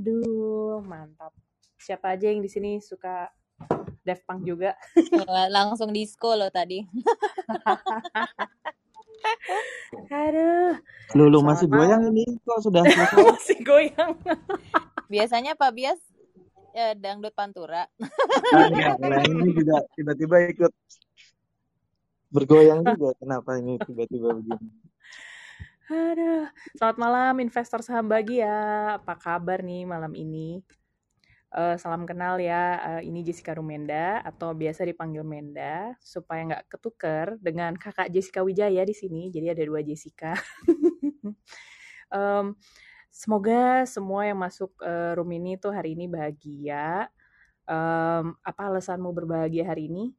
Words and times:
Aduh, 0.00 0.80
mantap. 0.80 1.28
Siapa 1.76 2.16
aja 2.16 2.32
yang 2.32 2.40
di 2.40 2.48
sini 2.48 2.80
suka 2.80 3.28
Def 4.00 4.24
Punk 4.24 4.48
juga? 4.48 4.72
Langsung 5.52 5.92
disco 5.92 6.32
loh 6.32 6.48
tadi. 6.48 6.80
Aduh. 10.08 10.80
Lulu 11.12 11.44
masih 11.44 11.68
goyang 11.68 12.08
ini 12.08 12.24
kok 12.40 12.64
sudah 12.64 12.80
masih 13.28 13.60
goyang. 13.60 14.16
Biasanya 15.12 15.52
Pak 15.52 15.68
Bias 15.76 16.00
ya, 16.72 16.96
dangdut 16.96 17.36
pantura. 17.36 17.84
Nah, 19.04 19.20
ini 19.20 19.52
juga 19.52 19.84
tiba-tiba 20.00 20.48
ikut 20.48 20.72
bergoyang 22.32 22.88
juga. 22.88 23.12
Kenapa 23.20 23.60
ini 23.60 23.76
tiba-tiba 23.84 24.32
begini? 24.32 24.64
Aduh, 25.90 26.46
selamat 26.78 26.98
malam 27.02 27.34
investor 27.42 27.82
saham 27.82 28.06
bahagia. 28.06 28.46
Apa 29.02 29.18
kabar 29.18 29.58
nih 29.58 29.82
malam 29.82 30.14
ini? 30.14 30.62
Uh, 31.50 31.74
salam 31.82 32.06
kenal 32.06 32.38
ya, 32.38 32.78
uh, 32.78 33.02
ini 33.02 33.26
Jessica 33.26 33.58
Rumenda 33.58 34.22
atau 34.22 34.54
biasa 34.54 34.86
dipanggil 34.86 35.26
Menda 35.26 35.98
supaya 35.98 36.46
nggak 36.46 36.64
ketuker 36.70 37.26
dengan 37.42 37.74
kakak 37.74 38.06
Jessica 38.14 38.46
Wijaya 38.46 38.86
di 38.86 38.94
sini. 38.94 39.34
Jadi 39.34 39.50
ada 39.50 39.66
dua 39.66 39.82
Jessica. 39.82 40.38
um, 42.14 42.54
semoga 43.10 43.82
semua 43.82 44.30
yang 44.30 44.38
masuk 44.38 44.70
uh, 44.86 45.18
room 45.18 45.34
ini 45.42 45.58
tuh 45.58 45.74
hari 45.74 45.98
ini 45.98 46.06
bahagia. 46.06 47.10
Um, 47.66 48.38
apa 48.46 48.62
alasanmu 48.70 49.10
berbahagia 49.10 49.66
hari 49.66 49.90
ini? 49.90 50.14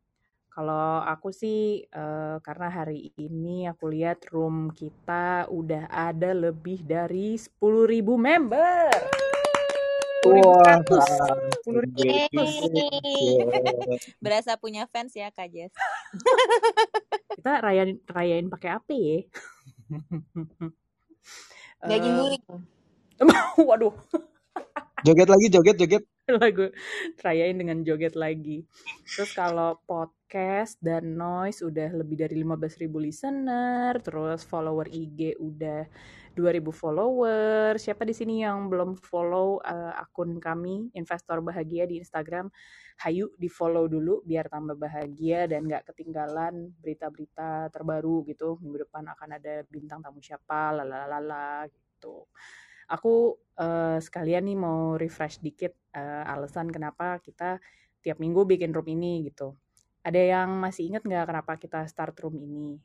Kalau 0.51 0.99
aku 1.07 1.31
sih 1.31 1.87
uh, 1.95 2.43
karena 2.43 2.67
hari 2.67 3.15
ini 3.15 3.71
aku 3.71 3.87
lihat 3.87 4.27
room 4.35 4.67
kita 4.75 5.47
udah 5.47 5.87
ada 5.87 6.35
lebih 6.35 6.83
dari 6.83 7.39
10.000 7.39 7.55
member. 8.19 8.91
Wah, 10.21 10.77
sepuluh 10.85 11.81
Berasa 14.23 14.59
punya 14.59 14.85
fans 14.91 15.15
ya 15.15 15.31
Kak 15.31 15.49
Jess. 15.49 15.73
Kita 17.41 17.57
rayain 17.57 17.97
rayain 18.05 18.45
pakai 18.51 18.69
apa 18.75 18.91
ya? 18.91 19.23
Daging 21.89 22.15
guling. 22.21 22.43
Waduh. 23.65 23.95
Joget 25.01 25.29
lagi, 25.31 25.47
joget, 25.49 25.75
joget. 25.81 26.03
Lagu 26.29 26.69
rayain 27.25 27.57
dengan 27.57 27.81
joget 27.81 28.13
lagi. 28.13 28.61
Terus 29.09 29.33
kalau 29.33 29.81
podcast 30.31 30.79
dan 30.79 31.19
noise 31.19 31.59
udah 31.59 31.91
lebih 31.91 32.23
dari 32.23 32.39
15.000 32.39 32.87
listener, 32.87 33.99
terus 33.99 34.47
follower 34.47 34.87
IG 34.87 35.35
udah 35.35 35.83
2000 36.39 36.71
follower. 36.71 37.75
Siapa 37.75 38.07
di 38.07 38.15
sini 38.15 38.39
yang 38.39 38.71
belum 38.71 38.95
follow 38.95 39.59
uh, 39.59 39.91
akun 39.99 40.39
kami 40.39 40.87
Investor 40.95 41.43
Bahagia 41.43 41.83
di 41.83 41.99
Instagram? 41.99 42.47
Hayu 43.03 43.35
di 43.35 43.51
follow 43.51 43.91
dulu 43.91 44.23
biar 44.23 44.47
tambah 44.47 44.79
bahagia 44.79 45.51
dan 45.51 45.67
gak 45.67 45.91
ketinggalan 45.91 46.79
berita-berita 46.79 47.67
terbaru 47.67 48.23
gitu. 48.31 48.55
Minggu 48.63 48.87
depan 48.87 49.11
akan 49.11 49.35
ada 49.35 49.67
bintang 49.67 49.99
tamu 49.99 50.23
siapa, 50.23 50.71
lalalala 50.71 51.67
gitu. 51.67 52.31
Aku 52.87 53.35
uh, 53.59 53.99
sekalian 53.99 54.47
nih 54.47 54.55
mau 54.55 54.95
refresh 54.95 55.43
dikit 55.43 55.75
uh, 55.91 56.23
alasan 56.23 56.71
kenapa 56.71 57.19
kita 57.19 57.59
tiap 57.99 58.15
minggu 58.15 58.47
bikin 58.47 58.71
room 58.71 58.87
ini 58.87 59.27
gitu. 59.27 59.59
Ada 60.01 60.21
yang 60.21 60.49
masih 60.57 60.89
inget 60.89 61.05
nggak 61.05 61.29
kenapa 61.29 61.53
kita 61.61 61.85
start 61.85 62.17
room 62.25 62.41
ini? 62.41 62.81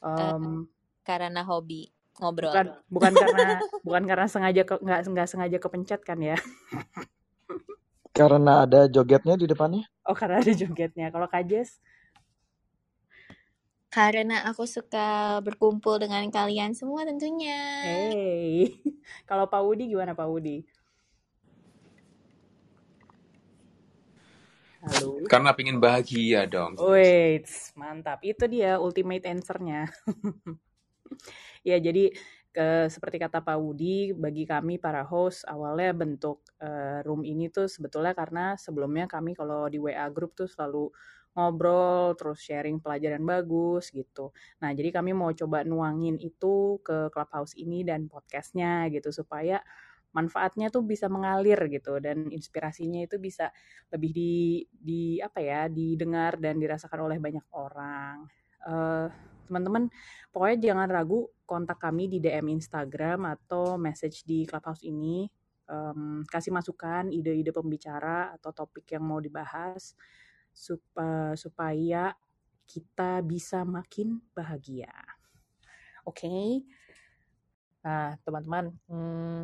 Um, 0.00 0.10
uh, 0.14 0.58
karena 1.02 1.42
hobi 1.42 1.90
ngobrol. 2.22 2.52
Bukan, 2.52 2.66
bukan 2.88 3.12
karena 3.16 3.48
bukan 3.86 4.02
karena 4.06 4.26
sengaja 4.30 4.62
nggak 4.64 5.00
nggak 5.10 5.28
sengaja 5.28 5.56
kepencet 5.58 6.00
kan 6.06 6.18
ya? 6.22 6.38
Karena 8.10 8.66
ada 8.66 8.90
jogetnya 8.90 9.38
di 9.38 9.46
depannya. 9.46 9.86
Oh 10.04 10.18
karena 10.18 10.42
ada 10.42 10.50
jogetnya. 10.52 11.14
Kalau 11.14 11.30
kajes? 11.30 11.78
Karena 13.90 14.46
aku 14.46 14.66
suka 14.70 15.38
berkumpul 15.42 15.98
dengan 15.98 16.22
kalian 16.30 16.74
semua 16.74 17.02
tentunya. 17.02 17.58
Hey, 17.82 18.78
kalau 19.30 19.50
Pak 19.50 19.62
Wudi 19.62 19.90
gimana 19.90 20.14
Pak 20.14 20.26
Wudi? 20.30 20.62
Halo. 24.80 25.20
Karena 25.28 25.52
pengen 25.52 25.76
bahagia 25.76 26.48
dong. 26.48 26.72
Wait, 26.80 27.44
mantap. 27.76 28.24
Itu 28.24 28.48
dia 28.48 28.80
ultimate 28.80 29.28
answer-nya. 29.28 29.92
ya, 31.68 31.76
jadi 31.76 32.16
ke 32.50 32.88
seperti 32.88 33.20
kata 33.20 33.44
Pak 33.44 33.60
Wudi, 33.60 34.16
bagi 34.16 34.48
kami 34.48 34.80
para 34.80 35.04
host 35.04 35.44
awalnya 35.44 35.92
bentuk 35.92 36.40
uh, 36.64 37.04
room 37.04 37.22
ini 37.28 37.52
tuh 37.52 37.68
sebetulnya 37.68 38.16
karena 38.16 38.56
sebelumnya 38.56 39.04
kami 39.04 39.36
kalau 39.36 39.68
di 39.68 39.76
WA 39.76 40.08
group 40.08 40.32
tuh 40.32 40.48
selalu 40.48 40.88
ngobrol, 41.36 42.16
terus 42.18 42.40
sharing 42.42 42.80
pelajaran 42.82 43.22
bagus 43.22 43.92
gitu. 43.92 44.32
Nah, 44.64 44.72
jadi 44.72 44.96
kami 44.96 45.12
mau 45.12 45.30
coba 45.30 45.62
nuangin 45.62 46.16
itu 46.18 46.80
ke 46.82 47.12
Clubhouse 47.12 47.54
ini 47.54 47.84
dan 47.84 48.08
podcastnya 48.08 48.88
gitu 48.90 49.12
supaya 49.12 49.62
manfaatnya 50.10 50.74
tuh 50.74 50.82
bisa 50.82 51.06
mengalir 51.06 51.58
gitu 51.70 52.02
dan 52.02 52.26
inspirasinya 52.34 53.06
itu 53.06 53.22
bisa 53.22 53.54
lebih 53.94 54.10
di 54.10 54.34
di 54.70 55.02
apa 55.22 55.38
ya 55.38 55.70
didengar 55.70 56.38
dan 56.42 56.58
dirasakan 56.58 57.06
oleh 57.06 57.18
banyak 57.22 57.46
orang. 57.54 58.26
Uh, 58.60 59.06
teman-teman 59.46 59.90
pokoknya 60.30 60.70
jangan 60.70 60.88
ragu 60.90 61.26
kontak 61.42 61.82
kami 61.82 62.06
di 62.06 62.22
DM 62.22 62.54
Instagram 62.54 63.26
atau 63.34 63.74
message 63.74 64.22
di 64.22 64.46
Clubhouse 64.46 64.86
ini 64.86 65.26
um, 65.70 66.22
kasih 66.26 66.54
masukan 66.54 67.10
ide-ide 67.10 67.54
pembicara 67.54 68.34
atau 68.34 68.50
topik 68.50 68.86
yang 68.94 69.06
mau 69.06 69.18
dibahas 69.18 69.94
supaya 71.34 72.10
kita 72.66 73.22
bisa 73.22 73.62
makin 73.66 74.18
bahagia. 74.34 74.90
Oke. 76.06 76.26
Okay? 76.26 76.46
Nah, 77.80 78.12
teman-teman, 78.22 78.76
hmm, 78.86 79.42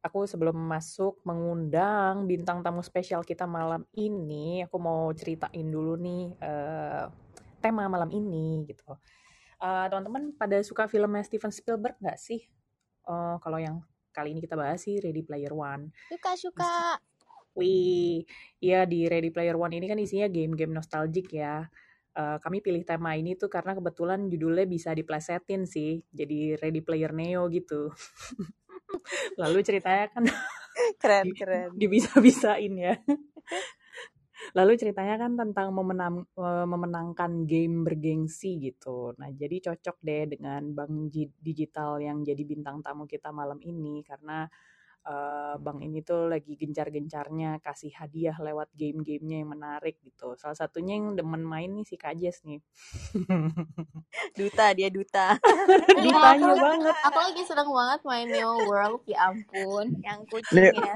aku 0.00 0.24
sebelum 0.24 0.56
masuk 0.56 1.20
mengundang 1.28 2.24
bintang 2.24 2.64
tamu 2.64 2.80
spesial 2.80 3.20
kita 3.20 3.44
malam 3.44 3.84
ini, 3.92 4.64
aku 4.64 4.80
mau 4.80 5.12
ceritain 5.12 5.68
dulu 5.68 5.96
nih 6.00 6.32
uh, 6.40 7.12
tema 7.60 7.84
malam 7.86 8.08
ini 8.08 8.64
gitu. 8.64 8.96
Uh, 9.60 9.84
teman-teman 9.92 10.32
pada 10.40 10.56
suka 10.64 10.88
filmnya 10.88 11.20
Steven 11.20 11.52
Spielberg 11.52 12.00
nggak 12.00 12.16
sih? 12.16 12.40
Uh, 13.04 13.36
kalau 13.44 13.60
yang 13.60 13.84
kali 14.10 14.32
ini 14.32 14.40
kita 14.40 14.56
bahas 14.56 14.80
sih 14.80 14.96
Ready 14.96 15.20
Player 15.20 15.52
One. 15.52 15.92
Suka 16.08 16.32
suka. 16.34 16.72
Wih, 17.52 18.24
iya 18.62 18.88
di 18.88 19.04
Ready 19.04 19.28
Player 19.28 19.58
One 19.60 19.76
ini 19.76 19.84
kan 19.84 20.00
isinya 20.00 20.32
game-game 20.32 20.72
nostalgic 20.72 21.28
ya. 21.28 21.68
Uh, 22.10 22.40
kami 22.42 22.58
pilih 22.64 22.82
tema 22.82 23.14
ini 23.14 23.36
tuh 23.38 23.46
karena 23.52 23.76
kebetulan 23.76 24.26
judulnya 24.26 24.66
bisa 24.66 24.90
diplesetin 24.96 25.68
sih, 25.68 26.02
jadi 26.10 26.58
Ready 26.58 26.80
Player 26.80 27.12
Neo 27.12 27.46
gitu. 27.52 27.92
Lalu 29.40 29.58
ceritanya 29.66 30.06
kan 30.10 30.24
keren 31.00 31.28
keren. 31.36 31.70
Dibisa-bisain 31.76 32.74
ya. 32.76 32.94
Lalu 34.56 34.72
ceritanya 34.80 35.20
kan 35.20 35.36
tentang 35.36 35.68
memenang, 35.70 36.26
eh, 36.34 36.66
memenangkan 36.66 37.44
game 37.46 37.86
bergengsi 37.86 38.58
gitu. 38.58 39.12
Nah, 39.20 39.30
jadi 39.30 39.70
cocok 39.70 39.96
deh 40.00 40.24
dengan 40.26 40.64
bank 40.74 41.12
digital 41.38 42.00
yang 42.02 42.24
jadi 42.24 42.42
bintang 42.42 42.80
tamu 42.80 43.04
kita 43.06 43.30
malam 43.30 43.60
ini 43.62 44.02
karena 44.02 44.48
uh, 45.06 45.54
Bang 45.60 45.80
ini 45.80 46.04
tuh 46.04 46.28
lagi 46.28 46.56
gencar-gencarnya 46.56 47.60
kasih 47.64 47.92
hadiah 47.96 48.36
lewat 48.36 48.68
game-gamenya 48.76 49.44
yang 49.44 49.50
menarik 49.52 49.96
gitu. 50.04 50.36
Salah 50.36 50.56
satunya 50.56 50.98
yang 50.98 51.16
demen 51.16 51.44
main 51.44 51.72
nih 51.72 51.86
si 51.86 51.96
Kajes 51.96 52.44
nih. 52.44 52.60
duta 54.38 54.66
dia 54.76 54.88
duta. 54.92 55.36
Dutanya 56.04 56.52
banget. 56.56 56.96
Aku 57.08 57.18
lagi 57.18 57.42
seneng 57.46 57.68
banget 57.70 58.00
main 58.04 58.28
Neo 58.28 58.54
World, 58.68 59.02
ya 59.08 59.32
ampun. 59.32 59.86
Yang 60.04 60.20
kucingnya. 60.28 60.94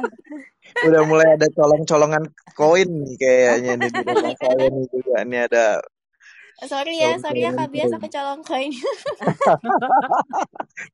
Udah 0.85 1.03
mulai 1.09 1.37
ada 1.37 1.47
colong-colongan 1.53 2.25
koin 2.56 2.89
nih 2.89 3.17
kayaknya 3.21 3.73
nih 3.81 3.91
di 3.91 4.01
rumah 4.05 4.37
saya 4.43 4.67
nih 4.69 4.87
juga. 4.93 5.15
Ini 5.25 5.39
ada 5.49 5.67
Sorry 6.55 7.03
ya, 7.03 7.19
sorry 7.19 7.43
ya 7.43 7.51
Kak 7.51 7.67
biasa 7.67 7.99
kecolong 7.99 8.47
koin. 8.47 8.71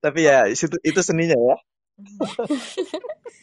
Tapi 0.00 0.20
ya 0.24 0.48
itu 0.48 0.72
itu 0.80 1.00
seninya 1.04 1.36
ya. 1.36 1.56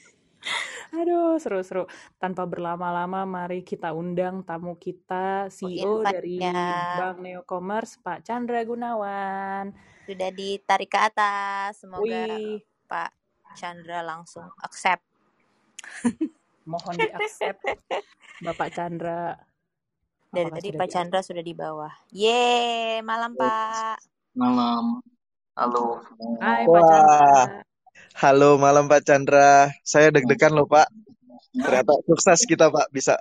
Aduh, 0.95 1.35
seru-seru. 1.35 1.83
Tanpa 2.15 2.47
berlama-lama, 2.47 3.27
mari 3.27 3.59
kita 3.61 3.91
undang 3.91 4.39
tamu 4.47 4.79
kita, 4.79 5.51
CEO 5.51 5.99
dari 6.03 6.39
Bank 6.39 7.19
Neo 7.19 7.43
Commerce, 7.43 7.99
Pak 7.99 8.23
Chandra 8.23 8.63
Gunawan. 8.63 9.75
Sudah 10.07 10.31
ditarik 10.31 10.87
ke 10.87 10.99
atas, 10.99 11.83
semoga 11.83 12.07
Wih. 12.07 12.63
Pak 12.87 13.11
Chandra 13.59 13.99
langsung 13.99 14.47
accept. 14.63 15.03
Mohon 16.71 16.99
di 16.99 17.11
accept, 17.11 17.63
Bapak 18.43 18.71
Chandra. 18.75 19.35
Dari 20.27 20.51
tadi 20.51 20.69
Pak 20.75 20.87
Chandra 20.91 21.19
sudah 21.23 21.43
di 21.43 21.55
bawah. 21.55 21.91
Ye, 22.11 22.99
malam 23.03 23.35
Pak. 23.35 23.99
Malam. 24.35 24.99
Halo. 25.55 26.03
Hai 26.43 26.67
Pak 26.67 26.83
Chandra. 26.83 27.63
Halo, 28.17 28.57
malam 28.57 28.89
Pak 28.89 29.05
Chandra. 29.05 29.69
Saya 29.85 30.09
deg-degan 30.09 30.49
loh 30.49 30.65
Pak. 30.65 30.89
Ternyata 31.53 32.01
sukses 32.01 32.49
kita 32.49 32.73
Pak 32.73 32.89
bisa 32.89 33.13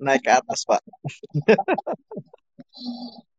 naik 0.00 0.24
ke 0.24 0.32
atas 0.32 0.64
Pak. 0.64 0.80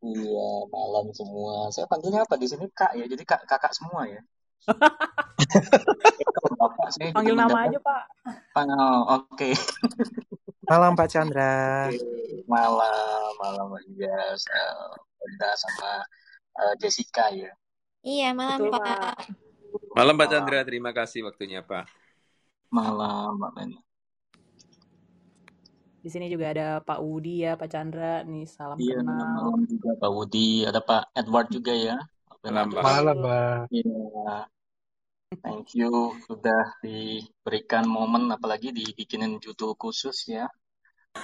iya, 0.05 0.49
malam 0.69 1.09
semua. 1.17 1.73
Saya 1.73 1.89
panggilnya 1.89 2.29
apa 2.29 2.37
di 2.37 2.45
sini 2.45 2.69
Kak 2.69 2.93
ya. 2.93 3.09
Jadi 3.09 3.25
kak 3.25 3.41
kakak 3.49 3.73
semua 3.73 4.05
ya. 4.05 4.21
Bapak, 6.61 6.93
saya 6.93 7.09
Panggil 7.09 7.33
nama 7.33 7.57
aja 7.57 7.81
Pak. 7.81 8.03
Oh, 8.69 9.17
Oke. 9.17 9.49
Okay. 9.49 9.53
malam 10.69 10.93
Pak 10.93 11.09
Chandra. 11.09 11.89
Malam, 12.45 13.29
malam 13.41 13.65
Mbak 13.73 13.97
Jas, 13.97 14.45
uh, 14.45 14.93
sama 15.57 16.05
uh, 16.53 16.73
Jessica 16.77 17.33
ya. 17.33 17.49
Iya, 18.05 18.37
malam 18.37 18.69
Betul, 18.69 18.77
Pak. 18.77 18.85
Pak. 18.85 19.48
Malam 19.93 20.15
Pak 20.15 20.27
Chandra, 20.31 20.59
terima 20.63 20.91
kasih 20.95 21.27
waktunya 21.27 21.59
Pak. 21.65 21.89
Malam 22.69 23.37
Mbak 23.41 23.51
Men. 23.57 23.71
Di 25.99 26.07
sini 26.07 26.31
juga 26.31 26.55
ada 26.55 26.67
Pak 26.79 26.99
Wudi 27.03 27.43
ya, 27.43 27.59
Pak 27.59 27.67
Chandra. 27.67 28.23
Nih 28.23 28.47
salam 28.47 28.79
iya, 28.79 29.03
kenal. 29.03 29.51
Malam 29.51 29.61
juga 29.67 29.89
Pak 29.99 30.11
Wudi, 30.15 30.63
ada 30.63 30.79
Pak 30.79 31.11
Edward 31.11 31.47
juga 31.51 31.73
ya. 31.75 31.97
Malam, 32.39 32.67
Pak. 32.71 32.83
Malam, 32.87 33.17
Pak. 33.19 33.59
Iya. 33.67 34.47
Thank 35.29 35.77
you 35.77 36.17
sudah 36.25 36.81
diberikan 36.81 37.85
momen 37.85 38.33
apalagi 38.33 38.73
dibikinin 38.73 39.37
judul 39.37 39.77
khusus 39.77 40.25
ya. 40.25 40.49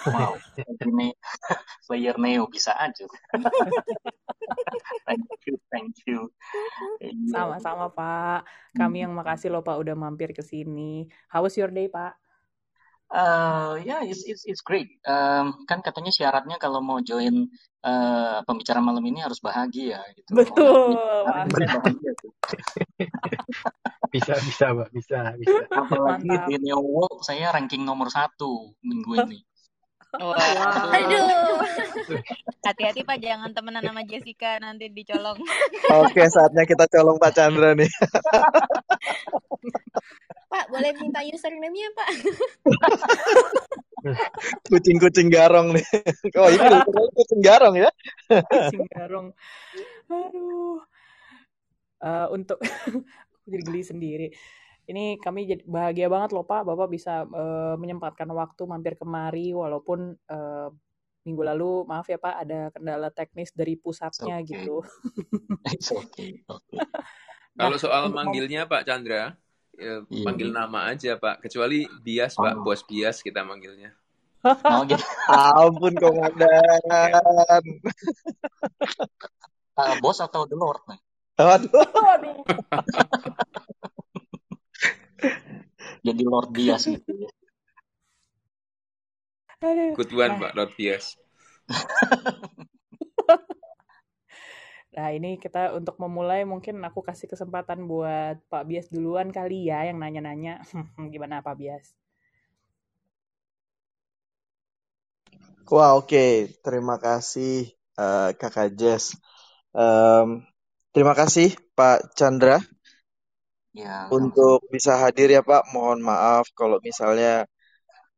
Wow, 0.10 0.36
ini 0.60 1.14
player 1.88 2.16
Neo 2.20 2.46
bisa 2.52 2.76
aja. 2.76 3.06
thank 5.08 5.26
you, 5.48 5.56
thank 5.72 5.96
you. 6.06 6.30
Iya. 7.02 7.14
Sama-sama 7.32 7.90
Pak. 7.94 8.46
Kami 8.76 9.02
hmm. 9.02 9.04
yang 9.08 9.14
makasih 9.16 9.50
loh 9.54 9.64
Pak 9.64 9.80
udah 9.80 9.96
mampir 9.98 10.36
ke 10.36 10.44
sini. 10.44 11.08
How 11.32 11.42
was 11.46 11.56
your 11.56 11.72
day 11.72 11.88
Pak? 11.88 12.18
Uh, 13.06 13.78
ya, 13.86 14.02
yeah, 14.02 14.10
it's, 14.10 14.26
it's 14.26 14.44
it's 14.50 14.66
great. 14.66 14.98
Um, 15.06 15.62
kan 15.70 15.86
katanya 15.86 16.10
syaratnya 16.10 16.58
kalau 16.58 16.82
mau 16.82 16.98
join 17.06 17.54
uh, 17.86 18.42
pembicara 18.50 18.82
malam 18.82 19.06
ini 19.06 19.22
harus 19.22 19.38
bahagia. 19.38 20.02
Gitu. 20.18 20.34
Betul. 20.34 20.98
bisa 24.14 24.34
bisa 24.42 24.66
pak, 24.74 24.90
bisa 24.90 25.20
bisa. 25.38 25.60
Apalagi 25.70 26.26
Mantap. 26.26 26.50
di 26.50 26.56
Neo 26.66 26.82
World 26.82 27.22
saya 27.22 27.54
ranking 27.54 27.86
nomor 27.86 28.10
satu 28.10 28.74
minggu 28.82 29.22
ini. 29.22 29.40
Wow. 30.20 30.94
Aduh. 30.96 31.60
Hati-hati 32.66 33.02
Pak, 33.06 33.18
jangan 33.22 33.54
temenan 33.54 33.84
sama 33.86 34.02
Jessica 34.08 34.58
nanti 34.58 34.90
dicolong. 34.90 35.38
Oke, 35.94 36.26
saatnya 36.30 36.66
kita 36.66 36.90
colong 36.90 37.22
Pak 37.22 37.32
Chandra 37.36 37.78
nih. 37.78 37.90
Pak, 40.52 40.66
boleh 40.72 40.92
minta 40.98 41.20
username-nya, 41.26 41.90
Pak? 41.94 42.10
Kucing-kucing 44.72 45.28
garong 45.34 45.74
nih. 45.76 45.86
Oh, 46.38 46.48
ini 46.48 46.78
kucing 47.18 47.42
garong 47.42 47.76
ya? 47.76 47.90
Kucing 48.30 48.86
garong. 48.94 49.34
Aduh. 50.10 50.80
Uh, 52.00 52.28
untuk 52.30 52.62
jadi 53.46 53.62
geli 53.66 53.82
sendiri. 53.82 54.28
Ini 54.86 55.18
kami 55.18 55.50
jadi 55.50 55.64
bahagia 55.66 56.08
banget 56.14 56.38
loh 56.38 56.46
Pak, 56.46 56.62
Bapak 56.62 56.88
bisa 56.94 57.26
uh, 57.26 57.74
menyempatkan 57.78 58.30
waktu 58.30 58.70
mampir 58.70 58.94
kemari 59.02 59.50
walaupun 59.50 60.14
uh, 60.30 60.70
minggu 61.26 61.42
lalu 61.42 61.72
maaf 61.90 62.06
ya 62.06 62.22
Pak 62.22 62.36
ada 62.46 62.70
kendala 62.70 63.10
teknis 63.10 63.50
dari 63.50 63.74
pusatnya 63.82 64.38
okay. 64.40 64.46
gitu. 64.54 64.86
It's 65.74 65.90
okay. 65.90 66.46
okay. 66.46 66.78
nah, 67.58 67.66
Kalau 67.66 67.78
soal 67.82 68.14
manggilnya 68.14 68.70
Pak 68.70 68.86
Chandra, 68.86 69.34
ya, 69.74 70.06
yeah. 70.06 70.22
panggil 70.22 70.54
nama 70.54 70.94
aja 70.94 71.18
Pak. 71.18 71.42
Kecuali 71.42 71.90
bias 72.06 72.38
oh. 72.38 72.46
Pak, 72.46 72.62
bos 72.62 72.86
bias 72.86 73.26
kita 73.26 73.42
manggilnya. 73.42 73.92
Oh, 74.46 74.86
gitu. 74.86 75.02
Ampun 75.26 75.98
komandan. 75.98 77.66
uh, 79.74 79.98
bos 79.98 80.22
atau 80.22 80.46
the 80.46 80.54
lord 80.54 80.86
nih? 80.86 81.02
Waduh. 81.42 82.46
Jadi 86.06 86.22
Lord 86.26 86.50
Bias 86.54 86.86
gitu 86.96 87.12
ya. 87.14 87.30
Good 89.96 90.12
one, 90.14 90.38
nah. 90.38 90.42
Pak 90.46 90.52
Lord 90.54 90.72
Bias. 90.78 91.18
nah, 94.96 95.10
ini 95.10 95.42
kita 95.42 95.74
untuk 95.74 95.98
memulai 95.98 96.46
mungkin 96.46 96.78
aku 96.86 97.02
kasih 97.02 97.26
kesempatan 97.26 97.90
buat 97.90 98.38
Pak 98.52 98.64
Bias 98.70 98.94
duluan 98.94 99.34
kali 99.34 99.66
ya 99.66 99.90
yang 99.90 99.98
nanya-nanya. 99.98 100.62
Gimana 101.14 101.42
Pak 101.42 101.58
Bias? 101.58 101.98
Wah, 105.66 105.98
oke. 105.98 106.14
Okay. 106.14 106.54
Terima 106.62 107.02
kasih 107.02 107.74
uh, 107.98 108.38
Kakak 108.38 108.78
Jess. 108.78 109.18
Um, 109.74 110.46
terima 110.94 111.18
kasih 111.18 111.58
Pak 111.74 112.14
Chandra 112.14 112.62
Ya, 113.76 114.08
untuk 114.08 114.64
bisa 114.72 114.96
hadir 114.96 115.28
ya 115.36 115.44
Pak. 115.44 115.68
Mohon 115.76 116.00
maaf 116.08 116.48
kalau 116.56 116.80
misalnya 116.80 117.44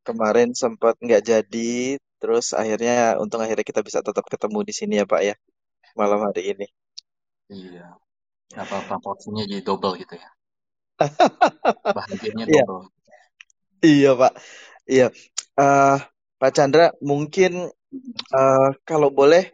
kemarin 0.06 0.54
sempat 0.54 0.94
nggak 1.01 1.25
jadi, 1.25 1.98
terus 2.21 2.54
akhirnya 2.54 3.18
untung 3.18 3.42
akhirnya 3.42 3.65
kita 3.65 3.81
bisa 3.81 4.06
tetap 4.06 4.21
ketemu 4.30 4.59
di 4.62 4.74
sini 4.77 4.94
ya 5.01 5.06
Pak 5.09 5.21
ya 5.25 5.36
malam 5.98 6.21
hari 6.30 6.54
ini. 6.54 6.68
Iya. 7.50 7.98
Apa-apa 8.54 9.01
porsinya 9.01 9.44
jadi 9.50 9.65
double 9.65 9.98
gitu 9.98 10.13
ya. 10.13 10.30
Bahagianya 11.98 12.45
iya. 12.45 12.63
double. 12.63 12.94
Iya 13.81 14.12
Pak. 14.13 14.33
Iya. 14.86 15.07
Uh, 15.57 15.98
Pak 16.38 16.51
Chandra 16.54 16.94
mungkin 17.01 17.74
uh, 18.30 18.69
kalau 18.86 19.09
boleh 19.09 19.50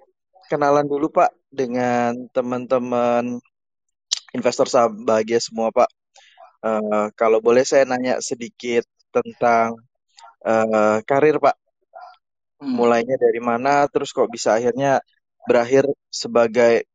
kenalan 0.51 0.83
dulu 0.83 1.07
Pak 1.07 1.31
dengan 1.47 2.27
teman-teman 2.35 3.39
investor 4.33 4.67
saham 4.67 5.05
bahagia 5.05 5.39
semua 5.39 5.69
Pak. 5.69 5.89
Uh, 6.63 7.07
kalau 7.13 7.39
boleh 7.39 7.63
saya 7.63 7.85
nanya 7.85 8.17
sedikit 8.19 8.83
tentang 9.13 9.77
uh, 10.43 10.99
karir 11.05 11.37
Pak. 11.37 11.55
Hmm. 12.59 12.75
Mulainya 12.75 13.15
dari 13.21 13.39
mana, 13.39 13.85
terus 13.87 14.11
kok 14.11 14.31
bisa 14.31 14.57
akhirnya 14.57 14.99
berakhir 15.45 15.85
sebagai 16.09 16.87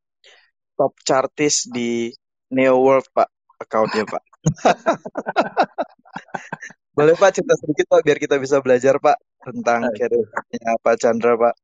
top 0.75 0.97
chartis 1.05 1.69
di 1.69 2.11
Neo 2.51 2.81
World 2.81 3.07
Pak, 3.13 3.29
accountnya 3.61 4.09
Pak. 4.09 4.23
boleh 6.99 7.15
Pak 7.15 7.31
cerita 7.31 7.55
sedikit 7.55 7.87
Pak 7.95 8.03
biar 8.03 8.19
kita 8.19 8.37
bisa 8.43 8.59
belajar 8.59 8.99
Pak 8.99 9.15
tentang 9.45 9.87
karirnya 9.95 10.73
Pak 10.83 10.97
Chandra 10.99 11.39
Pak. 11.39 11.55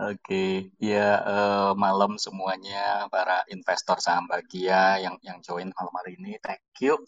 Oke, 0.00 0.72
ya 0.80 1.20
uh, 1.22 1.72
malam 1.78 2.16
semuanya 2.20 3.06
para 3.08 3.44
investor 3.52 3.96
saham 4.02 4.24
bahagia 4.28 5.00
yang 5.04 5.16
yang 5.24 5.38
join 5.44 5.68
malam 5.78 5.94
hari 5.96 6.18
ini, 6.18 6.36
thank 6.42 6.60
you. 6.82 6.98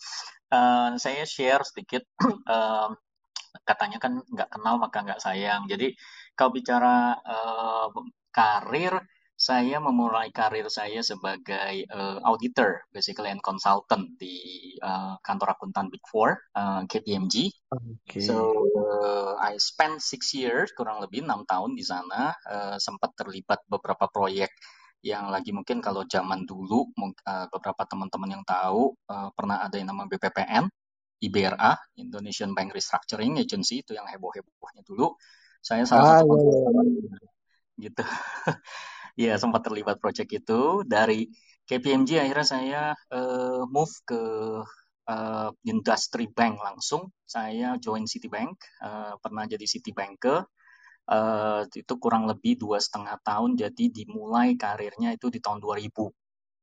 Uh, 0.52 0.94
saya 1.00 1.26
share 1.26 1.60
sedikit, 1.66 2.04
uh, 2.48 2.92
katanya 3.68 3.98
kan 4.00 4.20
nggak 4.24 4.48
kenal 4.52 4.76
maka 4.80 4.98
nggak 5.04 5.20
sayang. 5.20 5.66
Jadi 5.68 5.92
kalau 6.38 6.50
bicara 6.54 7.18
uh, 7.24 7.88
karir, 8.34 8.94
saya 9.44 9.76
memulai 9.76 10.32
karir 10.32 10.64
saya 10.72 11.04
sebagai 11.04 11.84
uh, 11.92 12.16
auditor, 12.24 12.80
basically 12.88 13.28
and 13.28 13.44
consultant 13.44 14.16
di 14.16 14.40
uh, 14.80 15.20
kantor 15.20 15.52
akuntan 15.52 15.92
Big 15.92 16.00
Four, 16.08 16.32
uh, 16.56 16.88
KPMG. 16.88 17.52
Okay. 18.08 18.24
So 18.24 18.64
uh, 18.72 19.36
I 19.36 19.60
spent 19.60 20.00
six 20.00 20.32
years, 20.32 20.72
kurang 20.72 21.04
lebih 21.04 21.28
enam 21.28 21.44
tahun 21.44 21.76
di 21.76 21.84
sana, 21.84 22.32
uh, 22.48 22.80
sempat 22.80 23.12
terlibat 23.20 23.60
beberapa 23.68 24.08
proyek 24.08 24.48
yang 25.04 25.28
lagi 25.28 25.52
mungkin 25.52 25.84
kalau 25.84 26.08
zaman 26.08 26.48
dulu 26.48 26.88
uh, 26.96 27.46
beberapa 27.52 27.84
teman-teman 27.84 28.40
yang 28.40 28.44
tahu 28.48 28.96
uh, 29.12 29.28
pernah 29.36 29.60
ada 29.60 29.76
yang 29.76 29.92
nama 29.92 30.08
BPPN, 30.08 30.72
IBRA, 31.20 31.76
Indonesian 32.00 32.56
Bank 32.56 32.72
Restructuring 32.72 33.36
Agency 33.36 33.84
itu 33.84 33.92
yang 33.92 34.08
heboh-hebohnya 34.08 34.80
dulu. 34.88 35.12
Saya 35.60 35.84
salah 35.84 36.16
ah, 36.16 36.24
satu 36.24 36.32
iya, 36.32 37.12
iya. 37.12 37.28
gitu. 37.92 38.04
ya 39.14 39.38
sempat 39.38 39.66
terlibat 39.66 39.98
proyek 40.02 40.42
itu. 40.44 40.82
Dari 40.86 41.26
KPMG 41.64 42.20
akhirnya 42.20 42.46
saya 42.46 42.82
uh, 43.14 43.64
move 43.70 43.94
ke 44.06 44.22
uh, 45.08 45.50
industry 45.64 46.28
bank 46.30 46.60
langsung. 46.60 47.10
Saya 47.24 47.78
join 47.80 48.04
Citibank 48.04 48.54
uh, 48.84 49.16
pernah 49.18 49.48
jadi 49.48 49.64
Citibanker. 49.64 50.46
Uh, 51.04 51.68
itu 51.68 52.00
kurang 52.00 52.24
lebih 52.24 52.56
dua 52.56 52.80
setengah 52.80 53.20
tahun. 53.24 53.56
Jadi 53.60 53.92
dimulai 53.92 54.56
karirnya 54.56 55.12
itu 55.16 55.28
di 55.28 55.40
tahun 55.40 55.60
2000 55.60 55.90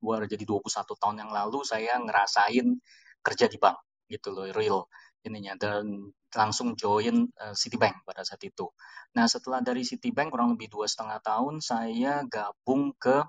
Dua, 0.02 0.18
jadi 0.26 0.42
21 0.42 0.66
tahun 0.98 1.16
yang 1.22 1.30
lalu 1.30 1.62
saya 1.62 2.02
ngerasain 2.02 2.74
kerja 3.22 3.46
di 3.46 3.62
bank 3.62 3.78
gitu 4.10 4.34
loh 4.34 4.50
real 4.50 4.90
ininya 5.26 5.54
dan 5.58 6.12
langsung 6.32 6.74
join 6.80 7.28
uh, 7.38 7.56
Citibank 7.56 8.02
pada 8.08 8.24
saat 8.24 8.42
itu. 8.42 8.72
Nah 9.18 9.28
setelah 9.28 9.60
dari 9.60 9.84
Citibank 9.84 10.32
kurang 10.32 10.56
lebih 10.56 10.72
dua 10.72 10.88
setengah 10.88 11.20
tahun 11.22 11.60
saya 11.60 12.24
gabung 12.26 12.96
ke 12.96 13.24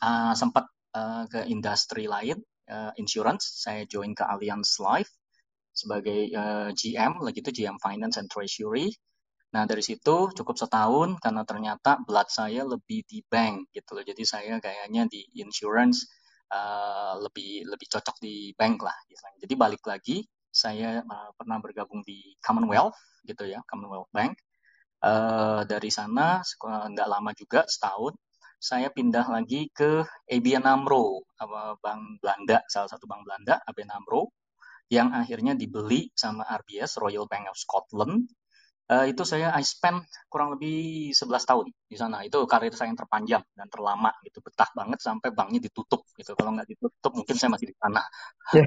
uh, 0.00 0.34
sempat 0.34 0.70
uh, 0.94 1.24
ke 1.26 1.44
industri 1.50 2.06
lain 2.06 2.38
uh, 2.70 2.94
insurance. 2.96 3.60
Saya 3.60 3.84
join 3.84 4.14
ke 4.14 4.22
Allianz 4.22 4.78
Life 4.78 5.10
sebagai 5.74 6.30
uh, 6.34 6.70
GM, 6.74 7.22
lagi 7.22 7.38
itu 7.38 7.50
GM 7.54 7.78
Finance 7.78 8.18
and 8.18 8.30
Treasury. 8.30 8.90
Nah 9.48 9.64
dari 9.64 9.80
situ 9.80 10.28
cukup 10.34 10.56
setahun 10.60 11.16
karena 11.24 11.42
ternyata 11.46 11.96
blood 12.04 12.28
saya 12.28 12.68
lebih 12.68 13.02
di 13.08 13.24
bank 13.24 13.72
gitu 13.72 13.96
loh. 13.96 14.04
Jadi 14.04 14.22
saya 14.28 14.60
kayaknya 14.60 15.08
di 15.08 15.24
insurance 15.40 16.04
uh, 16.52 17.16
lebih 17.22 17.64
lebih 17.64 17.86
cocok 17.88 18.16
di 18.20 18.52
bank 18.52 18.84
lah. 18.84 18.96
Jadi 19.40 19.54
balik 19.56 19.84
lagi 19.88 20.20
saya 20.58 21.06
uh, 21.06 21.30
pernah 21.38 21.62
bergabung 21.62 22.02
di 22.02 22.34
Commonwealth 22.42 22.98
gitu 23.22 23.46
ya, 23.46 23.62
Commonwealth 23.70 24.10
Bank. 24.10 24.34
Uh, 24.98 25.62
dari 25.62 25.94
sana 25.94 26.42
nggak 26.58 27.06
lama 27.06 27.30
juga 27.38 27.62
setahun 27.70 28.18
saya 28.58 28.90
pindah 28.90 29.22
lagi 29.30 29.70
ke 29.70 30.02
ABN 30.26 30.66
AMRO, 30.66 31.22
bank 31.78 32.18
Belanda, 32.18 32.58
salah 32.66 32.90
satu 32.90 33.06
bank 33.06 33.22
Belanda, 33.22 33.62
ABN 33.70 34.02
AMRO, 34.02 34.34
yang 34.90 35.14
akhirnya 35.14 35.54
dibeli 35.54 36.10
sama 36.18 36.42
RBS, 36.42 36.98
Royal 36.98 37.30
Bank 37.30 37.46
of 37.46 37.54
Scotland, 37.54 38.26
Uh, 38.88 39.04
itu 39.04 39.20
saya 39.20 39.52
I 39.52 39.60
spend 39.60 40.00
kurang 40.32 40.56
lebih 40.56 41.12
11 41.12 41.44
tahun 41.44 41.68
di 41.68 41.96
sana. 42.00 42.24
Itu 42.24 42.48
karir 42.48 42.72
saya 42.72 42.88
yang 42.88 42.96
terpanjang 42.96 43.44
dan 43.52 43.68
terlama 43.68 44.08
gitu. 44.24 44.40
Betah 44.40 44.72
banget 44.72 45.04
sampai 45.04 45.28
banknya 45.28 45.68
ditutup 45.68 46.08
gitu. 46.16 46.32
Kalau 46.32 46.56
nggak 46.56 46.72
ditutup 46.72 47.12
mungkin 47.12 47.36
saya 47.36 47.52
masih 47.52 47.68
di 47.68 47.76
sana. 47.76 48.00
Yeah. 48.56 48.64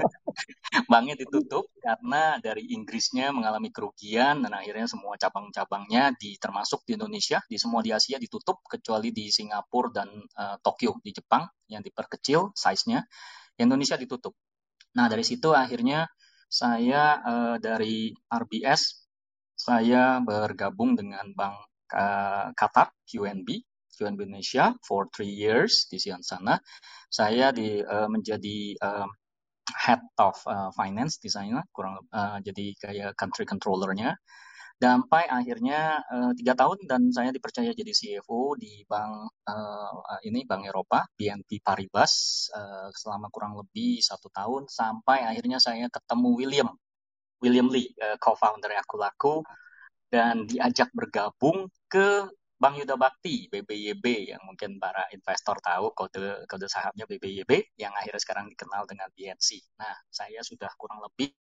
banknya 0.92 1.20
ditutup 1.20 1.68
karena 1.84 2.40
dari 2.40 2.72
Inggrisnya 2.72 3.28
mengalami 3.28 3.68
kerugian 3.68 4.40
dan 4.40 4.56
akhirnya 4.56 4.88
semua 4.88 5.20
cabang-cabangnya 5.20 6.16
di 6.16 6.40
termasuk 6.40 6.88
di 6.88 6.96
Indonesia, 6.96 7.44
di 7.44 7.60
semua 7.60 7.84
di 7.84 7.92
Asia 7.92 8.16
ditutup 8.16 8.64
kecuali 8.64 9.12
di 9.12 9.28
Singapura 9.28 10.00
dan 10.00 10.08
uh, 10.16 10.56
Tokyo 10.64 10.96
di 11.04 11.12
Jepang 11.12 11.44
yang 11.68 11.84
diperkecil 11.84 12.56
size-nya. 12.56 13.04
Indonesia 13.60 14.00
ditutup. 14.00 14.32
Nah, 14.96 15.12
dari 15.12 15.22
situ 15.28 15.52
akhirnya 15.52 16.08
saya 16.50 17.20
uh, 17.22 17.56
dari 17.60 18.10
RBS 18.26 18.99
saya 19.60 20.24
bergabung 20.24 20.96
dengan 20.96 21.36
Bank 21.36 21.68
uh, 21.92 22.48
Qatar, 22.56 22.96
QNB, 23.04 23.48
QNB 23.92 24.18
Indonesia 24.32 24.72
for 24.80 25.04
three 25.12 25.36
years 25.36 25.84
di 25.92 26.00
sana. 26.00 26.56
Saya 27.12 27.52
di, 27.52 27.76
uh, 27.84 28.08
menjadi 28.08 28.72
uh, 28.80 29.08
head 29.84 30.00
of 30.16 30.40
uh, 30.48 30.72
finance 30.72 31.20
di 31.20 31.28
sana, 31.28 31.60
kurang 31.76 32.00
uh, 32.08 32.40
jadi 32.40 32.66
kayak 32.80 33.12
country 33.20 33.44
controllernya. 33.44 34.16
Sampai 34.80 35.28
akhirnya 35.28 36.00
tiga 36.40 36.56
tahun 36.56 36.88
dan 36.88 37.12
saya 37.12 37.28
dipercaya 37.36 37.76
jadi 37.76 37.92
CFO 37.92 38.56
di 38.56 38.80
bank 38.88 39.28
uh, 39.44 40.24
ini 40.24 40.48
Bank 40.48 40.64
Eropa 40.64 41.04
BNP 41.20 41.60
Paribas 41.60 42.48
uh, 42.56 42.88
selama 42.88 43.28
kurang 43.28 43.60
lebih 43.60 44.00
satu 44.00 44.32
tahun 44.32 44.72
sampai 44.72 45.28
akhirnya 45.28 45.60
saya 45.60 45.84
ketemu 45.92 46.28
William 46.32 46.72
William 47.40 47.68
Lee, 47.72 47.92
uh, 48.00 48.16
co-founder 48.20 48.72
Aku 48.84 48.96
Laku, 49.00 49.34
dan 50.12 50.44
diajak 50.44 50.92
bergabung 50.92 51.68
ke 51.88 52.28
Bank 52.60 52.76
Yuda 52.76 53.00
Bakti 53.00 53.48
BBYB 53.48 54.36
yang 54.36 54.42
mungkin 54.44 54.76
para 54.76 55.08
investor 55.16 55.56
tahu 55.64 55.96
kode 55.96 56.44
kode 56.44 56.68
sahamnya 56.68 57.08
BBYB 57.08 57.72
yang 57.80 57.96
akhirnya 57.96 58.20
sekarang 58.20 58.52
dikenal 58.52 58.84
dengan 58.84 59.08
BNC. 59.16 59.80
Nah, 59.80 59.96
saya 60.12 60.44
sudah 60.44 60.68
kurang 60.76 61.00
lebih 61.00 61.32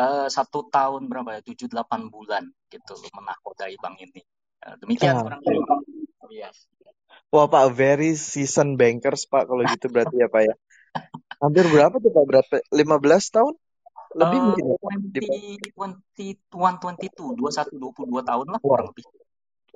uh, 0.00 0.24
satu 0.32 0.72
tahun 0.72 1.04
berapa 1.12 1.36
ya 1.36 1.40
tujuh 1.44 1.68
delapan 1.68 2.08
bulan 2.08 2.48
gitu 2.72 2.96
menakodai 3.12 3.76
bank 3.76 4.00
ini. 4.00 4.24
Uh, 4.64 4.74
demikian 4.80 5.20
kurang 5.20 5.44
lebih. 5.44 5.68
Yes. 6.32 6.64
Wah 7.28 7.44
Pak, 7.44 7.76
very 7.76 8.16
season 8.16 8.80
bankers 8.80 9.28
Pak 9.28 9.44
kalau 9.52 9.68
gitu 9.68 9.92
berarti 9.92 10.16
ya 10.16 10.32
Pak 10.32 10.42
ya. 10.48 10.54
Hampir 11.44 11.68
berapa 11.68 12.00
tuh 12.00 12.08
Pak? 12.08 12.24
Berapa? 12.24 12.54
15 12.72 13.36
tahun? 13.36 13.54
Lebih 14.16 14.38
uh, 14.38 14.44
mungkin? 14.48 14.64
20, 15.74 16.52
21, 16.52 16.52
22, 16.52 17.36
21, 17.36 17.76
22 17.76 18.28
tahun 18.28 18.46
lah 18.48 18.60
kurang 18.62 18.88
lebih. 18.92 19.04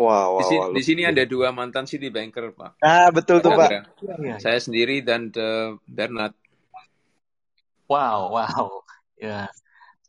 Wow, 0.00 0.08
wow, 0.08 0.40
di, 0.40 0.44
sini, 0.48 0.60
wow, 0.60 0.72
di 0.72 0.82
sini 0.82 1.02
ada 1.04 1.22
dua 1.28 1.52
mantan 1.52 1.84
City 1.84 2.08
Banker, 2.08 2.56
Pak. 2.56 2.80
Ah, 2.80 3.12
betul 3.12 3.44
tuh, 3.44 3.52
Pak. 3.52 3.68
Ya, 3.68 3.82
ya. 4.24 4.36
Saya 4.40 4.56
sendiri 4.56 5.04
dan 5.04 5.28
uh, 5.36 5.76
Bernard. 5.84 6.32
Wow, 7.92 8.32
wow. 8.32 8.88
Ya. 9.20 9.52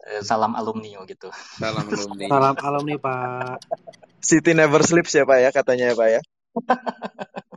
Eh, 0.03 0.23
salam 0.23 0.55
alumni 0.55 1.03
gitu. 1.03 1.27
Salam 1.59 1.83
alumni. 1.83 2.25
Salam 2.31 2.55
alumni, 2.63 2.95
Pak. 2.95 3.59
City 4.23 4.55
never 4.55 4.79
sleeps 4.87 5.11
ya, 5.11 5.27
Pak 5.27 5.39
ya, 5.43 5.49
katanya 5.51 5.91
ya, 5.91 5.95
Pak 5.99 6.07
ya. 6.07 6.21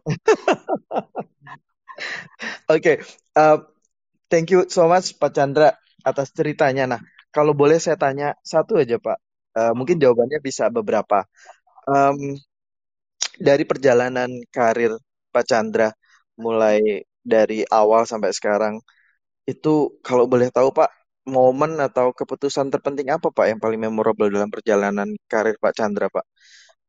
Oke, 2.66 2.68
okay. 2.68 2.96
uh, 3.38 3.62
thank 4.28 4.52
you 4.52 4.68
so 4.68 4.88
much 4.90 5.16
Pak 5.16 5.32
Chandra 5.34 5.78
atas 6.06 6.30
ceritanya. 6.30 6.84
Nah, 6.92 7.00
kalau 7.34 7.52
boleh 7.60 7.78
saya 7.82 7.98
tanya 7.98 8.38
satu 8.52 8.78
aja 8.78 8.96
Pak, 9.02 9.18
uh, 9.58 9.72
mungkin 9.78 9.98
jawabannya 9.98 10.38
bisa 10.38 10.70
beberapa. 10.70 11.26
Um, 11.90 12.38
dari 13.36 13.64
perjalanan 13.68 14.30
karir 14.54 14.96
Pak 15.34 15.44
Chandra, 15.50 15.88
mulai 16.40 17.04
dari 17.20 17.66
awal 17.68 18.06
sampai 18.08 18.30
sekarang, 18.32 18.80
itu 19.50 19.98
kalau 20.06 20.24
boleh 20.30 20.48
tahu 20.54 20.70
Pak, 20.72 20.90
momen 21.26 21.78
atau 21.82 22.14
keputusan 22.14 22.70
terpenting 22.72 23.10
apa 23.10 23.28
Pak 23.34 23.46
yang 23.50 23.60
paling 23.64 23.80
memorable 23.82 24.30
dalam 24.30 24.50
perjalanan 24.54 25.08
karir 25.30 25.56
Pak 25.58 25.72
Chandra 25.76 26.06
Pak? 26.08 26.24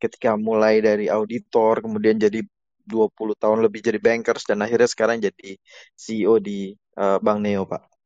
Ketika 0.01 0.38
mulai 0.38 0.79
dari 0.79 1.09
auditor, 1.09 1.81
kemudian 1.86 2.21
jadi 2.21 2.39
20 2.88 3.36
tahun 3.36 3.59
lebih 3.65 3.81
jadi 3.83 4.00
bankers, 4.00 4.47
dan 4.47 4.63
akhirnya 4.63 4.88
sekarang 4.88 5.17
jadi 5.19 5.57
CEO 5.97 6.39
di 6.39 6.71
uh, 7.01 7.17
Bank 7.19 7.39
Neo 7.43 7.65
Pak. 7.67 7.97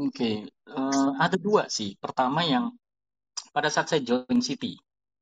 Oke, 0.00 0.48
uh, 0.72 1.10
ada 1.20 1.36
dua 1.36 1.68
sih. 1.68 1.92
Pertama 2.00 2.40
yang 2.40 2.72
pada 3.52 3.68
saat 3.68 3.86
saya 3.92 4.00
join 4.00 4.40
City. 4.40 4.72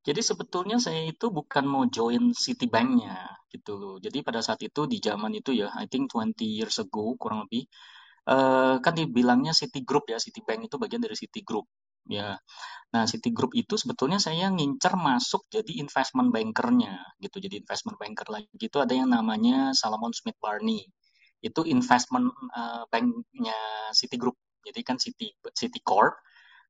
Jadi 0.07 0.21
sebetulnya 0.23 0.79
saya 0.79 1.03
itu 1.13 1.27
bukan 1.35 1.65
mau 1.67 1.85
join 1.91 2.31
Citibank-nya 2.31 3.17
gitu 3.51 3.73
loh. 3.81 3.95
Jadi 3.99 4.23
pada 4.23 4.39
saat 4.39 4.61
itu 4.63 4.87
di 4.87 5.03
zaman 5.03 5.35
itu 5.35 5.51
ya, 5.51 5.69
I 5.75 5.91
think 5.91 6.15
20 6.15 6.47
years 6.47 6.79
ago 6.79 7.19
kurang 7.19 7.51
lebih, 7.51 7.67
uh, 8.31 8.79
kan 8.85 8.95
dibilangnya 8.95 9.51
City 9.51 9.83
Group 9.83 10.05
ya, 10.13 10.19
Citibank 10.23 10.71
itu 10.71 10.77
bagian 10.79 11.03
dari 11.03 11.17
City 11.19 11.43
Group 11.43 11.67
ya. 12.07 12.39
Nah 12.95 13.05
City 13.11 13.31
Group 13.35 13.53
itu 13.59 13.75
sebetulnya 13.75 14.23
saya 14.23 14.47
ngincer 14.55 14.95
masuk 14.95 15.43
jadi 15.51 15.73
investment 15.83 16.31
bankernya 16.31 17.03
gitu. 17.19 17.37
Jadi 17.43 17.67
investment 17.67 17.99
banker 17.99 18.29
lagi 18.31 18.49
itu 18.55 18.79
ada 18.79 18.95
yang 18.95 19.11
namanya 19.11 19.75
Salomon 19.75 20.15
Smith 20.15 20.39
Barney. 20.39 20.87
Itu 21.43 21.67
investment 21.67 22.31
uh, 22.55 22.87
banknya 22.93 23.59
City 23.93 24.17
Group 24.19 24.39
jadi 24.65 24.81
kan 24.87 24.97
City 25.01 25.33
City 25.55 25.81
Corp 25.83 26.19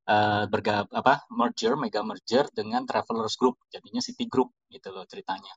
uh, 0.08 0.44
bergab 0.48 0.88
apa 0.90 1.28
merger 1.30 1.76
mega 1.76 2.00
merger 2.00 2.48
dengan 2.50 2.88
Travelers 2.88 3.36
Group. 3.36 3.60
Jadinya 3.68 4.00
City 4.00 4.24
Group 4.26 4.50
gitu 4.72 4.88
loh 4.90 5.04
ceritanya. 5.04 5.52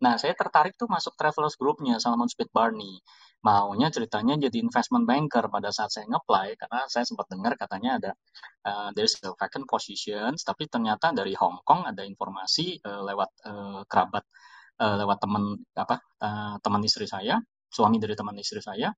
Nah, 0.00 0.16
saya 0.16 0.32
tertarik 0.32 0.80
tuh 0.80 0.88
masuk 0.88 1.12
Travelers 1.20 1.60
Group-nya 1.60 2.00
Salomon 2.00 2.28
Smith 2.32 2.48
Barney. 2.50 3.04
Maunya 3.40 3.88
ceritanya 3.88 4.36
jadi 4.36 4.60
investment 4.60 5.08
banker 5.08 5.48
pada 5.48 5.72
saat 5.72 5.88
saya 5.92 6.04
ngeplay 6.12 6.60
karena 6.60 6.84
saya 6.92 7.08
sempat 7.08 7.24
dengar 7.32 7.56
katanya 7.56 7.96
ada 7.96 8.10
uh, 8.68 8.88
there's 8.92 9.16
a 9.24 9.32
vacant 9.32 9.64
positions 9.64 10.44
tapi 10.44 10.68
ternyata 10.68 11.08
dari 11.16 11.32
Hong 11.40 11.64
Kong 11.64 11.88
ada 11.88 12.04
informasi 12.04 12.84
uh, 12.84 13.00
lewat 13.00 13.30
uh, 13.48 13.80
kerabat 13.88 14.28
uh, 14.76 14.96
lewat 15.00 15.18
teman 15.24 15.56
apa 15.72 15.96
uh, 16.20 16.60
teman 16.60 16.84
istri 16.84 17.08
saya, 17.08 17.40
suami 17.72 17.96
dari 17.96 18.12
teman 18.12 18.36
istri 18.36 18.60
saya 18.60 18.92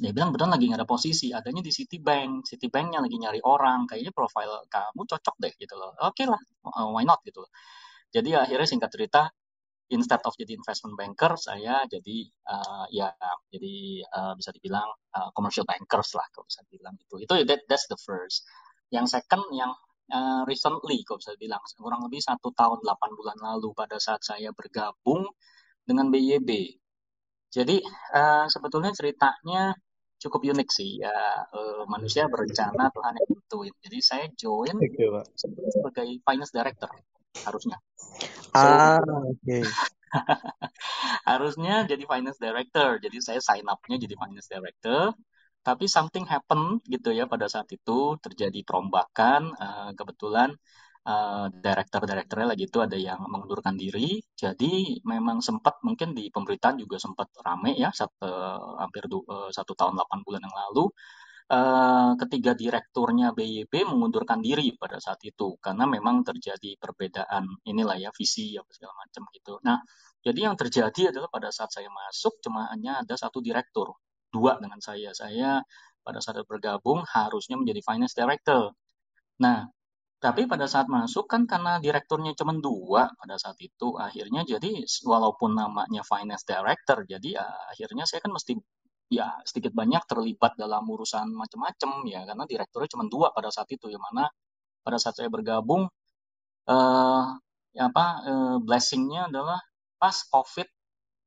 dia 0.00 0.10
bilang 0.16 0.30
betul 0.34 0.50
lagi 0.50 0.66
nggak 0.70 0.80
ada 0.82 0.88
posisi 0.88 1.30
adanya 1.30 1.62
di 1.62 1.72
Citibank. 1.74 2.46
Citibanknya 2.48 2.98
lagi 3.04 3.16
nyari 3.18 3.40
orang. 3.44 3.86
Kayaknya 3.90 4.12
profil 4.14 4.50
kamu 4.70 5.02
cocok 5.06 5.34
deh 5.42 5.52
gitu 5.58 5.74
loh. 5.78 5.94
Oke 6.02 6.24
okay 6.24 6.26
lah 6.30 6.40
uh, 6.70 6.90
why 6.94 7.06
not? 7.06 7.20
gitu 7.26 7.44
jadi 8.14 8.46
akhirnya 8.46 8.68
singkat 8.70 8.90
cerita 8.94 9.22
instead 9.90 10.22
of 10.22 10.32
jadi 10.38 10.54
investment 10.54 10.94
banker 10.94 11.34
saya 11.34 11.82
jadi 11.90 12.30
uh, 12.46 12.86
ya 12.94 13.10
jadi 13.50 14.06
uh, 14.06 14.32
bisa 14.38 14.54
dibilang 14.54 14.86
uh, 15.18 15.34
commercial 15.34 15.66
bankers 15.66 16.14
lah 16.14 16.24
kalau 16.30 16.46
bisa 16.46 16.62
dibilang 16.70 16.94
itu 16.94 17.14
itu 17.18 17.34
that, 17.42 17.66
that's 17.66 17.90
the 17.90 17.98
first. 17.98 18.46
Yang 18.94 19.18
second 19.18 19.42
yang 19.50 19.74
uh, 20.14 20.46
recently 20.46 21.02
kalau 21.02 21.18
bisa 21.18 21.34
dibilang 21.34 21.58
kurang 21.74 22.06
lebih 22.06 22.22
satu 22.22 22.54
tahun 22.54 22.86
8 22.86 23.18
bulan 23.18 23.36
lalu 23.42 23.74
pada 23.74 23.98
saat 23.98 24.22
saya 24.22 24.54
bergabung 24.54 25.26
dengan 25.82 26.08
BYB 26.08 26.78
jadi 27.50 27.78
uh, 28.18 28.46
sebetulnya 28.50 28.90
ceritanya 28.90 29.78
cukup 30.24 30.40
unik 30.56 30.68
sih 30.72 31.04
ya 31.04 31.12
uh, 31.52 31.84
manusia 31.84 32.24
berencana 32.32 32.88
Tuhan 32.88 33.12
yang 33.20 33.28
tentuin. 33.28 33.74
Jadi 33.84 33.98
saya 34.00 34.26
join 34.32 34.76
sebagai 35.36 36.08
finance 36.24 36.52
director 36.52 36.88
harusnya. 37.44 37.76
So, 38.54 38.64
ah, 38.64 39.02
oke. 39.04 39.36
Okay. 39.44 39.62
harusnya 41.30 41.84
jadi 41.84 42.04
finance 42.08 42.40
director. 42.40 42.96
Jadi 43.02 43.18
saya 43.20 43.40
sign 43.44 43.66
up-nya 43.68 44.00
jadi 44.00 44.14
finance 44.16 44.48
director. 44.48 45.12
Tapi 45.64 45.88
something 45.88 46.28
happen 46.28 46.80
gitu 46.88 47.12
ya 47.12 47.24
pada 47.24 47.48
saat 47.48 47.68
itu 47.72 48.16
terjadi 48.20 48.60
perombakan. 48.64 49.52
Uh, 49.56 49.90
kebetulan 49.96 50.56
uh, 51.04 51.46
director-directornya 51.52 52.48
lagi 52.56 52.64
itu 52.68 52.78
ada 52.80 52.96
yang 52.96 53.20
mengundurkan 53.28 53.76
diri. 53.76 54.20
Jadi 54.32 55.00
memang 55.04 55.44
sempat 55.44 55.80
mungkin 55.84 56.16
di 56.16 56.28
pemberitaan 56.32 56.80
juga 56.80 56.96
sempat 56.96 57.28
rame 57.44 57.76
ya 57.76 57.92
satu, 57.92 58.28
hampir 58.80 59.06
du, 59.08 59.20
uh, 59.28 59.52
satu 59.52 59.72
tahun 59.76 60.00
8 60.00 60.26
bulan 60.26 60.40
yang 60.44 60.56
lalu. 60.56 60.88
Uh, 61.44 62.16
ketiga 62.16 62.56
direkturnya 62.56 63.36
BYB 63.36 63.84
mengundurkan 63.84 64.40
diri 64.40 64.72
pada 64.80 64.96
saat 64.96 65.20
itu 65.28 65.60
karena 65.60 65.84
memang 65.84 66.24
terjadi 66.24 66.72
perbedaan 66.80 67.44
inilah 67.68 68.00
ya 68.00 68.08
visi 68.16 68.56
apa 68.56 68.72
segala 68.72 68.96
macam 68.96 69.28
gitu. 69.28 69.60
Nah, 69.60 69.76
jadi 70.24 70.48
yang 70.48 70.56
terjadi 70.56 71.12
adalah 71.12 71.28
pada 71.28 71.52
saat 71.52 71.68
saya 71.68 71.92
masuk 71.92 72.40
cuma 72.40 72.72
hanya 72.72 73.04
ada 73.04 73.12
satu 73.20 73.44
direktur, 73.44 73.92
dua 74.32 74.56
dengan 74.56 74.80
saya. 74.80 75.12
Saya 75.12 75.60
pada 76.00 76.24
saat 76.24 76.40
bergabung 76.48 77.04
harusnya 77.04 77.60
menjadi 77.60 77.84
finance 77.84 78.16
director. 78.16 78.72
Nah, 79.44 79.68
tapi 80.24 80.48
pada 80.48 80.64
saat 80.64 80.88
masuk 80.88 81.28
kan 81.28 81.44
karena 81.44 81.76
direkturnya 81.84 82.32
cuma 82.32 82.56
dua 82.56 83.12
pada 83.20 83.36
saat 83.36 83.60
itu, 83.60 83.92
akhirnya 84.00 84.40
jadi 84.48 84.72
walaupun 85.04 85.52
namanya 85.52 86.00
finance 86.00 86.48
director, 86.48 87.04
jadi 87.04 87.28
ya, 87.36 87.46
akhirnya 87.72 88.08
saya 88.08 88.24
kan 88.24 88.32
mesti 88.32 88.56
ya 89.12 89.28
sedikit 89.44 89.76
banyak 89.76 90.00
terlibat 90.08 90.56
dalam 90.56 90.88
urusan 90.88 91.28
macam-macam 91.28 91.90
ya 92.08 92.24
karena 92.24 92.44
direkturnya 92.48 92.88
cuma 92.96 93.04
dua 93.04 93.36
pada 93.36 93.52
saat 93.52 93.68
itu, 93.76 93.92
yang 93.92 94.00
mana 94.00 94.32
pada 94.80 94.96
saat 94.96 95.14
saya 95.20 95.28
bergabung 95.28 95.92
eh 96.72 97.24
ya 97.76 97.84
apa 97.92 98.06
eh, 98.30 98.56
blessingnya 98.64 99.28
adalah 99.28 99.60
pas 100.00 100.16
COVID 100.32 100.68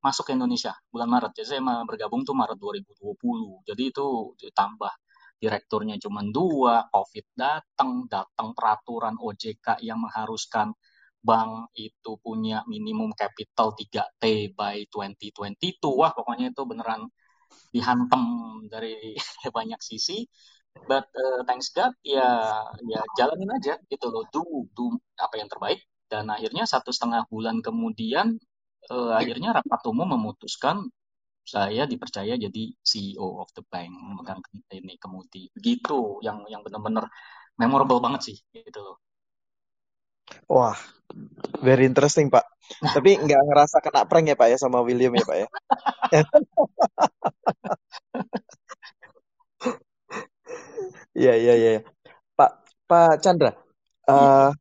masuk 0.02 0.24
ke 0.30 0.32
Indonesia 0.38 0.74
bulan 0.90 1.10
Maret. 1.14 1.32
Jadi 1.38 1.48
saya 1.58 1.62
bergabung 1.86 2.26
tuh 2.26 2.34
Maret 2.34 2.58
2020. 2.58 3.68
Jadi 3.70 3.84
itu 3.94 4.06
ditambah 4.42 4.94
direkturnya 5.38 5.96
cuma 6.02 6.26
dua, 6.26 6.90
COVID 6.90 7.26
datang, 7.38 8.10
datang 8.10 8.58
peraturan 8.58 9.16
OJK 9.22 9.82
yang 9.86 10.02
mengharuskan 10.02 10.74
bank 11.22 11.74
itu 11.76 12.12
punya 12.22 12.64
minimum 12.70 13.12
capital 13.14 13.74
3T 13.76 14.54
by 14.56 14.88
2022. 14.90 15.82
Wah, 15.94 16.12
pokoknya 16.14 16.54
itu 16.54 16.64
beneran 16.64 17.10
dihantam 17.74 18.24
dari 18.72 19.18
banyak 19.58 19.80
sisi. 19.82 20.26
But 20.86 21.10
uh, 21.18 21.42
thanks 21.50 21.74
God 21.74 21.98
ya 22.06 22.54
ya 22.86 23.02
jalanin 23.18 23.50
aja 23.50 23.82
gitu 23.90 24.14
loh, 24.14 24.30
do 24.30 24.70
do 24.78 24.94
apa 25.18 25.42
yang 25.42 25.50
terbaik. 25.50 25.82
Dan 26.08 26.30
akhirnya 26.30 26.64
satu 26.70 26.94
setengah 26.94 27.26
bulan 27.28 27.60
kemudian 27.66 28.38
uh, 28.94 29.12
akhirnya 29.18 29.58
rapat 29.58 29.82
umum 29.90 30.16
memutuskan 30.16 30.88
saya 31.48 31.88
dipercaya 31.88 32.36
jadi 32.36 32.64
CEO 32.84 33.40
of 33.40 33.48
the 33.56 33.64
bank 33.72 33.88
memegang 33.96 34.44
ini 34.76 35.00
kemudi 35.00 35.48
gitu 35.56 36.20
yang 36.20 36.44
yang 36.52 36.60
benar-benar 36.60 37.08
memorable 37.56 38.04
banget 38.04 38.34
sih 38.34 38.38
gitu 38.52 38.80
loh. 38.84 39.00
Wah 40.52 40.76
very 41.64 41.88
interesting 41.88 42.28
pak. 42.28 42.44
Tapi 42.84 43.16
nggak 43.16 43.42
ngerasa 43.48 43.80
kena 43.80 44.04
prank 44.04 44.28
ya 44.28 44.36
pak 44.36 44.52
ya 44.52 44.58
sama 44.60 44.84
William 44.84 45.16
ya 45.16 45.24
pak 45.24 45.38
ya? 45.40 45.48
Iya 51.18 51.34
iya 51.34 51.54
iya 51.58 51.72
Pak 52.38 52.52
Pak 52.86 53.26
Chandra 53.26 53.50
uh, 54.06 54.54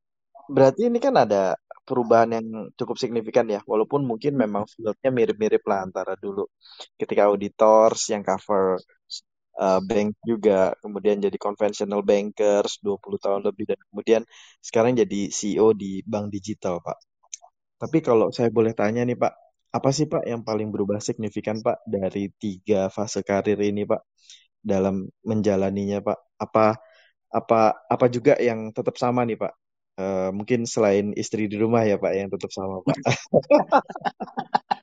berarti 0.49 0.89
ini 0.89 0.97
kan 0.97 1.13
ada 1.13 1.53
perubahan 1.89 2.31
yang 2.37 2.47
cukup 2.79 2.97
signifikan 3.03 3.47
ya, 3.49 3.61
walaupun 3.65 4.03
mungkin 4.11 4.35
memang 4.35 4.65
fieldnya 4.73 5.11
mirip-mirip 5.15 5.63
lah 5.71 5.87
antara 5.87 6.13
dulu 6.19 6.45
ketika 7.01 7.23
auditors 7.31 8.01
yang 8.13 8.23
cover 8.27 8.77
uh, 9.61 9.81
bank 9.83 10.17
juga, 10.25 10.73
kemudian 10.83 11.17
jadi 11.21 11.37
conventional 11.41 12.01
bankers 12.05 12.79
20 12.85 13.19
tahun 13.21 13.43
lebih 13.49 13.65
dan 13.75 13.81
kemudian 13.91 14.23
sekarang 14.61 14.93
jadi 14.97 15.21
CEO 15.33 15.73
di 15.73 16.05
bank 16.05 16.31
digital, 16.33 16.81
Pak. 16.85 16.99
Tapi 17.77 17.99
kalau 18.01 18.33
saya 18.33 18.49
boleh 18.53 18.73
tanya 18.77 19.05
nih, 19.05 19.17
Pak, 19.17 19.33
apa 19.77 19.91
sih 19.93 20.07
Pak 20.09 20.25
yang 20.25 20.41
paling 20.49 20.69
berubah 20.73 20.99
signifikan 21.05 21.61
Pak 21.61 21.85
dari 21.85 22.33
tiga 22.41 22.89
fase 22.93 23.21
karir 23.25 23.61
ini, 23.61 23.85
Pak, 23.85 24.01
dalam 24.65 25.09
menjalaninya, 25.25 26.01
Pak? 26.05 26.19
Apa 26.41 26.77
apa 27.31 27.61
apa 27.91 28.07
juga 28.09 28.35
yang 28.41 28.73
tetap 28.73 28.97
sama 28.97 29.25
nih, 29.29 29.37
Pak? 29.41 29.53
Uh, 29.97 30.29
mungkin 30.29 30.69
selain 30.69 31.17
istri 31.17 31.49
di 31.49 31.57
rumah 31.57 31.81
ya 31.89 31.97
Pak 31.97 32.13
yang 32.13 32.29
tetap 32.29 32.53
sama 32.53 32.85
Pak. 32.85 32.97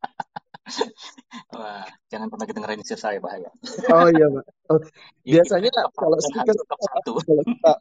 Wah, 1.53 1.85
jangan 2.09 2.33
pernah 2.33 2.45
kedengeran 2.49 2.81
istri 2.81 2.97
saya 2.97 3.21
bahaya. 3.21 3.53
Oh 3.93 4.09
iya 4.09 4.25
Pak. 4.25 4.45
Oh, 4.73 4.79
biasanya 5.27 5.69
ya, 5.69 5.83
kalau 5.93 6.17
speaker 6.17 6.55
kalau 7.05 7.43
kita, 7.45 7.73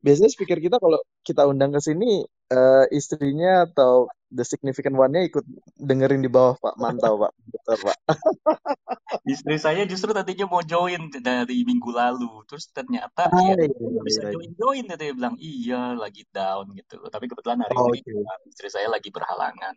biasanya 0.00 0.30
speaker 0.32 0.58
kita 0.64 0.76
kalau 0.80 0.98
kita 1.20 1.42
undang 1.44 1.76
ke 1.76 1.80
sini 1.84 2.24
uh, 2.52 2.84
istrinya 2.88 3.68
atau 3.68 4.08
the 4.32 4.42
significant 4.42 4.96
one-nya 4.96 5.28
ikut 5.28 5.44
dengerin 5.76 6.24
di 6.24 6.30
bawah 6.32 6.56
Pak. 6.56 6.74
Mantau 6.80 7.20
Pak. 7.20 7.32
Betul 7.52 7.76
Pak. 7.84 7.98
Istri 9.32 9.56
saya 9.60 9.84
justru 9.84 10.16
tadinya 10.16 10.48
mau 10.48 10.64
join 10.64 11.12
dari 11.20 11.62
minggu 11.62 11.92
lalu. 11.92 12.42
Terus 12.48 12.72
ternyata 12.72 13.28
ah, 13.28 13.38
ya, 13.44 13.68
iya, 13.68 14.00
bisa 14.02 14.32
join-join. 14.32 14.88
Iya. 14.88 14.96
Dia 14.96 15.12
bilang, 15.12 15.36
iya 15.36 15.92
lagi 15.92 16.24
down 16.32 16.72
gitu. 16.72 17.04
Tapi 17.12 17.28
kebetulan 17.28 17.60
hari 17.60 17.76
oh, 17.76 17.92
ini 17.92 18.00
okay. 18.00 18.48
istri 18.48 18.68
saya 18.72 18.88
lagi 18.88 19.12
berhalangan. 19.12 19.76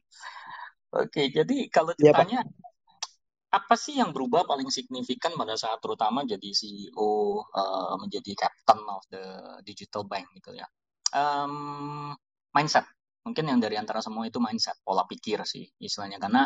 Oke, 0.96 1.12
okay, 1.12 1.26
jadi 1.28 1.68
kalau 1.68 1.92
iya, 2.00 2.16
ditanya, 2.16 2.40
ya, 2.40 2.54
apa 3.52 3.76
sih 3.76 4.00
yang 4.00 4.16
berubah 4.16 4.48
paling 4.48 4.72
signifikan 4.72 5.36
pada 5.36 5.60
saat 5.60 5.84
terutama 5.84 6.24
jadi 6.24 6.56
CEO, 6.56 7.44
uh, 7.44 7.44
eh, 7.44 7.96
menjadi 8.00 8.32
captain 8.48 8.80
of 8.88 9.04
the 9.12 9.24
digital 9.68 10.08
bank 10.08 10.32
gitu 10.40 10.56
ya? 10.56 10.64
Um, 11.12 12.16
mindset 12.56 12.88
mungkin 13.26 13.50
yang 13.50 13.60
dari 13.60 13.76
antara 13.82 14.00
semua 14.06 14.30
itu 14.30 14.38
mindset 14.38 14.78
pola 14.86 15.04
pikir 15.10 15.42
sih 15.44 15.66
istilahnya. 15.82 16.22
Karena 16.22 16.46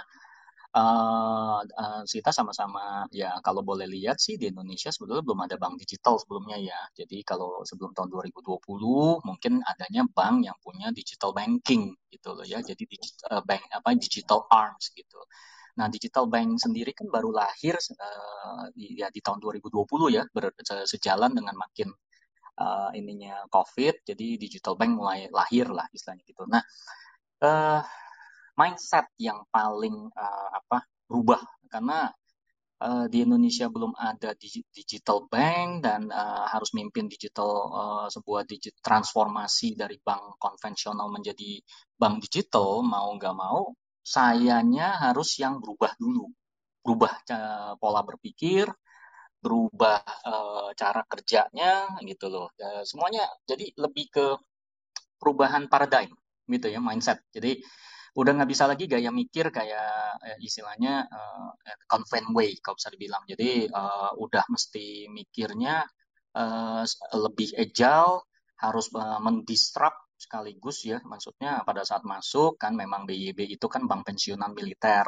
uh, 0.73 1.59
uh, 1.61 2.01
kita 2.07 2.31
sama-sama 2.31 3.05
ya 3.11 3.35
kalau 3.43 3.61
boleh 3.61 3.85
lihat 3.85 4.17
sih 4.17 4.39
di 4.39 4.47
Indonesia 4.47 4.87
sebetulnya 4.89 5.21
belum 5.27 5.39
ada 5.45 5.55
bank 5.59 5.75
digital 5.83 6.15
sebelumnya 6.17 6.57
ya. 6.57 6.79
Jadi 6.95 7.21
kalau 7.27 7.61
sebelum 7.67 7.91
tahun 7.91 8.09
2020 8.31 9.27
mungkin 9.27 9.53
adanya 9.67 10.07
bank 10.07 10.47
yang 10.47 10.57
punya 10.63 10.87
digital 10.95 11.35
banking 11.35 11.91
gitu 12.09 12.31
loh 12.31 12.47
ya. 12.47 12.63
Jadi 12.63 12.83
digital 12.87 13.27
uh, 13.27 13.43
bank 13.43 13.61
apa 13.75 13.93
digital 13.99 14.47
arms 14.47 14.95
gitu. 14.95 15.19
Nah, 15.79 15.87
digital 15.87 16.27
bank 16.27 16.59
sendiri 16.59 16.91
kan 16.91 17.07
baru 17.07 17.31
lahir 17.31 17.79
uh, 17.79 18.67
ya 18.75 19.07
di 19.07 19.23
tahun 19.23 19.39
2020 19.39 20.11
ya, 20.11 20.27
ber, 20.27 20.51
sejalan 20.83 21.31
dengan 21.31 21.55
makin 21.55 21.87
uh, 22.59 22.91
ininya 22.91 23.47
COVID, 23.47 24.03
jadi 24.03 24.27
digital 24.35 24.75
bank 24.75 24.91
mulai 24.99 25.31
lahir 25.31 25.71
lah 25.71 25.87
istilahnya 25.95 26.23
gitu. 26.27 26.43
Nah, 26.45 26.61
uh, 27.43 27.81
mindset 28.59 29.07
yang 29.15 29.47
paling 29.47 30.11
uh, 30.11 30.49
apa 30.51 30.83
berubah 31.07 31.39
karena 31.71 32.11
uh, 32.83 33.05
di 33.07 33.23
Indonesia 33.23 33.71
belum 33.71 33.95
ada 33.95 34.35
digital 34.75 35.23
bank 35.31 35.87
dan 35.87 36.11
uh, 36.11 36.45
harus 36.51 36.75
mimpin 36.75 37.07
digital 37.07 37.51
uh, 37.71 38.07
sebuah 38.11 38.43
digit 38.43 38.75
transformasi 38.83 39.79
dari 39.79 39.95
bank 40.03 40.35
konvensional 40.35 41.07
menjadi 41.07 41.63
bank 41.95 42.19
digital 42.27 42.83
mau 42.83 43.15
nggak 43.15 43.35
mau 43.35 43.71
sayanya 44.03 44.99
harus 44.99 45.39
yang 45.39 45.63
berubah 45.63 45.95
dulu 45.95 46.27
berubah 46.79 47.11
pola 47.77 48.01
berpikir 48.01 48.65
berubah 49.39 50.03
uh, 50.27 50.69
cara 50.75 51.01
kerjanya 51.07 51.99
gitu 52.03 52.27
loh. 52.27 52.51
Uh, 52.59 52.83
semuanya 52.83 53.23
jadi 53.47 53.71
lebih 53.79 54.11
ke 54.11 54.25
perubahan 55.19 55.67
paradigm 55.71 56.11
gitu 56.47 56.67
ya 56.71 56.79
mindset. 56.83 57.23
Jadi 57.31 57.59
udah 58.17 58.31
nggak 58.41 58.49
bisa 58.49 58.65
lagi 58.65 58.89
gaya 58.89 59.13
mikir 59.13 59.53
kayak 59.53 60.17
eh, 60.25 60.37
istilahnya 60.41 61.05
uh, 61.07 61.53
convent 61.85 62.27
way 62.33 62.57
kalau 62.59 62.75
bisa 62.75 62.89
dibilang. 62.89 63.23
Jadi 63.29 63.69
uh, 63.69 64.11
udah 64.17 64.43
mesti 64.49 65.07
mikirnya 65.07 65.85
uh, 66.33 66.83
lebih 67.15 67.53
agile, 67.53 68.25
harus 68.59 68.89
uh, 68.97 69.21
sekaligus 70.19 70.83
ya. 70.83 70.99
Maksudnya 71.05 71.63
pada 71.63 71.85
saat 71.87 72.03
masuk 72.03 72.59
kan 72.59 72.75
memang 72.75 73.07
BYB 73.07 73.55
itu 73.55 73.65
kan 73.71 73.85
bank 73.85 74.03
pensiunan 74.09 74.51
militer. 74.51 75.05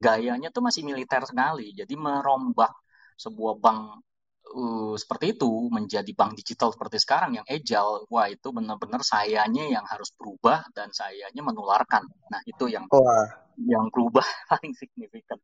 Gayanya 0.00 0.52
tuh 0.52 0.64
masih 0.64 0.82
militer 0.84 1.22
sekali. 1.24 1.72
Jadi 1.72 1.94
merombak 1.96 2.72
sebuah 3.20 3.60
bank 3.60 4.00
uh, 4.56 4.94
seperti 4.96 5.36
itu 5.36 5.50
menjadi 5.68 6.08
bank 6.16 6.40
digital 6.40 6.72
seperti 6.72 6.96
sekarang 6.96 7.36
yang 7.36 7.46
agile, 7.46 8.08
wah 8.08 8.26
itu 8.32 8.48
benar-benar 8.48 9.04
sayanya 9.04 9.68
yang 9.68 9.84
harus 9.84 10.08
berubah 10.16 10.64
dan 10.72 10.88
sayanya 10.88 11.42
menularkan. 11.44 12.08
Nah 12.32 12.40
itu 12.48 12.72
yang 12.72 12.88
wah. 12.88 13.28
yang 13.60 13.92
berubah 13.92 14.24
paling 14.50 14.72
signifikan. 14.72 15.36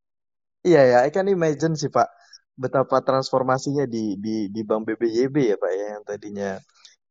Iya 0.64 0.82
ya, 0.82 0.98
I 1.04 1.12
can 1.12 1.28
imagine 1.28 1.76
sih 1.76 1.92
Pak 1.92 2.08
betapa 2.56 3.04
transformasinya 3.04 3.84
di 3.84 4.16
di 4.16 4.48
di 4.48 4.60
bank 4.64 4.88
BBYB 4.88 5.36
ya 5.52 5.56
Pak 5.60 5.72
ya 5.76 5.86
yang 5.92 6.02
tadinya 6.08 6.50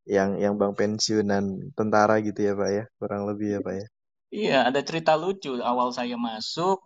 yang 0.05 0.29
yang 0.41 0.53
bank 0.57 0.73
pensiunan 0.73 1.69
tentara 1.77 2.17
gitu 2.25 2.41
ya 2.41 2.53
Pak 2.57 2.69
ya 2.73 2.83
kurang 2.97 3.29
lebih 3.29 3.47
ya 3.57 3.59
Pak 3.61 3.73
ya. 3.77 3.85
Iya 4.33 4.57
ada 4.73 4.81
cerita 4.81 5.13
lucu 5.15 5.53
awal 5.61 5.93
saya 5.93 6.17
masuk 6.17 6.81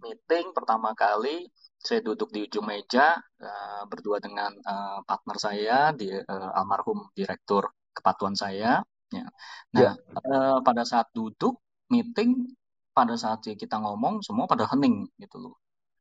meeting 0.00 0.50
pertama 0.56 0.96
kali 0.96 1.52
saya 1.88 2.00
duduk 2.04 2.28
di 2.28 2.44
ujung 2.44 2.68
meja 2.68 3.16
uh, 3.40 3.82
berdua 3.88 4.20
dengan 4.20 4.52
uh, 4.52 5.00
partner 5.08 5.36
saya 5.40 5.78
di 5.96 6.12
uh, 6.12 6.50
almarhum 6.58 7.08
direktur 7.16 7.72
kepatuan 7.96 8.36
saya 8.36 8.84
Ya. 9.08 9.26
Nah, 9.72 9.80
ya. 9.80 9.90
Uh, 10.28 10.58
pada 10.60 10.84
saat 10.84 11.08
duduk 11.16 11.60
meeting, 11.88 12.52
pada 12.92 13.16
saat 13.16 13.40
kita 13.44 13.80
ngomong 13.80 14.20
semua 14.20 14.44
pada 14.44 14.68
hening 14.68 15.08
gitu 15.16 15.40
loh. 15.40 15.54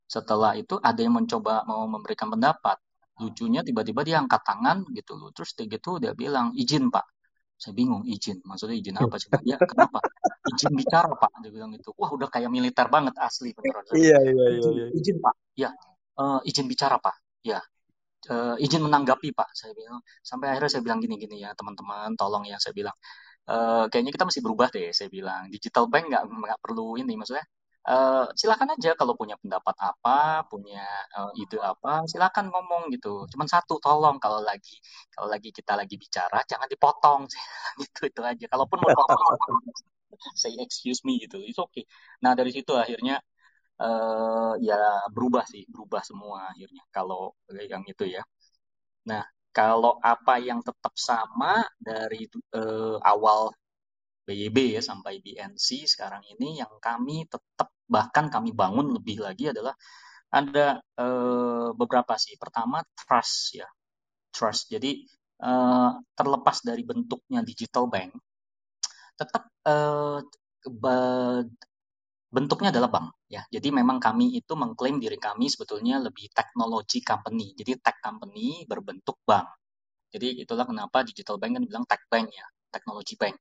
Setelah 0.07 0.55
itu 0.55 0.79
ada 0.79 0.99
yang 0.99 1.15
mencoba 1.15 1.63
mau 1.67 1.87
memberikan 1.87 2.31
pendapat. 2.31 2.79
Lucunya 3.17 3.65
tiba-tiba 3.65 4.05
dia 4.05 4.17
angkat 4.21 4.43
tangan 4.45 4.85
gitu 4.93 5.17
loh. 5.17 5.29
Terus 5.35 5.55
gitu 5.55 5.99
dia 6.03 6.13
bilang, 6.13 6.53
izin 6.55 6.91
pak. 6.91 7.05
Saya 7.57 7.73
bingung, 7.73 8.05
izin. 8.05 8.39
Maksudnya 8.45 8.77
izin 8.77 8.95
apa 9.01 9.17
sih? 9.17 9.29
Ya, 9.43 9.57
kenapa? 9.57 9.99
Izin 10.53 10.73
bicara 10.77 11.09
pak. 11.17 11.41
Dia 11.41 11.51
bilang 11.51 11.73
gitu. 11.73 11.91
Wah 11.97 12.09
udah 12.13 12.29
kayak 12.29 12.53
militer 12.53 12.85
banget 12.87 13.17
asli 13.17 13.51
beneran. 13.57 13.83
Iya, 13.91 14.17
iya, 14.21 14.31
iya. 14.33 14.45
Izin, 14.61 14.73
iya. 14.77 14.87
izin 14.93 15.17
pak. 15.17 15.35
Ya, 15.57 15.69
uh, 16.21 16.39
izin 16.45 16.69
bicara 16.69 17.01
pak. 17.01 17.17
Ya, 17.41 17.59
uh, 18.31 18.55
izin 18.59 18.81
menanggapi 18.83 19.31
pak 19.31 19.49
saya 19.53 19.71
bilang 19.77 20.01
sampai 20.25 20.53
akhirnya 20.53 20.71
saya 20.77 20.83
bilang 20.83 20.99
gini-gini 20.99 21.43
ya 21.43 21.53
teman-teman 21.53 22.13
tolong 22.19 22.43
ya 22.49 22.57
saya 22.59 22.73
bilang 22.75 22.95
uh, 23.47 23.85
kayaknya 23.91 24.11
kita 24.15 24.25
mesti 24.27 24.41
berubah 24.43 24.67
deh 24.73 24.89
saya 24.91 25.09
bilang 25.11 25.47
digital 25.53 25.85
bank 25.87 26.11
nggak 26.11 26.23
nggak 26.25 26.59
perlu 26.59 26.99
ini 26.99 27.13
maksudnya 27.15 27.45
uh, 27.87 28.25
silakan 28.39 28.75
aja 28.75 28.91
kalau 28.99 29.13
punya 29.15 29.35
pendapat 29.41 29.75
apa 29.79 30.43
punya 30.51 30.83
uh, 31.17 31.31
ide 31.39 31.57
apa 31.63 32.03
silakan 32.11 32.51
ngomong 32.53 32.91
gitu. 32.95 33.25
Cuman 33.31 33.47
satu 33.47 33.79
tolong 33.79 34.17
kalau 34.23 34.39
lagi 34.43 34.75
kalau 35.13 35.27
lagi 35.31 35.49
kita 35.55 35.73
lagi 35.79 35.95
bicara 35.95 36.43
jangan 36.45 36.67
dipotong. 36.69 37.21
Gitu 37.81 38.01
itu 38.09 38.21
aja. 38.25 38.45
Kalaupun 38.51 38.77
mau 38.81 38.91
potong 38.93 39.21
say 40.41 40.53
excuse 40.59 41.01
me 41.07 41.19
gitu. 41.23 41.37
Itu 41.41 41.67
oke 41.67 41.73
okay. 41.73 41.83
nah 42.23 42.33
dari 42.33 42.51
situ 42.55 42.73
akhirnya 42.73 43.21
uh, 43.81 44.53
ya 44.59 45.07
berubah 45.13 45.45
sih, 45.47 45.63
berubah 45.69 46.01
semua 46.05 46.49
akhirnya 46.51 46.83
kalau 46.93 47.33
yang 47.69 47.83
itu 47.87 48.05
ya. 48.09 48.23
Nah, 49.07 49.23
kalau 49.55 49.97
apa 50.03 50.37
yang 50.37 50.59
tetap 50.61 50.93
sama 50.99 51.63
dari 51.79 52.27
uh, 52.53 52.99
awal 53.01 53.49
BYB 54.27 54.77
ya 54.77 54.81
sampai 54.83 55.23
BNC 55.23 55.87
sekarang 55.87 56.21
ini 56.35 56.59
yang 56.59 56.73
kami 56.83 57.23
tetap 57.31 57.71
bahkan 57.87 58.27
kami 58.27 58.51
bangun 58.51 58.91
lebih 58.93 59.23
lagi 59.23 59.49
adalah 59.51 59.73
ada 60.31 60.83
uh, 60.99 61.71
beberapa 61.73 62.19
sih. 62.19 62.35
Pertama 62.35 62.83
trust 62.93 63.55
ya, 63.55 63.67
trust. 64.31 64.69
Jadi 64.71 65.07
uh, 65.43 65.95
terlepas 66.13 66.61
dari 66.63 66.83
bentuknya 66.83 67.41
digital 67.41 67.87
bank, 67.87 68.11
tetap 69.15 69.49
uh, 69.65 70.19
bentuknya 72.27 72.69
adalah 72.75 72.91
bank 72.91 73.07
ya. 73.31 73.41
Jadi 73.47 73.71
memang 73.71 74.03
kami 74.03 74.35
itu 74.35 74.53
mengklaim 74.53 74.99
diri 74.99 75.15
kami 75.15 75.47
sebetulnya 75.47 76.03
lebih 76.03 76.27
teknologi 76.35 76.99
company. 76.99 77.55
Jadi 77.55 77.79
tech 77.79 77.97
company 78.03 78.67
berbentuk 78.67 79.23
bank. 79.23 79.47
Jadi 80.11 80.43
itulah 80.43 80.63
kenapa 80.67 81.03
digital 81.03 81.39
bank 81.39 81.59
kan 81.59 81.61
dibilang 81.63 81.85
tech 81.87 82.03
bank 82.07 82.31
ya, 82.31 82.45
teknologi 82.71 83.15
bank. 83.19 83.35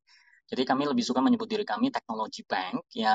Jadi 0.46 0.62
kami 0.62 0.87
lebih 0.87 1.02
suka 1.02 1.18
menyebut 1.18 1.50
diri 1.50 1.66
kami 1.66 1.90
teknologi 1.90 2.46
bank 2.46 2.87
ya 2.94 3.14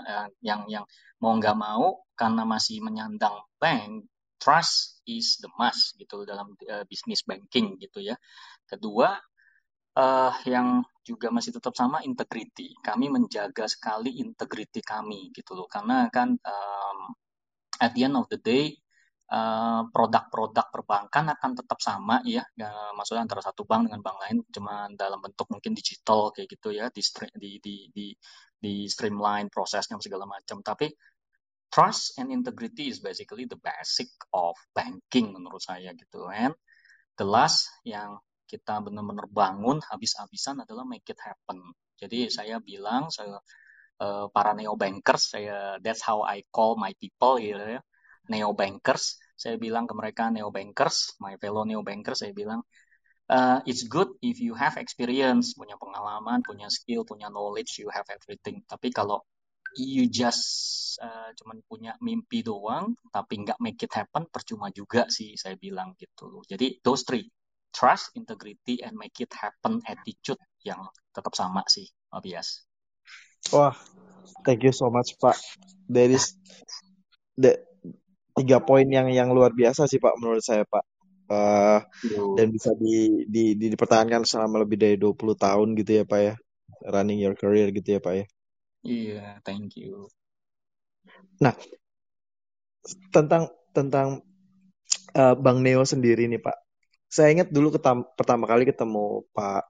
eh, 0.00 0.28
yang 0.40 0.64
yang 0.66 0.84
mau 1.20 1.36
nggak 1.36 1.56
mau 1.56 2.08
karena 2.16 2.42
masih 2.48 2.80
menyandang 2.80 3.36
bank 3.60 4.08
trust 4.40 5.04
is 5.04 5.36
the 5.44 5.52
must 5.60 6.00
gitu 6.00 6.24
dalam 6.24 6.56
uh, 6.72 6.84
bisnis 6.88 7.20
banking 7.28 7.76
gitu 7.76 8.00
ya. 8.00 8.16
Kedua 8.64 9.20
uh, 10.00 10.32
yang 10.48 10.80
juga 11.04 11.28
masih 11.28 11.60
tetap 11.60 11.76
sama 11.76 12.00
integrity. 12.00 12.72
Kami 12.80 13.12
menjaga 13.12 13.68
sekali 13.68 14.16
integrity 14.16 14.80
kami 14.80 15.28
gitu 15.36 15.52
loh. 15.52 15.68
Karena 15.68 16.08
kan 16.08 16.32
um, 16.40 16.98
at 17.84 17.92
the 17.92 18.08
end 18.08 18.16
of 18.16 18.24
the 18.32 18.40
day 18.40 18.80
produk-produk 19.94 20.66
perbankan 20.74 21.30
akan 21.38 21.50
tetap 21.54 21.78
sama 21.78 22.18
ya. 22.26 22.42
Maksudnya 22.98 23.22
antara 23.30 23.42
satu 23.46 23.62
bank 23.62 23.86
dengan 23.86 24.02
bank 24.02 24.18
lain 24.26 24.36
cuma 24.50 24.90
dalam 24.90 25.22
bentuk 25.22 25.46
mungkin 25.54 25.70
digital 25.70 26.34
kayak 26.34 26.50
gitu 26.50 26.74
ya 26.74 26.90
di 26.90 27.02
di 27.38 27.50
di 27.62 27.74
di, 27.94 28.06
di 28.58 28.74
streamline 28.90 29.46
prosesnya 29.46 29.94
segala 30.02 30.26
macam. 30.26 30.58
Tapi 30.66 30.90
trust 31.70 32.18
and 32.18 32.34
integrity 32.34 32.90
is 32.90 32.98
basically 32.98 33.46
the 33.46 33.54
basic 33.62 34.10
of 34.34 34.58
banking 34.74 35.30
menurut 35.30 35.62
saya 35.62 35.94
gitu. 35.94 36.26
And 36.26 36.58
the 37.14 37.22
last 37.22 37.70
yang 37.86 38.18
kita 38.50 38.82
benar-benar 38.82 39.30
bangun 39.30 39.78
habis-habisan 39.78 40.66
adalah 40.66 40.82
make 40.82 41.06
it 41.06 41.22
happen. 41.22 41.62
Jadi 41.94 42.26
saya 42.34 42.58
bilang 42.58 43.14
saya 43.14 43.38
uh, 44.02 44.26
para 44.34 44.58
neo 44.58 44.74
bankers 44.74 45.38
saya 45.38 45.78
that's 45.78 46.02
how 46.02 46.26
I 46.26 46.42
call 46.50 46.74
my 46.74 46.90
people 46.98 47.38
gitu 47.38 47.78
ya. 47.78 47.82
Neo 48.30 48.54
bankers, 48.54 49.18
saya 49.34 49.58
bilang 49.58 49.90
ke 49.90 49.94
mereka 49.98 50.30
neo 50.30 50.54
bankers, 50.54 51.18
my 51.18 51.34
fellow 51.42 51.66
neo 51.66 51.82
bankers 51.82 52.22
saya 52.22 52.30
bilang 52.30 52.62
uh, 53.26 53.58
it's 53.66 53.84
good 53.90 54.14
if 54.22 54.38
you 54.38 54.54
have 54.54 54.78
experience, 54.78 55.58
punya 55.58 55.74
pengalaman, 55.74 56.46
punya 56.46 56.70
skill, 56.70 57.02
punya 57.02 57.26
knowledge, 57.26 57.82
you 57.82 57.90
have 57.90 58.06
everything. 58.08 58.62
Tapi 58.70 58.94
kalau 58.94 59.26
you 59.74 60.06
just 60.10 60.42
uh, 61.02 61.30
cuman 61.34 61.62
punya 61.66 61.94
mimpi 62.02 62.42
doang 62.42 62.90
tapi 63.14 63.46
nggak 63.46 63.58
make 63.62 63.78
it 63.78 63.94
happen 63.94 64.26
percuma 64.26 64.66
juga 64.74 65.06
sih 65.06 65.38
saya 65.38 65.54
bilang 65.54 65.94
gitu 65.94 66.42
jadi 66.42 66.82
those 66.82 67.06
three 67.06 67.30
trust, 67.72 68.10
integrity, 68.14 68.82
and 68.82 68.98
make 68.98 69.18
it 69.22 69.32
happen 69.32 69.80
attitude 69.86 70.38
yang 70.66 70.90
tetap 71.14 71.32
sama 71.34 71.62
sih, 71.70 71.86
Bias. 72.10 72.66
Wah, 73.54 73.74
thank 74.44 74.62
you 74.66 74.74
so 74.74 74.90
much 74.92 75.16
Pak. 75.18 75.38
There 75.88 76.10
is 76.10 76.36
the 77.38 77.62
tiga 78.40 78.58
poin 78.64 78.88
yang 78.88 79.12
yang 79.12 79.28
luar 79.30 79.52
biasa 79.52 79.84
sih 79.86 80.00
Pak 80.00 80.16
menurut 80.18 80.40
saya 80.40 80.64
Pak. 80.64 80.84
Uh, 81.30 81.78
dan 82.34 82.50
bisa 82.50 82.74
di, 82.74 83.22
di, 83.30 83.54
di, 83.54 83.70
dipertahankan 83.70 84.26
selama 84.26 84.66
lebih 84.66 84.74
dari 84.82 84.98
20 84.98 85.14
tahun 85.38 85.68
gitu 85.78 86.02
ya 86.02 86.04
Pak 86.08 86.20
ya. 86.20 86.34
Running 86.90 87.22
your 87.22 87.36
career 87.38 87.70
gitu 87.70 87.98
ya 87.98 88.00
Pak 88.02 88.14
ya. 88.16 88.24
Iya, 88.80 89.14
yeah, 89.14 89.32
thank 89.46 89.76
you. 89.78 90.10
Nah, 91.38 91.54
tentang 93.14 93.52
tentang 93.70 94.26
uh, 95.14 95.34
Bang 95.38 95.62
Neo 95.62 95.86
sendiri 95.86 96.26
nih 96.26 96.42
Pak 96.42 96.70
saya 97.10 97.34
ingat 97.34 97.50
dulu 97.50 97.74
ketam, 97.74 98.06
pertama 98.14 98.46
kali 98.46 98.62
ketemu 98.62 99.26
Pak 99.34 99.62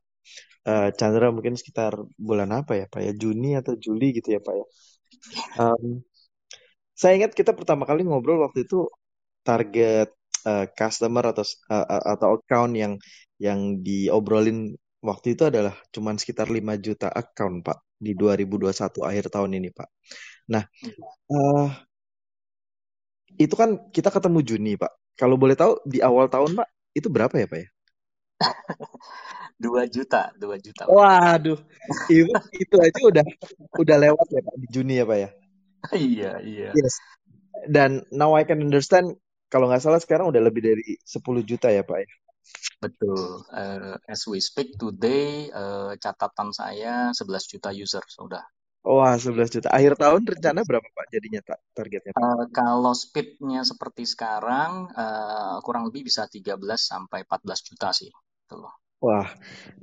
uh, 0.68 0.88
Chandra 0.92 1.33
mungkin 1.33 1.56
sekitar 1.56 1.96
bulan 2.20 2.52
apa 2.52 2.76
ya 2.76 2.87
Pak 2.92 3.00
ya 3.00 3.12
Juni 3.16 3.56
atau 3.56 3.80
Juli 3.80 4.12
gitu 4.12 4.37
ya 4.37 4.40
Pak 4.44 4.54
ya. 4.61 4.66
Um, 5.56 6.04
saya 7.01 7.17
ingat 7.17 7.33
kita 7.33 7.57
pertama 7.57 7.89
kali 7.89 8.05
ngobrol 8.05 8.45
waktu 8.45 8.69
itu 8.69 8.85
target 9.41 10.13
uh, 10.45 10.69
customer 10.77 11.33
atau 11.33 11.45
uh, 11.73 12.05
atau 12.13 12.37
account 12.37 12.77
yang 12.77 12.93
yang 13.41 13.81
diobrolin 13.81 14.77
waktu 15.01 15.33
itu 15.33 15.49
adalah 15.49 15.73
cuman 15.89 16.21
sekitar 16.21 16.53
5 16.53 16.61
juta 16.77 17.09
account 17.09 17.65
Pak 17.65 17.79
di 17.97 18.13
2021 18.13 19.01
akhir 19.09 19.33
tahun 19.33 19.51
ini 19.57 19.69
Pak. 19.73 19.89
Nah, 20.53 20.63
uh, 21.33 21.73
itu 23.41 23.55
kan 23.57 23.89
kita 23.89 24.13
ketemu 24.13 24.39
Juni 24.45 24.73
Pak. 24.77 24.93
Kalau 25.17 25.41
boleh 25.41 25.57
tahu 25.57 25.81
di 25.89 26.05
awal 26.05 26.29
tahun 26.29 26.53
Pak 26.53 26.69
itu 26.93 27.09
berapa 27.09 27.33
ya 27.33 27.49
Pak 27.49 27.59
ya? 27.65 27.69
dua 29.65 29.83
juta, 29.89 30.33
dua 30.37 30.61
juta. 30.61 30.85
Waduh, 30.85 31.57
itu, 32.13 32.29
itu 32.57 32.77
aja 32.77 33.01
udah 33.09 33.25
udah 33.81 33.97
lewat 33.97 34.27
ya 34.29 34.41
Pak 34.45 34.57
di 34.61 34.67
Juni 34.69 35.01
ya 35.01 35.09
Pak 35.09 35.17
ya? 35.17 35.31
iya, 35.97 36.40
iya. 36.45 36.71
Yes. 36.77 36.95
Dan 37.69 38.05
now 38.12 38.37
I 38.37 38.45
can 38.45 38.61
understand 38.61 39.16
kalau 39.51 39.66
nggak 39.66 39.83
salah 39.83 40.01
sekarang 40.01 40.31
udah 40.31 40.43
lebih 40.43 40.62
dari 40.62 40.97
10 41.03 41.43
juta 41.43 41.69
ya 41.69 41.83
Pak 41.83 41.99
ya? 41.99 42.09
Betul. 42.81 43.45
Uh, 43.53 43.97
as 44.09 44.25
we 44.25 44.40
speak 44.40 44.79
today, 44.81 45.53
uh, 45.53 45.93
catatan 46.01 46.55
saya 46.55 47.12
11 47.12 47.51
juta 47.51 47.71
user 47.75 48.05
sudah. 48.09 48.45
Wah, 48.81 49.12
11 49.21 49.53
juta. 49.53 49.69
Akhir 49.69 49.93
tahun 50.01 50.25
rencana 50.25 50.64
berapa 50.64 50.88
Pak 50.88 51.07
jadinya 51.12 51.45
targetnya? 51.77 52.16
Uh, 52.16 52.49
kalau 52.49 52.97
speednya 52.97 53.61
seperti 53.61 54.09
sekarang, 54.09 54.88
uh, 54.97 55.61
kurang 55.61 55.93
lebih 55.93 56.09
bisa 56.09 56.25
13 56.25 56.57
sampai 56.81 57.29
14 57.29 57.61
juta 57.61 57.93
sih. 57.93 58.09
Tuh. 58.49 58.73
Wah, 59.05 59.29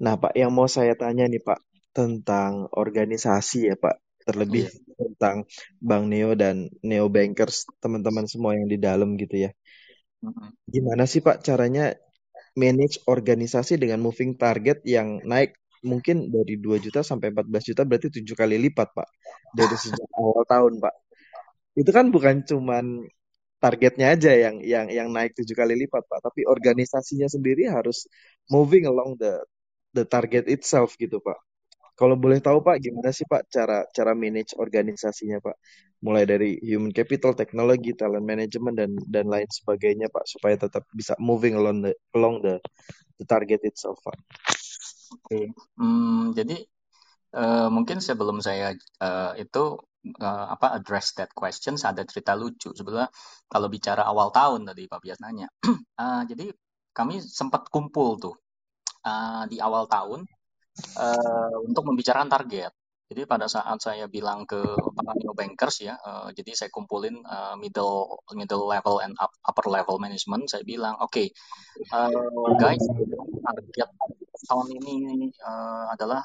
nah 0.01 0.17
Pak, 0.17 0.33
yang 0.33 0.49
mau 0.49 0.65
saya 0.65 0.97
tanya 0.97 1.29
nih 1.29 1.41
Pak, 1.41 1.61
tentang 1.93 2.69
organisasi 2.73 3.69
ya 3.69 3.75
Pak, 3.77 4.25
terlebih 4.25 4.69
yeah. 4.69 4.86
Tentang 4.97 5.45
Bang 5.77 6.09
Neo 6.11 6.33
dan 6.33 6.67
Neo 6.81 7.07
Bankers, 7.07 7.69
teman-teman 7.79 8.25
semua 8.25 8.57
yang 8.57 8.67
di 8.67 8.77
dalam 8.81 9.13
gitu 9.21 9.47
ya. 9.47 9.51
Gimana 10.67 11.05
sih 11.05 11.21
Pak 11.21 11.45
caranya 11.45 11.93
manage 12.57 13.05
organisasi 13.05 13.77
dengan 13.77 14.01
moving 14.01 14.35
target 14.35 14.81
yang 14.83 15.21
naik? 15.23 15.53
Mungkin 15.85 16.33
dari 16.33 16.57
2 16.57 16.81
juta 16.81 17.05
sampai 17.05 17.29
14 17.29 17.69
juta 17.69 17.81
berarti 17.85 18.09
tujuh 18.09 18.33
kali 18.33 18.57
lipat 18.57 18.97
pak 18.97 19.07
dari 19.53 19.75
sejak 19.83 20.09
awal 20.17 20.41
tahun 20.49 20.73
pak. 20.81 20.95
Itu 21.77 21.91
kan 21.93 22.09
bukan 22.09 22.41
cuman 22.49 23.05
targetnya 23.61 24.13
aja 24.13 24.31
yang 24.33 24.61
yang 24.61 24.87
yang 24.89 25.09
naik 25.09 25.33
tujuh 25.37 25.53
kali 25.57 25.73
lipat 25.85 26.05
pak 26.05 26.19
tapi 26.21 26.45
organisasinya 26.45 27.25
sendiri 27.25 27.69
harus 27.69 28.05
moving 28.53 28.85
along 28.85 29.17
the 29.17 29.41
the 29.97 30.05
target 30.05 30.45
itself 30.45 30.93
gitu 31.01 31.17
pak 31.17 31.37
kalau 31.97 32.13
boleh 32.13 32.37
tahu 32.37 32.61
pak 32.61 32.77
gimana 32.77 33.09
sih 33.09 33.25
pak 33.25 33.49
cara 33.49 33.83
cara 33.89 34.13
manage 34.13 34.53
organisasinya 34.53 35.41
pak 35.41 35.57
mulai 36.05 36.29
dari 36.29 36.61
human 36.61 36.93
capital 36.93 37.33
teknologi 37.33 37.97
talent 37.97 38.21
management 38.21 38.77
dan 38.77 38.91
dan 39.09 39.25
lain 39.25 39.49
sebagainya 39.49 40.07
pak 40.13 40.29
supaya 40.29 40.53
tetap 40.53 40.85
bisa 40.93 41.17
moving 41.17 41.57
along 41.57 41.81
the 41.81 41.91
along 42.13 42.45
the 42.45 42.61
the 43.17 43.25
target 43.25 43.59
itself 43.65 43.97
pak 44.05 44.15
Oke, 45.07 45.23
okay. 45.23 45.45
hmm, 45.79 46.35
jadi 46.35 46.67
uh, 47.31 47.71
mungkin 47.71 48.03
sebelum 48.03 48.43
saya 48.43 48.75
uh, 48.99 49.31
itu 49.39 49.79
uh, 50.19 50.45
apa 50.51 50.75
address 50.75 51.15
that 51.15 51.31
questions 51.31 51.87
ada 51.87 52.03
cerita 52.03 52.35
lucu 52.35 52.75
sebenarnya 52.75 53.07
kalau 53.47 53.71
bicara 53.71 54.03
awal 54.03 54.35
tahun 54.35 54.67
tadi 54.67 54.83
Pak 54.91 54.99
Bias 54.99 55.19
nanya. 55.23 55.47
uh, 55.63 56.23
jadi 56.29 56.51
kami 56.91 57.23
sempat 57.23 57.71
kumpul 57.71 58.19
tuh 58.19 58.35
uh, 59.07 59.47
di 59.47 59.63
awal 59.63 59.87
tahun 59.87 60.27
uh, 60.97 61.55
untuk 61.65 61.83
membicarakan 61.87 62.29
target. 62.29 62.73
Jadi 63.07 63.23
pada 63.23 63.47
saat 63.47 63.79
saya 63.79 64.03
bilang 64.11 64.43
ke 64.43 64.59
para 64.91 65.15
neo 65.15 65.31
bankers 65.31 65.79
ya, 65.79 65.95
uh, 65.95 66.27
jadi 66.35 66.51
saya 66.51 66.67
kumpulin 66.67 67.23
uh, 67.23 67.55
middle 67.55 68.19
middle 68.35 68.67
level 68.67 68.99
and 68.99 69.15
up, 69.15 69.31
upper 69.47 69.71
level 69.71 69.95
management, 69.95 70.51
saya 70.51 70.67
bilang, 70.67 70.99
oke 70.99 71.15
okay, 71.15 71.27
uh, 71.95 72.51
guys, 72.59 72.83
target 73.47 73.89
tahun 74.43 74.67
ini 74.83 75.31
uh, 75.39 75.87
adalah 75.95 76.19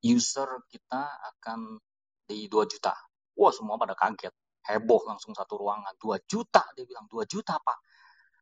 user 0.00 0.64
kita 0.72 1.04
akan 1.36 1.76
di 2.24 2.48
2 2.48 2.64
juta. 2.64 2.96
Wah 3.36 3.52
semua 3.52 3.76
pada 3.76 3.92
kaget, 3.92 4.32
heboh 4.64 5.04
langsung 5.04 5.36
satu 5.36 5.60
ruangan, 5.60 5.92
2 6.00 6.16
juta 6.24 6.64
dia 6.72 6.88
bilang 6.88 7.04
2 7.12 7.28
juta 7.28 7.60
pak 7.60 7.78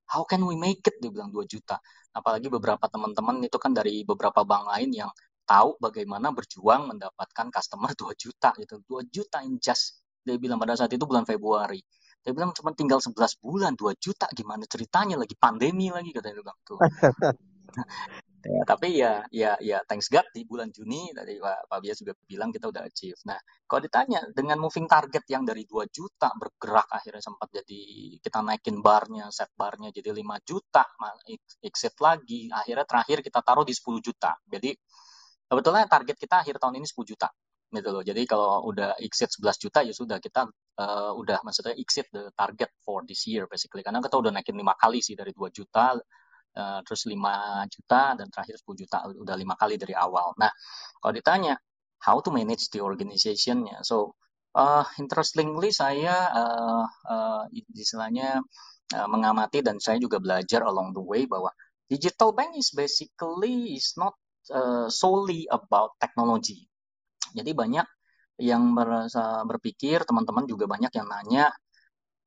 how 0.08 0.22
can 0.26 0.42
we 0.46 0.54
make 0.58 0.82
it? 0.86 0.96
Dia 0.98 1.10
bilang 1.12 1.30
2 1.30 1.44
juta. 1.46 1.78
Apalagi 2.12 2.48
beberapa 2.52 2.84
teman-teman 2.88 3.40
itu 3.44 3.56
kan 3.56 3.72
dari 3.72 4.04
beberapa 4.04 4.44
bank 4.44 4.68
lain 4.68 4.90
yang 4.92 5.10
tahu 5.42 5.76
bagaimana 5.80 6.30
berjuang 6.30 6.90
mendapatkan 6.90 7.46
customer 7.50 7.90
2 7.98 8.14
juta 8.16 8.50
gitu. 8.58 8.80
2 8.86 9.08
juta 9.12 9.44
in 9.44 9.58
just 9.62 10.02
dia 10.22 10.38
bilang 10.38 10.58
pada 10.62 10.78
saat 10.78 10.92
itu 10.94 11.02
bulan 11.02 11.26
Februari. 11.26 11.82
Dia 12.22 12.30
bilang 12.30 12.54
cuma 12.54 12.70
tinggal 12.70 13.02
11 13.02 13.42
bulan 13.42 13.74
2 13.74 13.98
juta 13.98 14.30
gimana 14.30 14.62
ceritanya? 14.70 15.18
Lagi 15.18 15.34
pandemi 15.34 15.90
lagi 15.90 16.14
katanya 16.14 16.38
bilang 16.46 16.58
tuh 16.62 16.78
Ya, 18.42 18.62
tapi 18.66 18.98
ya 18.98 19.22
ya 19.30 19.54
ya 19.62 19.78
thanks 19.86 20.10
God 20.10 20.26
di 20.34 20.42
bulan 20.42 20.74
Juni 20.74 21.14
tadi 21.14 21.38
Pak, 21.38 21.70
Pak 21.70 21.78
juga 21.94 22.14
bilang 22.26 22.50
kita 22.50 22.74
udah 22.74 22.82
achieve. 22.82 23.14
Nah, 23.30 23.38
kalau 23.70 23.86
ditanya 23.86 24.26
dengan 24.34 24.58
moving 24.58 24.90
target 24.90 25.22
yang 25.30 25.46
dari 25.46 25.62
2 25.62 25.86
juta 25.86 26.34
bergerak 26.34 26.90
akhirnya 26.90 27.22
sempat 27.22 27.48
jadi 27.54 27.82
kita 28.18 28.42
naikin 28.42 28.82
barnya, 28.82 29.30
set 29.30 29.54
barnya 29.54 29.94
jadi 29.94 30.10
5 30.10 30.42
juta, 30.42 30.82
exit 31.62 31.94
lagi, 32.02 32.50
akhirnya 32.50 32.82
terakhir 32.82 33.22
kita 33.22 33.38
taruh 33.46 33.62
di 33.62 33.74
10 33.78 34.02
juta. 34.02 34.34
Jadi 34.42 34.74
sebetulnya 35.46 35.86
target 35.86 36.16
kita 36.18 36.42
akhir 36.42 36.58
tahun 36.58 36.82
ini 36.82 36.86
10 36.90 37.06
juta 37.06 37.28
gitu 37.72 37.88
loh. 37.94 38.02
Jadi 38.02 38.22
kalau 38.26 38.66
udah 38.68 38.98
exit 38.98 39.30
11 39.38 39.62
juta 39.62 39.78
ya 39.86 39.94
sudah 39.94 40.18
kita 40.18 40.50
uh, 40.82 41.12
udah 41.14 41.38
maksudnya 41.46 41.78
exit 41.78 42.10
the 42.10 42.28
target 42.34 42.74
for 42.82 43.06
this 43.06 43.24
year 43.30 43.46
basically 43.46 43.80
karena 43.86 44.02
kita 44.02 44.18
udah 44.18 44.34
naikin 44.34 44.58
lima 44.58 44.74
kali 44.76 45.00
sih 45.00 45.14
dari 45.16 45.32
2 45.32 45.48
juta 45.48 45.96
uh, 46.56 46.80
terus 46.84 47.08
5 47.08 47.16
juta 47.72 48.02
dan 48.18 48.26
terakhir 48.28 48.56
10 48.60 48.80
juta 48.84 48.96
udah 49.08 49.36
lima 49.36 49.54
kali 49.56 49.80
dari 49.80 49.96
awal. 49.96 50.36
Nah, 50.36 50.50
kalau 51.00 51.12
ditanya 51.14 51.56
how 52.02 52.18
to 52.18 52.34
manage 52.34 52.68
the 52.74 52.82
organization-nya. 52.82 53.86
So, 53.86 54.18
uh, 54.58 54.84
interestingly 54.98 55.70
saya 55.70 56.28
uh, 56.28 56.84
uh, 57.08 57.42
istilahnya 57.72 58.42
uh, 58.94 59.08
mengamati 59.08 59.62
dan 59.62 59.78
saya 59.78 60.02
juga 60.02 60.18
belajar 60.18 60.66
along 60.66 60.92
the 60.92 61.02
way 61.02 61.24
bahwa 61.24 61.54
digital 61.86 62.34
bank 62.34 62.58
is 62.58 62.74
basically 62.74 63.78
is 63.78 63.94
not 63.94 64.18
uh, 64.50 64.90
solely 64.90 65.46
about 65.48 65.94
technology. 66.02 66.66
Jadi 67.32 67.54
banyak 67.56 67.86
yang 68.42 68.74
berpikir, 69.46 70.02
teman-teman 70.02 70.44
juga 70.50 70.66
banyak 70.66 70.90
yang 70.98 71.06
nanya, 71.06 71.46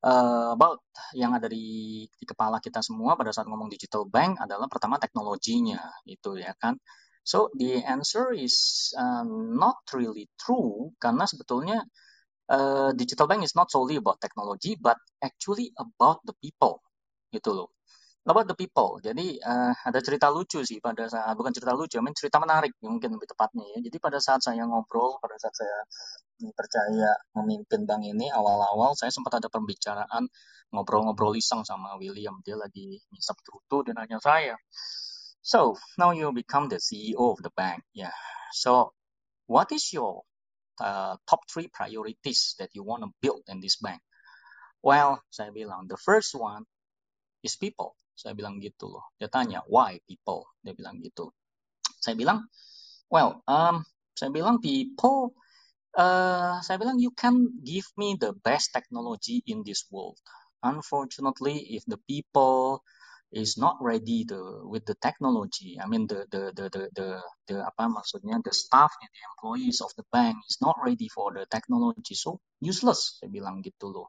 uh, 0.06 0.54
about 0.54 0.86
yang 1.18 1.34
ada 1.34 1.50
di, 1.50 2.06
di 2.08 2.26
kepala 2.26 2.62
kita 2.62 2.80
semua 2.86 3.18
pada 3.18 3.34
saat 3.34 3.50
ngomong 3.50 3.68
digital 3.68 4.06
bank 4.06 4.38
adalah 4.40 4.70
pertama 4.70 5.02
teknologinya 5.02 5.82
itu 6.06 6.40
ya 6.40 6.54
kan. 6.56 6.78
So 7.26 7.50
the 7.58 7.82
answer 7.82 8.32
is 8.38 8.90
um, 8.96 9.58
not 9.58 9.82
really 9.92 10.30
true 10.38 10.94
karena 11.02 11.26
sebetulnya 11.26 11.82
uh, 12.54 12.94
digital 12.94 13.26
bank 13.26 13.42
is 13.42 13.58
not 13.58 13.74
solely 13.74 13.98
about 13.98 14.22
technology 14.22 14.78
but 14.78 15.02
actually 15.26 15.74
about 15.76 16.22
the 16.24 16.38
people 16.38 16.86
gitu 17.34 17.52
loh. 17.52 17.75
About 18.26 18.50
the 18.50 18.58
people. 18.58 18.98
Jadi 19.06 19.38
uh, 19.38 19.70
ada 19.86 20.02
cerita 20.02 20.34
lucu 20.34 20.66
sih 20.66 20.82
pada 20.82 21.06
saat 21.06 21.38
bukan 21.38 21.54
cerita 21.54 21.78
lucu, 21.78 22.02
I 22.02 22.10
cerita 22.18 22.42
menarik 22.42 22.74
mungkin 22.82 23.14
lebih 23.14 23.30
tepatnya 23.30 23.62
ya. 23.78 23.86
Jadi 23.86 24.02
pada 24.02 24.18
saat 24.18 24.42
saya 24.42 24.66
ngobrol, 24.66 25.22
pada 25.22 25.38
saat 25.38 25.54
saya 25.54 25.86
dipercaya 26.42 27.14
memimpin 27.38 27.86
bank 27.86 28.02
ini 28.02 28.34
awal-awal 28.34 28.98
saya 28.98 29.14
sempat 29.14 29.38
ada 29.38 29.46
pembicaraan 29.54 30.26
ngobrol-ngobrol 30.74 31.38
iseng 31.38 31.62
sama 31.70 32.02
William. 32.02 32.42
Dia 32.42 32.58
lagi 32.58 32.98
ngisap 33.14 33.38
tutu 33.46 33.86
dan 33.86 34.02
nanya 34.02 34.18
saya. 34.18 34.58
So 35.46 35.78
now 36.02 36.10
you 36.10 36.34
become 36.34 36.66
the 36.74 36.82
CEO 36.82 37.30
of 37.30 37.46
the 37.46 37.54
bank. 37.54 37.86
Yeah. 37.94 38.18
So 38.58 38.98
what 39.46 39.70
is 39.70 39.86
your 39.94 40.26
uh, 40.82 41.22
top 41.30 41.46
three 41.46 41.70
priorities 41.70 42.58
that 42.58 42.74
you 42.74 42.82
want 42.82 43.06
to 43.06 43.14
build 43.22 43.46
in 43.54 43.62
this 43.62 43.78
bank? 43.78 44.02
Well 44.82 45.22
saya 45.30 45.54
bilang 45.54 45.86
the 45.86 46.02
first 46.02 46.34
one 46.34 46.66
is 47.46 47.56
people 47.56 47.94
saya 48.18 48.34
bilang 48.34 48.58
gitu 48.58 48.90
loh 48.90 49.06
dia 49.22 49.30
tanya 49.30 49.62
why 49.70 50.02
people 50.10 50.50
dia 50.66 50.74
bilang 50.74 50.98
gitu 51.06 51.30
saya 52.02 52.18
bilang 52.18 52.50
well 53.14 53.46
um 53.46 53.86
saya 54.18 54.34
bilang 54.34 54.58
people 54.58 55.38
uh, 55.96 56.60
saya 56.62 56.78
bilang 56.78 57.00
you 57.00 57.12
can 57.16 57.48
give 57.64 57.88
me 57.98 58.16
the 58.20 58.36
best 58.44 58.76
technology 58.76 59.42
in 59.48 59.64
this 59.64 59.88
world. 59.90 60.20
Unfortunately, 60.64 61.76
if 61.76 61.84
the 61.88 61.98
people 62.08 62.84
is 63.36 63.58
not 63.58 63.76
ready 63.82 64.24
to 64.26 64.64
with 64.66 64.86
the 64.86 64.96
technology, 65.02 65.78
I 65.80 65.88
mean 65.88 66.08
the 66.08 66.28
the 66.30 66.52
the 66.56 66.66
the 66.70 66.84
the, 66.96 67.08
the 67.52 67.58
apa 67.64 67.92
maksudnya 67.92 68.40
the 68.44 68.54
staff 68.54 68.92
and 69.02 69.12
the 69.12 69.24
employees 69.36 69.82
of 69.82 69.92
the 70.00 70.06
bank 70.12 70.40
is 70.48 70.60
not 70.62 70.78
ready 70.84 71.10
for 71.12 71.34
the 71.34 71.46
technology, 71.52 72.16
so 72.16 72.40
useless. 72.64 73.20
Saya 73.20 73.32
bilang 73.32 73.62
gitu 73.62 73.92
loh. 73.92 74.08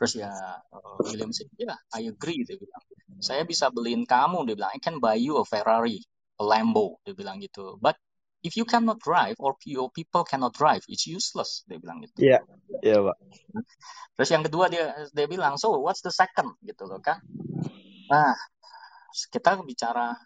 Terus 0.00 0.16
ya 0.16 0.32
uh, 0.32 0.96
William 1.04 1.28
sih, 1.28 1.44
ya 1.60 1.76
yeah, 1.76 1.78
I 1.92 2.08
agree 2.08 2.40
dia 2.48 2.56
bilang. 2.56 2.80
Saya 3.20 3.44
bisa 3.44 3.68
beliin 3.68 4.08
kamu, 4.08 4.48
dia 4.48 4.56
bilang 4.56 4.72
I 4.72 4.80
can 4.80 4.96
buy 4.96 5.20
you 5.20 5.36
a 5.36 5.44
Ferrari, 5.44 6.00
a 6.40 6.44
Lambo, 6.48 6.96
dia 7.04 7.12
bilang 7.12 7.36
gitu. 7.44 7.76
But 7.76 8.00
if 8.40 8.56
you 8.56 8.64
cannot 8.64 8.96
drive 9.04 9.36
or 9.36 9.60
your 9.68 9.92
people 9.92 10.24
cannot 10.24 10.56
drive, 10.56 10.80
it's 10.88 11.04
useless. 11.04 11.68
Dia 11.68 11.76
bilang 11.76 12.00
gitu. 12.00 12.16
Iya, 12.16 12.40
yeah. 12.40 12.40
iya 12.80 12.96
yeah, 12.96 13.00
pak. 13.04 13.16
Terus 14.16 14.30
yang 14.32 14.44
kedua 14.48 14.72
dia 14.72 14.84
dia 15.12 15.26
bilang, 15.28 15.60
so 15.60 15.76
what's 15.76 16.00
the 16.00 16.12
second 16.12 16.56
gitu 16.64 16.88
loh 16.88 17.04
kan? 17.04 17.20
Nah, 18.08 18.32
kita 19.28 19.60
bicara 19.60 20.16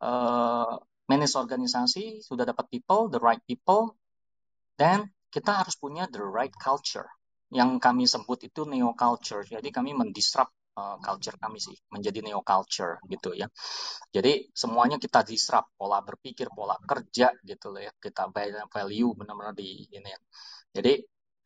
uh, 0.00 0.80
manage 1.04 1.36
organisasi 1.36 2.24
sudah 2.24 2.48
dapat 2.48 2.64
people, 2.72 3.12
the 3.12 3.20
right 3.20 3.44
people, 3.44 3.92
dan 4.80 5.12
kita 5.28 5.52
harus 5.52 5.76
punya 5.76 6.08
the 6.08 6.24
right 6.24 6.56
culture. 6.56 7.12
Yang 7.52 7.70
kami 7.84 8.04
sebut 8.08 8.38
itu 8.48 8.64
neo 8.64 8.96
culture. 8.96 9.44
Jadi 9.44 9.68
kami 9.68 9.92
mendisrupt 9.92 10.52
uh, 10.80 10.96
culture 11.04 11.36
kami 11.36 11.58
sih 11.60 11.76
menjadi 11.92 12.24
neo 12.24 12.40
culture 12.40 12.96
gitu 13.12 13.36
ya. 13.36 13.46
Jadi 14.08 14.48
semuanya 14.56 14.96
kita 14.96 15.20
disrupt 15.20 15.76
pola 15.76 16.00
berpikir, 16.00 16.48
pola 16.48 16.76
kerja 16.80 17.32
gitu 17.44 17.66
loh 17.72 17.82
ya. 17.84 17.92
Kita 17.92 18.32
value 18.72 19.10
benar-benar 19.12 19.52
di 19.52 19.84
ini. 19.92 20.08
Ya. 20.08 20.20
Jadi 20.80 20.92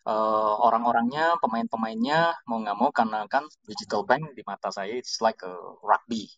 uh, 0.07 0.55
orang-orangnya, 0.63 1.43
pemain-pemainnya 1.43 2.39
mau 2.47 2.63
nggak 2.63 2.77
mau 2.79 2.91
karena 2.95 3.27
kan 3.27 3.45
digital 3.67 4.07
bank 4.07 4.31
di 4.39 4.43
mata 4.47 4.71
saya 4.71 4.95
it's 4.95 5.19
like 5.19 5.43
a 5.43 5.55
rugby 5.83 6.31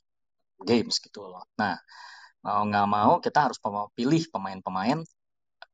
games 0.65 0.97
gitu 0.99 1.29
loh. 1.29 1.45
Nah 1.61 1.77
mau 2.43 2.63
nggak 2.65 2.89
mau 2.89 3.13
kita 3.21 3.51
harus 3.51 3.59
pilih 3.99 4.23
pemain-pemain 4.33 5.03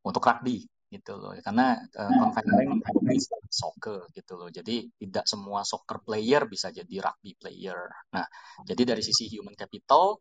untuk 0.02 0.22
rugby 0.24 0.66
gitu 0.90 1.16
loh. 1.16 1.32
Karena 1.40 1.76
uh, 1.76 2.30
convention 2.84 3.40
soccer 3.48 4.08
gitu 4.12 4.36
loh. 4.36 4.48
Jadi 4.48 4.88
tidak 4.98 5.24
semua 5.28 5.62
soccer 5.62 6.02
player 6.02 6.44
bisa 6.48 6.72
jadi 6.72 6.94
rugby 7.00 7.36
player. 7.36 7.88
Nah 8.12 8.26
jadi 8.64 8.94
dari 8.94 9.02
sisi 9.04 9.28
human 9.30 9.54
capital 9.56 10.20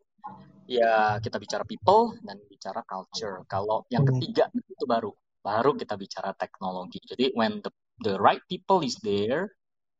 ya 0.64 1.20
kita 1.20 1.36
bicara 1.36 1.64
people 1.68 2.16
dan 2.24 2.40
bicara 2.48 2.80
culture. 2.88 3.44
Kalau 3.48 3.84
yang 3.92 4.04
hmm. 4.04 4.12
ketiga 4.16 4.48
itu 4.52 4.84
baru. 4.86 5.12
Baru 5.44 5.76
kita 5.76 6.00
bicara 6.00 6.32
teknologi. 6.32 7.00
Jadi 7.04 7.36
when 7.36 7.60
the 7.60 7.68
the 8.02 8.18
right 8.18 8.42
people 8.50 8.82
is 8.82 8.98
there 9.04 9.54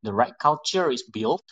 the 0.05 0.13
right 0.13 0.37
culture 0.37 0.93
is 0.93 1.07
built 1.09 1.43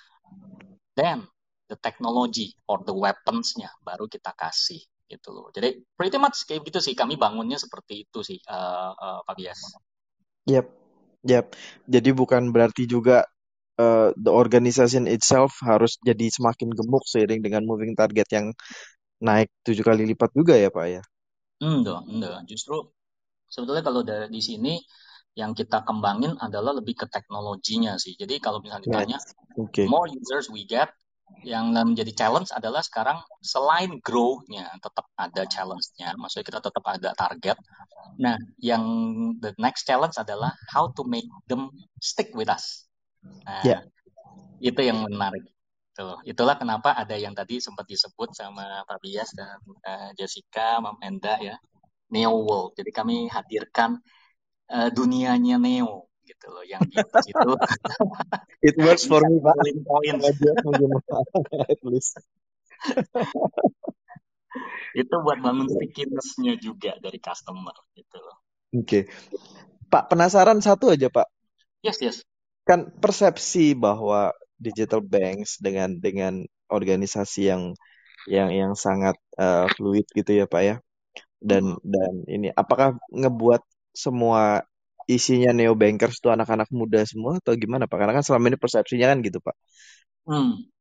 then 0.98 1.24
the 1.72 1.78
technology 1.80 2.52
or 2.68 2.84
the 2.84 2.92
weaponsnya 2.92 3.72
baru 3.80 4.04
kita 4.04 4.36
kasih 4.36 4.84
gitu 5.12 5.28
loh. 5.36 5.52
Jadi 5.52 5.84
pretty 5.92 6.16
much 6.16 6.48
kayak 6.48 6.64
gitu 6.64 6.80
sih 6.80 6.96
kami 6.96 7.20
bangunnya 7.20 7.60
seperti 7.60 8.08
itu 8.08 8.24
sih 8.24 8.40
uh, 8.48 8.92
uh, 8.96 9.20
Pak 9.28 9.34
Bias. 9.36 9.60
Yep, 10.48 10.66
yep. 11.28 11.46
Jadi 11.84 12.10
bukan 12.16 12.50
berarti 12.50 12.88
juga 12.88 13.28
uh, 13.76 14.10
the 14.16 14.32
organization 14.32 15.04
itself 15.04 15.60
harus 15.60 16.00
jadi 16.00 16.32
semakin 16.32 16.72
gemuk 16.72 17.04
seiring 17.04 17.44
dengan 17.44 17.68
moving 17.68 17.92
target 17.92 18.28
yang 18.32 18.46
naik 19.22 19.52
tujuh 19.62 19.84
kali 19.86 20.08
lipat 20.08 20.32
juga 20.34 20.58
ya 20.58 20.72
Pak 20.72 20.86
ya? 20.88 21.02
Enggak, 21.62 22.02
enggak. 22.10 22.42
Justru 22.50 22.90
sebetulnya 23.46 23.84
kalau 23.86 24.02
dari 24.02 24.26
di 24.32 24.42
sini 24.42 24.74
yang 25.32 25.56
kita 25.56 25.80
kembangin 25.86 26.36
adalah 26.36 26.76
lebih 26.76 26.92
ke 26.98 27.06
teknologinya 27.08 27.96
sih. 27.96 28.12
Jadi 28.18 28.36
kalau 28.42 28.60
misalnya 28.60 28.84
ditanya, 28.84 29.18
okay. 29.56 29.88
more 29.88 30.04
users 30.10 30.52
we 30.52 30.68
get, 30.68 30.92
yang 31.42 31.74
menjadi 31.74 32.12
challenge 32.14 32.54
adalah 32.54 32.80
sekarang 32.84 33.18
selain 33.42 33.98
grow-nya 33.98 34.70
tetap 34.78 35.10
ada 35.18 35.42
challenge-nya, 35.42 36.14
maksudnya 36.14 36.46
kita 36.46 36.60
tetap 36.62 36.84
ada 36.86 37.10
target. 37.18 37.58
Nah, 38.22 38.38
yang 38.62 38.84
the 39.42 39.50
next 39.58 39.82
challenge 39.88 40.14
adalah 40.18 40.54
how 40.70 40.90
to 40.94 41.02
make 41.02 41.26
them 41.50 41.72
stick 41.98 42.30
with 42.36 42.46
us. 42.46 42.86
Nah, 43.22 43.62
yeah. 43.66 43.80
itu 44.62 44.78
yang 44.86 45.02
menarik. 45.02 45.42
Tuh, 45.92 46.16
itulah 46.24 46.56
kenapa 46.56 46.96
ada 46.96 47.12
yang 47.20 47.36
tadi 47.36 47.60
sempat 47.60 47.84
disebut 47.84 48.32
sama 48.32 48.80
Pak 48.88 48.98
Bias 49.02 49.36
dan 49.36 49.60
uh, 49.84 50.10
Jessica, 50.16 50.80
Mam 50.80 50.96
Enda 51.04 51.36
ya, 51.36 51.58
Neo 52.08 52.32
World. 52.48 52.78
Jadi 52.80 52.90
kami 52.94 53.28
hadirkan 53.28 54.00
uh, 54.72 54.88
dunianya 54.88 55.60
Neo 55.60 56.11
gitu 56.22 56.46
loh 56.50 56.64
yang 56.64 56.82
di 56.86 56.96
situ 56.98 57.50
it 58.68 58.74
works 58.78 59.04
for 59.06 59.20
me 59.26 59.42
pak. 59.42 59.54
Points 61.82 62.14
itu 64.92 65.14
buat 65.24 65.38
bangun 65.40 65.68
stickiness-nya 65.70 66.58
juga 66.60 66.98
dari 67.00 67.16
customer 67.22 67.72
gitu 67.96 68.18
loh. 68.20 68.36
Oke. 68.76 68.84
Okay. 68.84 69.02
pak 69.88 70.08
penasaran 70.08 70.60
satu 70.64 70.92
aja 70.92 71.08
pak. 71.08 71.28
Yes 71.84 72.00
yes. 72.00 72.16
Kan 72.64 72.92
persepsi 73.00 73.76
bahwa 73.76 74.32
digital 74.60 75.02
banks 75.02 75.58
dengan 75.58 75.98
dengan 75.98 76.46
organisasi 76.70 77.50
yang 77.50 77.62
yang 78.30 78.54
yang 78.54 78.72
sangat 78.78 79.18
uh, 79.36 79.66
fluid 79.74 80.06
gitu 80.14 80.44
ya 80.44 80.46
pak 80.46 80.62
ya. 80.62 80.76
Dan 81.42 81.76
hmm. 81.76 81.82
dan 81.82 82.12
ini 82.30 82.48
apakah 82.54 82.96
ngebuat 83.10 83.62
semua 83.92 84.64
isinya 85.08 85.50
neo 85.54 85.74
bankers 85.74 86.18
itu 86.20 86.28
anak-anak 86.30 86.68
muda 86.70 87.02
semua 87.08 87.38
atau 87.38 87.54
gimana 87.58 87.84
Pak? 87.90 87.96
Karena 87.98 88.14
kan 88.20 88.24
selama 88.26 88.44
ini 88.52 88.58
persepsinya 88.60 89.06
kan 89.10 89.18
gitu 89.24 89.38
Pak. 89.42 89.56
Hmm. 90.28 90.72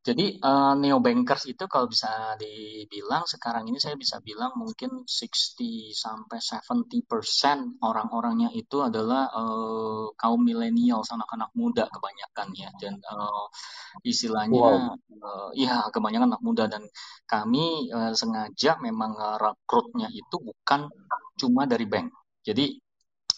Jadi 0.00 0.40
uh, 0.40 0.72
neo 0.80 0.96
bankers 0.96 1.44
itu 1.44 1.68
kalau 1.68 1.84
bisa 1.84 2.08
dibilang 2.40 3.28
sekarang 3.28 3.68
ini 3.68 3.76
saya 3.76 4.00
bisa 4.00 4.16
bilang 4.24 4.56
mungkin 4.56 5.04
60 5.04 5.92
sampai 5.92 6.40
70% 6.40 7.04
orang-orangnya 7.84 8.48
itu 8.56 8.80
adalah 8.80 9.28
uh, 9.28 10.08
kaum 10.16 10.40
milenial, 10.40 11.04
anak-anak 11.04 11.52
muda 11.52 11.84
kebanyakan 11.92 12.48
ya 12.56 12.72
dan 12.80 12.96
uh, 13.12 13.44
istilahnya 14.00 14.56
wow. 14.56 14.96
uh, 14.96 15.50
ya 15.52 15.84
kebanyakan 15.92 16.32
anak 16.32 16.42
muda 16.48 16.64
dan 16.64 16.88
kami 17.28 17.92
uh, 17.92 18.16
sengaja 18.16 18.80
memang 18.80 19.12
rekrutnya 19.36 20.08
itu 20.08 20.40
bukan 20.40 20.88
cuma 21.36 21.68
dari 21.68 21.84
bank. 21.84 22.08
Jadi 22.40 22.72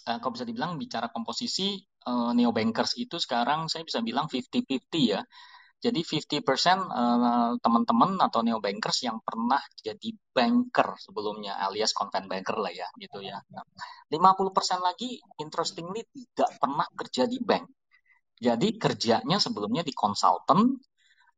uh, 0.09 0.19
kalau 0.19 0.33
bisa 0.35 0.47
dibilang 0.47 0.79
bicara 0.79 1.09
komposisi 1.11 1.79
uh, 2.07 2.31
neo 2.35 2.51
bankers 2.51 2.99
itu 2.99 3.17
sekarang 3.19 3.71
saya 3.71 3.87
bisa 3.87 4.03
bilang 4.03 4.27
50-50 4.27 5.13
ya. 5.13 5.23
Jadi 5.83 5.99
50% 6.07 6.47
uh, 6.47 7.59
teman-teman 7.59 8.15
atau 8.23 8.47
neo 8.47 8.63
bankers 8.63 9.03
yang 9.03 9.19
pernah 9.19 9.59
jadi 9.83 10.15
banker 10.31 10.95
sebelumnya 10.95 11.59
alias 11.59 11.91
content 11.91 12.31
banker 12.31 12.55
lah 12.55 12.71
ya 12.71 12.87
gitu 13.03 13.19
ya. 13.19 13.43
Nah, 13.51 13.67
50% 14.07 14.79
lagi 14.79 15.19
interestingly 15.43 16.07
tidak 16.15 16.51
pernah 16.63 16.87
kerja 16.95 17.27
di 17.27 17.43
bank. 17.43 17.67
Jadi 18.39 18.79
kerjanya 18.79 19.43
sebelumnya 19.43 19.83
di 19.83 19.91
konsultan, 19.91 20.79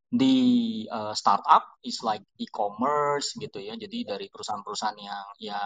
di 0.05 0.37
uh, 0.85 1.13
startup 1.17 1.81
is 1.81 2.05
like 2.05 2.25
e-commerce 2.37 3.33
gitu 3.37 3.57
ya. 3.57 3.73
Jadi 3.73 4.05
dari 4.05 4.29
perusahaan-perusahaan 4.29 4.97
yang 5.01 5.25
ya 5.41 5.57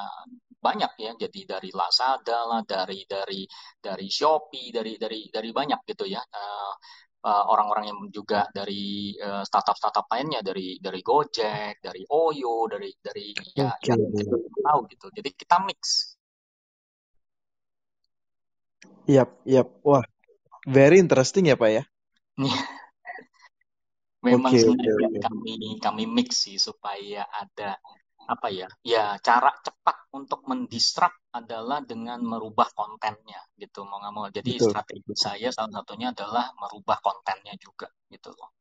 banyak 0.59 0.91
ya. 0.99 1.11
Jadi 1.15 1.39
dari 1.47 1.69
Lazada 1.71 2.45
lah, 2.45 2.61
dari 2.67 3.07
dari 3.07 3.47
dari 3.79 4.07
Shopee, 4.11 4.69
dari 4.75 4.99
dari 4.99 5.31
dari 5.31 5.49
banyak 5.49 5.79
gitu 5.87 6.05
ya. 6.05 6.19
Uh, 6.19 6.73
uh, 7.23 7.43
orang-orang 7.51 7.91
yang 7.91 7.99
juga 8.11 8.47
dari 8.51 9.15
uh, 9.19 9.43
startup-startup 9.43 10.07
lainnya 10.11 10.39
dari 10.43 10.79
dari 10.79 11.01
Gojek, 11.03 11.83
dari 11.83 12.03
Oyo, 12.07 12.67
dari 12.67 12.91
dari 12.99 13.31
ya 13.55 13.71
okay. 13.75 13.95
yang 13.95 13.99
kita 14.11 14.35
tahu 14.63 14.79
gitu. 14.91 15.07
Jadi 15.15 15.29
kita 15.35 15.57
mix. 15.63 15.81
Yap, 19.09 19.41
yap. 19.47 19.67
Wah, 19.81 20.05
very 20.69 21.01
interesting 21.01 21.49
ya, 21.49 21.57
Pak 21.57 21.69
ya. 21.73 21.83
Memang 24.19 24.51
okay, 24.51 24.67
sengaja 24.67 24.91
okay, 24.99 25.19
kami 25.23 25.79
kami 25.79 26.03
mix 26.03 26.43
sih 26.43 26.59
supaya 26.59 27.23
ada 27.31 27.79
apa 28.29 28.47
ya 28.53 28.69
ya 28.85 29.17
cara 29.17 29.49
cepat 29.57 30.13
untuk 30.13 30.45
mendistrap 30.45 31.17
adalah 31.33 31.81
dengan 31.81 32.21
merubah 32.21 32.69
kontennya 32.77 33.41
gitu 33.57 33.81
mau 33.89 33.97
nggak 33.97 34.13
mau 34.13 34.29
jadi 34.29 34.51
Betul. 34.53 34.69
strategi 34.69 35.13
saya 35.17 35.49
salah 35.49 35.81
satunya 35.81 36.13
adalah 36.13 36.53
merubah 36.53 37.01
kontennya 37.01 37.57
juga 37.57 37.89
gitu 38.13 38.29
loh 38.37 38.53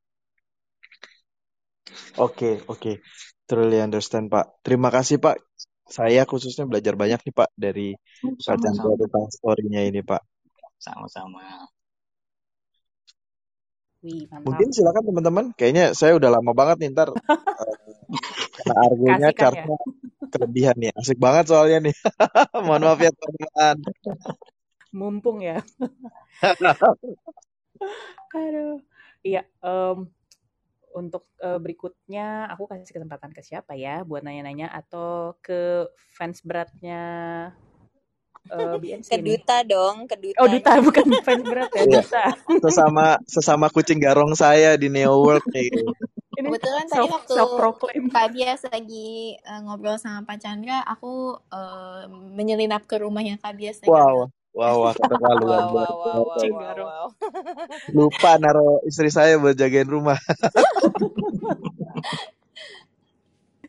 Oke, 2.20 2.20
okay, 2.20 2.54
oke. 2.68 2.76
Okay. 2.76 2.94
Truly 3.48 3.80
understand, 3.80 4.28
Pak. 4.28 4.60
Terima 4.60 4.92
kasih, 4.92 5.16
Pak. 5.16 5.40
Saya 5.88 6.28
khususnya 6.28 6.68
belajar 6.68 7.00
banyak 7.00 7.16
nih, 7.24 7.32
Pak, 7.32 7.48
dari 7.56 7.96
Pak 8.20 8.60
Chandra 8.60 8.92
tentang 8.92 9.24
story-nya 9.32 9.88
ini, 9.88 10.04
Pak. 10.04 10.20
Sama-sama. 10.76 11.64
Wih, 14.04 14.28
mantap. 14.30 14.46
Mungkin 14.46 14.68
silakan 14.70 15.04
teman-teman. 15.10 15.44
Kayaknya 15.56 15.96
saya 15.96 16.14
udah 16.14 16.28
lama 16.28 16.52
banget 16.52 16.76
nih 16.86 16.88
ntar. 16.92 17.08
uh, 17.10 17.16
karena 18.56 18.74
argonya 18.88 19.28
chartnya 19.36 19.76
ya? 19.76 20.28
kelebihan 20.32 20.76
nih. 20.80 20.90
Asik 20.96 21.18
banget 21.20 21.44
soalnya 21.52 21.78
nih. 21.88 21.94
Mohon 22.66 22.82
maaf 22.88 23.00
ya 23.00 23.10
teman-teman. 23.12 23.76
Mumpung 24.92 25.38
ya. 25.44 25.60
Aduh. 28.38 28.80
Iya, 29.26 29.42
um, 29.60 30.08
untuk 30.94 31.28
uh, 31.42 31.58
berikutnya 31.60 32.48
aku 32.48 32.70
kasih 32.70 32.94
kesempatan 32.96 33.34
ke 33.34 33.42
siapa 33.44 33.74
ya 33.74 34.06
buat 34.06 34.24
nanya-nanya 34.24 34.70
atau 34.72 35.36
ke 35.42 35.90
fans 36.14 36.40
beratnya 36.40 37.02
uh, 38.50 38.76
BNC 38.82 39.08
ke 39.10 39.18
duta 39.20 39.56
nih. 39.60 39.68
dong, 39.68 39.96
ke 40.08 40.16
duta. 40.16 40.38
Oh, 40.40 40.48
duta 40.48 40.70
bukan 40.80 41.06
fans 41.22 41.44
berat 41.44 41.70
ya, 41.74 41.82
iya. 41.84 42.00
duta. 42.00 42.24
Sesama 42.62 43.06
sesama 43.28 43.66
kucing 43.68 44.00
garong 44.00 44.32
saya 44.32 44.78
di 44.78 44.88
Neo 44.88 45.20
World 45.20 45.44
nih. 45.52 45.68
Ini 46.38 46.46
Kebetulan 46.54 46.86
tadi 46.86 47.10
waktu 47.10 47.34
Kak 48.14 48.28
Bias 48.30 48.62
lagi 48.70 49.34
uh, 49.42 49.58
ngobrol 49.66 49.98
sama 49.98 50.22
Pak 50.22 50.38
Chandra, 50.38 50.86
aku 50.86 51.34
uh, 51.50 52.06
menyelinap 52.30 52.86
ke 52.86 53.02
rumahnya 53.02 53.42
Kak 53.42 53.58
Bias. 53.58 53.82
Wow. 53.82 54.30
Wow, 54.54 54.90
wow, 54.90 54.94
wow, 54.94 55.18
wow, 55.18 55.38
wow, 55.42 55.70
wow, 55.70 56.22
wow, 56.34 56.74
wow. 56.86 57.06
Lupa 57.90 58.38
naro 58.38 58.82
istri 58.86 59.10
saya 59.10 59.34
buat 59.38 59.58
jagain 59.58 59.90
rumah. 59.90 60.18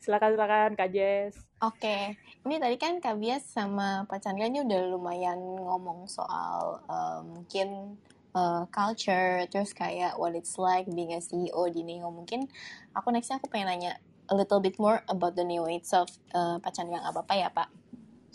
silakan 0.01 0.33
silakan 0.33 0.71
Kak 0.73 0.89
Jess. 0.89 1.37
Oke, 1.61 2.17
ini 2.45 2.55
tadi 2.57 2.77
kan 2.81 2.97
Kak 3.01 3.17
Bias 3.17 3.45
sama 3.49 4.05
Pak 4.09 4.21
Chandra 4.21 4.45
ini 4.49 4.61
udah 4.61 4.81
lumayan 4.89 5.37
ngomong 5.41 6.09
soal 6.09 6.81
uh, 6.85 7.21
mungkin 7.21 7.97
uh, 8.35 8.65
culture, 8.69 9.45
terus 9.49 9.73
kayak 9.73 10.17
what 10.17 10.35
it's 10.35 10.57
like 10.57 10.85
being 10.91 11.13
a 11.13 11.21
CEO 11.21 11.69
di 11.71 11.81
Neo. 11.85 12.09
Mungkin 12.13 12.49
aku 12.93 13.13
nextnya 13.13 13.41
aku 13.41 13.49
pengen 13.49 13.69
nanya 13.71 13.91
a 14.29 14.35
little 14.37 14.61
bit 14.61 14.77
more 14.77 15.01
about 15.09 15.33
the 15.33 15.45
Neo 15.45 15.65
itself. 15.69 16.09
Uh, 16.33 16.61
Pak 16.61 16.73
Chandra 16.75 17.01
nggak 17.01 17.13
apa-apa 17.13 17.33
ya 17.37 17.49
Pak? 17.49 17.69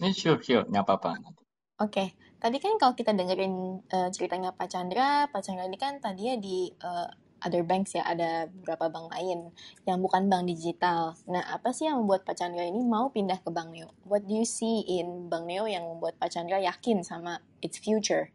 Yeah, 0.02 0.14
sure, 0.14 0.38
sure, 0.42 0.66
nggak 0.66 0.84
apa-apa. 0.84 1.22
Oke, 1.22 1.90
okay. 1.90 2.08
tadi 2.38 2.62
kan 2.62 2.78
kalau 2.78 2.94
kita 2.94 3.14
dengerin 3.14 3.82
uh, 3.90 4.10
ceritanya 4.10 4.54
Pak 4.54 4.70
Chandra, 4.70 5.26
Pak 5.30 5.42
Chandra 5.42 5.66
ini 5.66 5.78
kan 5.78 5.98
tadinya 5.98 6.38
di 6.38 6.70
uh, 6.82 7.10
other 7.44 7.62
banks 7.62 7.94
ya, 7.94 8.02
ada 8.06 8.48
beberapa 8.48 8.88
bank 8.88 9.12
lain 9.12 9.52
yang 9.84 9.98
bukan 10.00 10.26
bank 10.32 10.48
digital. 10.48 11.18
Nah, 11.28 11.44
apa 11.44 11.70
sih 11.76 11.86
yang 11.86 12.02
membuat 12.02 12.24
Pak 12.24 12.40
Chandra 12.40 12.64
ini 12.64 12.80
mau 12.80 13.12
pindah 13.12 13.38
ke 13.44 13.52
Bank 13.52 13.70
Neo? 13.76 13.92
What 14.08 14.24
do 14.24 14.34
you 14.34 14.48
see 14.48 14.82
in 14.86 15.28
Bank 15.28 15.44
Neo 15.44 15.68
yang 15.68 15.84
membuat 15.84 16.16
Pak 16.16 16.32
Chandra 16.32 16.58
yakin 16.58 17.04
sama 17.04 17.44
its 17.60 17.76
future? 17.76 18.32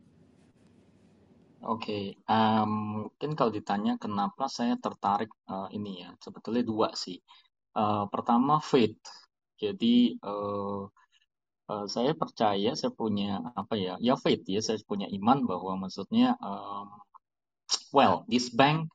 Oke, 1.59 2.15
um, 2.31 2.71
mungkin 3.11 3.35
kalau 3.35 3.51
ditanya 3.51 3.99
kenapa 3.99 4.47
saya 4.47 4.79
tertarik 4.79 5.27
uh, 5.51 5.67
ini 5.75 6.07
ya, 6.07 6.09
sebetulnya 6.23 6.63
dua 6.63 6.95
sih. 6.95 7.19
Uh, 7.75 8.07
pertama 8.07 8.63
faith. 8.63 8.95
Jadi 9.59 10.15
uh, 10.23 10.87
uh, 11.67 11.85
saya 11.91 12.15
percaya, 12.15 12.71
saya 12.79 12.95
punya 12.95 13.43
apa 13.59 13.75
ya, 13.75 13.99
ya 13.99 14.15
faith 14.15 14.47
ya, 14.47 14.63
saya 14.63 14.79
punya 14.87 15.11
iman 15.11 15.43
bahwa 15.43 15.83
maksudnya, 15.83 16.39
um, 16.39 16.87
well, 17.91 18.23
this 18.31 18.47
bank 18.55 18.87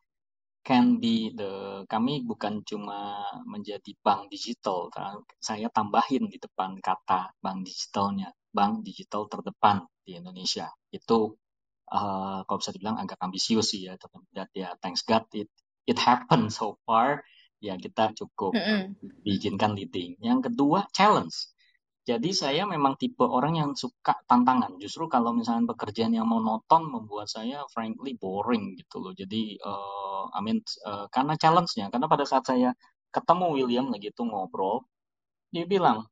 can 0.64 0.96
be 0.96 1.28
the 1.36 1.84
kami 1.92 2.24
bukan 2.24 2.64
cuma 2.64 3.20
menjadi 3.44 3.92
bank 4.00 4.32
digital 4.32 4.88
saya 5.36 5.68
tambahin 5.68 6.24
di 6.32 6.40
depan 6.40 6.80
kata 6.80 7.36
bank 7.44 7.68
digitalnya 7.68 8.32
bank 8.48 8.80
digital 8.80 9.28
terdepan 9.28 9.84
di 10.00 10.16
Indonesia 10.16 10.72
itu 10.88 11.36
uh, 11.90 12.46
kalau 12.46 12.58
bisa 12.60 12.72
dibilang 12.72 12.96
agak 13.00 13.18
ambisius 13.20 13.74
sih 13.74 13.88
ya 13.88 13.98
tapi 13.98 14.22
ya 14.56 14.76
thanks 14.80 15.04
God 15.04 15.26
it 15.36 15.50
it 15.84 15.98
happened 16.00 16.52
so 16.54 16.80
far 16.88 17.24
ya 17.60 17.76
kita 17.80 18.12
cukup 18.16 18.56
mm 18.56 18.62
-hmm. 18.62 18.82
diizinkan 19.24 19.72
leading 19.76 20.16
yang 20.20 20.44
kedua 20.44 20.88
challenge 20.92 21.54
Jadi 22.04 22.36
saya 22.36 22.68
memang 22.68 23.00
tipe 23.00 23.24
orang 23.24 23.56
yang 23.56 23.70
suka 23.72 24.12
tantangan. 24.28 24.76
Justru 24.76 25.08
kalau 25.08 25.32
misalnya 25.32 25.72
pekerjaan 25.72 26.12
yang 26.12 26.28
monoton 26.28 26.84
membuat 26.92 27.32
saya 27.32 27.64
frankly 27.72 28.12
boring 28.20 28.76
gitu 28.76 29.00
loh. 29.00 29.16
Jadi 29.16 29.56
uh, 29.64 30.28
I 30.36 30.40
mean 30.44 30.60
uh, 30.84 31.08
karena 31.08 31.32
challenge-nya, 31.40 31.88
karena 31.88 32.04
pada 32.04 32.28
saat 32.28 32.44
saya 32.44 32.76
ketemu 33.08 33.46
William 33.56 33.86
lagi 33.88 34.12
itu 34.12 34.20
ngobrol, 34.20 34.84
dia 35.48 35.64
bilang, 35.64 36.04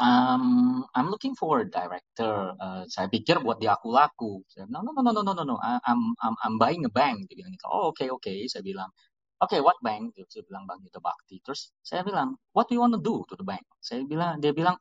um, 0.00 0.84
I'm 0.94 1.08
looking 1.08 1.34
for 1.34 1.60
a 1.60 1.68
director. 1.68 2.52
Uh, 2.60 2.84
saya 2.88 3.08
pikir 3.08 3.40
buat 3.40 3.60
dia 3.60 3.76
aku 3.76 3.88
laku. 3.92 4.44
Saya 4.48 4.68
no, 4.68 4.84
no, 4.84 4.92
no, 4.92 5.02
no, 5.12 5.22
no, 5.24 5.32
no, 5.32 5.44
no. 5.44 5.56
I'm, 5.60 6.12
I'm, 6.20 6.34
I'm 6.44 6.56
buying 6.60 6.84
a 6.84 6.92
bank. 6.92 7.28
Dia 7.28 7.36
bilang 7.40 7.52
gitu. 7.56 7.66
Oh, 7.68 7.90
oke, 7.90 8.00
okay, 8.00 8.08
oke. 8.12 8.22
Okay. 8.24 8.44
Saya 8.48 8.60
bilang, 8.60 8.92
oke, 9.40 9.52
okay, 9.52 9.60
what 9.64 9.76
bank? 9.80 10.12
Dia 10.16 10.42
bilang, 10.44 10.68
Bank 10.68 10.84
Yuta 10.84 11.00
Bakti. 11.00 11.40
Terus 11.40 11.72
saya 11.80 12.04
bilang, 12.04 12.36
what 12.52 12.68
do 12.68 12.76
you 12.76 12.82
want 12.82 12.92
to 12.92 13.02
do 13.02 13.24
to 13.28 13.34
the 13.36 13.46
bank? 13.46 13.64
Saya 13.80 14.04
bilang, 14.04 14.40
dia 14.40 14.52
bilang, 14.52 14.76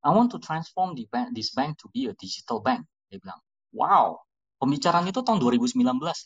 I 0.00 0.10
want 0.10 0.32
to 0.32 0.38
transform 0.40 0.96
the 0.96 1.04
bank, 1.12 1.36
this 1.36 1.52
bank 1.52 1.76
to 1.84 1.86
be 1.92 2.08
a 2.08 2.14
digital 2.16 2.64
bank. 2.64 2.88
Dia 3.12 3.20
bilang, 3.20 3.38
wow, 3.76 4.16
pembicaraan 4.56 5.04
itu 5.06 5.20
tahun 5.20 5.38
2019 5.38 5.76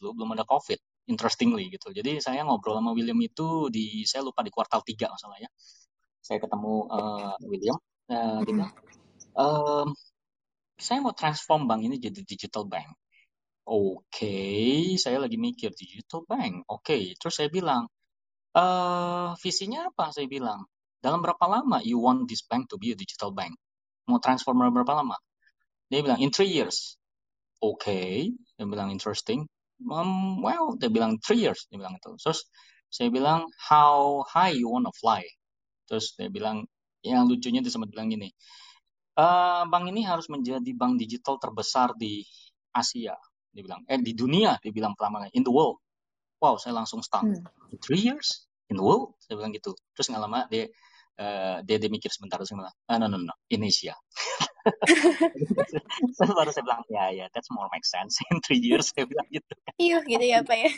loh, 0.02 0.12
belum 0.14 0.30
ada 0.38 0.46
COVID, 0.46 1.10
interestingly 1.10 1.68
gitu. 1.74 1.90
Jadi 1.90 2.22
saya 2.22 2.46
ngobrol 2.46 2.78
sama 2.78 2.94
William 2.94 3.18
itu 3.18 3.68
di, 3.68 4.06
saya 4.06 4.22
lupa 4.22 4.46
di 4.46 4.54
kuartal 4.54 4.80
3 4.80 5.10
masalahnya. 5.10 5.50
Saya 6.24 6.40
ketemu 6.40 6.88
uh, 6.88 7.36
William, 7.44 7.76
uh, 8.10 8.40
dia 8.44 8.52
bilang, 8.52 8.72
uh, 9.38 9.86
saya 10.76 10.98
mau 11.00 11.14
transform 11.14 11.70
bank 11.70 11.86
ini 11.86 11.96
jadi 12.02 12.20
digital 12.24 12.66
bank. 12.66 12.88
Oke, 13.64 14.04
okay, 14.12 15.00
saya 15.00 15.16
lagi 15.22 15.40
mikir 15.40 15.72
digital 15.72 16.24
bank. 16.28 16.68
Oke, 16.68 16.84
okay. 16.84 17.04
terus 17.16 17.40
saya 17.40 17.48
bilang, 17.48 17.88
uh, 18.52 19.32
visinya 19.40 19.88
apa? 19.88 20.12
Saya 20.12 20.28
bilang, 20.28 20.68
dalam 21.00 21.24
berapa 21.24 21.44
lama 21.48 21.80
you 21.80 22.00
want 22.00 22.28
this 22.28 22.44
bank 22.44 22.68
to 22.68 22.76
be 22.76 22.92
a 22.92 22.96
digital 22.96 23.32
bank? 23.32 23.56
mau 24.08 24.20
transform 24.20 24.60
berapa 24.72 25.00
lama? 25.00 25.16
Dia 25.88 26.04
bilang 26.04 26.20
in 26.20 26.32
three 26.32 26.52
years. 26.52 26.96
Oke, 27.60 27.88
okay. 27.88 28.12
dia 28.56 28.66
bilang 28.68 28.92
interesting. 28.92 29.48
Um, 29.88 30.44
well, 30.44 30.76
dia 30.76 30.92
bilang 30.92 31.16
three 31.20 31.44
years, 31.44 31.64
dia 31.72 31.80
bilang 31.80 31.96
itu. 31.96 32.12
Terus 32.20 32.44
saya 32.92 33.08
bilang 33.08 33.48
how 33.56 34.22
high 34.28 34.52
you 34.52 34.68
wanna 34.68 34.92
fly. 34.92 35.24
Terus 35.88 36.12
dia 36.16 36.28
bilang 36.28 36.68
yang 37.04 37.28
lucunya 37.28 37.60
dia 37.60 37.68
sempat 37.68 37.92
bilang 37.92 38.08
gini, 38.08 38.32
uh, 39.20 39.68
bank 39.68 39.84
ini 39.92 40.02
harus 40.02 40.26
menjadi 40.32 40.70
bank 40.72 40.96
digital 40.96 41.36
terbesar 41.36 41.92
di 41.94 42.24
Asia. 42.72 43.14
Dia 43.54 43.62
bilang, 43.62 43.86
eh 43.86 44.00
di 44.00 44.16
dunia, 44.16 44.58
dia 44.58 44.72
bilang 44.74 44.96
pertama 44.98 45.28
in 45.36 45.46
the 45.46 45.52
world. 45.52 45.78
Wow, 46.42 46.58
saya 46.58 46.74
langsung 46.74 47.04
stun. 47.04 47.38
Hmm. 47.38 47.46
In 47.70 47.78
three 47.78 48.02
years 48.02 48.48
in 48.72 48.80
the 48.80 48.84
world, 48.84 49.14
saya 49.22 49.38
bilang 49.38 49.54
gitu. 49.54 49.76
Terus 49.94 50.10
nggak 50.10 50.22
lama 50.24 50.40
dia 50.50 50.66
uh, 51.18 51.58
dia, 51.62 51.76
dia 51.78 51.90
mikir 51.90 52.10
sebentar 52.10 52.38
terus 52.40 52.50
bilang, 52.50 52.74
ah, 52.90 52.96
no, 52.98 53.06
no, 53.06 53.18
no, 53.20 53.34
Indonesia. 53.50 53.94
so, 56.16 56.24
baru 56.38 56.50
saya 56.50 56.64
bilang, 56.64 56.82
ya, 56.88 57.12
ya, 57.12 57.26
that's 57.36 57.50
more 57.52 57.68
make 57.70 57.86
sense. 57.86 58.18
In 58.32 58.40
three 58.42 58.60
years, 58.60 58.90
saya 58.90 59.06
bilang 59.06 59.28
gitu. 59.30 59.52
Iya, 59.78 59.98
gitu 60.06 60.24
ya, 60.24 60.38
Pak 60.42 60.58
ya. 60.58 60.70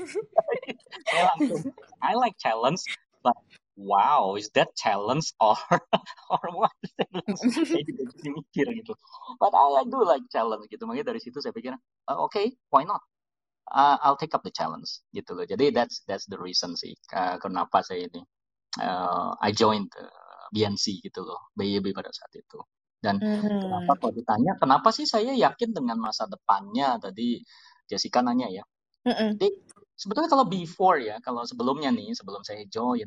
saya 1.09 1.23
langsung, 1.35 1.63
I 2.03 2.13
like 2.19 2.37
challenge, 2.41 2.83
but 3.25 3.37
wow, 3.77 4.35
is 4.41 4.51
that 4.57 4.73
challenge 4.75 5.33
or 5.41 5.57
or 6.33 6.43
what? 6.53 6.73
saya 7.39 7.85
juga 7.85 8.03
jadi 8.17 8.29
mikir 8.33 8.67
gitu. 8.83 8.93
But 9.39 9.53
I, 9.53 9.81
I 9.81 9.85
do 9.87 10.01
like 10.03 10.25
challenge 10.33 10.67
gitu. 10.73 10.89
Makanya 10.89 11.15
dari 11.15 11.21
situ 11.21 11.39
saya 11.45 11.53
pikir, 11.53 11.77
uh, 11.77 12.17
oke, 12.17 12.33
okay, 12.33 12.57
why 12.73 12.83
not? 12.89 13.05
Uh, 13.69 13.99
I'll 14.01 14.19
take 14.19 14.33
up 14.33 14.43
the 14.43 14.55
challenge 14.55 15.05
gitu 15.13 15.37
loh. 15.37 15.45
Jadi 15.45 15.71
that's 15.71 16.03
that's 16.09 16.25
the 16.27 16.39
reason 16.41 16.79
sih 16.79 16.95
uh, 17.13 17.37
kenapa 17.43 17.83
saya 17.83 18.07
ini 18.07 18.23
uh, 18.81 19.35
I 19.43 19.51
joined 19.53 19.91
uh, 19.99 20.47
BNC 20.55 21.03
gitu 21.03 21.27
loh, 21.27 21.51
BYB 21.59 21.93
pada 21.93 22.11
saat 22.15 22.33
itu. 22.37 22.63
Dan 22.97 23.21
hmm. 23.21 23.61
kenapa 23.63 23.93
kalau 24.01 24.13
ditanya, 24.15 24.53
kenapa 24.57 24.89
sih 24.91 25.05
saya 25.05 25.31
yakin 25.35 25.71
dengan 25.75 26.01
masa 26.01 26.25
depannya? 26.27 26.97
Tadi 26.99 27.39
Jessica 27.87 28.25
nanya 28.25 28.49
ya. 28.51 28.65
Hmm. 29.07 29.39
Jadi 29.39 29.51
sebetulnya 29.95 30.31
kalau 30.31 30.47
before 30.49 30.99
ya, 30.99 31.19
kalau 31.23 31.47
sebelumnya 31.47 31.93
nih, 31.95 32.15
sebelum 32.17 32.43
saya 32.43 32.67
join, 32.67 33.07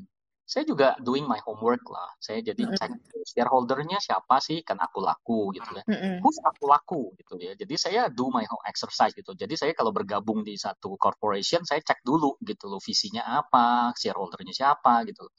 saya 0.49 0.65
juga 0.65 0.97
doing 0.97 1.29
my 1.29 1.37
homework 1.45 1.85
lah. 1.93 2.09
Saya 2.17 2.41
jadi 2.41 2.65
mm 2.65 2.73
-hmm. 2.73 2.79
cek 2.81 2.91
shareholdernya 3.37 4.01
siapa 4.01 4.41
sih, 4.41 4.65
kan 4.65 4.81
aku 4.81 4.97
laku 4.97 5.53
gitu 5.53 5.77
ya. 5.77 5.85
Mm 5.85 5.93
-hmm. 5.93 6.15
Who's 6.25 6.41
aku 6.41 6.65
laku 6.65 7.13
gitu 7.21 7.37
ya. 7.37 7.53
Jadi 7.53 7.77
saya 7.77 8.09
do 8.09 8.33
my 8.33 8.41
home 8.49 8.65
exercise 8.65 9.13
gitu. 9.13 9.37
Jadi 9.37 9.53
saya 9.53 9.77
kalau 9.77 9.93
bergabung 9.93 10.41
di 10.41 10.57
satu 10.57 10.97
corporation, 10.97 11.61
saya 11.69 11.85
cek 11.85 12.01
dulu 12.01 12.33
gitu 12.41 12.65
loh 12.65 12.81
visinya 12.81 13.45
apa, 13.45 13.93
shareholdernya 13.93 14.49
siapa 14.49 15.05
gitu. 15.05 15.29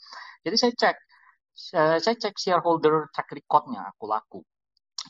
Jadi 0.46 0.56
saya 0.56 0.72
cek 0.78 0.96
saya, 1.58 1.98
saya 1.98 2.14
cek 2.14 2.38
shareholder 2.38 3.10
track 3.10 3.34
recordnya 3.34 3.90
aku 3.90 4.06
laku 4.06 4.40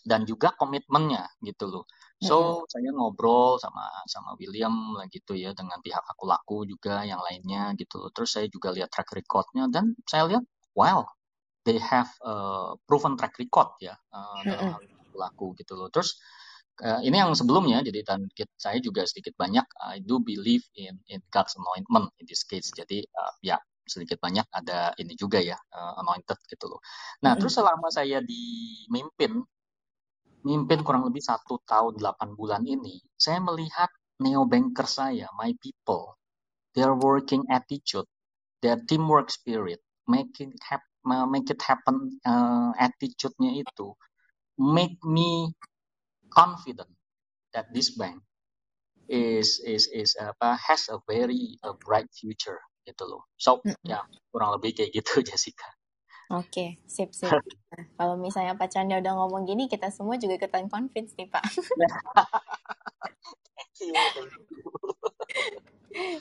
dan 0.01 0.25
juga 0.25 0.57
komitmennya 0.57 1.29
gitu 1.45 1.69
loh. 1.69 1.85
So 2.21 2.37
mm-hmm. 2.37 2.69
saya 2.69 2.91
ngobrol 2.93 3.57
sama 3.57 3.89
sama 4.05 4.37
William 4.37 4.93
gitu 5.09 5.33
ya 5.33 5.57
dengan 5.57 5.81
pihak 5.81 6.05
aku 6.05 6.29
laku 6.29 6.69
juga 6.69 7.01
yang 7.09 7.25
lainnya 7.25 7.73
gitu 7.81 7.97
loh. 7.97 8.13
Terus 8.13 8.37
saya 8.37 8.47
juga 8.53 8.77
lihat 8.77 8.93
track 8.93 9.09
recordnya 9.17 9.73
dan 9.73 9.97
saya 10.05 10.29
lihat 10.29 10.45
wow 10.77 11.09
they 11.65 11.81
have 11.81 12.13
uh, 12.21 12.77
proven 12.85 13.17
track 13.17 13.41
record 13.41 13.73
ya 13.81 13.97
uh, 14.13 14.41
dalam 14.45 14.77
hal 14.77 14.83
aku 14.85 15.17
laku 15.17 15.47
gitu 15.57 15.81
loh. 15.81 15.89
Terus 15.89 16.21
uh, 16.85 17.01
ini 17.01 17.17
yang 17.17 17.33
sebelumnya 17.33 17.81
jadi 17.81 18.05
dan 18.05 18.29
saya 18.61 18.77
juga 18.85 19.09
sedikit 19.09 19.33
banyak 19.41 19.65
I 19.81 20.05
do 20.05 20.21
believe 20.21 20.69
in 20.77 21.01
in 21.09 21.25
God's 21.33 21.57
anointment 21.57 22.13
in 22.21 22.29
this 22.29 22.45
case. 22.45 22.69
Jadi 22.69 23.01
uh, 23.17 23.33
ya 23.41 23.57
sedikit 23.89 24.21
banyak 24.21 24.45
ada 24.53 24.93
ini 25.01 25.17
juga 25.17 25.41
ya 25.41 25.57
uh, 25.57 26.05
anointed 26.05 26.37
gitu 26.53 26.69
loh. 26.69 26.85
Nah, 27.25 27.33
mm 27.33 27.33
-hmm. 27.33 27.39
terus 27.41 27.55
selama 27.57 27.89
saya 27.89 28.21
dimimpin 28.21 29.41
mimpin 29.41 29.60
kurang 30.85 31.05
lebih 31.09 31.21
satu 31.21 31.61
tahun 31.69 32.01
delapan 32.01 32.33
bulan 32.35 32.63
ini, 32.65 33.01
saya 33.17 33.41
melihat 33.41 33.91
neo 34.21 34.45
banker 34.49 34.89
saya, 34.89 35.29
my 35.37 35.53
people, 35.61 36.17
their 36.77 36.93
working 36.97 37.45
attitude, 37.49 38.07
their 38.65 38.77
teamwork 38.89 39.29
spirit, 39.33 39.81
it, 40.41 40.53
hap 40.65 40.83
make 41.05 41.49
it 41.49 41.61
happen 41.65 42.21
uh, 42.29 42.73
attitude-nya 42.77 43.57
itu 43.65 43.97
make 44.61 45.01
me 45.01 45.53
confident 46.29 46.93
that 47.57 47.73
this 47.73 47.97
bank 47.97 48.21
is 49.09 49.59
is 49.65 49.89
is 49.91 50.15
apa 50.21 50.55
has 50.61 50.87
a 50.93 51.01
very 51.09 51.57
a 51.65 51.73
bright 51.75 52.07
future 52.13 52.61
gitu 52.87 53.05
loh. 53.09 53.25
So 53.41 53.59
mm 53.65 53.75
-hmm. 53.75 53.87
ya 53.89 54.01
kurang 54.31 54.61
lebih 54.61 54.77
kayak 54.77 54.93
gitu 54.95 55.21
Jessica. 55.29 55.69
Oke, 56.31 56.79
sip 56.87 57.11
sip. 57.11 57.31
Nah, 57.71 57.87
kalau 57.95 58.19
misalnya 58.19 58.59
Pak 58.59 58.75
Chandra 58.75 58.99
udah 58.99 59.15
ngomong 59.15 59.47
gini, 59.47 59.71
kita 59.71 59.95
semua 59.95 60.19
juga 60.19 60.35
ikutan 60.35 60.67
convince 60.67 61.15
nih 61.15 61.31
Pak. 61.31 61.45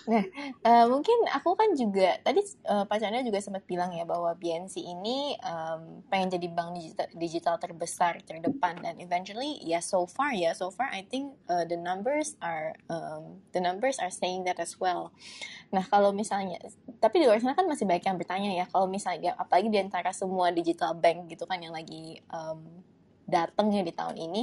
Nah, 0.10 0.24
uh, 0.66 0.86
mungkin 0.90 1.30
aku 1.30 1.54
kan 1.54 1.78
juga 1.78 2.18
tadi 2.26 2.42
uh, 2.66 2.90
Pak 2.90 2.98
Chandra 2.98 3.22
juga 3.22 3.38
sempat 3.38 3.64
bilang 3.70 3.94
ya 3.94 4.02
bahwa 4.02 4.34
BNC 4.34 4.82
ini 4.82 5.38
um, 5.46 6.02
pengen 6.10 6.34
jadi 6.34 6.48
bank 6.50 6.70
digital, 6.74 7.08
digital 7.14 7.56
terbesar 7.62 8.18
terdepan 8.26 8.82
dan 8.82 8.98
eventually 8.98 9.62
ya 9.62 9.78
yeah, 9.78 9.84
so 9.84 10.10
far 10.10 10.34
ya 10.34 10.50
yeah, 10.50 10.54
so 10.58 10.74
far 10.74 10.90
I 10.90 11.06
think 11.06 11.38
uh, 11.46 11.70
the 11.70 11.78
numbers 11.78 12.34
are 12.42 12.74
um, 12.90 13.46
the 13.54 13.62
numbers 13.62 14.02
are 14.02 14.12
saying 14.12 14.50
that 14.50 14.58
as 14.58 14.82
well. 14.82 15.14
Nah 15.70 15.86
kalau 15.86 16.10
misalnya 16.10 16.58
tapi 16.98 17.22
di 17.22 17.26
luar 17.30 17.38
sana 17.38 17.54
kan 17.54 17.70
masih 17.70 17.86
banyak 17.86 18.10
yang 18.10 18.18
bertanya 18.18 18.52
ya 18.58 18.66
kalau 18.66 18.90
misalnya 18.90 19.38
apalagi 19.38 19.70
di 19.70 19.78
antara 19.78 20.10
semua 20.10 20.50
digital 20.50 20.98
bank 20.98 21.30
gitu 21.30 21.46
kan 21.46 21.62
yang 21.62 21.78
lagi 21.78 22.18
um, 22.34 22.82
datangnya 23.30 23.86
di 23.86 23.94
tahun 23.94 24.18
ini, 24.18 24.42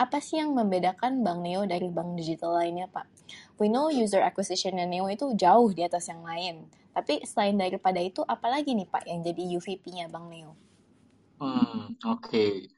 apa 0.00 0.18
sih 0.18 0.40
yang 0.40 0.56
membedakan 0.56 1.20
Bank 1.20 1.44
Neo 1.44 1.68
dari 1.68 1.92
bank 1.92 2.16
digital 2.16 2.56
lainnya, 2.56 2.88
Pak? 2.88 3.21
We 3.60 3.68
know 3.68 3.92
user 3.92 4.24
acquisition 4.24 4.80
Neo 4.80 5.08
itu 5.12 5.32
jauh 5.36 5.70
di 5.72 5.84
atas 5.84 6.08
yang 6.08 6.24
lain. 6.24 6.66
Tapi 6.92 7.24
selain 7.24 7.56
daripada 7.56 8.00
itu, 8.00 8.20
apalagi 8.24 8.76
nih 8.76 8.88
Pak 8.88 9.08
yang 9.08 9.24
jadi 9.24 9.42
UVP-nya 9.56 10.12
Bank 10.12 10.26
Neo? 10.28 10.52
Hmm, 11.40 11.96
oke. 12.04 12.28
Okay. 12.28 12.68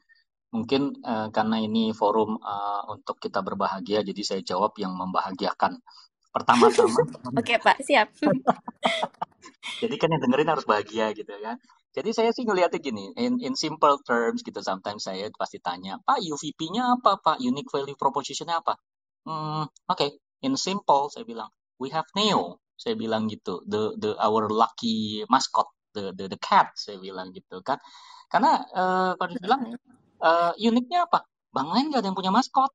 Mungkin 0.55 1.03
uh, 1.03 1.27
karena 1.35 1.59
ini 1.59 1.91
forum 1.91 2.39
uh, 2.39 2.87
untuk 2.87 3.19
kita 3.19 3.43
berbahagia, 3.43 4.07
jadi 4.07 4.21
saya 4.23 4.41
jawab 4.41 4.71
yang 4.79 4.95
membahagiakan. 4.95 5.83
Pertama-tama. 6.31 6.95
Oke 7.39 7.55
okay, 7.55 7.57
Pak, 7.63 7.79
siap. 7.79 8.11
jadi 9.83 9.95
kan 9.95 10.11
yang 10.11 10.19
dengerin 10.19 10.51
harus 10.51 10.67
bahagia 10.67 11.15
gitu 11.15 11.31
kan. 11.31 11.55
Jadi 11.95 12.11
saya 12.11 12.35
sih 12.35 12.43
ngeliatnya 12.43 12.83
gini, 12.83 13.15
in, 13.15 13.39
in 13.39 13.55
simple 13.55 14.03
terms 14.03 14.43
gitu, 14.43 14.59
sometimes 14.59 15.07
saya 15.07 15.31
pasti 15.31 15.63
tanya, 15.63 15.95
Pak 16.03 16.19
UVP-nya 16.19 16.99
apa, 16.99 17.23
Pak 17.23 17.39
Unique 17.39 17.71
Value 17.71 17.95
Proposition-nya 17.95 18.59
apa? 18.59 18.75
Hmm, 19.23 19.63
oke, 19.63 19.95
okay. 19.95 20.19
In 20.41 20.55
simple 20.59 21.07
saya 21.11 21.23
bilang, 21.23 21.49
we 21.79 21.91
have 21.93 22.07
Neo, 22.17 22.59
saya 22.75 22.95
bilang 22.97 23.27
gitu, 23.31 23.63
the 23.67 23.95
the 23.99 24.15
our 24.19 24.51
lucky 24.51 25.23
mascot, 25.31 25.69
the 25.95 26.11
the 26.17 26.31
the 26.31 26.39
cat, 26.39 26.75
saya 26.75 26.99
bilang 26.99 27.31
gitu 27.31 27.61
kan. 27.63 27.79
Karena 28.27 28.59
uh, 28.73 29.11
kalau 29.15 29.31
dibilang 29.31 29.61
uh, 30.19 30.51
uniknya 30.57 31.07
apa? 31.07 31.23
Bang 31.55 31.71
lain 31.71 31.87
nggak 31.93 32.03
ada 32.03 32.07
yang 32.11 32.17
punya 32.19 32.33
maskot 32.35 32.71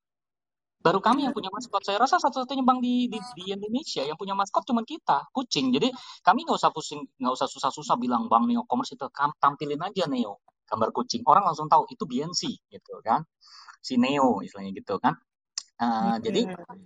baru 0.80 0.98
kami 1.04 1.28
yang 1.28 1.36
punya 1.36 1.52
maskot. 1.52 1.84
Saya 1.84 2.00
rasa 2.00 2.16
satu-satunya 2.16 2.64
bank 2.64 2.80
di, 2.80 3.04
di, 3.12 3.20
di 3.36 3.52
Indonesia 3.52 4.00
yang 4.00 4.16
punya 4.16 4.32
maskot 4.32 4.64
cuma 4.64 4.80
kita, 4.80 5.28
kucing. 5.28 5.68
Jadi 5.76 5.92
kami 6.24 6.48
nggak 6.48 6.56
usah 6.56 6.72
pusing, 6.72 7.04
nggak 7.20 7.34
usah 7.36 7.46
susah-susah 7.52 8.00
bilang 8.00 8.32
bank 8.32 8.48
Neo 8.48 8.64
Commerce 8.64 8.96
itu, 8.96 9.04
tampilin 9.12 9.80
aja 9.84 10.08
Neo. 10.08 10.40
gambar 10.70 10.94
kucing 10.94 11.26
orang 11.26 11.50
langsung 11.50 11.66
tahu 11.66 11.82
itu 11.90 12.06
BNC 12.06 12.70
gitu 12.70 13.02
kan 13.02 13.26
si 13.82 13.98
Neo 13.98 14.38
istilahnya 14.38 14.70
gitu 14.78 15.02
kan 15.02 15.18
uh, 15.80 15.86
hmm. 15.88 16.20
jadi 16.22 16.40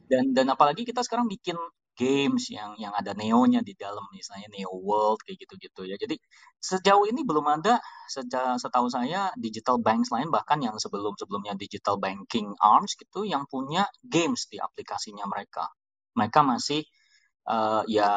dan 0.09 0.25
dan 0.33 0.47
apalagi 0.55 0.87
kita 0.87 1.03
sekarang 1.03 1.27
bikin 1.27 1.59
games 1.95 2.51
yang 2.51 2.75
yang 2.75 2.91
ada 2.91 3.15
neonya 3.15 3.63
di 3.63 3.73
dalam 3.79 4.03
misalnya 4.11 4.51
Neo 4.51 4.75
World 4.83 5.23
kayak 5.23 5.47
gitu-gitu 5.47 5.87
ya. 5.87 5.95
Jadi 5.95 6.19
sejauh 6.59 7.07
ini 7.07 7.23
belum 7.23 7.47
ada 7.47 7.79
sejak 8.11 8.59
setahu 8.59 8.91
saya 8.91 9.31
digital 9.39 9.79
banks 9.79 10.11
lain 10.11 10.29
bahkan 10.29 10.59
yang 10.59 10.75
sebelum-sebelumnya 10.75 11.55
digital 11.55 11.97
banking 12.03 12.51
arms 12.59 12.99
gitu 12.99 13.23
yang 13.23 13.47
punya 13.47 13.87
games 14.03 14.51
di 14.51 14.59
aplikasinya 14.59 15.25
mereka. 15.31 15.71
Mereka 16.19 16.43
masih 16.43 16.83
uh, 17.47 17.87
ya 17.87 18.11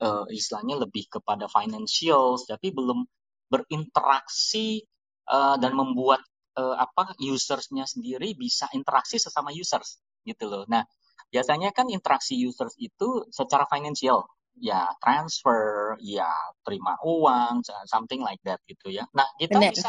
uh, 0.00 0.26
istilahnya 0.32 0.80
lebih 0.88 1.12
kepada 1.12 1.44
financials 1.52 2.48
tapi 2.48 2.72
belum 2.72 3.04
berinteraksi 3.52 4.84
uh, 5.28 5.60
dan 5.60 5.76
membuat 5.76 6.24
uh, 6.58 6.74
apa 6.74 7.14
usersnya 7.22 7.86
sendiri 7.86 8.34
bisa 8.34 8.66
interaksi 8.74 9.22
sesama 9.22 9.54
users 9.54 10.02
gitu 10.26 10.50
loh. 10.50 10.66
Nah, 10.66 10.82
biasanya 11.30 11.70
kan 11.70 11.86
interaksi 11.88 12.34
users 12.34 12.74
itu 12.82 13.22
secara 13.30 13.64
financial, 13.70 14.26
ya 14.58 14.90
transfer, 14.98 15.94
ya 16.02 16.28
terima 16.66 16.98
uang, 17.06 17.62
something 17.86 18.18
like 18.20 18.42
that 18.42 18.58
gitu 18.66 18.90
ya. 18.90 19.06
Nah, 19.14 19.30
kita 19.38 19.62
Bener. 19.62 19.72
bisa 19.72 19.88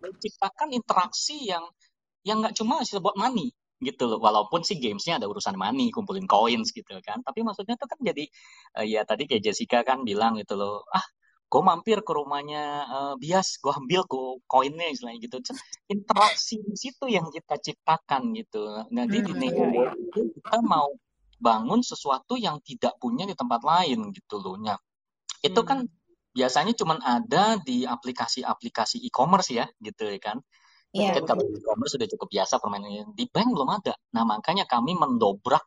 menciptakan 0.00 0.68
interaksi 0.72 1.46
yang 1.46 1.62
yang 2.24 2.40
nggak 2.40 2.56
cuma 2.56 2.80
buat 2.80 3.16
money 3.20 3.52
gitu 3.82 4.06
loh. 4.06 4.18
Walaupun 4.22 4.62
sih 4.62 4.78
gamesnya 4.78 5.18
ada 5.18 5.26
urusan 5.26 5.58
money, 5.58 5.90
kumpulin 5.90 6.26
coins 6.26 6.70
gitu 6.72 6.98
kan. 7.02 7.20
Tapi 7.20 7.42
maksudnya 7.42 7.74
itu 7.74 7.86
kan 7.86 7.98
jadi, 8.00 8.24
uh, 8.78 8.86
ya 8.86 9.02
tadi 9.02 9.26
kayak 9.28 9.42
Jessica 9.42 9.82
kan 9.82 10.06
bilang 10.06 10.38
gitu 10.38 10.54
loh, 10.54 10.86
ah 10.94 11.02
gue 11.52 11.60
mampir 11.60 12.00
ke 12.00 12.12
rumahnya 12.16 12.64
uh, 12.88 13.14
bias 13.20 13.60
gue 13.60 13.68
ambil 13.68 14.08
gue 14.08 14.40
koinnya 14.48 14.88
istilahnya 14.88 15.20
gitu 15.20 15.36
interaksi 15.92 16.64
di 16.64 16.72
situ 16.80 17.12
yang 17.12 17.28
kita 17.28 17.60
ciptakan 17.60 18.32
gitu 18.32 18.88
hmm, 18.88 19.04
di 19.12 19.20
iya. 19.20 19.92
itu 19.92 20.32
kita 20.32 20.64
mau 20.64 20.88
bangun 21.36 21.84
sesuatu 21.84 22.40
yang 22.40 22.56
tidak 22.64 22.96
punya 22.96 23.28
di 23.28 23.36
tempat 23.36 23.60
lain 23.60 24.08
gitu 24.16 24.40
loh 24.40 24.56
nah 24.56 24.80
itu 25.44 25.60
kan 25.60 25.84
hmm. 25.84 26.32
biasanya 26.32 26.72
cuma 26.72 26.96
ada 27.04 27.60
di 27.60 27.84
aplikasi-aplikasi 27.84 29.04
e-commerce 29.04 29.52
ya 29.52 29.68
gitu 29.84 30.08
ya 30.08 30.16
kan 30.16 30.40
Yeah. 30.92 31.16
Mungkin 31.16 31.24
kalau 31.24 31.44
e-commerce 31.48 31.96
sudah 31.96 32.04
cukup 32.04 32.28
biasa 32.28 32.60
permainan 32.60 33.16
di 33.16 33.24
bank 33.24 33.48
belum 33.56 33.80
ada. 33.80 33.96
Nah 34.12 34.28
makanya 34.28 34.68
kami 34.68 34.92
mendobrak 34.92 35.64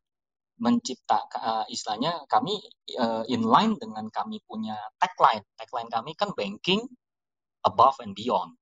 mencipta 0.55 1.19
uh, 1.35 1.65
istilahnya 1.67 2.23
kami 2.31 2.55
uh, 2.95 3.27
inline 3.27 3.75
dengan 3.75 4.07
kami 4.07 4.39
punya 4.47 4.75
tagline. 4.95 5.43
Tagline 5.59 5.89
kami 5.91 6.11
kan 6.15 6.31
banking 6.31 6.81
above 7.67 7.99
and 8.03 8.15
beyond. 8.15 8.55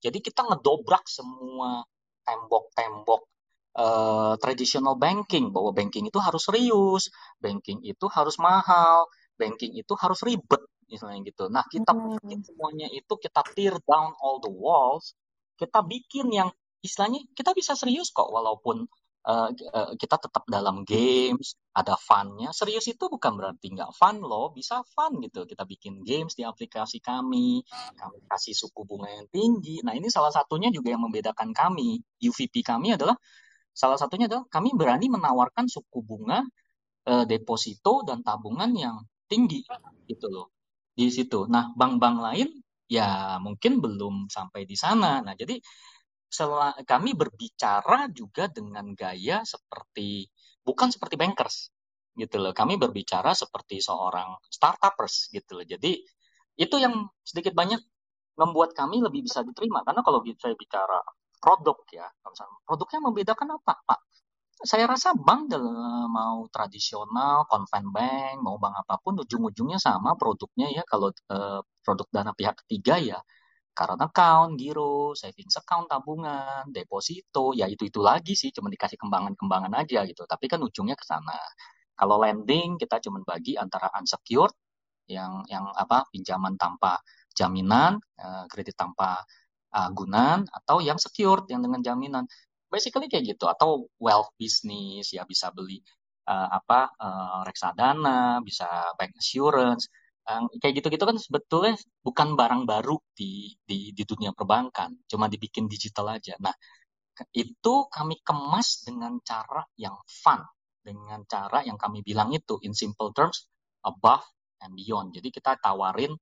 Jadi 0.00 0.22
kita 0.22 0.46
ngedobrak 0.46 1.04
semua 1.10 1.84
tembok-tembok 2.24 3.22
uh, 3.76 4.34
traditional 4.38 4.96
banking 4.96 5.50
bahwa 5.50 5.74
banking 5.74 6.08
itu 6.08 6.18
harus 6.22 6.46
serius, 6.46 7.10
banking 7.42 7.82
itu 7.82 8.06
harus 8.08 8.38
mahal, 8.38 9.10
banking 9.34 9.74
itu 9.76 9.92
harus 9.98 10.22
ribet 10.22 10.62
misalnya 10.90 11.18
gitu. 11.26 11.46
Nah, 11.50 11.64
kita 11.70 11.94
hmm. 11.94 12.18
bikin 12.22 12.40
semuanya 12.42 12.88
itu 12.90 13.14
kita 13.18 13.42
tear 13.54 13.74
down 13.86 14.14
all 14.18 14.42
the 14.42 14.50
walls, 14.50 15.14
kita 15.54 15.82
bikin 15.86 16.34
yang 16.34 16.50
istilahnya 16.80 17.20
kita 17.36 17.52
bisa 17.52 17.76
serius 17.76 18.08
kok 18.10 18.28
walaupun 18.32 18.88
uh, 19.26 19.50
kita 19.96 20.16
tetap 20.16 20.44
dalam 20.48 20.82
games, 20.86 21.56
ada 21.76 21.94
funnya. 22.00 22.50
Serius 22.56 22.88
itu 22.88 23.04
bukan 23.10 23.36
berarti 23.36 23.72
nggak 23.72 23.92
fun 23.92 24.20
loh, 24.24 24.52
bisa 24.54 24.80
fun 24.96 25.20
gitu. 25.20 25.44
Kita 25.44 25.64
bikin 25.68 26.00
games 26.04 26.36
di 26.36 26.44
aplikasi 26.46 26.98
kami, 27.04 27.60
kami 27.96 28.18
kasih 28.28 28.54
suku 28.56 28.86
bunga 28.88 29.08
yang 29.12 29.28
tinggi. 29.28 29.84
Nah 29.84 29.92
ini 29.92 30.08
salah 30.08 30.32
satunya 30.32 30.72
juga 30.72 30.94
yang 30.94 31.02
membedakan 31.04 31.52
kami. 31.52 32.00
UVP 32.22 32.64
kami 32.64 32.96
adalah 32.96 33.16
salah 33.70 33.96
satunya 34.00 34.26
adalah 34.28 34.44
kami 34.48 34.74
berani 34.74 35.06
menawarkan 35.12 35.70
suku 35.70 36.02
bunga 36.02 36.42
uh, 37.08 37.24
deposito 37.24 38.02
dan 38.04 38.20
tabungan 38.24 38.72
yang 38.74 38.96
tinggi 39.30 39.62
gitu 40.10 40.26
loh 40.26 40.50
di 40.96 41.08
situ. 41.08 41.46
Nah 41.46 41.70
bank-bank 41.78 42.16
lain 42.18 42.48
ya 42.90 43.38
mungkin 43.38 43.78
belum 43.78 44.26
sampai 44.26 44.66
di 44.66 44.74
sana. 44.74 45.22
Nah 45.22 45.38
jadi 45.38 45.62
kami 46.86 47.10
berbicara 47.18 48.06
juga 48.14 48.46
dengan 48.46 48.94
gaya 48.94 49.42
seperti 49.42 50.30
bukan 50.62 50.88
seperti 50.94 51.18
bankers 51.18 51.74
gitu 52.14 52.38
loh. 52.38 52.54
Kami 52.54 52.78
berbicara 52.78 53.34
seperti 53.34 53.82
seorang 53.82 54.38
startupers 54.46 55.30
gitu 55.34 55.58
loh. 55.58 55.66
Jadi 55.66 55.98
itu 56.60 56.76
yang 56.78 57.08
sedikit 57.26 57.54
banyak 57.56 57.80
membuat 58.38 58.72
kami 58.72 59.02
lebih 59.02 59.26
bisa 59.26 59.42
diterima 59.44 59.82
karena 59.84 60.00
kalau 60.06 60.22
saya 60.38 60.54
bicara 60.56 60.98
produk 61.40 61.76
ya, 61.92 62.06
produknya 62.68 63.00
membedakan 63.00 63.48
apa, 63.60 63.74
Pak? 63.84 64.00
Saya 64.60 64.84
rasa 64.84 65.16
bank 65.16 65.48
dalam 65.48 66.04
mau 66.12 66.44
tradisional, 66.52 67.48
konven 67.48 67.88
bank, 67.96 68.44
mau 68.44 68.60
bank 68.60 68.84
apa 68.84 69.00
pun 69.00 69.16
ujung-ujungnya 69.24 69.80
sama 69.80 70.12
produknya 70.20 70.68
ya. 70.68 70.84
Kalau 70.84 71.08
eh, 71.08 71.60
produk 71.80 72.06
dana 72.12 72.32
pihak 72.36 72.60
ketiga 72.64 73.00
ya 73.00 73.18
current 73.74 74.02
account, 74.02 74.58
giro, 74.60 75.16
savings 75.16 75.56
account, 75.56 75.88
tabungan, 75.88 76.68
deposito, 76.70 77.56
ya 77.56 77.66
itu-itu 77.70 78.00
lagi 78.02 78.34
sih, 78.36 78.50
cuma 78.52 78.68
dikasih 78.68 78.98
kembangan-kembangan 79.00 79.72
aja 79.78 80.04
gitu. 80.04 80.26
Tapi 80.26 80.46
kan 80.50 80.60
ujungnya 80.60 80.96
ke 80.98 81.04
sana. 81.06 81.38
Kalau 81.96 82.20
lending 82.20 82.80
kita 82.80 83.00
cuma 83.04 83.20
bagi 83.24 83.56
antara 83.60 83.92
unsecured 83.96 84.52
yang 85.10 85.44
yang 85.50 85.68
apa 85.74 86.06
pinjaman 86.12 86.56
tanpa 86.56 87.00
jaminan, 87.34 87.98
eh, 88.20 88.44
kredit 88.50 88.76
tanpa 88.78 89.22
agunan 89.70 90.44
atau 90.50 90.82
yang 90.82 90.98
secured 90.98 91.46
yang 91.50 91.62
dengan 91.62 91.80
jaminan. 91.82 92.24
Basically 92.70 93.10
kayak 93.10 93.34
gitu 93.34 93.50
atau 93.50 93.86
wealth 93.98 94.30
business 94.38 95.10
ya 95.10 95.26
bisa 95.26 95.50
beli 95.50 95.82
uh, 96.30 96.48
apa 96.54 96.80
uh, 96.94 97.40
reksadana, 97.42 98.38
bisa 98.46 98.94
bank 98.94 99.14
assurance 99.18 99.90
kayak 100.60 100.74
gitu-gitu 100.82 101.04
kan 101.04 101.16
sebetulnya 101.18 101.74
bukan 102.04 102.38
barang 102.38 102.62
baru 102.68 102.96
di, 103.16 103.54
di 103.64 103.90
di 103.96 104.02
dunia 104.04 104.30
perbankan, 104.36 104.94
cuma 105.10 105.26
dibikin 105.26 105.66
digital 105.66 106.16
aja. 106.16 106.36
Nah, 106.38 106.54
itu 107.34 107.74
kami 107.90 108.20
kemas 108.24 108.84
dengan 108.86 109.18
cara 109.24 109.64
yang 109.76 109.96
fun, 110.06 110.40
dengan 110.80 111.24
cara 111.26 111.64
yang 111.66 111.76
kami 111.76 112.00
bilang 112.06 112.32
itu 112.32 112.56
in 112.64 112.72
simple 112.72 113.12
terms 113.12 113.48
above 113.84 114.24
and 114.60 114.76
beyond. 114.76 115.12
Jadi 115.12 115.28
kita 115.32 115.56
tawarin 115.60 116.12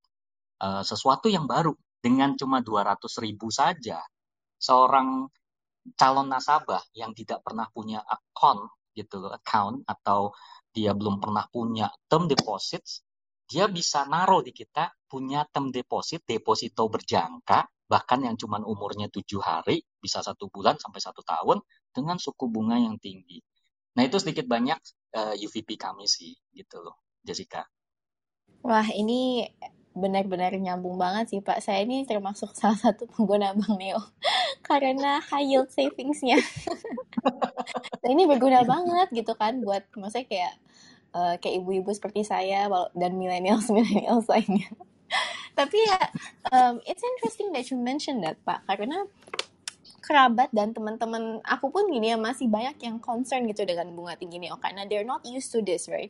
uh, 0.63 0.83
sesuatu 0.83 1.31
yang 1.31 1.47
baru 1.47 1.75
dengan 1.99 2.35
cuma 2.39 2.63
200 2.63 2.99
ribu 3.23 3.51
saja. 3.51 4.03
Seorang 4.59 5.27
calon 5.95 6.29
nasabah 6.29 6.83
yang 6.93 7.15
tidak 7.15 7.41
pernah 7.47 7.71
punya 7.71 8.03
account 8.03 8.69
gitu 8.93 9.31
account 9.31 9.87
atau 9.87 10.35
dia 10.75 10.93
belum 10.93 11.23
pernah 11.23 11.47
punya 11.49 11.89
term 12.11 12.27
deposits 12.27 13.07
dia 13.49 13.65
bisa 13.67 14.05
naruh 14.05 14.45
di 14.45 14.53
kita 14.53 14.93
punya 15.09 15.49
term 15.49 15.73
deposit, 15.73 16.21
deposito 16.29 16.85
berjangka, 16.93 17.65
bahkan 17.89 18.21
yang 18.21 18.37
cuma 18.37 18.61
umurnya 18.61 19.09
tujuh 19.09 19.41
hari, 19.41 19.81
bisa 19.97 20.21
satu 20.21 20.53
bulan 20.53 20.77
sampai 20.77 21.01
satu 21.01 21.25
tahun, 21.25 21.65
dengan 21.89 22.21
suku 22.21 22.45
bunga 22.53 22.77
yang 22.77 23.01
tinggi. 23.01 23.41
Nah 23.97 24.05
itu 24.05 24.21
sedikit 24.21 24.45
banyak 24.45 24.77
uh, 25.17 25.33
eh, 25.33 25.45
UVP 25.49 25.81
kami 25.81 26.05
sih, 26.05 26.37
gitu 26.53 26.85
loh, 26.85 27.01
Jessica. 27.25 27.65
Wah 28.61 28.85
ini 28.93 29.49
benar-benar 29.99 30.55
nyambung 30.55 31.01
banget 31.01 31.33
sih 31.33 31.41
Pak. 31.41 31.65
Saya 31.65 31.83
ini 31.83 32.05
termasuk 32.05 32.53
salah 32.55 32.77
satu 32.77 33.09
pengguna 33.09 33.57
Bank 33.57 33.81
Neo 33.81 33.99
karena 34.69 35.19
high 35.25 35.49
yield 35.49 35.73
savingsnya. 35.73 36.39
nah, 38.05 38.09
ini 38.13 38.29
berguna 38.29 38.63
banget 38.63 39.09
gitu 39.25 39.33
kan 39.35 39.59
buat 39.65 39.89
maksudnya 39.97 40.29
kayak 40.29 40.55
uh, 41.19 41.35
kayak 41.43 41.59
ibu-ibu 41.59 41.91
seperti 41.91 42.23
saya 42.23 42.71
dan 42.95 43.19
millennials 43.75 44.27
lainnya. 44.31 44.71
Tapi 45.59 45.75
ya, 45.75 45.99
um, 46.55 46.79
it's 46.87 47.03
interesting 47.03 47.51
that 47.51 47.67
you 47.67 47.75
mention 47.75 48.23
that 48.23 48.39
Pak, 48.47 48.63
karena 48.71 49.11
kerabat 50.09 50.49
dan 50.57 50.73
teman-teman 50.73 51.45
aku 51.45 51.69
pun 51.69 51.85
gini 51.93 52.09
ya 52.09 52.17
masih 52.17 52.49
banyak 52.49 52.81
yang 52.81 52.97
concern 52.97 53.45
gitu 53.45 53.69
dengan 53.69 53.93
bunga 53.93 54.17
tinggi 54.17 54.41
nih 54.41 54.49
oh 54.49 54.57
karena 54.57 54.89
they're 54.89 55.05
not 55.05 55.21
used 55.29 55.53
to 55.53 55.61
this 55.61 55.85
right? 55.93 56.09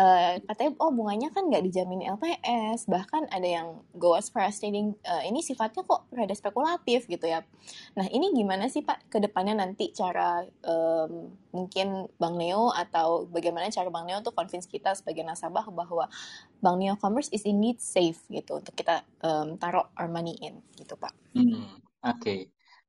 Uh, 0.00 0.40
katanya 0.48 0.72
oh 0.80 0.88
bunganya 0.88 1.28
kan 1.28 1.52
nggak 1.52 1.60
dijamin 1.68 2.08
LPS 2.08 2.88
bahkan 2.88 3.28
ada 3.28 3.44
yang 3.44 3.84
go 4.00 4.16
as 4.16 4.32
far 4.32 4.48
as 4.48 4.56
stating 4.56 4.96
uh, 5.04 5.20
ini 5.28 5.44
sifatnya 5.44 5.84
kok 5.84 6.08
rada 6.08 6.32
spekulatif 6.32 7.04
gitu 7.04 7.28
ya. 7.28 7.44
Nah 8.00 8.08
ini 8.08 8.32
gimana 8.32 8.72
sih 8.72 8.80
pak 8.80 9.12
ke 9.12 9.20
depannya 9.20 9.60
nanti 9.60 9.92
cara 9.92 10.40
um, 10.64 11.28
mungkin 11.52 12.08
Bang 12.16 12.40
Neo 12.40 12.72
atau 12.72 13.28
bagaimana 13.28 13.68
cara 13.68 13.92
Bang 13.92 14.08
Neo 14.08 14.24
untuk 14.24 14.32
convince 14.32 14.64
kita 14.64 14.96
sebagai 14.96 15.20
nasabah 15.20 15.68
bahwa 15.68 16.08
Bang 16.64 16.80
Neo 16.80 16.96
Commerce 16.96 17.28
is 17.28 17.44
indeed 17.44 17.76
safe 17.76 18.24
gitu 18.32 18.56
untuk 18.64 18.72
kita 18.72 19.04
um, 19.20 19.60
taruh 19.60 19.84
our 20.00 20.08
money 20.08 20.32
in 20.40 20.64
gitu 20.80 20.96
pak. 20.96 21.12
Hmm, 21.36 21.76
Oke, 22.00 22.16
okay 22.16 22.40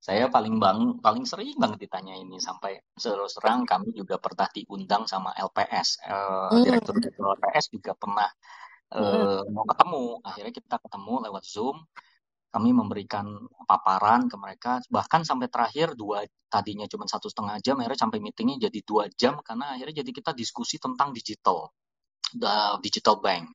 saya 0.05 0.29
paling 0.29 0.61
bang 0.61 1.01
paling 1.01 1.25
sering 1.25 1.57
banget 1.57 1.89
ditanya 1.89 2.13
ini 2.13 2.37
sampai 2.37 2.77
terus 2.93 3.33
terang 3.41 3.65
kami 3.65 3.89
juga 3.89 4.21
pernah 4.21 4.45
diundang 4.53 5.09
sama 5.09 5.33
LPS 5.33 6.05
uh, 6.05 6.53
mm. 6.53 6.61
direktur 6.61 6.93
direktur 7.01 7.33
LPS 7.33 7.65
juga 7.73 7.97
pernah 7.97 8.29
uh, 8.93 9.41
mm. 9.41 9.51
mau 9.51 9.65
ketemu. 9.65 10.05
Akhirnya 10.21 10.53
kita 10.53 10.75
ketemu 10.77 11.13
lewat 11.29 11.43
zoom. 11.45 11.77
Kami 12.53 12.71
memberikan 12.71 13.27
paparan 13.67 14.31
ke 14.31 14.35
mereka. 14.39 14.79
Bahkan 14.87 15.27
sampai 15.27 15.51
terakhir 15.51 15.91
dua 15.97 16.23
tadinya 16.47 16.87
cuma 16.87 17.03
satu 17.03 17.27
setengah 17.27 17.59
jam 17.59 17.75
akhirnya 17.83 18.07
sampai 18.07 18.23
meetingnya 18.23 18.71
jadi 18.71 18.79
dua 18.87 19.11
jam. 19.11 19.43
Karena 19.43 19.75
akhirnya 19.75 20.05
jadi 20.05 20.11
kita 20.15 20.31
diskusi 20.31 20.79
tentang 20.79 21.11
digital 21.11 21.67
the 22.35 22.55
digital 22.81 23.19
bank 23.19 23.51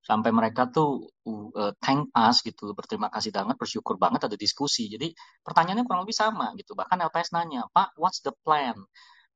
sampai 0.00 0.32
mereka 0.32 0.68
tuh 0.72 1.12
uh, 1.28 1.72
thank 1.84 2.08
us 2.16 2.40
gitu 2.40 2.72
berterima 2.72 3.12
kasih 3.12 3.30
banget 3.30 3.56
bersyukur 3.60 4.00
banget 4.00 4.26
ada 4.26 4.36
diskusi. 4.36 4.88
Jadi 4.88 5.12
pertanyaannya 5.44 5.84
kurang 5.84 6.02
lebih 6.08 6.16
sama 6.16 6.52
gitu. 6.56 6.72
Bahkan 6.72 7.04
LPS 7.10 7.36
nanya 7.36 7.68
Pak 7.70 7.96
what's 8.00 8.24
the 8.24 8.32
plan? 8.44 8.76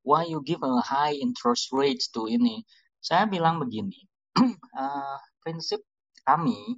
Why 0.05 0.29
you 0.29 0.41
give 0.45 0.61
a 0.61 0.81
high 0.85 1.17
interest 1.17 1.73
rates 1.73 2.09
to 2.13 2.29
ini? 2.29 2.65
Saya 3.01 3.29
bilang 3.29 3.61
begini 3.61 4.05
uh, 4.77 5.17
prinsip 5.41 5.81
kami 6.25 6.77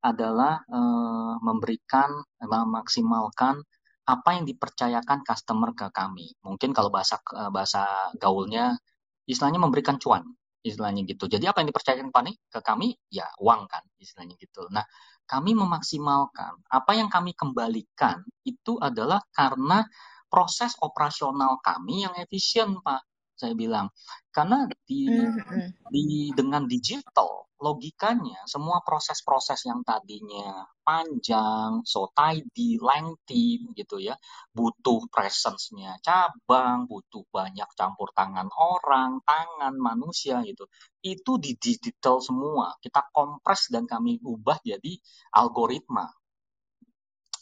adalah 0.00 0.62
uh, 0.70 1.34
memberikan, 1.42 2.08
memaksimalkan 2.38 3.58
apa 4.06 4.38
yang 4.38 4.46
dipercayakan 4.46 5.26
customer 5.26 5.74
ke 5.74 5.90
kami. 5.90 6.30
Mungkin 6.46 6.70
kalau 6.70 6.94
bahasa 6.94 7.18
bahasa 7.50 7.90
gaulnya, 8.22 8.78
istilahnya 9.26 9.58
memberikan 9.58 9.98
cuan, 9.98 10.22
istilahnya 10.66 11.06
gitu. 11.06 11.30
Jadi 11.30 11.46
apa 11.46 11.62
yang 11.62 11.70
dipercayakan 11.70 12.10
ke 12.50 12.60
kami, 12.60 12.98
ya 13.08 13.26
uang 13.38 13.70
kan, 13.70 13.82
istilahnya 14.02 14.34
gitu. 14.36 14.66
Nah, 14.74 14.82
kami 15.26 15.54
memaksimalkan 15.54 16.66
apa 16.70 16.92
yang 16.98 17.06
kami 17.06 17.34
kembalikan 17.34 18.22
itu 18.42 18.78
adalah 18.82 19.22
karena 19.30 19.86
proses 20.26 20.74
operasional 20.82 21.62
kami 21.62 22.02
yang 22.06 22.14
efisien, 22.18 22.78
Pak. 22.82 23.06
Saya 23.36 23.52
bilang 23.52 23.92
karena 24.32 24.64
di, 24.88 25.06
mm-hmm. 25.06 25.92
di 25.92 26.32
dengan 26.32 26.64
digital 26.64 27.45
logikanya 27.56 28.44
semua 28.44 28.84
proses-proses 28.84 29.64
yang 29.64 29.80
tadinya 29.80 30.68
panjang, 30.84 31.80
so 31.88 32.12
tidy, 32.12 32.76
lengthy 32.76 33.64
gitu 33.72 33.96
ya, 33.96 34.14
butuh 34.52 35.08
presence-nya 35.08 35.96
cabang, 36.04 36.84
butuh 36.84 37.24
banyak 37.32 37.66
campur 37.74 38.12
tangan 38.12 38.52
orang, 38.54 39.24
tangan 39.24 39.74
manusia 39.80 40.44
gitu. 40.44 40.68
Itu 41.00 41.40
di 41.40 41.56
digital 41.56 42.20
semua. 42.20 42.76
Kita 42.78 43.08
kompres 43.10 43.72
dan 43.72 43.88
kami 43.88 44.20
ubah 44.20 44.60
jadi 44.60 44.94
algoritma. 45.34 46.06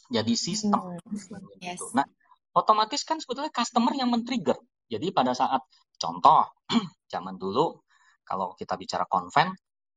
Jadi 0.09 0.33
sistem 0.37 0.95
hmm. 0.95 1.59
yes. 1.59 1.77
gitu. 1.77 1.85
Nah, 1.97 2.05
otomatis 2.55 3.03
kan 3.03 3.19
sebetulnya 3.19 3.51
customer 3.51 3.91
yang 3.93 4.09
men-trigger. 4.09 4.57
Jadi 4.87 5.11
pada 5.11 5.35
saat 5.35 5.65
contoh 5.97 6.45
zaman 7.13 7.35
dulu 7.35 7.83
kalau 8.25 8.57
kita 8.57 8.73
bicara 8.77 9.05
konven 9.05 9.53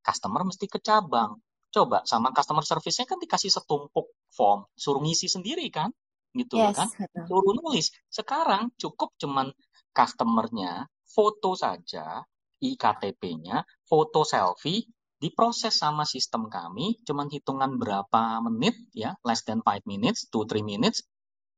customer 0.09 0.41
mesti 0.41 0.65
ke 0.65 0.81
cabang. 0.81 1.37
Coba 1.69 2.01
sama 2.09 2.33
customer 2.33 2.65
service-nya 2.65 3.05
kan 3.05 3.21
dikasih 3.21 3.53
setumpuk 3.53 4.09
form, 4.33 4.65
suruh 4.73 5.05
ngisi 5.05 5.29
sendiri 5.29 5.69
kan? 5.69 5.93
Gitu 6.33 6.57
yes. 6.57 6.73
kan? 6.73 6.89
Suruh 7.29 7.53
nulis. 7.53 7.93
Sekarang 8.09 8.73
cukup 8.81 9.13
cuman 9.21 9.53
customernya 9.93 10.89
foto 11.05 11.53
saja, 11.53 12.25
IKTP-nya, 12.57 13.61
foto 13.85 14.25
selfie, 14.25 14.89
diproses 15.19 15.75
sama 15.75 16.07
sistem 16.07 16.47
kami, 16.47 16.95
cuman 17.03 17.27
hitungan 17.27 17.75
berapa 17.75 18.39
menit 18.47 18.77
ya, 18.95 19.13
less 19.27 19.43
than 19.43 19.59
5 19.61 19.83
minutes, 19.85 20.31
2-3 20.31 20.63
minutes, 20.63 21.03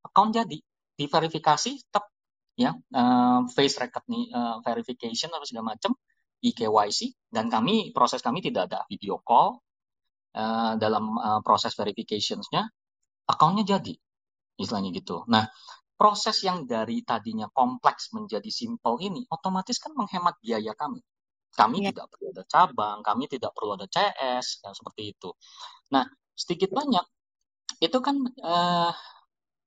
account 0.01 0.33
jadi. 0.33 0.57
Diverifikasi, 0.97 1.71
tetap 1.87 2.09
ya, 2.57 2.73
uh, 2.73 3.41
face 3.53 3.77
record 3.77 4.05
nih, 4.09 4.33
uh, 4.33 4.57
verification 4.65 5.29
atau 5.29 5.45
segala 5.45 5.77
macam, 5.77 5.93
eKYC 6.41 7.29
dan 7.29 7.47
kami 7.47 7.93
proses 7.93 8.19
kami 8.25 8.41
tidak 8.41 8.73
ada 8.73 8.83
video 8.89 9.21
call 9.21 9.61
uh, 10.35 10.73
dalam 10.75 11.15
uh, 11.15 11.39
proses 11.45 11.77
verificationsnya 11.77 12.65
akunnya 13.29 13.63
jadi 13.63 13.93
istilahnya 14.57 14.91
gitu. 14.93 15.23
Nah 15.29 15.47
proses 15.95 16.41
yang 16.41 16.65
dari 16.65 17.05
tadinya 17.05 17.45
kompleks 17.53 18.09
menjadi 18.11 18.49
simple 18.49 18.97
ini 18.99 19.23
otomatis 19.29 19.77
kan 19.77 19.93
menghemat 19.93 20.41
biaya 20.41 20.73
kami. 20.73 20.99
Kami 21.51 21.83
ya. 21.83 21.91
tidak 21.91 22.07
perlu 22.15 22.31
ada 22.31 22.43
cabang, 22.47 22.97
kami 23.03 23.27
tidak 23.27 23.51
perlu 23.51 23.75
ada 23.75 23.85
CS 23.85 24.63
dan 24.63 24.73
seperti 24.73 25.13
itu. 25.13 25.29
Nah 25.93 26.07
sedikit 26.33 26.73
banyak 26.73 27.05
itu 27.81 27.97
kan 28.01 28.17
uh, 28.41 28.91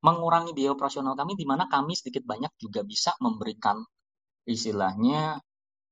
mengurangi 0.04 0.52
biaya 0.52 0.76
operasional 0.76 1.16
kami 1.16 1.32
di 1.38 1.48
mana 1.48 1.64
kami 1.70 1.96
sedikit 1.96 2.26
banyak 2.28 2.52
juga 2.60 2.84
bisa 2.84 3.16
memberikan 3.24 3.80
istilahnya 4.44 5.40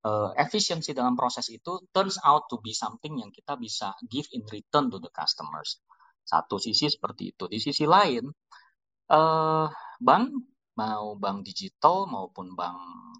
uh, 0.03 0.31
efisiensi 0.35 0.91
dalam 0.91 1.15
proses 1.15 1.47
itu 1.49 1.87
turns 1.89 2.19
out 2.21 2.47
to 2.51 2.59
be 2.59 2.75
something 2.75 3.17
yang 3.17 3.31
kita 3.31 3.55
bisa 3.55 3.95
give 4.05 4.27
in 4.35 4.43
return 4.47 4.91
to 4.91 4.99
the 4.99 5.09
customers. 5.09 5.79
Satu 6.23 6.59
sisi 6.59 6.87
seperti 6.87 7.35
itu. 7.35 7.47
Di 7.51 7.59
sisi 7.59 7.83
lain, 7.83 8.27
uh, 9.11 9.67
bank 9.99 10.25
mau 10.79 11.15
bank 11.19 11.45
digital 11.45 12.09
maupun 12.09 12.55
bank 12.55 12.77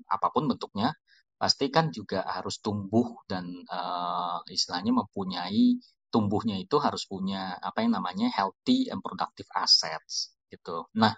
apa 0.07 0.27
pun 0.31 0.47
bentuknya, 0.51 0.95
pasti 1.35 1.67
kan 1.67 1.91
juga 1.91 2.23
harus 2.23 2.59
tumbuh 2.63 3.23
dan 3.27 3.47
uh, 3.67 4.39
istilahnya 4.47 4.95
mempunyai 4.95 5.75
tumbuhnya 6.13 6.61
itu 6.61 6.77
harus 6.77 7.09
punya 7.09 7.57
apa 7.57 7.81
yang 7.81 7.97
namanya 7.97 8.29
healthy 8.29 8.85
and 8.93 9.01
productive 9.01 9.49
assets 9.57 10.37
gitu. 10.45 10.85
Nah, 10.93 11.17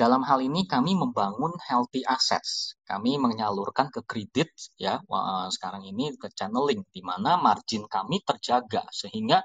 dalam 0.00 0.24
hal 0.24 0.40
ini 0.40 0.64
kami 0.64 0.96
membangun 0.96 1.52
healthy 1.60 2.00
assets. 2.08 2.72
Kami 2.88 3.20
menyalurkan 3.20 3.92
ke 3.92 4.00
kredit 4.08 4.48
ya 4.80 4.96
sekarang 5.52 5.84
ini 5.84 6.16
ke 6.16 6.32
channeling 6.32 6.88
di 6.88 7.04
mana 7.04 7.36
margin 7.36 7.84
kami 7.84 8.24
terjaga 8.24 8.88
sehingga 8.88 9.44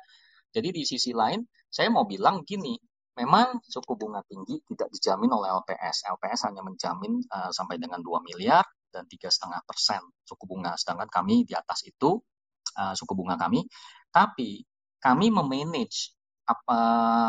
jadi 0.55 0.71
di 0.71 0.87
sisi 0.87 1.11
lain 1.11 1.43
saya 1.67 1.91
mau 1.91 2.07
bilang 2.07 2.47
gini, 2.47 2.79
memang 3.19 3.59
suku 3.67 3.99
bunga 3.99 4.23
tinggi 4.23 4.63
tidak 4.63 4.87
dijamin 4.95 5.27
oleh 5.27 5.51
LPS. 5.51 6.07
LPS 6.07 6.47
hanya 6.47 6.63
menjamin 6.63 7.19
uh, 7.27 7.51
sampai 7.51 7.75
dengan 7.75 7.99
2 7.99 8.23
miliar 8.23 8.63
dan 8.87 9.03
tiga 9.11 9.27
setengah 9.27 9.59
persen 9.67 9.99
suku 10.23 10.47
bunga, 10.47 10.79
sedangkan 10.79 11.11
kami 11.11 11.43
di 11.43 11.51
atas 11.51 11.83
itu 11.83 12.15
uh, 12.79 12.95
suku 12.95 13.11
bunga 13.11 13.35
kami. 13.35 13.67
Tapi 14.07 14.63
kami 15.03 15.35
memanage 15.35 16.14
apa 16.45 16.79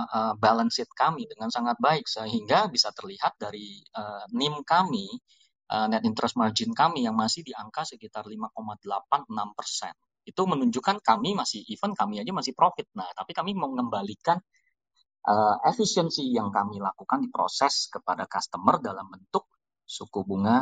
uh, 0.05 0.33
balance 0.37 0.77
sheet 0.77 0.93
kami 0.93 1.25
dengan 1.25 1.49
sangat 1.49 1.81
baik 1.81 2.05
sehingga 2.05 2.69
bisa 2.69 2.93
terlihat 2.93 3.41
dari 3.41 3.81
uh, 3.97 4.29
NIM 4.37 4.61
kami 4.61 5.09
uh, 5.73 5.89
net 5.89 6.05
interest 6.05 6.37
margin 6.37 6.77
kami 6.77 7.09
yang 7.09 7.17
masih 7.17 7.41
di 7.41 7.57
angka 7.57 7.89
sekitar 7.89 8.29
5,86 8.29 8.85
persen. 9.57 9.95
Itu 10.27 10.45
menunjukkan 10.45 11.01
kami 11.01 11.33
masih 11.33 11.64
even 11.73 11.97
kami 11.97 12.21
aja 12.21 12.33
masih 12.37 12.53
profit. 12.53 12.93
Nah 12.93 13.09
tapi 13.17 13.33
kami 13.33 13.57
mengembalikan 13.57 14.37
uh, 15.27 15.57
efisiensi 15.64 16.29
yang 16.29 16.53
kami 16.53 16.77
lakukan 16.77 17.25
di 17.25 17.29
proses 17.33 17.89
kepada 17.89 18.29
customer 18.29 18.79
dalam 18.85 19.09
bentuk 19.09 19.49
suku 19.81 20.23
bunga 20.29 20.61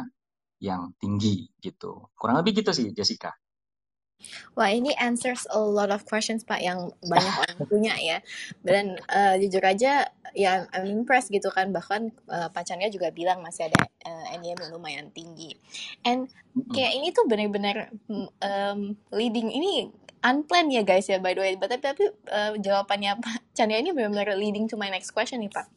yang 0.63 0.95
tinggi 0.97 1.51
gitu. 1.59 2.15
Kurang 2.15 2.39
lebih 2.39 2.63
gitu 2.63 2.71
sih 2.71 2.95
Jessica 2.95 3.35
Wah 4.57 4.71
ini 4.71 4.95
answers 4.97 5.45
a 5.51 5.61
lot 5.61 5.91
of 5.91 6.07
questions 6.09 6.47
Pak 6.47 6.63
yang 6.63 6.93
banyak 7.05 7.35
orang 7.45 7.59
punya 7.69 7.95
ya. 7.99 8.19
Dan 8.65 8.97
uh, 9.11 9.35
jujur 9.37 9.63
aja 9.63 10.09
ya 10.35 10.67
I'm 10.75 10.91
impressed 10.91 11.31
gitu 11.31 11.51
kan 11.53 11.71
bahkan 11.71 12.11
uh, 12.27 12.51
pacarnya 12.51 12.91
juga 12.91 13.15
bilang 13.15 13.41
masih 13.45 13.71
ada 13.71 13.87
uh, 14.07 14.25
NIM 14.39 14.59
yang 14.59 14.73
lumayan 14.75 15.07
tinggi. 15.15 15.55
And 16.03 16.31
kayak 16.73 16.93
ini 16.99 17.15
tuh 17.15 17.27
benar-benar 17.27 17.93
um, 18.43 18.99
leading 19.15 19.51
ini 19.53 19.91
unplanned 20.25 20.73
ya 20.73 20.83
guys 20.83 21.07
ya 21.07 21.21
by 21.21 21.37
the 21.37 21.43
way. 21.45 21.55
Tapi 21.55 21.77
tapi 21.79 22.05
uh, 22.33 22.57
jawabannya 22.57 23.21
Pak 23.21 23.54
Chandra 23.55 23.79
ini 23.79 23.95
benar-benar 23.95 24.35
leading 24.35 24.67
to 24.67 24.75
my 24.75 24.91
next 24.91 25.15
question 25.15 25.39
nih 25.39 25.47
Pak. 25.55 25.71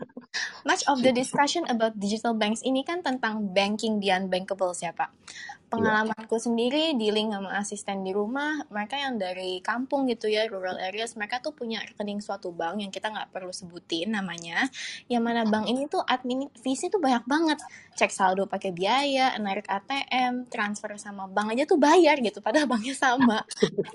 Much 0.68 0.80
of 0.88 1.04
the 1.04 1.12
discussion 1.12 1.60
about 1.68 1.92
digital 2.00 2.32
banks 2.32 2.64
ini 2.64 2.80
kan 2.80 3.04
tentang 3.04 3.52
banking 3.52 4.00
the 4.00 4.08
unbankables 4.08 4.80
ya 4.80 4.96
Pak. 4.96 5.12
Iya. 5.12 5.68
Pengalamanku 5.68 6.36
sendiri 6.40 6.96
dealing 6.96 7.36
sama 7.36 7.52
asisten 7.60 8.00
di 8.00 8.16
rumah, 8.16 8.64
mereka 8.72 8.96
yang 8.96 9.20
dari 9.20 9.60
kampung 9.60 10.08
gitu 10.08 10.28
ya, 10.28 10.48
rural 10.48 10.80
areas, 10.80 11.12
mereka 11.16 11.40
tuh 11.40 11.52
punya 11.52 11.84
rekening 11.84 12.20
suatu 12.20 12.48
bank 12.48 12.80
yang 12.80 12.88
kita 12.88 13.12
nggak 13.12 13.28
perlu 13.28 13.52
sebutin 13.52 14.12
namanya. 14.12 14.68
Yang 15.08 15.22
mana 15.24 15.44
bank 15.44 15.68
ini 15.68 15.88
tuh 15.88 16.00
admin 16.04 16.48
fee 16.60 16.76
tuh 16.76 17.00
banyak 17.00 17.24
banget. 17.28 17.60
Cek 17.96 18.12
saldo 18.12 18.48
pakai 18.48 18.72
biaya, 18.72 19.36
narik 19.36 19.68
ATM, 19.68 20.48
transfer 20.48 20.96
sama 20.96 21.28
bank 21.28 21.56
aja 21.56 21.68
tuh 21.68 21.76
bayar 21.76 22.20
gitu, 22.20 22.40
padahal 22.40 22.68
banknya 22.68 22.96
sama. 22.96 23.44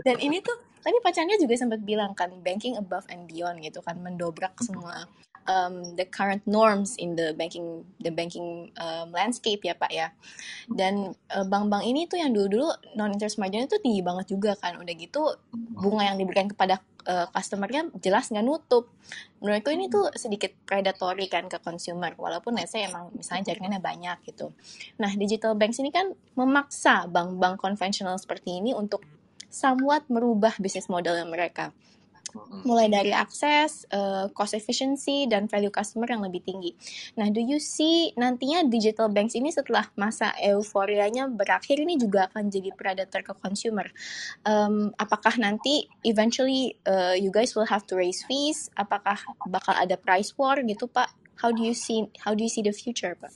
Dan 0.05 0.17
ini 0.21 0.41
tuh 0.41 0.57
tadi 0.81 0.97
pacarnya 1.03 1.37
juga 1.41 1.53
sempat 1.57 1.81
bilang 1.81 2.13
kan 2.13 2.29
banking 2.41 2.77
above 2.77 3.05
and 3.09 3.25
beyond 3.29 3.59
gitu 3.61 3.79
kan 3.81 3.97
mendobrak 3.99 4.53
semua 4.61 5.07
um, 5.47 5.95
the 5.95 6.05
current 6.05 6.43
norms 6.45 6.99
in 6.99 7.15
the 7.15 7.33
banking 7.33 7.87
the 8.03 8.11
banking 8.11 8.69
um, 8.77 9.09
landscape 9.15 9.63
ya 9.63 9.73
pak 9.73 9.91
ya. 9.91 10.07
Dan 10.67 11.15
uh, 11.33 11.45
bank-bank 11.47 11.83
ini 11.87 12.05
tuh 12.05 12.19
yang 12.21 12.35
dulu-dulu 12.35 12.69
non 12.99 13.15
interest 13.15 13.39
margin 13.39 13.65
itu 13.65 13.79
tinggi 13.79 14.03
banget 14.03 14.35
juga 14.35 14.53
kan. 14.59 14.77
Udah 14.77 14.93
gitu 14.93 15.39
bunga 15.55 16.13
yang 16.13 16.19
diberikan 16.19 16.51
kepada 16.51 16.83
uh, 17.07 17.25
customernya 17.31 17.89
jelas 18.03 18.29
nggak 18.29 18.45
nutup. 18.45 18.91
Menurutku 19.39 19.71
ini 19.71 19.87
tuh 19.87 20.11
sedikit 20.13 20.51
predatory 20.67 21.31
kan 21.31 21.47
ke 21.47 21.57
consumer 21.63 22.13
walaupun 22.19 22.59
saya 22.67 22.91
emang 22.91 23.09
misalnya 23.15 23.55
jaringannya 23.55 23.81
banyak 23.81 24.17
gitu. 24.27 24.51
Nah 24.99 25.09
digital 25.15 25.55
banks 25.55 25.79
ini 25.79 25.89
kan 25.89 26.11
memaksa 26.35 27.07
bank-bank 27.09 27.57
konvensional 27.57 28.19
seperti 28.19 28.59
ini 28.59 28.75
untuk 28.75 29.01
somewhat 29.47 30.05
merubah 30.11 30.53
bisnis 30.59 30.91
modelnya 30.91 31.25
mereka 31.25 31.71
mulai 32.67 32.91
dari 32.91 33.15
akses, 33.15 33.87
uh, 33.93 34.27
cost 34.35 34.53
efficiency, 34.53 35.25
dan 35.29 35.47
value 35.47 35.71
customer 35.71 36.07
yang 36.09 36.23
lebih 36.23 36.43
tinggi. 36.43 36.75
Nah, 37.15 37.31
do 37.31 37.39
you 37.39 37.57
see 37.61 38.11
nantinya 38.19 38.67
digital 38.67 39.07
banks 39.07 39.33
ini 39.37 39.49
setelah 39.49 39.87
masa 39.95 40.35
euforianya 40.37 41.31
berakhir 41.31 41.79
ini 41.79 41.95
juga 41.95 42.27
akan 42.31 42.51
jadi 42.51 42.69
predator 42.75 43.23
ke 43.23 43.33
consumer? 43.39 43.87
Um, 44.43 44.91
apakah 44.99 45.39
nanti 45.39 45.87
eventually 46.03 46.75
uh, 46.83 47.15
you 47.15 47.31
guys 47.31 47.55
will 47.55 47.67
have 47.69 47.87
to 47.87 47.95
raise 47.95 48.23
fees? 48.27 48.67
Apakah 48.75 49.17
bakal 49.47 49.73
ada 49.77 49.95
price 49.95 50.35
war 50.35 50.59
gitu, 50.61 50.89
Pak? 50.91 51.09
How 51.37 51.53
do 51.53 51.61
you 51.61 51.77
see 51.77 52.09
How 52.25 52.33
do 52.33 52.41
you 52.43 52.51
see 52.51 52.65
the 52.65 52.73
future, 52.73 53.13
Pak? 53.15 53.31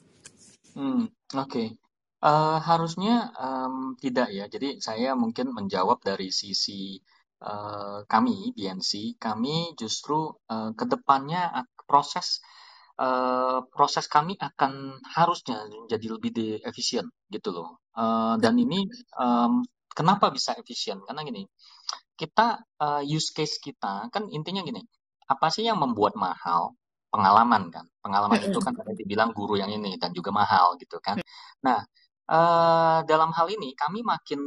Hmm, 0.74 1.12
oke. 1.36 1.52
Okay. 1.52 1.81
Uh, 2.22 2.62
harusnya 2.62 3.34
um, 3.42 3.98
tidak 3.98 4.30
ya. 4.30 4.46
Jadi 4.46 4.78
saya 4.78 5.18
mungkin 5.18 5.58
menjawab 5.58 6.06
dari 6.06 6.30
sisi 6.30 7.02
uh, 7.42 8.06
kami 8.06 8.54
BNC. 8.54 9.18
Kami 9.18 9.74
justru 9.74 10.30
uh, 10.30 10.70
ke 10.78 10.86
depannya 10.86 11.66
proses 11.90 12.46
uh, 13.02 13.66
proses 13.74 14.06
kami 14.06 14.38
akan 14.38 15.02
harusnya 15.18 15.66
menjadi 15.66 16.08
lebih 16.14 16.32
efisien 16.62 17.10
gitu 17.34 17.50
loh. 17.50 17.82
Uh, 17.98 18.38
dan 18.38 18.54
ini 18.54 18.86
um, 19.18 19.66
kenapa 19.90 20.30
bisa 20.30 20.54
efisien? 20.54 21.02
Karena 21.02 21.26
gini, 21.26 21.50
kita 22.14 22.62
uh, 22.78 23.02
use 23.02 23.34
case 23.34 23.58
kita 23.58 24.14
kan 24.14 24.30
intinya 24.30 24.62
gini. 24.62 24.86
Apa 25.26 25.50
sih 25.50 25.66
yang 25.66 25.82
membuat 25.82 26.14
mahal? 26.14 26.78
pengalaman 27.12 27.68
kan. 27.70 27.86
Pengalaman 28.00 28.40
itu 28.40 28.58
kan 28.64 28.74
ada 28.74 28.96
dibilang 28.96 29.36
guru 29.36 29.60
yang 29.60 29.70
ini 29.70 30.00
dan 30.00 30.16
juga 30.16 30.32
mahal 30.32 30.80
gitu 30.80 30.98
kan. 31.04 31.20
Nah, 31.68 31.84
eh, 32.32 33.00
dalam 33.06 33.32
hal 33.36 33.48
ini 33.52 33.76
kami 33.76 34.00
makin 34.02 34.42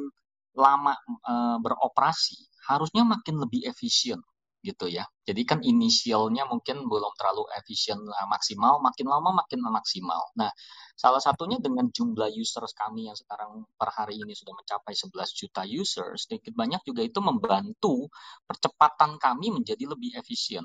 lama 0.57 0.95
eh, 1.33 1.57
beroperasi 1.61 2.39
harusnya 2.69 3.05
makin 3.05 3.37
lebih 3.45 3.69
efisien 3.69 4.21
gitu 4.65 4.89
ya. 4.89 5.05
Jadi 5.29 5.45
kan 5.45 5.61
inisialnya 5.61 6.49
mungkin 6.49 6.89
belum 6.89 7.13
terlalu 7.21 7.45
efisien 7.61 8.01
uh, 8.01 8.29
maksimal, 8.33 8.81
makin 8.81 9.07
lama 9.13 9.45
makin 9.45 9.61
maksimal. 9.61 10.33
Nah, 10.41 10.49
salah 10.97 11.21
satunya 11.21 11.61
dengan 11.61 11.93
jumlah 11.93 12.33
users 12.33 12.73
kami 12.73 13.13
yang 13.13 13.17
sekarang 13.17 13.69
per 13.77 13.93
hari 13.93 14.17
ini 14.25 14.33
sudah 14.33 14.57
mencapai 14.57 14.97
11 14.97 15.37
juta 15.37 15.63
users, 15.69 16.25
sedikit 16.25 16.57
banyak 16.57 16.81
juga 16.89 17.05
itu 17.05 17.21
membantu 17.21 18.09
percepatan 18.49 19.21
kami 19.21 19.53
menjadi 19.53 19.85
lebih 19.85 20.17
efisien 20.17 20.65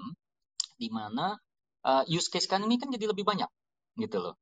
di 0.80 0.88
mana 0.88 1.36
uh, 1.84 2.04
use 2.08 2.32
case 2.32 2.48
ini 2.48 2.80
kan 2.80 2.88
jadi 2.96 3.12
lebih 3.12 3.28
banyak 3.28 3.52
gitu 4.00 4.24
loh. 4.24 4.40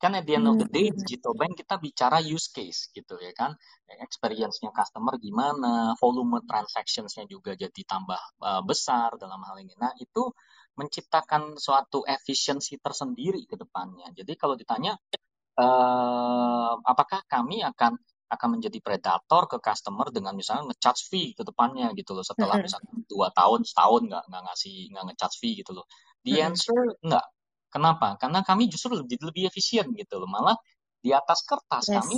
Kan 0.00 0.16
at 0.16 0.24
the 0.24 0.32
end 0.32 0.48
of 0.48 0.56
the 0.56 0.64
day, 0.64 0.88
hmm. 0.88 0.96
digital 1.04 1.36
bank 1.36 1.60
kita 1.60 1.76
bicara 1.76 2.24
use 2.24 2.48
case 2.48 2.88
gitu 2.96 3.20
ya 3.20 3.36
kan. 3.36 3.52
Experience-nya 4.00 4.72
customer 4.72 5.20
gimana, 5.20 5.92
volume 6.00 6.40
transactions-nya 6.48 7.28
juga 7.28 7.52
jadi 7.52 7.82
tambah 7.84 8.20
uh, 8.40 8.62
besar 8.64 9.20
dalam 9.20 9.44
hal 9.44 9.60
ini. 9.60 9.76
Nah, 9.76 9.92
itu 10.00 10.32
menciptakan 10.80 11.60
suatu 11.60 12.00
efisiensi 12.08 12.80
tersendiri 12.80 13.44
ke 13.44 13.60
depannya. 13.60 14.08
Jadi 14.16 14.32
kalau 14.40 14.56
ditanya, 14.56 14.96
uh, 15.60 16.72
apakah 16.80 17.20
kami 17.28 17.60
akan 17.60 18.00
akan 18.30 18.48
menjadi 18.56 18.78
predator 18.78 19.50
ke 19.50 19.58
customer 19.58 20.06
dengan 20.14 20.38
misalnya 20.38 20.70
ngecharge 20.70 21.10
fee 21.10 21.34
ke 21.34 21.42
depannya 21.42 21.90
gitu 21.98 22.14
loh 22.14 22.22
setelah 22.22 22.62
misalnya 22.62 22.94
dua 23.10 23.34
tahun 23.34 23.66
setahun 23.66 24.06
nggak 24.06 24.24
nggak 24.30 24.42
ngasih 24.46 24.76
nggak 24.94 25.04
ngecharge 25.10 25.36
fee 25.42 25.58
gitu 25.58 25.74
loh 25.74 25.82
The 26.24 26.44
answer 26.44 26.80
enggak. 27.00 27.26
Kenapa? 27.70 28.18
Karena 28.18 28.42
kami 28.42 28.66
justru 28.66 28.98
lebih, 28.98 29.22
lebih 29.22 29.46
efisien 29.46 29.86
gitu 29.94 30.18
loh. 30.18 30.26
Malah 30.26 30.58
di 31.00 31.16
atas 31.16 31.46
kertas 31.48 31.88
yes. 31.88 31.96
kami 31.96 32.16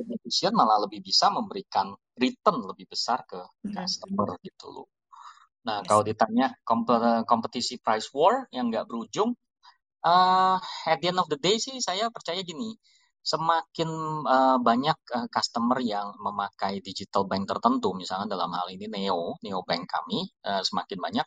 lebih 0.00 0.16
efisien 0.16 0.56
malah 0.56 0.80
lebih 0.80 1.04
bisa 1.04 1.28
memberikan 1.28 1.92
return 2.16 2.64
lebih 2.64 2.88
besar 2.88 3.28
ke 3.28 3.36
customer 3.66 4.40
gitu 4.40 4.72
loh. 4.72 4.88
Nah, 5.68 5.84
yes. 5.84 5.86
kalau 5.90 6.02
ditanya 6.06 6.54
kompetisi 7.28 7.76
price 7.76 8.08
war 8.16 8.48
yang 8.54 8.72
nggak 8.72 8.88
berujung, 8.88 9.36
uh, 10.06 10.56
at 10.88 10.98
the 11.02 11.12
end 11.12 11.20
of 11.20 11.28
the 11.28 11.36
day 11.36 11.60
sih 11.60 11.76
saya 11.82 12.08
percaya 12.08 12.40
gini, 12.40 12.72
semakin 13.26 13.90
uh, 14.22 14.58
banyak 14.62 14.98
uh, 15.10 15.26
customer 15.26 15.82
yang 15.82 16.14
memakai 16.22 16.78
digital 16.78 17.26
bank 17.26 17.50
tertentu, 17.50 17.90
misalnya 17.98 18.38
dalam 18.38 18.54
hal 18.54 18.70
ini 18.70 18.86
Neo, 18.86 19.34
Neo 19.42 19.66
Bank 19.66 19.90
kami, 19.90 20.30
uh, 20.46 20.62
semakin 20.62 20.98
banyak, 21.02 21.26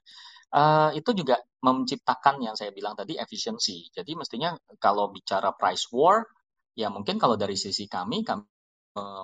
uh, 0.56 0.96
itu 0.96 1.12
juga 1.12 1.44
menciptakan 1.60 2.40
yang 2.40 2.56
saya 2.56 2.72
bilang 2.72 2.96
tadi 2.96 3.20
efisiensi. 3.20 3.92
Jadi 3.92 4.16
mestinya 4.16 4.56
kalau 4.80 5.12
bicara 5.12 5.52
price 5.52 5.92
war, 5.92 6.24
ya 6.72 6.88
mungkin 6.88 7.20
kalau 7.20 7.36
dari 7.36 7.60
sisi 7.60 7.84
kami, 7.92 8.24
kami 8.24 8.48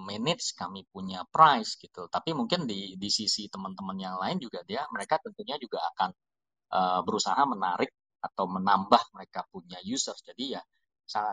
manage, 0.03 0.55
kami 0.55 0.87
punya 0.87 1.23
price 1.27 1.75
gitu. 1.79 2.07
Tapi 2.07 2.31
mungkin 2.31 2.63
di 2.67 2.95
di 2.95 3.09
sisi 3.11 3.47
teman-teman 3.51 3.97
yang 3.99 4.15
lain 4.19 4.37
juga 4.39 4.63
dia, 4.63 4.83
mereka 4.91 5.19
tentunya 5.19 5.55
juga 5.59 5.83
akan 5.95 6.09
uh, 6.75 6.99
berusaha 7.03 7.39
menarik 7.43 7.91
atau 8.23 8.45
menambah 8.47 9.03
mereka 9.15 9.43
punya 9.51 9.79
user. 9.83 10.15
Jadi 10.19 10.55
ya, 10.55 10.61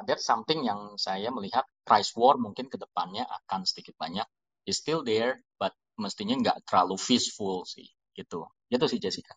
that's 0.06 0.24
something 0.28 0.62
yang 0.62 0.96
saya 1.00 1.32
melihat 1.32 1.64
price 1.82 2.12
war 2.14 2.36
mungkin 2.36 2.68
ke 2.68 2.76
depannya 2.76 3.24
akan 3.24 3.64
sedikit 3.64 3.96
banyak 3.96 4.26
is 4.68 4.78
still 4.78 5.02
there, 5.02 5.42
but 5.58 5.74
mestinya 5.98 6.38
nggak 6.38 6.58
terlalu 6.68 6.96
peaceful 6.98 7.66
sih 7.66 7.88
gitu. 8.14 8.46
Itu 8.68 8.86
sih 8.88 9.00
Jessica. 9.00 9.34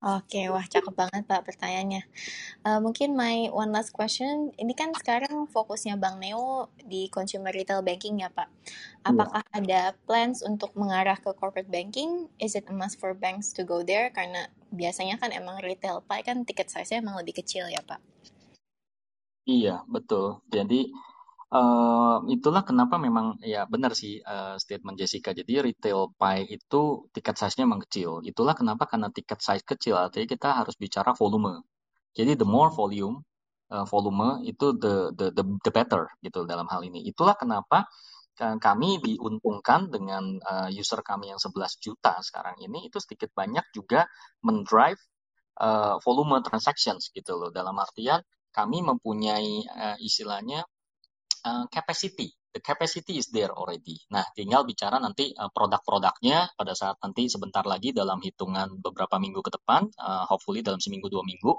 Oke, 0.00 0.48
wah 0.48 0.64
cakep 0.64 0.96
banget 0.96 1.28
Pak 1.28 1.44
pertanyaannya. 1.44 2.00
Uh, 2.64 2.80
mungkin 2.80 3.12
my 3.12 3.52
one 3.52 3.68
last 3.68 3.92
question, 3.92 4.48
ini 4.56 4.72
kan 4.72 4.96
sekarang 4.96 5.44
fokusnya 5.52 6.00
Bang 6.00 6.16
Neo 6.16 6.72
di 6.80 7.12
consumer 7.12 7.52
retail 7.52 7.84
banking 7.84 8.24
ya 8.24 8.32
Pak. 8.32 8.48
Iya. 8.48 9.12
Apakah 9.12 9.44
yeah. 9.44 9.58
ada 9.60 9.82
plans 10.08 10.40
untuk 10.40 10.72
mengarah 10.72 11.20
ke 11.20 11.36
corporate 11.36 11.68
banking? 11.68 12.32
Is 12.40 12.56
it 12.56 12.64
a 12.72 12.72
must 12.72 12.96
for 12.96 13.12
banks 13.12 13.52
to 13.52 13.60
go 13.60 13.84
there? 13.84 14.08
Karena 14.08 14.48
biasanya 14.72 15.20
kan 15.20 15.36
emang 15.36 15.60
retail 15.60 16.00
Pak 16.00 16.32
kan 16.32 16.48
tiket 16.48 16.72
size-nya 16.72 17.04
emang 17.04 17.20
lebih 17.20 17.36
kecil 17.44 17.68
ya 17.68 17.84
Pak. 17.84 18.00
Iya, 19.48 19.84
betul. 19.94 20.40
Jadi 20.56 20.76
Uh, 21.54 22.24
itulah 22.32 22.64
kenapa 22.64 22.96
memang 22.96 23.36
ya 23.44 23.68
benar 23.68 23.92
sih 23.92 24.24
uh, 24.24 24.56
statement 24.56 24.96
Jessica. 24.96 25.36
Jadi 25.36 25.52
retail 25.66 26.08
pie 26.16 26.48
itu 26.48 27.04
tiket 27.12 27.36
size-nya 27.36 27.68
memang 27.68 27.84
kecil. 27.84 28.24
Itulah 28.24 28.56
kenapa 28.56 28.88
karena 28.88 29.12
tiket 29.12 29.38
size 29.44 29.60
kecil 29.68 29.94
artinya 30.00 30.28
kita 30.32 30.48
harus 30.64 30.74
bicara 30.80 31.12
volume. 31.12 31.60
Jadi 32.18 32.40
the 32.40 32.48
more 32.48 32.72
volume 32.72 33.20
uh, 33.74 33.84
volume 33.84 34.40
itu 34.48 34.72
the, 34.82 35.12
the 35.18 35.26
the 35.36 35.44
the 35.66 35.72
better 35.74 36.08
gitu 36.24 36.48
dalam 36.48 36.64
hal 36.72 36.80
ini. 36.88 37.04
Itulah 37.04 37.36
kenapa 37.36 37.84
kami 38.38 38.98
diuntungkan 39.04 39.92
dengan 39.92 40.40
user 40.72 41.04
kami 41.04 41.28
yang 41.34 41.40
11 41.42 41.76
juta 41.84 42.16
sekarang 42.24 42.56
ini 42.64 42.88
itu 42.88 42.96
sedikit 43.02 43.30
banyak 43.36 43.66
juga 43.76 44.08
mendrive 44.46 44.98
volume 46.04 46.40
transactions 46.46 47.12
gitu 47.12 47.36
loh. 47.36 47.50
Dalam 47.52 47.76
artian 47.78 48.20
kami 48.50 48.82
mempunyai 48.82 49.64
uh, 49.66 49.96
istilahnya 50.02 50.62
uh, 51.46 51.66
capacity. 51.70 52.30
The 52.50 52.58
capacity 52.58 53.22
is 53.22 53.30
there 53.30 53.54
already. 53.54 54.02
Nah, 54.10 54.26
tinggal 54.34 54.66
bicara 54.66 54.98
nanti 54.98 55.30
uh, 55.30 55.50
produk-produknya 55.54 56.50
pada 56.58 56.74
saat 56.74 56.98
nanti 56.98 57.30
sebentar 57.30 57.62
lagi 57.62 57.94
dalam 57.94 58.18
hitungan 58.18 58.74
beberapa 58.82 59.22
minggu 59.22 59.38
ke 59.38 59.54
depan, 59.54 59.86
uh, 60.02 60.26
hopefully 60.26 60.60
dalam 60.66 60.82
seminggu 60.82 61.06
dua 61.06 61.22
minggu, 61.22 61.54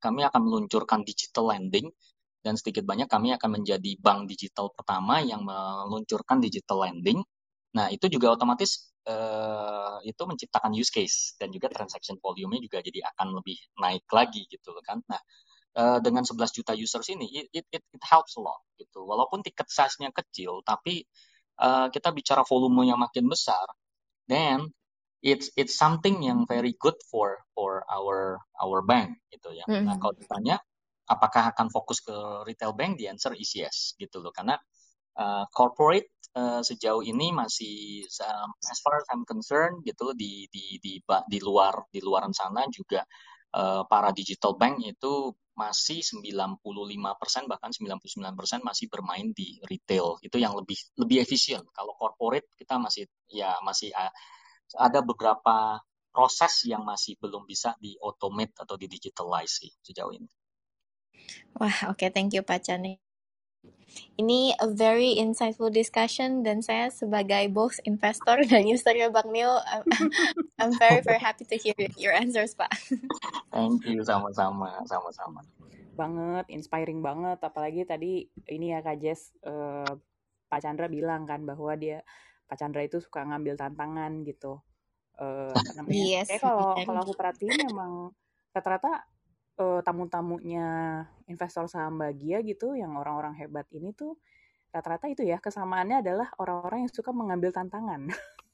kami 0.00 0.24
akan 0.24 0.40
meluncurkan 0.48 1.04
digital 1.04 1.52
lending 1.52 1.92
dan 2.40 2.56
sedikit 2.56 2.88
banyak 2.88 3.04
kami 3.04 3.36
akan 3.36 3.60
menjadi 3.60 4.00
bank 4.00 4.24
digital 4.24 4.72
pertama 4.72 5.20
yang 5.20 5.44
meluncurkan 5.44 6.40
digital 6.40 6.88
lending. 6.88 7.20
Nah, 7.76 7.92
itu 7.92 8.08
juga 8.08 8.32
otomatis 8.32 8.90
uh, 9.04 10.00
itu 10.02 10.22
menciptakan 10.24 10.72
use 10.72 10.88
case 10.88 11.36
dan 11.36 11.52
juga 11.52 11.68
transaction 11.68 12.16
volume-nya 12.16 12.64
juga 12.64 12.78
jadi 12.80 13.04
akan 13.14 13.36
lebih 13.40 13.60
naik 13.76 14.08
lagi 14.08 14.48
gitu 14.48 14.72
kan. 14.80 15.04
Nah, 15.04 15.20
uh, 15.76 15.98
dengan 16.02 16.26
11 16.26 16.56
juta 16.56 16.72
users 16.74 17.06
ini 17.12 17.46
it, 17.50 17.66
it, 17.70 17.82
it 17.84 18.02
helps 18.02 18.34
a 18.38 18.42
lot 18.42 18.62
gitu. 18.80 19.04
Walaupun 19.04 19.44
tiket 19.44 19.68
size-nya 19.70 20.10
kecil, 20.10 20.64
tapi 20.66 21.04
uh, 21.60 21.92
kita 21.92 22.10
bicara 22.10 22.42
volumenya 22.42 22.96
makin 22.96 23.28
besar, 23.30 23.66
then 24.26 24.70
it's 25.20 25.52
it's 25.54 25.76
something 25.76 26.24
yang 26.24 26.48
very 26.48 26.72
good 26.80 26.96
for 27.06 27.44
for 27.52 27.84
our 27.86 28.40
our 28.58 28.80
bank 28.80 29.20
gitu 29.28 29.52
ya. 29.52 29.64
Mm 29.68 29.74
-hmm. 29.74 29.84
Nah 29.86 29.96
kalau 30.00 30.14
ditanya 30.16 30.56
apakah 31.10 31.50
akan 31.52 31.68
fokus 31.68 32.00
ke 32.00 32.14
retail 32.46 32.72
bank, 32.72 32.96
the 32.96 33.10
answer 33.10 33.34
is 33.34 33.50
yes 33.52 33.92
gitu 33.98 34.22
loh 34.22 34.30
karena 34.30 34.56
uh, 35.18 35.44
corporate 35.50 36.08
uh, 36.38 36.62
sejauh 36.62 37.02
ini 37.02 37.34
masih 37.34 38.06
um, 38.22 38.48
as 38.62 38.78
far 38.78 38.96
as 38.98 39.06
I'm 39.10 39.26
concerned 39.26 39.82
gitu 39.82 40.14
di 40.14 40.46
di 40.54 40.78
di 40.78 41.02
di 41.02 41.38
luar 41.42 41.90
di 41.90 41.98
luaran 41.98 42.30
sana 42.30 42.64
juga 42.70 43.02
uh, 43.54 43.82
para 43.90 44.14
digital 44.14 44.54
bank 44.54 44.82
itu 44.86 45.34
masih 45.60 46.00
95% 46.00 46.64
bahkan 47.44 47.68
99% 47.68 48.64
masih 48.64 48.86
bermain 48.88 49.28
di 49.36 49.60
retail. 49.68 50.16
Itu 50.24 50.40
yang 50.40 50.56
lebih 50.56 50.80
lebih 50.96 51.20
efisien. 51.20 51.60
Kalau 51.76 51.92
corporate 52.00 52.48
kita 52.56 52.80
masih 52.80 53.04
ya 53.28 53.60
masih 53.60 53.92
ada 54.72 55.04
beberapa 55.04 55.84
proses 56.10 56.64
yang 56.64 56.82
masih 56.82 57.20
belum 57.20 57.44
bisa 57.44 57.76
di 57.76 57.94
automate 58.00 58.56
atau 58.56 58.80
di 58.80 58.88
digitalize 58.88 59.68
sejauh 59.84 60.16
ini. 60.16 60.30
Wah, 61.60 61.92
oke 61.92 62.00
okay, 62.00 62.08
thank 62.08 62.32
you 62.32 62.42
Pak 62.42 62.64
Chan. 62.64 63.09
Ini 64.20 64.54
a 64.60 64.68
very 64.68 65.16
insightful 65.16 65.72
discussion 65.72 66.44
dan 66.44 66.60
saya 66.60 66.92
sebagai 66.92 67.48
both 67.50 67.80
investor 67.88 68.42
dan 68.50 68.68
user 68.68 68.92
Bang 69.08 69.32
Neo, 69.32 69.60
I'm, 69.64 69.82
I'm 70.60 70.72
very 70.76 71.00
very 71.00 71.20
happy 71.20 71.48
to 71.48 71.56
hear 71.56 71.74
your 71.96 72.12
answers, 72.12 72.52
Pak. 72.52 72.70
Thank 73.54 73.88
you, 73.88 74.04
sama-sama, 74.04 74.84
sama-sama. 74.84 75.40
Banget, 75.96 76.46
inspiring 76.52 77.00
banget. 77.00 77.40
Apalagi 77.40 77.88
tadi 77.88 78.28
ini 78.48 78.76
ya 78.76 78.84
Kak 78.84 79.00
Jess, 79.00 79.32
uh, 79.44 79.88
Pak 80.50 80.60
Chandra 80.60 80.86
bilang 80.90 81.24
kan 81.24 81.42
bahwa 81.46 81.72
dia 81.78 82.04
Pak 82.50 82.58
Chandra 82.58 82.82
itu 82.82 82.98
suka 82.98 83.24
ngambil 83.24 83.56
tantangan 83.56 84.26
gitu. 84.26 84.60
Uh, 85.20 85.52
apa 85.52 85.72
namanya? 85.76 85.96
Yes, 85.96 86.28
Kayak 86.28 86.42
kalau 86.44 86.68
kalau 86.80 87.00
aku 87.04 87.14
perhatiin 87.16 87.56
memang 87.68 87.92
rata-rata 88.50 89.06
uh, 89.60 89.80
tamu-tamunya 89.84 91.04
investor 91.28 91.68
saham 91.68 92.00
bahagia 92.00 92.40
gitu, 92.40 92.72
yang 92.72 92.96
orang-orang 92.96 93.36
hebat 93.36 93.68
ini 93.76 93.92
tuh 93.92 94.16
rata-rata 94.72 95.10
itu 95.10 95.26
ya 95.26 95.36
kesamaannya 95.42 96.00
adalah 96.00 96.32
orang-orang 96.40 96.88
yang 96.88 96.92
suka 96.92 97.12
mengambil 97.12 97.52
tantangan. 97.52 98.08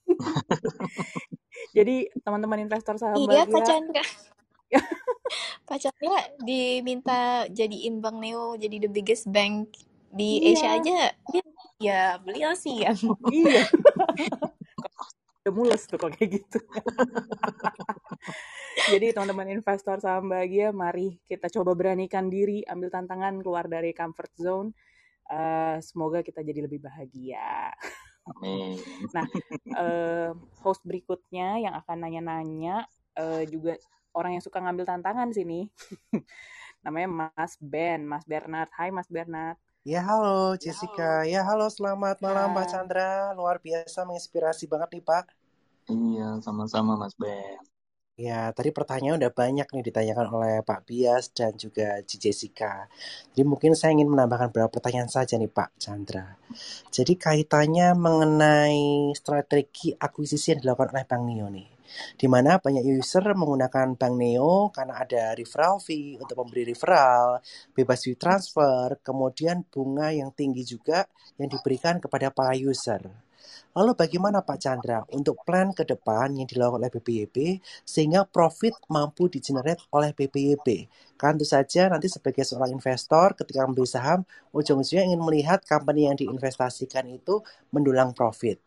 Jadi 1.76 2.08
teman-teman 2.24 2.66
investor 2.66 2.98
saham 2.98 3.16
iya, 3.20 3.44
bahagia. 3.44 3.52
Pak 3.52 3.62
Chandra. 3.64 4.04
Pak 5.68 5.78
Chandra 5.82 6.18
diminta 6.40 7.20
jadiin 7.50 8.00
Bang 8.00 8.22
Neo 8.22 8.54
jadi 8.56 8.86
the 8.86 8.90
biggest 8.90 9.26
bank 9.28 9.74
di 10.14 10.40
Iya. 10.40 10.56
Asia 10.56 10.68
aja. 10.80 10.98
Dia, 11.32 11.44
ya 11.76 12.02
beliau 12.22 12.52
sih 12.56 12.80
ya. 12.80 12.96
iya. 13.34 13.68
Udah 15.44 15.52
mules 15.52 15.84
tuh 15.84 16.00
kok 16.00 16.16
kayak 16.16 16.40
gitu. 16.42 16.58
Jadi 18.76 19.16
teman-teman 19.16 19.48
investor 19.48 19.96
saham 20.04 20.28
bahagia, 20.28 20.68
mari 20.68 21.16
kita 21.24 21.48
coba 21.48 21.72
beranikan 21.72 22.28
diri, 22.28 22.60
ambil 22.68 22.92
tantangan 22.92 23.40
keluar 23.40 23.64
dari 23.64 23.96
comfort 23.96 24.32
zone. 24.36 24.70
Uh, 25.26 25.80
semoga 25.80 26.20
kita 26.20 26.44
jadi 26.44 26.68
lebih 26.68 26.84
bahagia. 26.84 27.72
Amin. 28.28 28.76
Nah, 29.16 29.26
uh, 29.80 30.30
host 30.60 30.84
berikutnya 30.84 31.62
yang 31.62 31.74
akan 31.80 32.04
nanya-nanya 32.04 32.84
uh, 33.16 33.42
juga 33.48 33.80
orang 34.12 34.38
yang 34.38 34.44
suka 34.44 34.60
ngambil 34.60 34.84
tantangan 34.86 35.32
sini. 35.32 35.72
Namanya 36.84 37.32
Mas 37.32 37.56
Ben, 37.58 38.04
Mas 38.04 38.28
Bernard. 38.28 38.70
Hai 38.76 38.92
Mas 38.92 39.08
Bernard. 39.08 39.58
Ya 39.86 40.02
halo 40.02 40.58
Jessica, 40.58 41.22
ya 41.22 41.46
halo 41.46 41.70
selamat 41.70 42.18
malam 42.18 42.50
Pak 42.58 42.66
Ya. 42.66 42.70
Chandra, 42.74 43.30
luar 43.38 43.62
biasa 43.62 44.02
menginspirasi 44.02 44.66
banget 44.66 44.98
nih 44.98 45.04
Pak. 45.06 45.30
Iya, 45.86 46.42
sama-sama 46.42 46.98
Mas 46.98 47.14
Ben. 47.14 47.62
Ya, 48.16 48.48
tadi 48.56 48.72
pertanyaan 48.72 49.20
udah 49.20 49.28
banyak 49.28 49.68
nih 49.76 49.92
ditanyakan 49.92 50.32
oleh 50.32 50.64
Pak 50.64 50.88
Bias 50.88 51.36
dan 51.36 51.52
juga 51.60 52.00
Ci 52.00 52.16
Jessica. 52.16 52.88
Jadi 53.36 53.44
mungkin 53.44 53.76
saya 53.76 53.92
ingin 53.92 54.08
menambahkan 54.08 54.56
beberapa 54.56 54.80
pertanyaan 54.80 55.12
saja 55.12 55.36
nih 55.36 55.52
Pak 55.52 55.76
Chandra. 55.76 56.40
Jadi 56.88 57.12
kaitannya 57.20 57.92
mengenai 57.92 59.12
strategi 59.12 59.92
akuisisi 59.92 60.56
yang 60.56 60.64
dilakukan 60.64 60.96
oleh 60.96 61.04
Bank 61.04 61.22
Neo 61.28 61.46
nih. 61.52 61.68
Di 62.16 62.24
mana 62.24 62.56
banyak 62.56 62.88
user 62.88 63.36
menggunakan 63.36 64.00
Bank 64.00 64.14
Neo 64.16 64.72
karena 64.72 64.96
ada 64.96 65.36
referral 65.36 65.76
fee 65.76 66.16
untuk 66.16 66.40
memberi 66.40 66.72
referral, 66.72 67.44
bebas 67.76 68.00
fee 68.00 68.16
transfer, 68.16 68.96
kemudian 69.04 69.68
bunga 69.68 70.08
yang 70.08 70.32
tinggi 70.32 70.64
juga 70.64 71.04
yang 71.36 71.52
diberikan 71.52 72.00
kepada 72.00 72.32
para 72.32 72.56
user. 72.56 73.25
Lalu 73.76 73.92
bagaimana 73.92 74.40
Pak 74.40 74.58
Chandra 74.58 75.04
untuk 75.12 75.42
plan 75.44 75.70
ke 75.76 75.84
depan 75.84 76.32
yang 76.32 76.48
dilakukan 76.48 76.80
oleh 76.80 76.90
BPYB 76.92 77.60
sehingga 77.84 78.24
profit 78.24 78.72
mampu 78.88 79.28
digenerate 79.28 79.84
oleh 79.92 80.16
BPYB? 80.16 80.88
Kan 81.20 81.36
tentu 81.36 81.46
saja 81.48 81.92
nanti 81.92 82.08
sebagai 82.08 82.44
seorang 82.44 82.72
investor 82.72 83.36
ketika 83.36 83.68
membeli 83.68 83.88
saham, 83.88 84.24
ujung-ujungnya 84.56 85.12
ingin 85.12 85.20
melihat 85.20 85.60
company 85.64 86.08
yang 86.08 86.16
diinvestasikan 86.16 87.04
itu 87.12 87.44
mendulang 87.72 88.16
profit. 88.16 88.60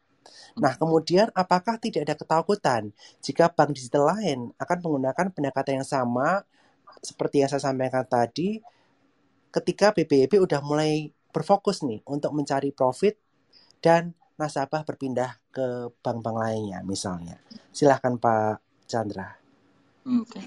Nah, 0.59 0.75
kemudian 0.75 1.32
apakah 1.34 1.80
tidak 1.82 2.05
ada 2.05 2.15
ketakutan 2.17 2.93
jika 3.23 3.49
bank 3.49 3.73
digital 3.73 4.13
lain 4.13 4.53
akan 4.61 4.77
menggunakan 4.84 5.25
pendekatan 5.34 5.82
yang 5.82 5.88
sama 5.88 6.43
seperti 6.99 7.41
yang 7.41 7.49
saya 7.49 7.71
sampaikan 7.71 8.03
tadi 8.03 8.59
ketika 9.49 9.95
BPYB 9.95 10.45
udah 10.45 10.61
mulai 10.61 11.09
berfokus 11.34 11.82
nih 11.86 12.01
untuk 12.05 12.34
mencari 12.34 12.73
profit 12.73 13.17
dan 13.80 14.13
nasabah 14.39 14.87
berpindah 14.87 15.35
ke 15.51 15.91
bank-bank 15.99 16.37
lainnya 16.39 16.79
misalnya. 16.87 17.35
Silahkan 17.75 18.15
Pak 18.15 18.87
Chandra. 18.87 19.35
Oke, 20.07 20.41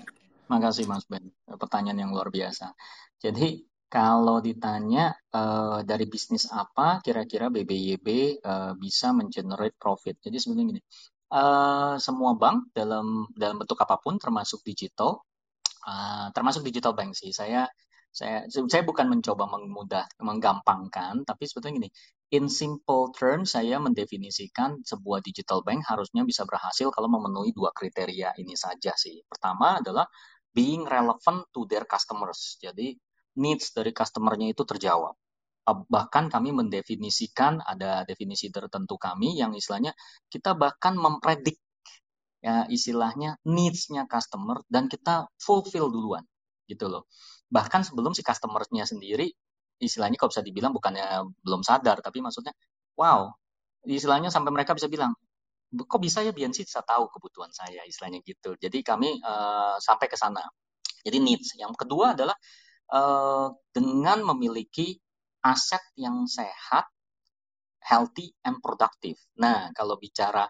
makasih 0.49 0.88
Mas 0.88 1.05
Ben. 1.05 1.28
Pertanyaan 1.45 2.09
yang 2.09 2.11
luar 2.11 2.32
biasa. 2.32 2.72
Jadi 3.20 3.62
kalau 3.93 4.40
ditanya 4.40 5.12
uh, 5.36 5.84
dari 5.84 6.09
bisnis 6.09 6.49
apa 6.49 7.05
kira-kira 7.05 7.53
BBYB 7.53 8.40
uh, 8.40 8.72
bisa 8.72 9.12
mengenerate 9.12 9.76
profit. 9.76 10.16
Jadi 10.16 10.40
sebenarnya 10.40 10.66
gini, 10.72 10.82
uh, 11.36 12.01
semua 12.01 12.32
bank 12.32 12.72
dalam 12.72 13.28
dalam 13.36 13.61
bentuk 13.61 13.76
apa 13.84 14.01
pun 14.01 14.16
termasuk 14.16 14.64
digital, 14.64 15.20
uh, 15.84 16.32
termasuk 16.32 16.64
digital 16.64 16.97
bank 16.97 17.12
sih. 17.12 17.36
Saya 17.36 17.68
saya 18.09 18.49
saya 18.49 18.82
bukan 18.84 19.12
mencoba 19.12 19.45
memudah 19.45 20.09
menggampangkan, 20.24 21.28
tapi 21.28 21.45
sebetulnya 21.45 21.84
gini, 21.84 21.90
in 22.33 22.49
simple 22.49 23.12
terms 23.12 23.53
saya 23.53 23.76
mendefinisikan 23.76 24.80
sebuah 24.80 25.20
digital 25.20 25.61
bank 25.61 25.85
harusnya 25.85 26.24
bisa 26.24 26.49
berhasil 26.49 26.89
kalau 26.89 27.12
memenuhi 27.12 27.53
dua 27.53 27.70
kriteria 27.76 28.33
ini 28.41 28.57
saja 28.57 28.97
sih. 28.97 29.20
Pertama 29.28 29.85
adalah 29.85 30.09
being 30.57 30.89
relevant 30.89 31.45
to 31.53 31.68
their 31.68 31.85
customers. 31.85 32.57
Jadi 32.57 32.97
needs 33.37 33.76
dari 33.76 33.93
customernya 33.93 34.49
itu 34.57 34.64
terjawab. 34.64 35.12
Bahkan 35.68 36.33
kami 36.33 36.51
mendefinisikan 36.57 37.61
ada 37.62 38.03
definisi 38.09 38.49
tertentu 38.49 38.97
kami 38.97 39.37
yang 39.37 39.53
istilahnya 39.53 39.93
kita 40.26 40.57
bahkan 40.57 40.99
mempredik 40.99 41.61
ya 42.43 42.66
istilahnya 42.66 43.39
needs-nya 43.47 44.11
customer 44.11 44.66
dan 44.66 44.91
kita 44.91 45.30
fulfill 45.39 45.93
duluan 45.93 46.26
gitu 46.66 46.91
loh. 46.91 47.07
Bahkan 47.53 47.87
sebelum 47.87 48.16
si 48.16 48.26
customer-nya 48.26 48.89
sendiri 48.89 49.30
istilahnya 49.83 50.16
kalau 50.16 50.30
bisa 50.30 50.45
dibilang 50.47 50.70
bukannya 50.70 51.26
belum 51.43 51.66
sadar 51.66 51.99
tapi 51.99 52.22
maksudnya 52.22 52.55
wow 52.95 53.35
istilahnya 53.87 54.30
sampai 54.30 54.55
mereka 54.55 54.78
bisa 54.78 54.87
bilang 54.87 55.12
kok 55.72 56.01
bisa 56.05 56.20
ya 56.20 56.37
BNC 56.37 56.68
bisa 56.68 56.85
tahu 56.85 57.09
kebutuhan 57.09 57.49
saya 57.49 57.80
istilahnya 57.89 58.20
gitu. 58.20 58.53
Jadi 58.61 58.85
kami 58.85 59.16
uh, 59.24 59.80
sampai 59.80 60.07
ke 60.12 60.16
sana. 60.20 60.45
Jadi 61.01 61.16
needs. 61.18 61.57
Yang 61.57 61.80
kedua 61.80 62.12
adalah 62.12 62.37
uh, 62.93 63.49
dengan 63.72 64.20
memiliki 64.37 64.93
aset 65.43 65.80
yang 65.97 66.28
sehat, 66.28 66.87
healthy 67.83 68.37
and 68.45 68.61
productive. 68.61 69.16
Nah, 69.41 69.72
kalau 69.72 69.97
bicara 69.97 70.45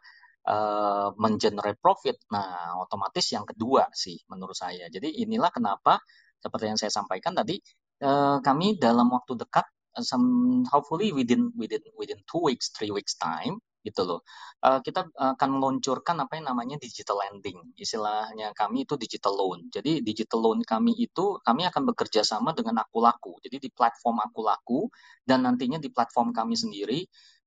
uh, 0.50 1.14
mengenerate 1.16 1.78
profit, 1.78 2.18
nah 2.28 2.82
otomatis 2.82 3.24
yang 3.30 3.46
kedua 3.46 3.88
sih 3.94 4.18
menurut 4.26 4.58
saya. 4.58 4.90
Jadi 4.90 5.22
inilah 5.22 5.54
kenapa 5.54 6.02
seperti 6.42 6.64
yang 6.66 6.78
saya 6.82 6.90
sampaikan 6.90 7.32
tadi 7.38 7.56
uh, 8.02 8.38
kami 8.42 8.76
dalam 8.76 9.08
waktu 9.08 9.38
dekat 9.38 9.66
some 10.00 10.64
hopefully 10.72 11.12
within 11.12 11.52
within 11.56 11.84
within 11.96 12.20
two 12.28 12.40
weeks, 12.42 12.72
three 12.72 12.90
weeks 12.90 13.14
time 13.16 13.60
gitu 13.82 14.06
loh. 14.06 14.20
Uh, 14.62 14.78
kita 14.78 15.10
akan 15.18 15.58
meluncurkan 15.58 16.14
apa 16.22 16.38
yang 16.38 16.46
namanya 16.54 16.78
digital 16.78 17.18
lending. 17.18 17.58
Istilahnya 17.74 18.54
kami 18.54 18.86
itu 18.86 18.94
digital 18.94 19.34
loan. 19.34 19.66
Jadi 19.74 20.00
digital 20.06 20.38
loan 20.38 20.62
kami 20.62 20.94
itu 20.94 21.38
kami 21.42 21.66
akan 21.66 21.82
bekerja 21.90 22.22
sama 22.22 22.54
dengan 22.54 22.78
Akulaku. 22.78 23.42
Jadi 23.42 23.58
di 23.58 23.70
platform 23.74 24.22
Akulaku 24.22 24.86
dan 25.26 25.42
nantinya 25.46 25.82
di 25.82 25.90
platform 25.90 26.30
kami 26.30 26.54
sendiri 26.54 27.02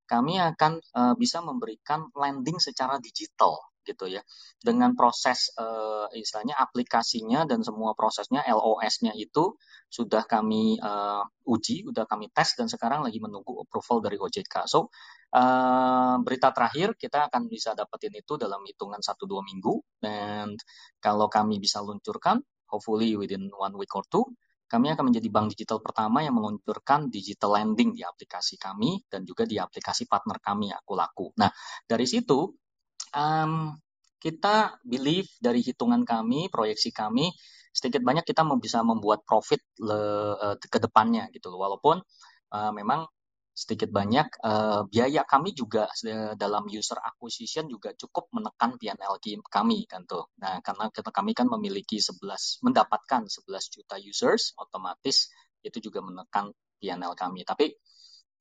kami 0.06 0.38
akan 0.38 0.78
uh, 0.94 1.14
bisa 1.18 1.42
memberikan 1.42 2.06
lending 2.14 2.62
secara 2.62 3.02
digital 3.02 3.58
gitu 3.86 4.10
ya 4.10 4.20
dengan 4.58 4.98
proses 4.98 5.54
uh, 5.54 6.10
istilahnya 6.10 6.58
aplikasinya 6.58 7.46
dan 7.46 7.62
semua 7.62 7.94
prosesnya 7.94 8.42
LOS-nya 8.42 9.14
itu 9.14 9.54
sudah 9.86 10.26
kami 10.26 10.76
uh, 10.82 11.22
uji, 11.46 11.86
sudah 11.86 12.04
kami 12.10 12.28
tes 12.34 12.58
dan 12.58 12.66
sekarang 12.66 13.06
lagi 13.06 13.22
menunggu 13.22 13.62
approval 13.62 14.02
dari 14.02 14.18
OJK. 14.18 14.66
So 14.66 14.90
uh, 15.32 16.18
berita 16.20 16.50
terakhir 16.50 16.98
kita 16.98 17.30
akan 17.30 17.46
bisa 17.46 17.72
dapetin 17.78 18.12
itu 18.18 18.34
dalam 18.34 18.66
hitungan 18.66 18.98
1-2 18.98 19.22
minggu 19.46 19.74
dan 20.02 20.58
kalau 20.98 21.30
kami 21.30 21.62
bisa 21.62 21.78
luncurkan 21.80 22.42
hopefully 22.66 23.14
within 23.14 23.46
one 23.54 23.78
week 23.78 23.94
or 23.94 24.02
two 24.10 24.26
kami 24.66 24.90
akan 24.90 25.14
menjadi 25.14 25.30
bank 25.30 25.54
digital 25.54 25.78
pertama 25.78 26.26
yang 26.26 26.34
meluncurkan 26.34 27.06
digital 27.06 27.54
lending 27.54 27.94
di 27.94 28.02
aplikasi 28.02 28.58
kami 28.58 28.98
dan 29.06 29.22
juga 29.22 29.46
di 29.46 29.62
aplikasi 29.62 30.10
partner 30.10 30.42
kami 30.42 30.74
Akulaku. 30.74 31.30
Nah 31.38 31.50
dari 31.86 32.02
situ 32.02 32.50
um, 33.14 33.76
kita 34.18 34.80
believe 34.82 35.28
dari 35.38 35.62
hitungan 35.62 36.02
kami, 36.02 36.48
proyeksi 36.50 36.90
kami, 36.90 37.30
sedikit 37.70 38.00
banyak 38.00 38.24
kita 38.24 38.42
bisa 38.56 38.80
membuat 38.80 39.22
profit 39.28 39.60
le, 39.78 40.00
uh, 40.34 40.56
ke 40.56 40.78
depannya 40.80 41.28
gitu 41.30 41.52
loh. 41.52 41.60
Walaupun 41.60 42.00
uh, 42.56 42.72
memang 42.72 43.04
sedikit 43.56 43.88
banyak 43.88 44.44
uh, 44.44 44.84
biaya 44.84 45.24
kami 45.24 45.56
juga 45.56 45.88
dalam 46.36 46.68
user 46.68 47.00
acquisition 47.00 47.64
juga 47.72 47.96
cukup 47.96 48.28
menekan 48.28 48.76
PNL 48.76 49.16
kami 49.48 49.88
kan 49.88 50.04
tuh. 50.04 50.28
Nah, 50.44 50.60
karena 50.60 50.92
kita 50.92 51.08
kami 51.08 51.32
kan 51.32 51.48
memiliki 51.48 51.96
11 51.96 52.20
mendapatkan 52.60 53.24
11 53.24 53.72
juta 53.72 53.96
users 53.96 54.52
otomatis 54.60 55.32
itu 55.64 55.88
juga 55.88 56.04
menekan 56.04 56.52
PNL 56.76 57.16
kami. 57.16 57.48
Tapi 57.48 57.72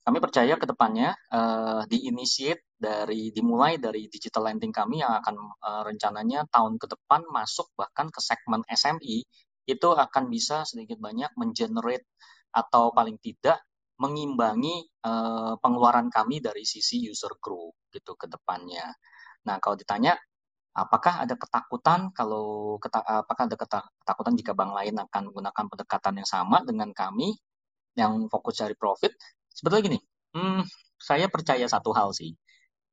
kami 0.04 0.18
percaya 0.20 0.60
ke 0.60 0.68
depannya 0.68 1.16
uh, 1.32 1.88
diinitiate 1.88 2.65
dari 2.76 3.32
dimulai 3.32 3.80
dari 3.80 4.12
digital 4.12 4.52
lending 4.52 4.76
kami 4.76 5.00
yang 5.00 5.16
akan 5.24 5.36
uh, 5.64 5.82
rencananya 5.88 6.44
tahun 6.52 6.76
ke 6.76 6.92
depan 6.92 7.24
masuk 7.32 7.72
bahkan 7.80 8.12
ke 8.12 8.20
segmen 8.20 8.62
SME 8.68 9.24
itu 9.66 9.88
akan 9.96 10.30
bisa 10.30 10.68
sedikit 10.68 11.00
banyak 11.00 11.32
mengenerate 11.40 12.06
atau 12.52 12.92
paling 12.92 13.18
tidak 13.24 13.64
mengimbangi 13.96 14.86
uh, 15.08 15.56
pengeluaran 15.64 16.12
kami 16.12 16.44
dari 16.44 16.68
sisi 16.68 17.00
user 17.08 17.40
growth 17.40 17.80
gitu 17.96 18.20
ke 18.20 18.28
depannya. 18.28 18.92
Nah, 19.48 19.56
kalau 19.64 19.80
ditanya 19.80 20.20
apakah 20.76 21.24
ada 21.24 21.40
ketakutan 21.40 22.12
kalau 22.12 22.76
apakah 22.92 23.48
ada 23.48 23.56
ketakutan 23.56 24.34
jika 24.36 24.52
bank 24.52 24.76
lain 24.76 24.96
akan 25.00 25.22
menggunakan 25.32 25.66
pendekatan 25.72 26.14
yang 26.20 26.28
sama 26.28 26.60
dengan 26.68 26.92
kami 26.92 27.32
yang 27.96 28.28
fokus 28.28 28.60
cari 28.60 28.76
profit? 28.76 29.16
sebetulnya 29.56 29.84
gini, 29.88 30.00
hmm, 30.36 30.62
saya 31.00 31.32
percaya 31.32 31.64
satu 31.64 31.96
hal 31.96 32.12
sih. 32.12 32.36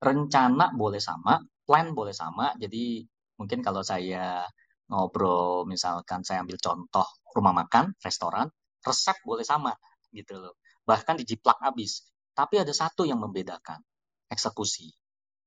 Rencana 0.03 0.75
boleh 0.75 0.99
sama, 0.99 1.39
plan 1.63 1.95
boleh 1.95 2.11
sama. 2.11 2.51
Jadi 2.59 3.07
mungkin 3.39 3.63
kalau 3.63 3.87
saya 3.87 4.43
ngobrol, 4.91 5.63
misalkan 5.71 6.27
saya 6.27 6.43
ambil 6.43 6.59
contoh 6.59 7.07
rumah 7.33 7.55
makan, 7.55 7.95
restoran, 8.03 8.51
resep 8.83 9.17
boleh 9.23 9.47
sama 9.47 9.73
gitu 10.11 10.43
loh. 10.43 10.59
Bahkan 10.83 11.23
dijiplak 11.23 11.63
habis. 11.63 12.03
Tapi 12.35 12.59
ada 12.59 12.75
satu 12.75 13.07
yang 13.07 13.23
membedakan, 13.23 13.79
eksekusi. 14.27 14.91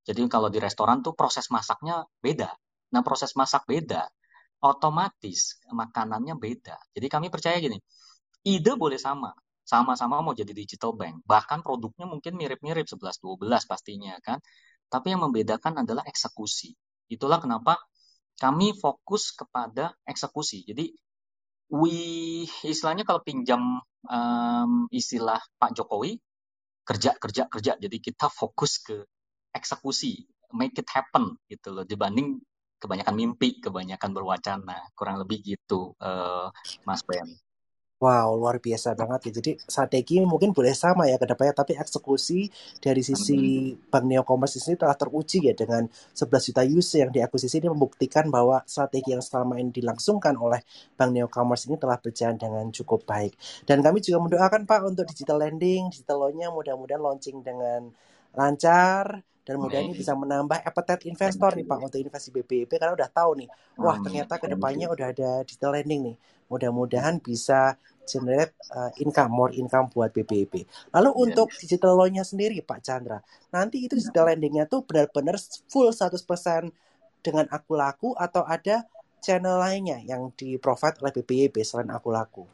Jadi 0.05 0.21
kalau 0.29 0.53
di 0.53 0.61
restoran 0.61 1.01
tuh 1.01 1.17
proses 1.17 1.49
masaknya 1.49 2.05
beda. 2.21 2.53
Nah 2.93 3.01
proses 3.01 3.33
masak 3.33 3.65
beda, 3.65 4.05
otomatis 4.61 5.59
makanannya 5.67 6.37
beda. 6.37 6.77
Jadi 6.93 7.07
kami 7.09 7.27
percaya 7.33 7.57
gini, 7.57 7.81
ide 8.45 8.73
boleh 8.77 9.01
sama, 9.01 9.33
sama-sama 9.65 10.21
mau 10.21 10.37
jadi 10.37 10.53
digital 10.53 10.93
bank. 10.93 11.25
Bahkan 11.25 11.65
produknya 11.65 12.05
mungkin 12.05 12.37
mirip-mirip 12.37 12.85
11-12 12.85 13.41
pastinya 13.65 14.13
kan. 14.21 14.37
Tapi 14.87 15.17
yang 15.17 15.25
membedakan 15.25 15.81
adalah 15.81 16.05
eksekusi. 16.05 16.77
Itulah 17.09 17.41
kenapa 17.41 17.81
kami 18.37 18.77
fokus 18.77 19.33
kepada 19.33 19.97
eksekusi. 20.05 20.61
Jadi 20.69 20.93
we 21.73 22.45
istilahnya 22.61 23.01
kalau 23.01 23.25
pinjam 23.25 23.81
um, 24.05 24.71
istilah 24.93 25.41
Pak 25.57 25.73
Jokowi 25.73 26.21
kerja 26.85 27.17
kerja 27.17 27.49
kerja. 27.49 27.73
Jadi 27.81 27.97
kita 27.97 28.29
fokus 28.29 28.77
ke 28.85 29.01
eksekusi, 29.49 30.29
make 30.53 30.77
it 30.77 30.89
happen 30.93 31.41
gitu 31.49 31.73
loh 31.73 31.81
dibanding 31.81 32.37
kebanyakan 32.77 33.15
mimpi, 33.17 33.57
kebanyakan 33.63 34.11
berwacana, 34.13 34.77
kurang 34.93 35.17
lebih 35.17 35.41
gitu, 35.41 35.97
uh, 35.97 36.53
Mas 36.85 37.01
Ben. 37.01 37.25
Wow, 38.03 38.35
luar 38.35 38.59
biasa 38.59 38.91
banget 38.91 39.31
ya. 39.31 39.39
Jadi 39.39 39.51
strategi 39.55 40.19
mungkin 40.19 40.51
boleh 40.51 40.75
sama 40.75 41.07
ya 41.07 41.15
ke 41.15 41.23
depannya, 41.31 41.55
tapi 41.55 41.79
eksekusi 41.79 42.51
dari 42.83 42.99
sisi 42.99 43.71
Bank 43.87 44.03
Neocommerce 44.11 44.59
ini 44.67 44.75
telah 44.75 44.99
teruji 44.99 45.47
ya 45.47 45.55
dengan 45.55 45.87
11 46.11 46.43
juta 46.51 46.59
user 46.67 47.07
yang 47.07 47.11
diakuisisi. 47.15 47.55
Ini 47.63 47.71
membuktikan 47.71 48.27
bahwa 48.27 48.59
strategi 48.67 49.15
yang 49.15 49.23
selama 49.23 49.55
ini 49.63 49.71
dilangsungkan 49.71 50.35
oleh 50.35 50.59
Bank 50.99 51.15
Neocommerce 51.15 51.71
ini 51.71 51.79
telah 51.79 51.95
berjalan 51.95 52.35
dengan 52.35 52.67
cukup 52.67 53.07
baik. 53.07 53.31
Dan 53.63 53.79
kami 53.79 54.03
juga 54.03 54.19
mendoakan 54.27 54.67
Pak 54.67 54.81
untuk 54.91 55.07
digital 55.07 55.39
lending, 55.39 55.87
digital 55.87 56.19
loan-nya 56.19 56.51
mudah-mudahan 56.51 56.99
launching 56.99 57.39
dengan 57.47 57.95
lancar 58.35 59.23
dan 59.45 59.55
mudah 59.61 59.79
ini 59.79 59.93
bisa 59.95 60.11
menambah 60.17 60.57
appetite 60.67 61.05
investor 61.07 61.53
nih 61.55 61.63
Pak 61.63 61.79
untuk 61.79 62.01
investasi 62.01 62.33
BBB 62.33 62.81
karena 62.81 62.97
udah 62.97 63.07
tahu 63.13 63.45
nih, 63.45 63.49
wah 63.79 63.95
ternyata 64.01 64.41
ke 64.41 64.49
depannya 64.49 64.89
udah 64.89 65.13
ada 65.13 65.29
digital 65.45 65.77
lending 65.77 66.01
nih 66.11 66.15
mudah-mudahan 66.49 67.17
bisa 67.21 67.77
generate 68.05 68.53
uh, 68.71 68.93
income, 69.01 69.33
more 69.33 69.53
income 69.57 69.89
buat 69.89 70.13
BBB. 70.13 70.63
Lalu 70.93 71.09
yeah. 71.09 71.21
untuk 71.25 71.47
digital 71.57 71.97
loan-nya 71.97 72.21
sendiri 72.21 72.61
Pak 72.61 72.79
Chandra, 72.85 73.19
nanti 73.49 73.81
itu 73.81 73.97
digital 73.97 74.29
lending-nya 74.29 74.69
tuh 74.69 74.85
benar-benar 74.85 75.41
full 75.67 75.89
100% 75.89 76.21
dengan 77.25 77.45
aku 77.49 77.73
laku 77.73 78.13
atau 78.13 78.45
ada 78.45 78.85
channel 79.25 79.57
lainnya 79.57 79.97
yang 80.05 80.29
di 80.37 80.61
provide 80.61 81.01
oleh 81.01 81.11
BBB 81.17 81.65
selain 81.65 81.89
aku 81.89 82.13
laku? 82.13 82.45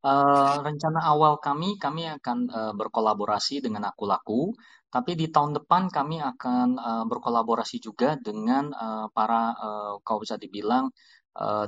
Uh, 0.00 0.64
rencana 0.64 1.04
awal 1.12 1.36
kami, 1.36 1.76
kami 1.76 2.08
akan 2.08 2.48
uh, 2.48 2.72
berkolaborasi 2.72 3.60
dengan 3.60 3.92
aku 3.92 4.08
laku, 4.08 4.56
tapi 4.88 5.12
di 5.12 5.28
tahun 5.28 5.60
depan 5.60 5.92
kami 5.92 6.24
akan 6.24 6.80
uh, 6.80 7.04
berkolaborasi 7.04 7.84
juga 7.84 8.16
dengan 8.16 8.72
uh, 8.72 9.12
para, 9.12 9.52
uh, 9.60 9.92
kalau 10.00 10.24
bisa 10.24 10.40
dibilang 10.40 10.88
Eh, 10.88 11.19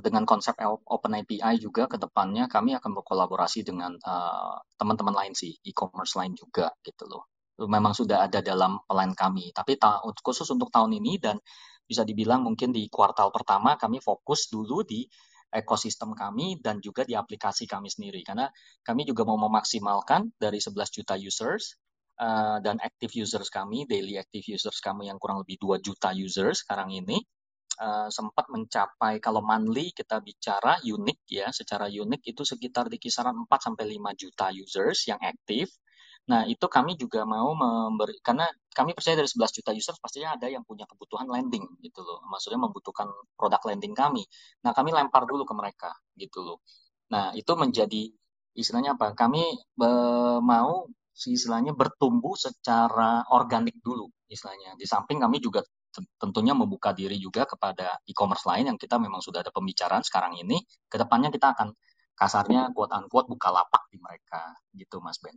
dengan 0.04 0.28
konsep 0.28 0.52
Open 0.84 1.16
API 1.16 1.56
juga 1.56 1.88
ke 1.88 1.96
depannya 1.96 2.44
kami 2.44 2.76
akan 2.76 2.92
berkolaborasi 3.00 3.64
dengan 3.64 3.96
uh, 4.04 4.60
teman-teman 4.76 5.16
lain 5.16 5.32
sih, 5.32 5.56
e-commerce 5.64 6.12
lain 6.20 6.36
juga 6.36 6.68
gitu 6.84 7.08
loh. 7.08 7.32
Memang 7.56 7.96
sudah 7.96 8.28
ada 8.28 8.44
dalam 8.44 8.80
plan 8.84 9.12
kami, 9.16 9.52
tapi 9.56 9.80
khusus 10.20 10.48
untuk 10.52 10.68
tahun 10.68 10.92
ini 10.98 11.16
dan 11.16 11.40
bisa 11.88 12.04
dibilang 12.04 12.44
mungkin 12.44 12.72
di 12.72 12.88
kuartal 12.88 13.28
pertama 13.28 13.76
kami 13.76 14.00
fokus 14.00 14.48
dulu 14.48 14.80
di 14.84 15.04
ekosistem 15.52 16.16
kami 16.16 16.56
dan 16.64 16.80
juga 16.80 17.04
di 17.04 17.12
aplikasi 17.12 17.68
kami 17.68 17.92
sendiri 17.92 18.24
karena 18.24 18.48
kami 18.80 19.04
juga 19.04 19.28
mau 19.28 19.36
memaksimalkan 19.36 20.32
dari 20.40 20.56
11 20.56 20.72
juta 20.88 21.14
users 21.20 21.76
uh, 22.16 22.56
dan 22.64 22.80
active 22.80 23.12
users 23.12 23.52
kami, 23.52 23.84
daily 23.84 24.16
active 24.16 24.48
users 24.48 24.80
kami 24.80 25.12
yang 25.12 25.20
kurang 25.20 25.44
lebih 25.44 25.60
2 25.60 25.84
juta 25.84 26.16
users 26.16 26.64
sekarang 26.64 26.88
ini 26.96 27.20
uh, 27.82 28.08
sempat 28.08 28.46
mencapai 28.46 29.18
kalau 29.18 29.42
monthly 29.42 29.90
kita 29.90 30.22
bicara 30.22 30.78
unik 30.78 31.18
ya, 31.26 31.50
secara 31.50 31.90
unik 31.90 32.22
itu 32.30 32.42
sekitar 32.46 32.86
di 32.86 33.02
kisaran 33.02 33.34
4 33.44 33.50
sampai 33.50 33.84
5 33.98 34.20
juta 34.22 34.46
users 34.54 35.10
yang 35.10 35.18
aktif. 35.18 35.74
Nah, 36.30 36.46
itu 36.46 36.62
kami 36.70 36.94
juga 36.94 37.26
mau 37.26 37.50
memberi 37.50 38.14
karena 38.22 38.46
kami 38.70 38.94
percaya 38.94 39.18
dari 39.18 39.26
11 39.26 39.58
juta 39.58 39.70
users 39.74 39.98
pastinya 39.98 40.38
ada 40.38 40.46
yang 40.46 40.62
punya 40.62 40.86
kebutuhan 40.86 41.26
lending 41.26 41.66
gitu 41.82 42.00
loh. 42.06 42.22
Maksudnya 42.30 42.62
membutuhkan 42.62 43.10
produk 43.34 43.58
lending 43.66 43.90
kami. 43.90 44.22
Nah, 44.62 44.70
kami 44.70 44.94
lempar 44.94 45.26
dulu 45.26 45.42
ke 45.42 45.54
mereka 45.58 45.90
gitu 46.14 46.46
loh. 46.46 46.62
Nah, 47.10 47.34
itu 47.34 47.52
menjadi 47.58 48.06
istilahnya 48.54 48.94
apa? 48.94 49.18
Kami 49.18 49.42
be, 49.74 49.90
mau 50.46 50.86
istilahnya 51.12 51.74
bertumbuh 51.74 52.38
secara 52.38 53.26
organik 53.34 53.82
dulu 53.82 54.06
istilahnya. 54.30 54.78
Di 54.78 54.86
samping 54.86 55.18
kami 55.20 55.42
juga 55.42 55.60
tentunya 56.16 56.56
membuka 56.56 56.96
diri 56.96 57.20
juga 57.20 57.44
kepada 57.44 58.00
e-commerce 58.08 58.48
lain 58.48 58.72
yang 58.72 58.78
kita 58.80 58.96
memang 58.96 59.20
sudah 59.20 59.44
ada 59.44 59.52
pembicaraan 59.52 60.00
sekarang 60.00 60.40
ini. 60.40 60.60
Ke 60.88 60.96
depannya 60.96 61.28
kita 61.28 61.52
akan 61.52 61.72
kasarnya 62.16 62.72
quote 62.72 62.92
unquote 62.96 63.28
buka 63.28 63.48
lapak 63.52 63.88
di 63.92 63.98
mereka 64.00 64.56
gitu 64.72 65.00
Mas 65.04 65.20
Ben. 65.20 65.36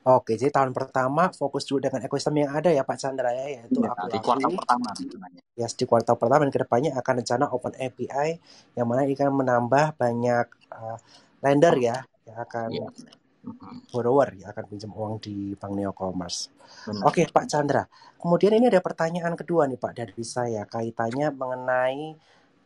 Oke, 0.00 0.32
jadi 0.40 0.48
tahun 0.48 0.72
pertama 0.72 1.28
fokus 1.28 1.68
dulu 1.68 1.84
dengan 1.84 2.00
ekosistem 2.08 2.40
yang 2.40 2.56
ada 2.56 2.72
ya 2.72 2.88
Pak 2.88 2.96
Chandra 2.96 3.36
ya, 3.36 3.60
yaitu 3.60 3.84
ya, 3.84 3.92
di 4.08 4.16
kuartal 4.24 4.48
pertama. 4.56 4.88
Ya, 5.52 5.68
di 5.68 5.84
kuartal 5.84 6.16
pertama 6.16 6.48
dan 6.48 6.52
ke 6.56 6.60
depannya 6.64 6.90
akan 6.96 7.14
rencana 7.20 7.44
Open 7.52 7.76
API 7.76 8.40
yang 8.80 8.88
mana 8.88 9.04
ini 9.04 9.12
akan 9.12 9.44
menambah 9.44 10.00
banyak 10.00 10.46
uh, 10.72 10.96
lender 11.44 11.74
ya 11.76 12.00
yang 12.24 12.38
akan 12.40 12.68
ya 12.72 12.88
borrower 13.88 14.36
ya 14.36 14.52
akan 14.52 14.64
pinjam 14.68 14.92
uang 14.92 15.16
di 15.24 15.56
Bank 15.56 15.72
Neocommerce. 15.72 16.52
Oke 17.08 17.24
Pak 17.28 17.48
Chandra, 17.48 17.88
kemudian 18.20 18.52
ini 18.56 18.68
ada 18.68 18.84
pertanyaan 18.84 19.32
kedua 19.32 19.64
nih 19.64 19.80
Pak 19.80 19.92
dari 19.96 20.24
saya 20.24 20.68
kaitannya 20.68 21.32
mengenai 21.32 22.14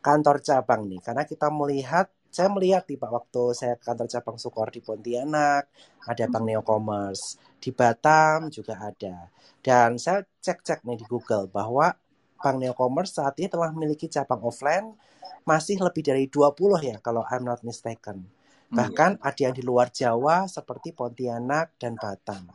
kantor 0.03 0.43
cabang 0.43 0.85
nih, 0.85 1.01
karena 1.01 1.23
kita 1.23 1.47
melihat 1.49 2.11
saya 2.27 2.51
melihat 2.51 2.83
nih 2.83 2.99
Pak 2.99 3.11
waktu 3.15 3.43
saya 3.55 3.79
kantor 3.79 4.11
cabang 4.11 4.35
Sukor 4.35 4.67
di 4.67 4.83
Pontianak 4.83 5.71
ada 6.03 6.23
Bank 6.27 6.43
Neocommerce 6.43 7.39
di 7.63 7.71
Batam 7.71 8.51
juga 8.51 8.75
ada. 8.75 9.31
Dan 9.63 9.95
saya 9.95 10.27
cek-cek 10.43 10.83
nih 10.83 10.99
di 10.99 11.05
Google 11.07 11.47
bahwa 11.47 11.95
Bank 12.43 12.59
Neocommerce 12.59 13.23
saat 13.23 13.39
ini 13.39 13.47
telah 13.47 13.71
memiliki 13.71 14.11
cabang 14.11 14.43
offline 14.43 14.99
masih 15.47 15.79
lebih 15.79 16.03
dari 16.03 16.27
20 16.27 16.51
ya 16.83 16.99
kalau 16.99 17.23
I'm 17.31 17.47
not 17.47 17.63
mistaken. 17.63 18.34
Bahkan 18.71 19.21
ada 19.21 19.39
yang 19.39 19.53
di 19.53 19.61
luar 19.61 19.93
Jawa 19.93 20.49
seperti 20.49 20.95
Pontianak 20.95 21.77
dan 21.77 21.99
Batam. 21.99 22.49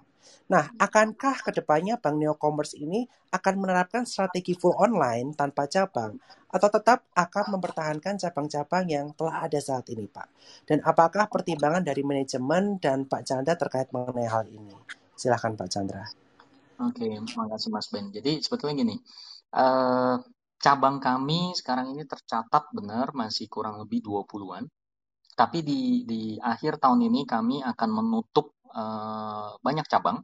Nah, 0.50 0.66
akankah 0.82 1.46
ke 1.46 1.50
depannya 1.54 1.94
Bank 1.94 2.18
Neocommerce 2.18 2.74
ini 2.74 3.06
akan 3.30 3.54
menerapkan 3.62 4.02
strategi 4.02 4.58
full 4.58 4.74
online 4.74 5.30
tanpa 5.38 5.70
cabang 5.70 6.18
atau 6.50 6.66
tetap 6.66 7.06
akan 7.14 7.54
mempertahankan 7.54 8.18
cabang-cabang 8.18 8.84
yang 8.90 9.06
telah 9.14 9.46
ada 9.46 9.62
saat 9.62 9.86
ini, 9.94 10.10
Pak? 10.10 10.26
Dan 10.66 10.82
apakah 10.82 11.30
pertimbangan 11.30 11.86
dari 11.86 12.02
manajemen 12.02 12.82
dan 12.82 13.06
Pak 13.06 13.22
Chandra 13.22 13.54
terkait 13.54 13.94
mengenai 13.94 14.26
hal 14.26 14.50
ini? 14.50 14.74
Silahkan 15.14 15.54
Pak 15.54 15.68
Chandra. 15.70 16.02
Oke, 16.82 17.06
terima 17.06 17.46
kasih 17.54 17.70
Mas 17.70 17.86
Ben. 17.86 18.10
Jadi 18.10 18.42
sebetulnya 18.42 18.82
gini, 18.82 18.96
uh, 19.54 20.18
cabang 20.58 20.98
kami 20.98 21.54
sekarang 21.54 21.94
ini 21.94 22.02
tercatat 22.02 22.74
benar 22.74 23.14
masih 23.14 23.46
kurang 23.46 23.78
lebih 23.78 24.02
20-an. 24.02 24.66
Tapi 25.34 25.64
di, 25.64 26.04
di 26.04 26.36
akhir 26.36 26.82
tahun 26.82 27.06
ini 27.06 27.24
kami 27.24 27.62
akan 27.64 27.90
menutup 27.90 28.56
uh, 28.70 29.56
banyak 29.62 29.86
cabang, 29.88 30.20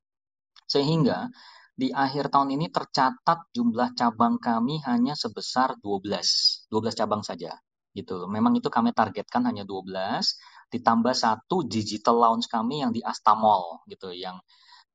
sehingga 0.66 1.30
di 1.76 1.92
akhir 1.92 2.32
tahun 2.32 2.56
ini 2.56 2.72
tercatat 2.72 3.52
jumlah 3.52 3.92
cabang 3.92 4.40
kami 4.40 4.80
hanya 4.88 5.12
sebesar 5.12 5.76
12, 5.84 6.72
12 6.72 7.00
cabang 7.00 7.20
saja. 7.20 7.52
Gitu. 7.92 8.28
Memang 8.28 8.56
itu 8.56 8.68
kami 8.72 8.96
targetkan 8.96 9.44
hanya 9.44 9.64
12, 9.64 10.72
ditambah 10.72 11.14
satu 11.16 11.64
digital 11.68 12.16
lounge 12.16 12.48
kami 12.48 12.80
yang 12.80 12.92
di 12.92 13.00
Astamall 13.04 13.84
gitu, 13.88 14.12
yang 14.12 14.40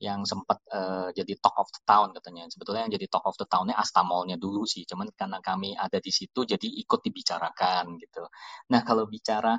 yang 0.01 0.25
sempat 0.25 0.57
uh, 0.73 1.13
jadi 1.13 1.37
talk 1.37 1.53
of 1.61 1.69
the 1.69 1.81
town 1.85 2.09
katanya. 2.17 2.49
Sebetulnya 2.49 2.89
yang 2.89 2.93
jadi 2.97 3.05
talk 3.05 3.25
of 3.29 3.37
the 3.37 3.45
townnya 3.45 3.77
Astamolnya 3.77 4.41
dulu 4.41 4.65
sih, 4.65 4.81
cuman 4.89 5.13
karena 5.13 5.37
kami 5.37 5.77
ada 5.77 6.01
di 6.01 6.09
situ 6.09 6.41
jadi 6.41 6.65
ikut 6.65 6.99
dibicarakan 7.05 8.01
gitu. 8.01 8.25
Nah 8.73 8.81
kalau 8.81 9.05
bicara 9.05 9.53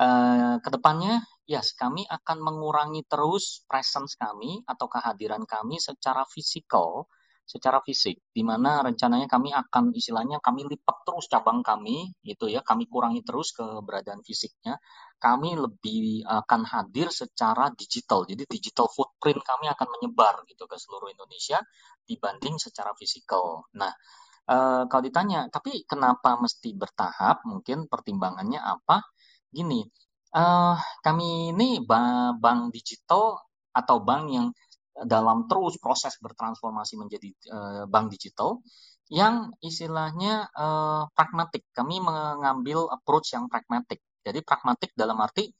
uh, 0.00 0.56
ke 0.60 0.68
depannya, 0.72 1.20
yes 1.46 1.72
kami 1.76 2.04
akan 2.08 2.38
mengurangi 2.42 3.06
terus 3.06 3.64
presence 3.70 4.16
kami 4.16 4.64
atau 4.66 4.86
kehadiran 4.90 5.44
kami 5.46 5.78
secara 5.78 6.26
fisikal 6.26 7.06
secara 7.46 7.78
fisik, 7.78 8.26
di 8.34 8.42
mana 8.42 8.82
rencananya 8.82 9.30
kami 9.30 9.54
akan 9.54 9.94
istilahnya 9.94 10.42
kami 10.42 10.66
lipat 10.66 11.06
terus 11.06 11.30
cabang 11.30 11.62
kami, 11.62 12.10
gitu 12.26 12.50
ya, 12.50 12.58
kami 12.66 12.90
kurangi 12.90 13.22
terus 13.22 13.54
keberadaan 13.54 14.26
fisiknya, 14.26 14.82
kami 15.22 15.54
lebih 15.54 16.26
akan 16.26 16.66
hadir 16.66 17.14
secara 17.14 17.70
digital, 17.78 18.26
jadi 18.26 18.42
digital 18.50 18.90
footprint 18.90 19.46
kami 19.46 19.70
akan 19.70 19.88
menyebar 19.94 20.42
gitu 20.50 20.66
ke 20.66 20.74
seluruh 20.74 21.06
Indonesia 21.06 21.62
dibanding 22.02 22.58
secara 22.58 22.90
fisikal. 22.98 23.70
Nah, 23.78 23.94
e, 24.42 24.56
kalau 24.90 25.02
ditanya, 25.06 25.46
tapi 25.46 25.86
kenapa 25.86 26.34
mesti 26.42 26.74
bertahap? 26.74 27.46
Mungkin 27.46 27.86
pertimbangannya 27.86 28.58
apa? 28.58 29.06
Gini, 29.52 29.80
e, 30.32 30.42
kami 31.04 31.54
ini 31.54 31.80
bank 31.84 32.60
digital 32.72 33.40
atau 33.76 33.96
bank 34.00 34.24
yang 34.32 34.48
dalam 35.04 35.44
terus 35.44 35.76
proses 35.76 36.16
bertransformasi 36.24 36.96
menjadi 36.96 37.28
uh, 37.52 37.84
bank 37.84 38.08
digital 38.08 38.64
yang 39.12 39.52
istilahnya 39.60 40.48
uh, 40.56 41.04
pragmatik. 41.12 41.68
Kami 41.76 42.00
mengambil 42.00 42.88
approach 42.88 43.36
yang 43.36 43.46
pragmatik. 43.52 44.00
Jadi 44.24 44.40
pragmatik 44.40 44.96
dalam 44.96 45.20
arti 45.20 45.52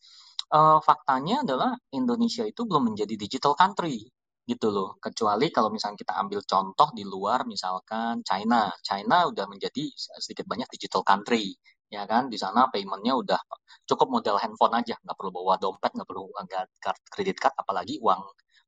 uh, 0.56 0.80
faktanya 0.80 1.44
adalah 1.44 1.76
Indonesia 1.92 2.42
itu 2.48 2.64
belum 2.64 2.94
menjadi 2.94 3.14
digital 3.14 3.52
country 3.54 4.08
gitu 4.46 4.72
loh. 4.72 4.96
Kecuali 4.98 5.52
kalau 5.52 5.68
misalnya 5.68 6.00
kita 6.00 6.14
ambil 6.16 6.40
contoh 6.42 6.88
di 6.96 7.04
luar 7.04 7.44
misalkan 7.44 8.24
China. 8.24 8.72
China 8.82 9.28
udah 9.28 9.46
menjadi 9.46 9.84
sedikit 9.94 10.48
banyak 10.48 10.66
digital 10.72 11.04
country 11.04 11.54
ya 11.86 12.02
kan 12.10 12.26
di 12.32 12.38
sana 12.38 12.66
paymentnya 12.72 13.14
udah 13.14 13.40
cukup 13.86 14.08
model 14.10 14.36
handphone 14.42 14.74
aja 14.74 14.98
nggak 14.98 15.16
perlu 15.18 15.30
bawa 15.30 15.54
dompet 15.60 15.94
nggak 15.94 16.08
perlu 16.08 16.26
nggak 16.34 16.66
kredit 17.10 17.38
card 17.38 17.54
apalagi 17.54 18.02
uang 18.02 18.22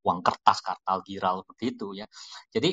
uang 0.06 0.20
kertas, 0.22 0.58
kartal, 0.62 0.98
giral 1.02 1.42
seperti 1.42 1.64
itu 1.74 1.88
ya. 1.98 2.06
Jadi 2.48 2.70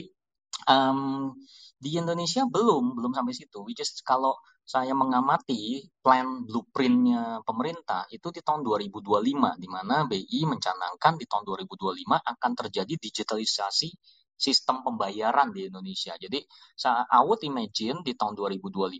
um, 0.70 1.34
di 1.76 1.98
Indonesia 1.98 2.46
belum 2.46 2.96
belum 2.98 3.12
sampai 3.12 3.34
situ. 3.36 3.66
Which 3.66 3.82
is 3.82 3.92
kalau 4.06 4.38
saya 4.66 4.98
mengamati 4.98 5.86
plan 6.02 6.48
blueprintnya 6.48 7.46
pemerintah 7.46 8.10
itu 8.10 8.34
di 8.34 8.42
tahun 8.42 8.66
2025 8.66 9.62
di 9.62 9.68
mana 9.70 10.10
BI 10.10 10.40
mencanangkan 10.50 11.14
di 11.22 11.26
tahun 11.30 11.44
2025 11.46 12.02
akan 12.10 12.52
terjadi 12.66 12.94
digitalisasi 12.98 13.90
sistem 14.36 14.82
pembayaran 14.82 15.54
di 15.54 15.70
Indonesia. 15.70 16.18
Jadi 16.18 16.42
saya 16.74 17.06
would 17.22 17.46
imagine 17.46 18.02
di 18.02 18.18
tahun 18.18 18.34
2025 18.34 19.00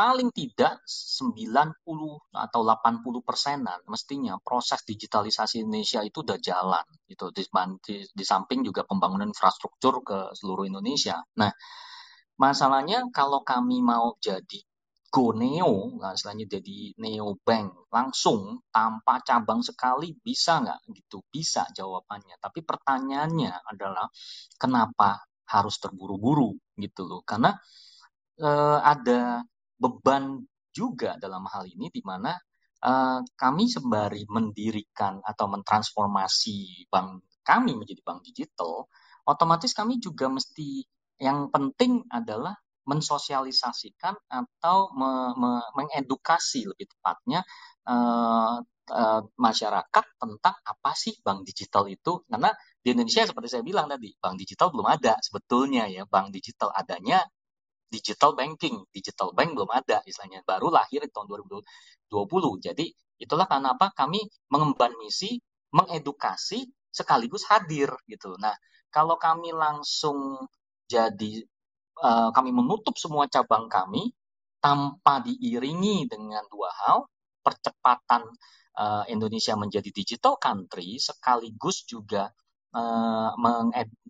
paling 0.00 0.32
tidak 0.32 0.80
90 0.88 1.76
atau 2.32 2.60
80 2.64 3.04
persenan 3.20 3.84
mestinya 3.84 4.40
proses 4.40 4.80
digitalisasi 4.80 5.60
Indonesia 5.60 6.00
itu 6.00 6.24
udah 6.24 6.40
jalan 6.40 6.86
itu 7.04 7.28
di, 7.36 7.44
di, 7.84 7.96
di 8.08 8.24
samping 8.24 8.64
juga 8.64 8.88
pembangunan 8.88 9.28
infrastruktur 9.28 10.00
ke 10.00 10.32
seluruh 10.32 10.64
Indonesia. 10.64 11.20
Nah, 11.36 11.52
masalahnya 12.40 13.12
kalau 13.12 13.44
kami 13.44 13.84
mau 13.84 14.16
jadi 14.16 14.64
go 15.12 15.36
neo, 15.36 16.00
istilahnya 16.00 16.48
jadi 16.48 16.96
neo 16.96 17.36
bank 17.44 17.92
langsung 17.92 18.64
tanpa 18.72 19.20
cabang 19.20 19.60
sekali 19.60 20.16
bisa 20.16 20.64
nggak 20.64 20.80
gitu? 20.96 21.20
Bisa 21.28 21.68
jawabannya. 21.76 22.40
Tapi 22.40 22.64
pertanyaannya 22.64 23.68
adalah 23.68 24.08
kenapa 24.56 25.28
harus 25.44 25.76
terburu-buru 25.76 26.56
gitu 26.80 27.04
loh? 27.04 27.20
Karena 27.20 27.52
eh, 28.40 28.78
ada 28.80 29.44
beban 29.80 30.44
juga 30.70 31.16
dalam 31.16 31.48
hal 31.48 31.66
ini 31.66 31.88
di 31.88 32.04
mana 32.04 32.36
uh, 32.84 33.24
kami 33.24 33.64
sembari 33.66 34.28
mendirikan 34.28 35.24
atau 35.24 35.48
mentransformasi 35.50 36.86
bank 36.92 37.24
kami 37.40 37.74
menjadi 37.74 38.00
bank 38.04 38.22
digital, 38.22 38.86
otomatis 39.26 39.72
kami 39.74 39.98
juga 39.98 40.28
mesti 40.30 40.84
yang 41.18 41.50
penting 41.50 42.06
adalah 42.08 42.54
mensosialisasikan 42.88 44.16
atau 44.30 44.90
me, 44.96 45.36
me, 45.36 45.50
mengedukasi 45.76 46.64
lebih 46.70 46.88
tepatnya 46.90 47.44
uh, 47.86 48.62
masyarakat 49.38 50.04
tentang 50.18 50.56
apa 50.66 50.92
sih 50.98 51.14
bank 51.22 51.46
digital 51.46 51.86
itu. 51.86 52.26
Karena 52.26 52.50
di 52.82 52.90
Indonesia 52.90 53.22
seperti 53.22 53.48
saya 53.52 53.62
bilang 53.62 53.86
tadi 53.86 54.10
bank 54.18 54.34
digital 54.34 54.74
belum 54.74 54.88
ada 54.90 55.14
sebetulnya 55.22 55.86
ya. 55.86 56.02
Bank 56.08 56.34
digital 56.34 56.74
adanya 56.74 57.22
digital 57.90 58.32
banking. 58.38 58.86
Digital 58.94 59.34
bank 59.34 59.58
belum 59.58 59.70
ada, 59.74 60.00
istilahnya 60.06 60.46
baru 60.46 60.70
lahir 60.70 61.02
di 61.02 61.10
tahun 61.10 61.26
2020. 62.08 62.66
Jadi 62.70 62.86
itulah 63.20 63.44
kenapa 63.50 63.92
kami 63.92 64.22
mengemban 64.48 64.94
misi 64.96 65.42
mengedukasi 65.74 66.66
sekaligus 66.90 67.46
hadir 67.46 67.90
gitu. 68.06 68.34
Nah, 68.38 68.54
kalau 68.90 69.14
kami 69.18 69.54
langsung 69.54 70.46
jadi 70.90 71.46
uh, 72.02 72.34
kami 72.34 72.50
menutup 72.50 72.98
semua 72.98 73.30
cabang 73.30 73.70
kami 73.70 74.10
tanpa 74.58 75.22
diiringi 75.22 76.10
dengan 76.10 76.42
dua 76.50 76.68
hal, 76.84 77.06
percepatan 77.40 78.26
uh, 78.76 79.04
Indonesia 79.08 79.54
menjadi 79.56 79.88
digital 79.94 80.36
country 80.36 80.98
sekaligus 81.00 81.86
juga 81.86 82.28
uh, 82.74 83.30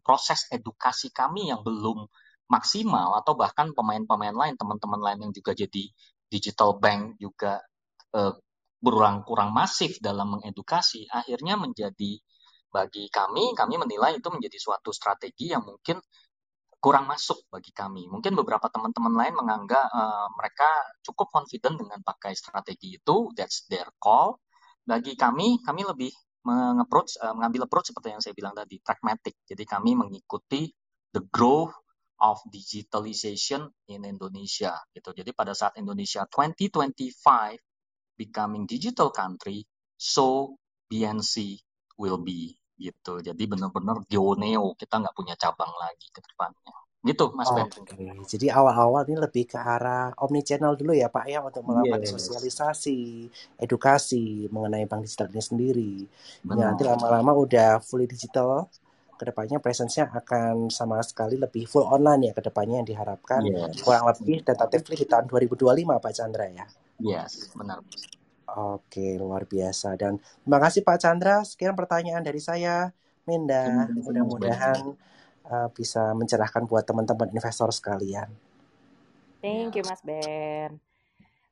proses 0.02 0.48
edukasi 0.50 1.12
kami 1.12 1.52
yang 1.52 1.62
belum 1.62 2.08
maksimal 2.50 3.14
atau 3.22 3.38
bahkan 3.38 3.70
pemain-pemain 3.72 4.34
lain, 4.34 4.54
teman-teman 4.58 5.00
lain 5.00 5.18
yang 5.28 5.32
juga 5.32 5.54
jadi 5.54 5.84
digital 6.26 6.76
bank 6.82 7.16
juga 7.22 7.62
eh, 8.14 8.34
berulang 8.80 9.22
kurang 9.22 9.54
masif 9.54 10.00
dalam 10.02 10.38
mengedukasi, 10.38 11.06
akhirnya 11.06 11.54
menjadi 11.60 12.18
bagi 12.70 13.10
kami, 13.10 13.52
kami 13.52 13.74
menilai 13.76 14.18
itu 14.22 14.28
menjadi 14.30 14.56
suatu 14.56 14.94
strategi 14.94 15.50
yang 15.50 15.66
mungkin 15.66 15.98
kurang 16.80 17.04
masuk 17.10 17.44
bagi 17.52 17.74
kami. 17.76 18.08
Mungkin 18.08 18.32
beberapa 18.32 18.70
teman-teman 18.72 19.12
lain 19.12 19.34
menganggap 19.36 19.86
uh, 19.92 20.28
mereka 20.32 20.70
cukup 21.04 21.28
confident 21.28 21.76
dengan 21.76 22.00
pakai 22.00 22.32
strategi 22.32 22.96
itu, 22.96 23.28
that's 23.36 23.68
their 23.68 23.90
call. 24.00 24.40
Bagi 24.86 25.12
kami, 25.18 25.60
kami 25.60 25.84
lebih 25.84 26.08
mengapproach, 26.46 27.20
uh, 27.20 27.36
mengambil 27.36 27.68
approach 27.68 27.92
seperti 27.92 28.16
yang 28.16 28.22
saya 28.24 28.32
bilang 28.32 28.56
tadi, 28.56 28.80
pragmatic. 28.80 29.36
Jadi 29.44 29.64
kami 29.68 29.92
mengikuti 29.92 30.72
the 31.12 31.20
growth 31.28 31.74
of 32.20 32.40
digitalization 32.52 33.68
in 33.88 34.04
Indonesia 34.04 34.76
gitu. 34.92 35.16
Jadi 35.16 35.32
pada 35.32 35.56
saat 35.56 35.80
Indonesia 35.80 36.28
2025 36.28 37.56
becoming 38.20 38.68
digital 38.68 39.08
country, 39.08 39.64
so 39.96 40.56
BNC 40.92 41.56
will 41.96 42.20
be 42.20 42.52
gitu. 42.80 43.20
Jadi 43.20 43.42
benar-benar 43.44 44.04
Dioneo 44.08 44.76
kita 44.76 45.00
nggak 45.00 45.16
punya 45.16 45.36
cabang 45.36 45.72
lagi 45.76 46.08
ke 46.12 46.20
depannya. 46.24 46.72
Gitu 47.00 47.32
Mas 47.32 47.48
Ben. 47.56 47.64
Oke, 47.64 47.96
jadi 48.28 48.52
awal-awal 48.52 49.08
ini 49.08 49.16
lebih 49.16 49.48
ke 49.48 49.56
arah 49.56 50.12
omni 50.20 50.44
channel 50.44 50.76
dulu 50.76 50.92
ya 50.92 51.08
Pak 51.08 51.24
ya 51.32 51.40
untuk 51.40 51.64
melakukan 51.64 52.04
yes. 52.04 52.12
sosialisasi, 52.12 53.24
edukasi 53.56 54.52
mengenai 54.52 54.84
bank 54.84 55.08
digital 55.08 55.32
ini 55.32 55.40
sendiri. 55.40 55.92
Ya, 56.44 56.68
nanti 56.68 56.84
lama-lama 56.84 57.32
udah 57.32 57.80
fully 57.80 58.04
digital, 58.04 58.68
ke 59.20 59.28
depannya 59.28 59.60
presence-nya 59.60 60.08
akan 60.08 60.72
sama 60.72 60.96
sekali 61.04 61.36
lebih 61.36 61.68
full 61.68 61.84
online 61.84 62.28
ya 62.28 62.32
ke 62.32 62.40
depannya 62.40 62.80
yang 62.80 62.88
diharapkan 62.88 63.44
yes. 63.44 63.84
kurang 63.84 64.08
lebih 64.08 64.40
tentatifly 64.40 64.96
di 64.96 65.04
tahun 65.04 65.28
2025 65.28 65.68
Pak 66.00 66.12
Chandra 66.16 66.48
ya. 66.48 66.64
Yes, 66.96 67.52
benar. 67.52 67.84
Oke, 68.56 69.20
luar 69.20 69.44
biasa. 69.44 69.92
Dan 70.00 70.16
terima 70.18 70.58
kasih 70.58 70.80
Pak 70.80 70.98
Chandra. 71.04 71.44
Sekian 71.44 71.76
pertanyaan 71.76 72.24
dari 72.24 72.40
saya, 72.40 72.88
Minda. 73.28 73.86
Mudah-mudahan 73.92 74.96
uh, 75.46 75.68
bisa 75.70 76.16
mencerahkan 76.16 76.64
buat 76.64 76.88
teman-teman 76.88 77.28
investor 77.36 77.68
sekalian. 77.76 78.32
Thank 79.44 79.76
you 79.76 79.84
Mas 79.84 80.00
Ben. 80.00 80.80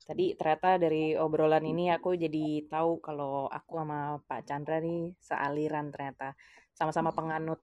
Tadi 0.09 0.33
ternyata 0.41 0.81
dari 0.81 1.13
obrolan 1.21 1.69
ini 1.69 1.93
aku 1.93 2.17
jadi 2.17 2.65
tahu 2.65 3.05
kalau 3.05 3.45
aku 3.45 3.77
sama 3.77 4.17
Pak 4.25 4.41
Chandra 4.49 4.81
nih 4.81 5.13
sealiran 5.21 5.93
ternyata 5.93 6.33
sama-sama 6.79 7.11
penganut 7.11 7.59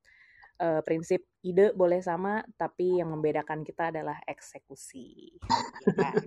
uh, 0.60 0.84
prinsip 0.84 1.24
ide 1.40 1.72
boleh 1.72 2.04
sama, 2.04 2.44
tapi 2.60 3.00
yang 3.00 3.16
membedakan 3.16 3.64
kita 3.64 3.96
adalah 3.96 4.20
eksekusi. 4.28 5.40
Ya 5.96 6.12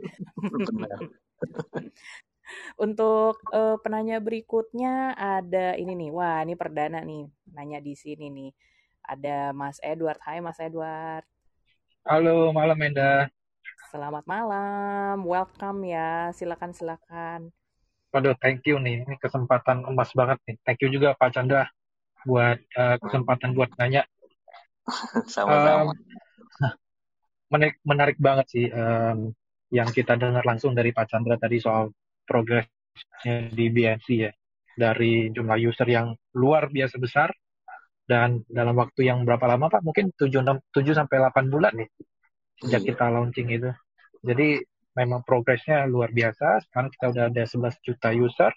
Untuk 2.80 3.44
uh, 3.52 3.76
penanya 3.84 4.24
berikutnya 4.24 5.12
ada 5.12 5.76
ini 5.76 5.92
nih, 5.92 6.10
wah 6.16 6.40
ini 6.40 6.56
perdana 6.56 7.04
nih, 7.04 7.28
nanya 7.52 7.76
di 7.84 7.92
sini 7.92 8.32
nih. 8.32 8.50
Ada 9.04 9.52
Mas 9.52 9.76
Edward. 9.84 10.16
Hai 10.24 10.40
Mas 10.40 10.56
Edward. 10.56 11.28
Halo, 12.08 12.48
malam 12.56 12.80
Enda. 12.80 13.28
Selamat 13.92 14.24
malam, 14.24 15.20
welcome 15.28 15.92
ya. 15.92 16.32
Silakan 16.32 16.72
silakan. 16.72 17.52
Waduh, 18.16 18.32
thank 18.40 18.64
you 18.64 18.80
nih. 18.80 19.04
Ini 19.04 19.20
kesempatan 19.20 19.84
emas 19.84 20.16
banget 20.16 20.40
nih. 20.48 20.56
Thank 20.64 20.80
you 20.80 20.88
juga 20.88 21.12
Pak 21.20 21.36
Chandra 21.36 21.68
buat 22.28 22.58
uh, 22.76 22.96
kesempatan 23.00 23.56
buat 23.56 23.72
nanya. 23.80 24.04
Sama-sama. 25.32 25.92
Um, 25.92 25.96
menarik, 27.52 27.76
menarik 27.88 28.18
banget 28.20 28.46
sih 28.52 28.66
um, 28.68 29.32
yang 29.72 29.88
kita 29.88 30.20
dengar 30.20 30.44
langsung 30.44 30.76
dari 30.76 30.92
Pak 30.92 31.08
Chandra 31.08 31.40
tadi 31.40 31.56
soal 31.56 31.88
progresnya 32.28 33.48
di 33.48 33.72
BNC 33.72 34.08
ya. 34.12 34.32
Dari 34.78 35.32
jumlah 35.32 35.58
user 35.58 35.88
yang 35.88 36.12
luar 36.36 36.70
biasa 36.70 37.00
besar 37.00 37.32
dan 38.06 38.44
dalam 38.46 38.78
waktu 38.78 39.08
yang 39.08 39.24
berapa 39.24 39.48
lama 39.48 39.72
Pak? 39.72 39.82
Mungkin 39.82 40.12
7, 40.14 40.44
6, 40.44 40.70
7 40.70 40.92
sampai 40.92 41.16
8 41.18 41.48
bulan 41.48 41.72
nih 41.74 41.90
sejak 42.62 42.82
iya. 42.84 42.88
kita 42.94 43.04
launching 43.10 43.48
itu. 43.50 43.70
Jadi 44.22 44.62
memang 44.98 45.22
progresnya 45.22 45.86
luar 45.86 46.10
biasa. 46.10 46.66
Sekarang 46.66 46.90
kita 46.90 47.06
udah 47.14 47.24
ada 47.30 47.42
11 47.46 47.86
juta 47.86 48.08
user. 48.10 48.52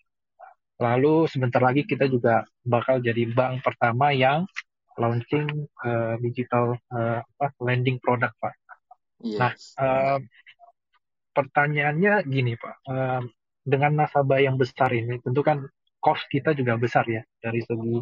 Lalu 0.82 1.30
sebentar 1.30 1.62
lagi 1.62 1.86
kita 1.86 2.10
juga 2.10 2.42
bakal 2.66 3.06
jadi 3.06 3.30
bank 3.30 3.62
pertama 3.62 4.10
yang 4.10 4.50
launching 4.98 5.46
uh, 5.86 6.18
digital 6.20 6.74
uh, 6.90 7.22
apa, 7.22 7.54
lending 7.62 8.02
product, 8.02 8.34
Pak. 8.42 8.54
Yes. 9.22 9.38
Nah, 9.38 9.54
uh, 9.78 10.20
pertanyaannya 11.38 12.26
gini, 12.26 12.58
Pak. 12.58 12.76
Uh, 12.90 13.22
dengan 13.62 14.02
nasabah 14.02 14.42
yang 14.42 14.58
besar 14.58 14.90
ini, 14.90 15.22
tentu 15.22 15.46
kan 15.46 15.62
cost 16.02 16.26
kita 16.34 16.58
juga 16.58 16.82
besar 16.82 17.06
ya 17.06 17.22
dari 17.46 17.62
segi 17.62 18.02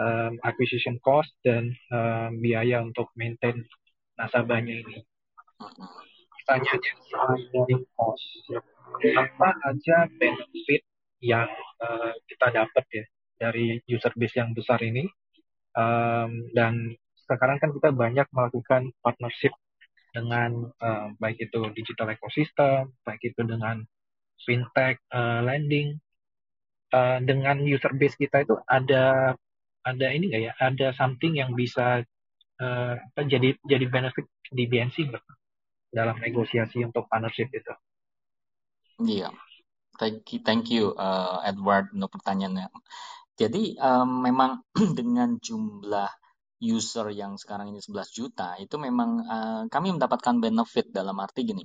um, 0.00 0.32
acquisition 0.40 0.96
cost 1.04 1.28
dan 1.44 1.76
um, 1.92 2.40
biaya 2.40 2.80
untuk 2.80 3.12
maintain 3.20 3.60
nasabahnya 4.16 4.80
ini. 4.80 5.04
Pertanyaannya 6.40 6.92
soal 7.12 7.36
dari 7.52 7.76
cost, 7.92 8.24
apa 9.12 9.48
aja 9.68 10.08
benefit 10.16 10.82
yang 11.22 11.48
uh, 11.82 12.12
kita 12.26 12.46
dapat 12.50 12.84
ya 12.90 13.04
dari 13.38 13.78
user 13.86 14.14
base 14.14 14.38
yang 14.38 14.54
besar 14.54 14.80
ini? 14.80 15.06
Um, 15.74 16.54
dan 16.54 16.94
sekarang 17.26 17.58
kan 17.58 17.70
kita 17.74 17.90
banyak 17.90 18.26
melakukan 18.30 18.94
partnership 19.02 19.50
dengan 20.14 20.70
uh, 20.78 21.10
baik 21.18 21.50
itu 21.50 21.58
digital 21.74 22.14
ecosystem, 22.14 22.94
baik 23.02 23.34
itu 23.34 23.42
dengan 23.42 23.82
fintech, 24.46 25.02
uh, 25.10 25.42
lending, 25.42 25.98
uh, 26.94 27.18
dengan 27.18 27.58
user 27.66 27.90
base 27.98 28.14
kita 28.14 28.46
itu 28.46 28.54
ada 28.70 29.34
ada 29.84 30.06
ini 30.14 30.30
nggak 30.30 30.42
ya? 30.42 30.52
Ada 30.62 30.94
something 30.94 31.34
yang 31.34 31.52
bisa 31.58 32.06
uh, 32.62 32.94
jadi 33.18 33.58
jadi 33.66 33.86
benefit 33.90 34.30
di 34.54 34.70
BNC 34.70 35.10
dalam 35.90 36.16
negosiasi 36.22 36.86
untuk 36.86 37.10
partnership 37.10 37.50
itu? 37.50 37.74
Iya, 39.02 39.34
thank 39.98 40.24
you, 40.32 40.40
thank 40.42 40.64
you 40.70 40.94
uh, 40.94 41.42
Edward 41.46 41.90
untuk 41.94 42.20
pertanyaannya. 42.20 42.68
Jadi 43.34 43.74
um, 43.82 44.22
memang 44.22 44.62
dengan 44.98 45.38
jumlah 45.42 46.10
user 46.62 47.10
yang 47.12 47.36
sekarang 47.36 47.74
ini 47.74 47.82
11 47.82 48.08
juta 48.14 48.56
itu 48.56 48.78
memang 48.78 49.10
uh, 49.26 49.62
kami 49.68 49.92
mendapatkan 49.92 50.38
benefit 50.38 50.94
dalam 50.94 51.18
arti 51.18 51.42
gini. 51.44 51.64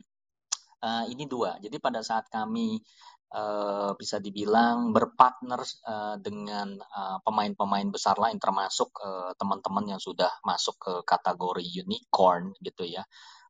Uh, 0.80 1.06
ini 1.11 1.27
dua. 1.27 1.60
Jadi 1.60 1.76
pada 1.77 1.99
saat 1.99 2.31
kami 2.31 2.80
uh, 3.35 3.91
bisa 3.99 4.18
dibilang 4.18 4.95
berpartner 4.95 5.60
uh, 5.85 6.15
dengan 6.18 6.80
pemain-pemain 7.27 7.88
uh, 7.88 7.93
besar 7.93 8.15
lain 8.15 8.39
termasuk 8.39 8.89
teman-teman 9.35 9.85
uh, 9.85 9.89
yang 9.95 10.01
sudah 10.01 10.31
masuk 10.47 10.76
ke 10.80 10.93
kategori 11.03 11.65
unicorn 11.84 12.56
gitu 12.64 12.88
ya. 12.88 13.03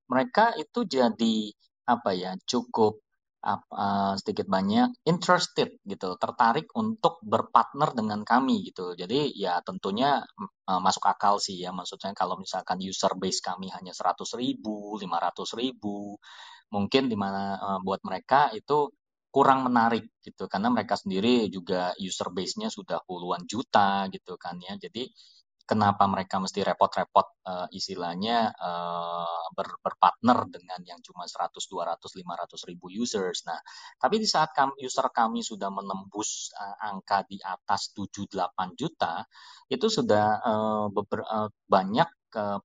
Mereka 0.10 0.58
itu 0.58 0.90
jadi 0.90 1.54
apa 1.86 2.14
ya 2.14 2.34
cukup 2.46 3.02
uh, 3.44 4.14
sedikit 4.20 4.48
banyak 4.52 5.04
interested 5.08 5.80
gitu, 5.88 6.16
tertarik 6.20 6.68
untuk 6.76 7.24
berpartner 7.24 7.96
dengan 7.96 8.22
kami 8.28 8.68
gitu. 8.68 8.94
Jadi 8.96 9.32
ya 9.36 9.64
tentunya 9.64 10.20
uh, 10.68 10.82
masuk 10.84 11.08
akal 11.08 11.40
sih 11.40 11.60
ya, 11.60 11.72
maksudnya 11.72 12.12
kalau 12.16 12.36
misalkan 12.40 12.80
user 12.84 13.16
base 13.16 13.40
kami 13.40 13.72
hanya 13.72 13.96
100 13.96 14.20
ribu, 14.40 15.00
500 15.00 15.60
ribu, 15.60 16.20
mungkin 16.74 17.04
di 17.08 17.18
mana 17.18 17.58
uh, 17.58 17.80
buat 17.84 18.04
mereka 18.06 18.52
itu 18.54 18.92
kurang 19.30 19.62
menarik 19.70 20.10
gitu 20.26 20.50
karena 20.50 20.74
mereka 20.74 20.98
sendiri 20.98 21.54
juga 21.54 21.94
user 22.02 22.34
base-nya 22.34 22.74
sudah 22.74 22.98
puluhan 23.06 23.46
juta 23.46 24.10
gitu 24.10 24.36
kan 24.42 24.58
ya. 24.58 24.74
Jadi 24.78 25.06
kenapa 25.70 26.10
mereka 26.10 26.42
mesti 26.42 26.66
repot-repot 26.66 27.46
uh, 27.46 27.68
istilahnya 27.70 28.50
uh, 28.58 29.46
ber, 29.54 29.78
berpartner 29.86 30.50
dengan 30.50 30.82
yang 30.82 30.98
cuma 31.06 31.30
100, 31.30 31.54
200, 31.54 32.02
500 32.02 32.70
ribu 32.74 32.90
users. 32.90 33.46
Nah, 33.46 33.62
tapi 34.02 34.18
di 34.18 34.26
saat 34.26 34.50
kami, 34.50 34.82
user 34.82 35.06
kami 35.14 35.46
sudah 35.46 35.70
menembus 35.70 36.50
uh, 36.58 36.90
angka 36.90 37.22
di 37.30 37.38
atas 37.38 37.94
7-8 37.94 38.74
juta, 38.74 39.22
itu 39.70 39.86
sudah 39.86 40.42
uh, 40.42 40.88
uh, 40.90 41.50
banyak 41.70 42.10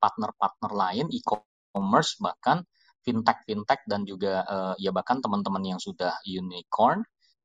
partner-partner 0.00 0.72
uh, 0.72 0.76
lain 0.88 1.06
e-commerce 1.12 2.16
bahkan 2.24 2.64
fintech-fintech 3.04 3.84
dan 3.84 4.08
juga 4.08 4.40
uh, 4.48 4.74
ya 4.80 4.88
bahkan 4.96 5.20
teman-teman 5.20 5.76
yang 5.76 5.80
sudah 5.80 6.16
unicorn 6.24 7.04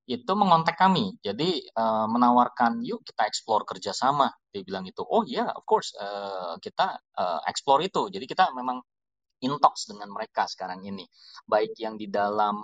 itu 0.10 0.34
mengontak 0.34 0.74
kami. 0.74 1.14
Jadi 1.22 1.70
uh, 1.78 2.10
menawarkan 2.10 2.82
yuk 2.82 3.06
kita 3.06 3.30
explore 3.30 3.62
kerjasama. 3.62 4.34
Dia 4.50 4.66
bilang 4.66 4.90
itu, 4.90 5.06
oh 5.06 5.22
ya 5.22 5.46
yeah, 5.46 5.48
of 5.54 5.62
course 5.70 5.94
uh, 6.02 6.58
kita 6.58 6.98
uh, 7.14 7.40
explore 7.46 7.86
itu. 7.86 8.10
Jadi 8.10 8.26
kita 8.26 8.50
memang 8.58 8.82
in 9.46 9.54
talks 9.62 9.86
dengan 9.86 10.10
mereka 10.10 10.50
sekarang 10.50 10.82
ini. 10.82 11.06
Baik 11.46 11.78
yang 11.78 11.94
di 11.94 12.10
dalam 12.10 12.58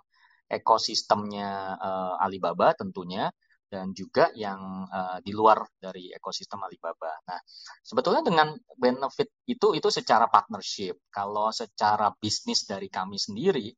ekosistemnya 0.50 1.78
uh, 1.78 2.26
Alibaba 2.26 2.74
tentunya 2.74 3.30
dan 3.70 3.94
juga 3.94 4.30
yang 4.34 4.90
uh, 4.90 5.22
di 5.22 5.30
luar 5.30 5.62
dari 5.78 6.10
ekosistem 6.10 6.62
Alibaba. 6.66 7.14
Nah, 7.30 7.40
sebetulnya 7.82 8.26
dengan 8.26 8.58
benefit 8.74 9.30
itu 9.46 9.78
itu 9.78 9.90
secara 9.94 10.26
partnership. 10.34 10.98
Kalau 11.14 11.54
secara 11.54 12.10
bisnis 12.18 12.66
dari 12.66 12.90
kami 12.90 13.22
sendiri 13.22 13.70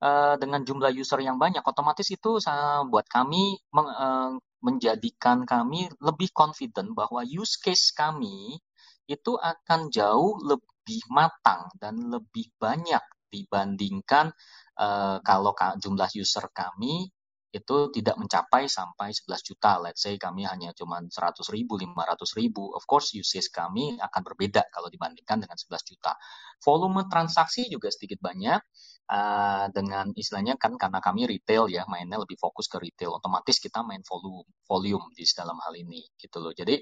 uh, 0.00 0.34
dengan 0.40 0.64
jumlah 0.64 0.92
user 0.92 1.20
yang 1.22 1.36
banyak, 1.36 1.62
otomatis 1.64 2.08
itu 2.10 2.40
uh, 2.40 2.82
buat 2.88 3.06
kami 3.06 3.60
uh, 3.76 4.36
menjadikan 4.60 5.48
kami 5.48 5.88
lebih 6.00 6.32
confident 6.36 6.92
bahwa 6.92 7.24
use 7.24 7.56
case 7.56 7.92
kami 7.96 8.60
itu 9.08 9.32
akan 9.36 9.88
jauh 9.88 10.36
lebih 10.44 11.00
matang 11.08 11.72
dan 11.80 11.96
lebih 12.12 12.52
banyak 12.60 13.02
dibandingkan 13.30 14.34
uh, 14.76 15.18
kalau 15.22 15.54
jumlah 15.54 16.10
user 16.18 16.50
kami 16.50 17.08
itu 17.50 17.90
tidak 17.90 18.14
mencapai 18.14 18.70
sampai 18.70 19.10
11 19.10 19.42
juta. 19.42 19.82
Let's 19.82 20.06
say 20.06 20.14
kami 20.14 20.46
hanya 20.46 20.70
cuma 20.70 21.02
100 21.02 21.10
ribu, 21.50 21.74
500 21.74 22.38
ribu. 22.38 22.70
Of 22.70 22.86
course, 22.86 23.10
usage 23.18 23.50
kami 23.50 23.98
akan 23.98 24.22
berbeda 24.22 24.70
kalau 24.70 24.86
dibandingkan 24.86 25.42
dengan 25.42 25.58
11 25.58 25.82
juta. 25.82 26.14
Volume 26.62 27.10
transaksi 27.10 27.66
juga 27.66 27.90
sedikit 27.90 28.22
banyak. 28.22 28.62
Uh, 29.10 29.66
dengan 29.74 30.06
istilahnya 30.14 30.54
kan 30.54 30.78
karena 30.78 31.02
kami 31.02 31.26
retail 31.26 31.66
ya 31.66 31.82
mainnya 31.90 32.14
lebih 32.22 32.38
fokus 32.38 32.70
ke 32.70 32.78
retail 32.78 33.18
otomatis 33.18 33.58
kita 33.58 33.82
main 33.82 34.06
volume 34.06 34.46
volume 34.70 35.10
di 35.18 35.26
dalam 35.34 35.58
hal 35.66 35.74
ini 35.74 36.06
gitu 36.14 36.38
loh 36.38 36.54
jadi 36.54 36.78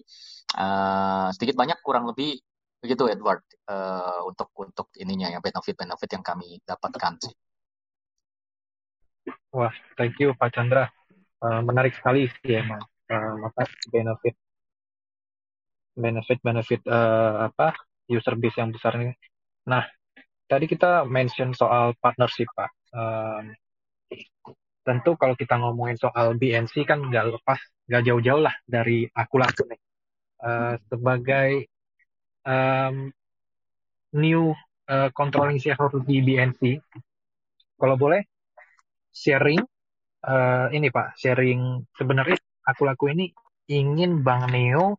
uh, 0.61 1.33
sedikit 1.33 1.57
banyak 1.57 1.81
kurang 1.81 2.05
lebih 2.05 2.37
begitu 2.85 3.09
Edward 3.09 3.41
uh, 3.73 4.21
untuk 4.29 4.53
untuk 4.61 4.93
ininya 5.01 5.33
ya 5.33 5.41
benefit 5.41 5.73
benefit 5.73 6.11
yang 6.13 6.21
kami 6.21 6.61
dapatkan 6.69 7.17
sih 7.17 7.33
Wah, 9.49 9.73
thank 9.97 10.17
you 10.21 10.37
Pak 10.37 10.53
Chandra. 10.53 10.89
Uh, 11.39 11.63
menarik 11.63 11.95
sekali 11.95 12.27
sih 12.43 12.59
emang 12.59 12.83
uh, 13.09 13.37
apa 13.47 13.63
benefit 13.89 14.35
benefit 15.95 16.39
benefit 16.43 16.81
uh, 16.91 17.47
apa 17.49 17.73
user 18.11 18.35
base 18.37 18.59
yang 18.59 18.75
besar 18.75 18.99
ini. 18.99 19.15
Nah, 19.71 19.85
tadi 20.49 20.65
kita 20.65 21.05
mention 21.05 21.53
soal 21.53 21.93
partnership 22.01 22.49
Pak. 22.57 22.71
Um, 22.97 23.53
tentu 24.83 25.21
kalau 25.21 25.37
kita 25.37 25.61
ngomongin 25.61 26.01
soal 26.01 26.33
BNC 26.41 26.89
kan 26.89 27.05
nggak 27.05 27.37
lepas 27.37 27.61
nggak 27.85 28.03
jauh-jauh 28.09 28.41
lah 28.41 28.57
dari 28.65 29.05
aku 29.05 29.37
laku 29.37 29.69
nih 29.69 29.81
uh, 30.41 30.81
sebagai 30.89 31.69
um, 32.49 33.13
new 34.17 34.57
uh, 34.89 35.13
controlling 35.13 35.61
shareholder 35.61 36.01
di 36.09 36.25
BNC. 36.25 36.81
Kalau 37.77 38.01
boleh 38.01 38.25
sharing 39.13 39.61
uh, 40.25 40.67
ini 40.73 40.89
Pak, 40.89 41.21
sharing 41.21 41.85
sebenarnya 41.93 42.41
aku 42.65 42.89
laku 42.89 43.13
ini 43.13 43.29
ingin 43.69 44.25
Bang 44.25 44.49
Neo 44.49 44.97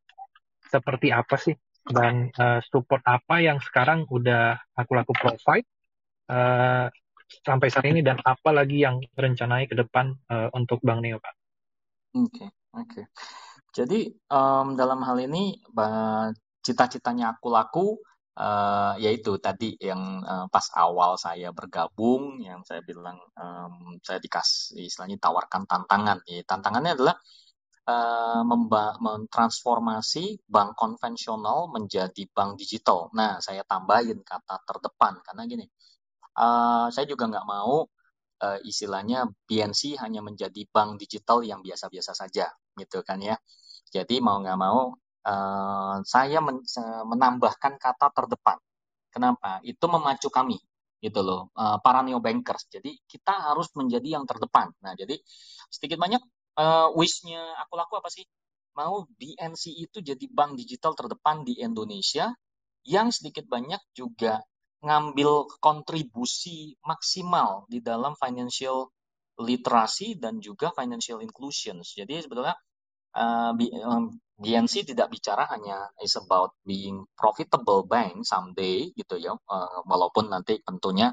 seperti 0.69 1.09
apa 1.09 1.33
sih 1.41 1.57
dan 1.87 2.33
uh, 2.35 2.59
support 2.67 2.99
apa 3.07 3.39
yang 3.39 3.57
sekarang 3.63 4.03
udah 4.09 4.59
aku 4.75 4.91
laku 4.97 5.13
provide 5.15 5.67
uh, 6.27 6.91
sampai 7.45 7.67
saat 7.69 7.85
ini 7.87 8.01
dan 8.01 8.17
apa 8.25 8.49
lagi 8.51 8.81
yang 8.83 8.99
rencananya 9.15 9.69
ke 9.69 9.75
depan 9.77 10.17
uh, 10.29 10.49
untuk 10.57 10.81
Bang 10.81 10.99
Neo 10.99 11.21
Pak? 11.21 11.33
Oke, 12.17 12.25
okay, 12.25 12.49
oke. 12.73 12.89
Okay. 12.89 13.05
Jadi 13.69 14.09
um, 14.33 14.73
dalam 14.73 15.05
hal 15.05 15.17
ini 15.21 15.61
cita-citanya 16.65 17.37
aku 17.37 17.47
laku 17.53 17.87
uh, 18.39 18.93
yaitu 18.97 19.37
tadi 19.37 19.75
yang 19.77 20.23
uh, 20.23 20.45
pas 20.47 20.65
awal 20.79 21.19
saya 21.19 21.51
bergabung 21.51 22.39
yang 22.41 22.63
saya 22.63 22.81
bilang 22.81 23.19
um, 23.35 23.99
saya 24.01 24.17
dikasih 24.17 24.87
istilahnya 24.87 25.19
tawarkan 25.19 25.67
tantangan 25.67 26.23
ya 26.25 26.41
tantangannya 26.47 26.95
adalah 26.95 27.15
uh, 27.89 28.43
mentransformasi 29.01 30.45
bank 30.45 30.77
konvensional 30.77 31.73
menjadi 31.73 32.23
bank 32.29 32.61
digital. 32.61 33.09
Nah, 33.17 33.41
saya 33.41 33.65
tambahin 33.65 34.21
kata 34.21 34.61
terdepan 34.65 35.17
karena 35.25 35.41
gini, 35.49 35.65
uh, 36.37 36.87
saya 36.93 37.05
juga 37.09 37.25
nggak 37.29 37.47
mau 37.49 37.85
uh, 38.45 38.59
istilahnya 38.61 39.25
BNC 39.49 39.97
hanya 40.03 40.21
menjadi 40.21 40.61
bank 40.69 41.01
digital 41.01 41.41
yang 41.41 41.65
biasa-biasa 41.65 42.13
saja, 42.13 42.49
gitu 42.77 43.01
kan 43.01 43.19
ya. 43.21 43.35
Jadi 43.89 44.21
mau 44.21 44.37
nggak 44.37 44.59
mau 44.59 44.93
uh, 45.25 45.97
saya 46.05 46.39
men 46.45 46.61
menambahkan 47.09 47.73
kata 47.81 48.07
terdepan. 48.13 48.57
Kenapa? 49.09 49.57
Itu 49.65 49.89
memacu 49.89 50.29
kami 50.29 50.57
gitu 50.99 51.23
loh 51.23 51.47
para 51.79 52.03
neo 52.03 52.19
bankers 52.19 52.67
jadi 52.67 52.91
kita 53.07 53.31
harus 53.31 53.71
menjadi 53.71 54.19
yang 54.19 54.27
terdepan 54.27 54.67
nah 54.83 54.91
jadi 54.99 55.15
sedikit 55.71 55.95
banyak 55.95 56.19
uh, 56.59 56.91
wishnya 56.93 57.39
aku 57.63 57.73
laku 57.79 57.95
apa 57.97 58.11
sih 58.11 58.27
mau 58.75 59.07
BNC 59.07 59.63
itu 59.75 59.97
jadi 60.03 60.25
bank 60.29 60.59
digital 60.59 60.93
terdepan 60.95 61.47
di 61.47 61.59
Indonesia 61.59 62.31
yang 62.87 63.11
sedikit 63.11 63.47
banyak 63.47 63.79
juga 63.95 64.39
ngambil 64.79 65.59
kontribusi 65.59 66.79
maksimal 66.87 67.67
di 67.67 67.83
dalam 67.83 68.15
financial 68.15 68.87
literasi 69.39 70.19
dan 70.19 70.39
juga 70.39 70.71
financial 70.71 71.19
inclusion. 71.23 71.83
Jadi 71.83 72.23
sebetulnya 72.23 72.55
uh, 73.15 73.51
BNC 74.39 74.87
tidak 74.95 75.11
bicara 75.11 75.47
hanya 75.51 75.91
is 75.99 76.15
about 76.15 76.55
being 76.63 77.03
profitable 77.15 77.83
bank 77.83 78.23
someday 78.23 78.87
gitu 78.95 79.19
ya, 79.19 79.35
uh, 79.35 79.79
walaupun 79.83 80.31
nanti 80.31 80.63
tentunya 80.63 81.11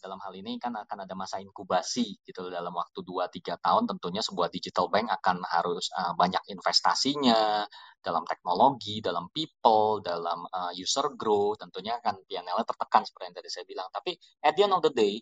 dalam 0.00 0.16
hal 0.24 0.32
ini 0.32 0.56
kan 0.56 0.72
akan 0.72 1.04
ada 1.04 1.14
masa 1.14 1.38
inkubasi 1.38 2.24
gitu 2.24 2.48
dalam 2.48 2.72
waktu 2.72 3.04
2-3 3.04 3.60
tahun 3.60 3.84
tentunya 3.84 4.24
sebuah 4.24 4.48
digital 4.48 4.88
bank 4.88 5.12
akan 5.12 5.44
harus 5.44 5.92
uh, 5.92 6.16
banyak 6.16 6.40
investasinya 6.48 7.68
dalam 8.00 8.24
teknologi, 8.24 9.04
dalam 9.04 9.28
people, 9.28 10.00
dalam 10.00 10.48
uh, 10.48 10.72
user 10.72 11.12
growth 11.14 11.60
tentunya 11.60 12.00
akan 12.00 12.24
PNL-nya 12.24 12.64
tertekan 12.64 13.04
seperti 13.04 13.24
yang 13.28 13.36
tadi 13.36 13.48
saya 13.52 13.64
bilang. 13.68 13.88
Tapi 13.92 14.16
at 14.40 14.56
the 14.56 14.62
end 14.64 14.74
of 14.74 14.80
the 14.80 14.92
day 14.92 15.20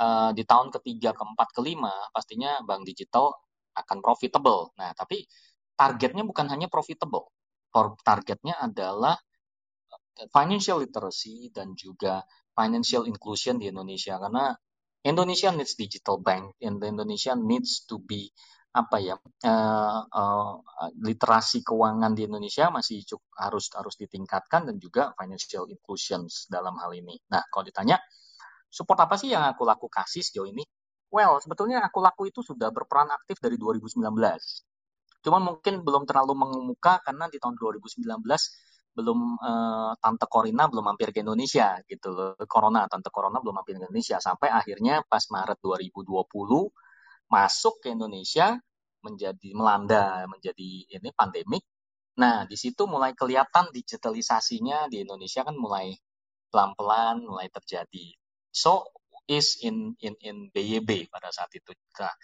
uh, 0.00 0.32
di 0.32 0.42
tahun 0.48 0.72
ketiga, 0.72 1.12
keempat, 1.12 1.52
kelima 1.52 1.92
pastinya 2.10 2.64
bank 2.64 2.88
digital 2.88 3.36
akan 3.76 3.98
profitable. 4.00 4.72
Nah, 4.80 4.96
tapi 4.96 5.28
targetnya 5.76 6.24
bukan 6.24 6.48
hanya 6.48 6.72
profitable. 6.72 7.28
Targetnya 8.06 8.56
adalah 8.56 9.18
financial 10.30 10.78
literacy 10.82 11.50
dan 11.50 11.74
juga 11.74 12.22
financial 12.54 13.10
inclusion 13.10 13.58
di 13.58 13.68
Indonesia 13.68 14.16
karena 14.16 14.54
Indonesia 15.04 15.52
needs 15.52 15.76
digital 15.76 16.16
bank 16.22 16.56
and 16.64 16.80
Indonesia 16.80 17.36
needs 17.36 17.84
to 17.84 18.00
be 18.00 18.32
apa 18.74 18.98
ya 18.98 19.14
uh, 19.46 20.00
uh, 20.02 20.54
literasi 20.98 21.62
keuangan 21.62 22.10
di 22.10 22.26
Indonesia 22.26 22.74
masih 22.74 23.06
cukup 23.06 23.30
harus 23.38 23.70
harus 23.70 23.94
ditingkatkan 23.94 24.66
dan 24.66 24.76
juga 24.82 25.14
financial 25.14 25.70
inclusion 25.70 26.26
dalam 26.50 26.74
hal 26.82 26.90
ini. 26.90 27.14
Nah 27.30 27.46
kalau 27.54 27.62
ditanya 27.62 28.02
support 28.66 28.98
apa 28.98 29.14
sih 29.14 29.30
yang 29.30 29.46
aku 29.46 29.62
laku 29.62 29.86
kasih 29.86 30.26
sejauh 30.26 30.50
ini? 30.50 30.66
Well 31.14 31.38
sebetulnya 31.38 31.86
aku 31.86 32.02
laku 32.02 32.34
itu 32.34 32.42
sudah 32.42 32.74
berperan 32.74 33.14
aktif 33.14 33.38
dari 33.38 33.54
2019. 33.54 34.02
Cuma 35.22 35.38
mungkin 35.38 35.86
belum 35.86 36.02
terlalu 36.02 36.34
mengemuka 36.34 36.98
karena 37.06 37.30
di 37.30 37.38
tahun 37.38 37.54
2019 37.54 38.02
belum 38.94 39.36
uh, 39.42 39.92
tante 39.98 40.26
Corina 40.30 40.70
belum 40.70 40.94
mampir 40.94 41.10
ke 41.10 41.20
Indonesia 41.26 41.82
gitu 41.84 42.14
loh. 42.14 42.38
Corona, 42.46 42.86
tante 42.86 43.10
Corona 43.10 43.42
belum 43.42 43.60
mampir 43.60 43.76
ke 43.76 43.82
Indonesia 43.82 44.22
sampai 44.22 44.48
akhirnya 44.54 45.02
pas 45.04 45.26
Maret 45.26 45.58
2020 45.58 46.06
masuk 47.28 47.74
ke 47.82 47.90
Indonesia 47.90 48.54
menjadi 49.04 49.50
melanda 49.52 50.24
menjadi 50.30 50.70
ini 50.88 51.10
pandemik. 51.12 51.64
Nah, 52.14 52.46
di 52.46 52.54
situ 52.54 52.86
mulai 52.86 53.12
kelihatan 53.12 53.74
digitalisasinya 53.74 54.86
di 54.86 55.02
Indonesia 55.02 55.42
kan 55.42 55.58
mulai 55.58 55.92
pelan-pelan 56.48 57.26
mulai 57.26 57.50
terjadi. 57.50 58.14
So 58.54 58.86
is 59.26 59.58
in 59.66 59.98
in 59.98 60.14
in 60.22 60.36
BYB 60.54 61.10
pada 61.10 61.34
saat 61.34 61.50
itu. 61.58 61.74
Nah, 61.98 62.14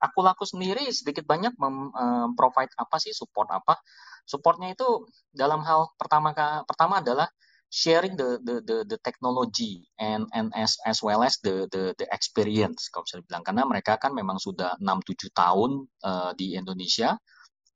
aku 0.00 0.18
laku 0.20 0.44
sendiri 0.44 0.88
sedikit 0.92 1.24
banyak 1.24 1.56
mem, 1.56 1.92
uh, 1.92 2.28
provide 2.36 2.72
apa 2.76 2.96
sih 3.00 3.12
support 3.16 3.48
apa. 3.52 3.80
Supportnya 4.26 4.74
itu 4.74 5.06
dalam 5.30 5.62
hal 5.62 5.94
pertama 5.96 6.34
pertama 6.66 7.00
adalah 7.00 7.30
sharing 7.70 8.14
the 8.14 8.38
the 8.42 8.62
the, 8.62 8.76
the 8.86 8.98
technology 9.02 9.86
and 9.98 10.30
and 10.30 10.54
as 10.54 10.78
as 10.86 11.02
well 11.02 11.22
as 11.22 11.38
the 11.42 11.66
the 11.74 11.94
the 11.98 12.06
experience 12.14 12.90
kalau 12.90 13.06
bisa 13.06 13.22
dibilang. 13.22 13.42
Karena 13.46 13.62
mereka 13.66 13.98
kan 13.98 14.12
memang 14.14 14.38
sudah 14.42 14.78
6 14.78 14.84
7 14.84 15.30
tahun 15.34 15.70
uh, 16.04 16.30
di 16.38 16.54
Indonesia 16.58 17.14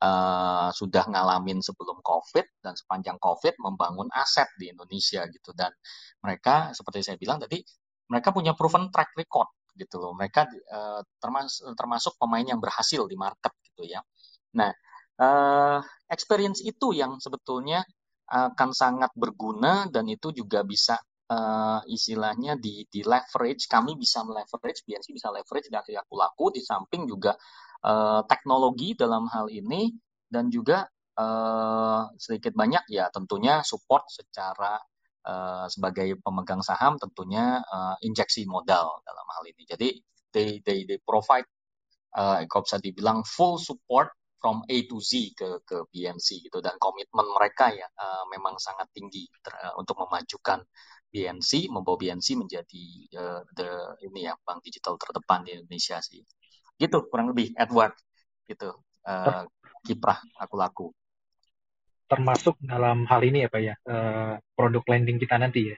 uh, 0.02 0.68
sudah 0.74 1.04
ngalamin 1.10 1.60
sebelum 1.62 2.00
Covid 2.02 2.46
dan 2.64 2.74
sepanjang 2.74 3.18
Covid 3.20 3.54
membangun 3.60 4.08
aset 4.14 4.48
di 4.58 4.70
Indonesia 4.72 5.24
gitu. 5.28 5.54
Dan 5.54 5.70
mereka 6.22 6.72
seperti 6.76 7.06
saya 7.06 7.16
bilang 7.20 7.38
tadi 7.42 7.62
mereka 8.10 8.34
punya 8.34 8.58
proven 8.58 8.90
track 8.90 9.14
record 9.14 9.46
gitu 9.80 9.96
loh. 9.96 10.12
Mereka 10.12 10.42
uh, 10.68 11.00
termasuk 11.16 11.72
termasuk 11.72 12.12
pemain 12.20 12.44
yang 12.44 12.60
berhasil 12.60 13.08
di 13.08 13.16
market 13.16 13.56
gitu 13.72 13.88
ya. 13.88 14.04
Nah 14.60 14.70
uh, 15.16 15.80
experience 16.12 16.60
itu 16.60 16.92
yang 16.92 17.16
sebetulnya 17.16 17.80
akan 18.30 18.70
sangat 18.70 19.10
berguna 19.18 19.90
dan 19.90 20.06
itu 20.06 20.30
juga 20.30 20.62
bisa 20.62 20.94
uh, 21.30 21.82
istilahnya 21.86 22.54
di, 22.58 22.86
di 22.86 23.02
leverage. 23.02 23.66
Kami 23.66 23.98
bisa 23.98 24.22
leverage 24.22 24.86
BNC 24.86 25.10
bisa 25.10 25.34
leverage 25.34 25.66
dari 25.66 25.98
aku 25.98 26.14
laku. 26.14 26.54
Di 26.54 26.62
samping 26.62 27.10
juga 27.10 27.34
uh, 27.86 28.22
teknologi 28.26 28.94
dalam 28.94 29.26
hal 29.30 29.50
ini 29.50 29.90
dan 30.30 30.46
juga 30.46 30.86
uh, 31.18 32.02
sedikit 32.18 32.54
banyak 32.54 32.86
ya 32.90 33.10
tentunya 33.10 33.62
support 33.66 34.06
secara 34.10 34.78
uh, 35.26 35.66
sebagai 35.68 36.16
pemegang 36.20 36.62
saham 36.64 36.96
tentunya 36.96 37.60
uh, 37.60 37.96
injeksi 38.04 38.46
modal 38.48 39.02
dalam 39.04 39.26
hal 39.28 39.44
ini. 39.48 39.62
Jadi 39.68 39.88
they 40.32 40.62
they 40.62 40.86
they 40.86 40.98
provide 41.02 41.46
uh, 42.16 42.40
kalau 42.46 42.62
bisa 42.64 42.78
dibilang 42.80 43.26
full 43.26 43.60
support 43.60 44.12
from 44.40 44.64
A 44.72 44.76
to 44.88 44.98
Z 45.02 45.36
ke 45.36 45.60
ke 45.66 45.76
BNC 45.92 46.48
gitu. 46.48 46.58
Dan 46.64 46.76
komitmen 46.80 47.26
mereka 47.36 47.72
ya 47.72 47.88
uh, 47.88 48.24
memang 48.32 48.56
sangat 48.56 48.88
tinggi 48.94 49.28
ter, 49.44 49.52
uh, 49.60 49.74
untuk 49.76 50.00
memajukan 50.00 50.64
BNC 51.10 51.68
membawa 51.74 51.98
BNC 51.98 52.38
menjadi 52.38 52.84
uh, 53.18 53.42
the 53.58 53.68
ini 54.06 54.30
ya 54.30 54.34
bank 54.46 54.62
digital 54.62 54.94
terdepan 54.96 55.44
di 55.44 55.58
Indonesia 55.58 55.98
sih. 56.00 56.22
Gitu 56.78 56.98
kurang 57.10 57.34
lebih 57.34 57.52
Edward. 57.58 57.92
Gitu 58.46 58.70
uh, 59.04 59.44
kiprah 59.84 60.20
aku 60.36 60.54
laku 60.60 60.86
termasuk 62.10 62.58
dalam 62.58 63.06
hal 63.06 63.22
ini 63.22 63.46
ya 63.46 63.48
pak 63.48 63.62
ya 63.62 63.74
uh, 63.86 64.34
produk 64.58 64.82
lending 64.90 65.22
kita 65.22 65.38
nanti 65.38 65.70
ya 65.70 65.76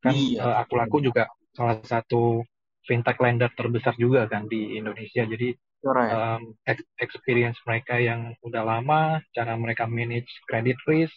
kan 0.00 0.12
iya, 0.16 0.40
uh, 0.40 0.56
aku 0.64 0.72
laku 0.80 1.04
juga 1.04 1.28
salah 1.52 1.76
satu 1.84 2.40
fintech 2.88 3.20
lender 3.20 3.52
terbesar 3.52 3.92
juga 4.00 4.24
kan 4.24 4.48
di 4.48 4.80
Indonesia 4.80 5.28
jadi 5.28 5.52
um, 5.84 6.56
experience 6.98 7.58
mereka 7.62 8.00
yang 8.00 8.34
udah 8.42 8.62
lama, 8.66 9.22
cara 9.30 9.54
mereka 9.54 9.86
manage 9.86 10.30
credit 10.48 10.78
risk, 10.88 11.14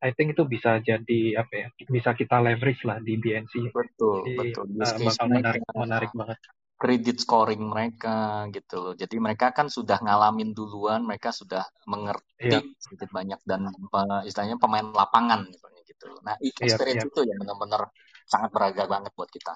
I 0.00 0.16
think 0.16 0.32
itu 0.32 0.48
bisa 0.48 0.80
jadi 0.80 1.36
apa 1.36 1.52
ya, 1.52 1.66
bisa 1.90 2.16
kita 2.16 2.40
leverage 2.40 2.80
lah 2.88 3.02
di 3.04 3.20
BNC. 3.20 3.68
Betul, 3.68 4.24
jadi, 4.24 4.56
betul. 4.56 4.64
Uh, 4.80 4.98
bakal 5.04 5.26
menarik, 5.28 5.62
menarik 5.76 6.10
banget. 6.16 6.38
Credit 6.80 7.16
scoring 7.20 7.60
mereka 7.60 8.48
gitu 8.48 8.80
loh. 8.80 8.94
Jadi 8.96 9.20
mereka 9.20 9.52
kan 9.52 9.68
sudah 9.68 10.00
ngalamin 10.00 10.56
duluan, 10.56 11.04
mereka 11.04 11.28
sudah 11.28 11.60
mengerti 11.84 12.56
yeah. 12.56 12.64
sedikit 12.80 13.12
banyak 13.12 13.36
dan 13.44 13.68
uh, 13.68 14.24
istilahnya 14.24 14.56
pemain 14.56 14.88
lapangan 14.88 15.44
gitu. 15.84 16.08
Nah, 16.24 16.40
iya, 16.40 16.56
experience 16.64 17.04
yeah, 17.04 17.12
yeah. 17.12 17.12
itu 17.12 17.20
yang 17.28 17.38
benar-benar 17.44 17.82
sangat 18.24 18.50
berharga 18.56 18.84
banget 18.88 19.12
buat 19.12 19.28
kita. 19.28 19.54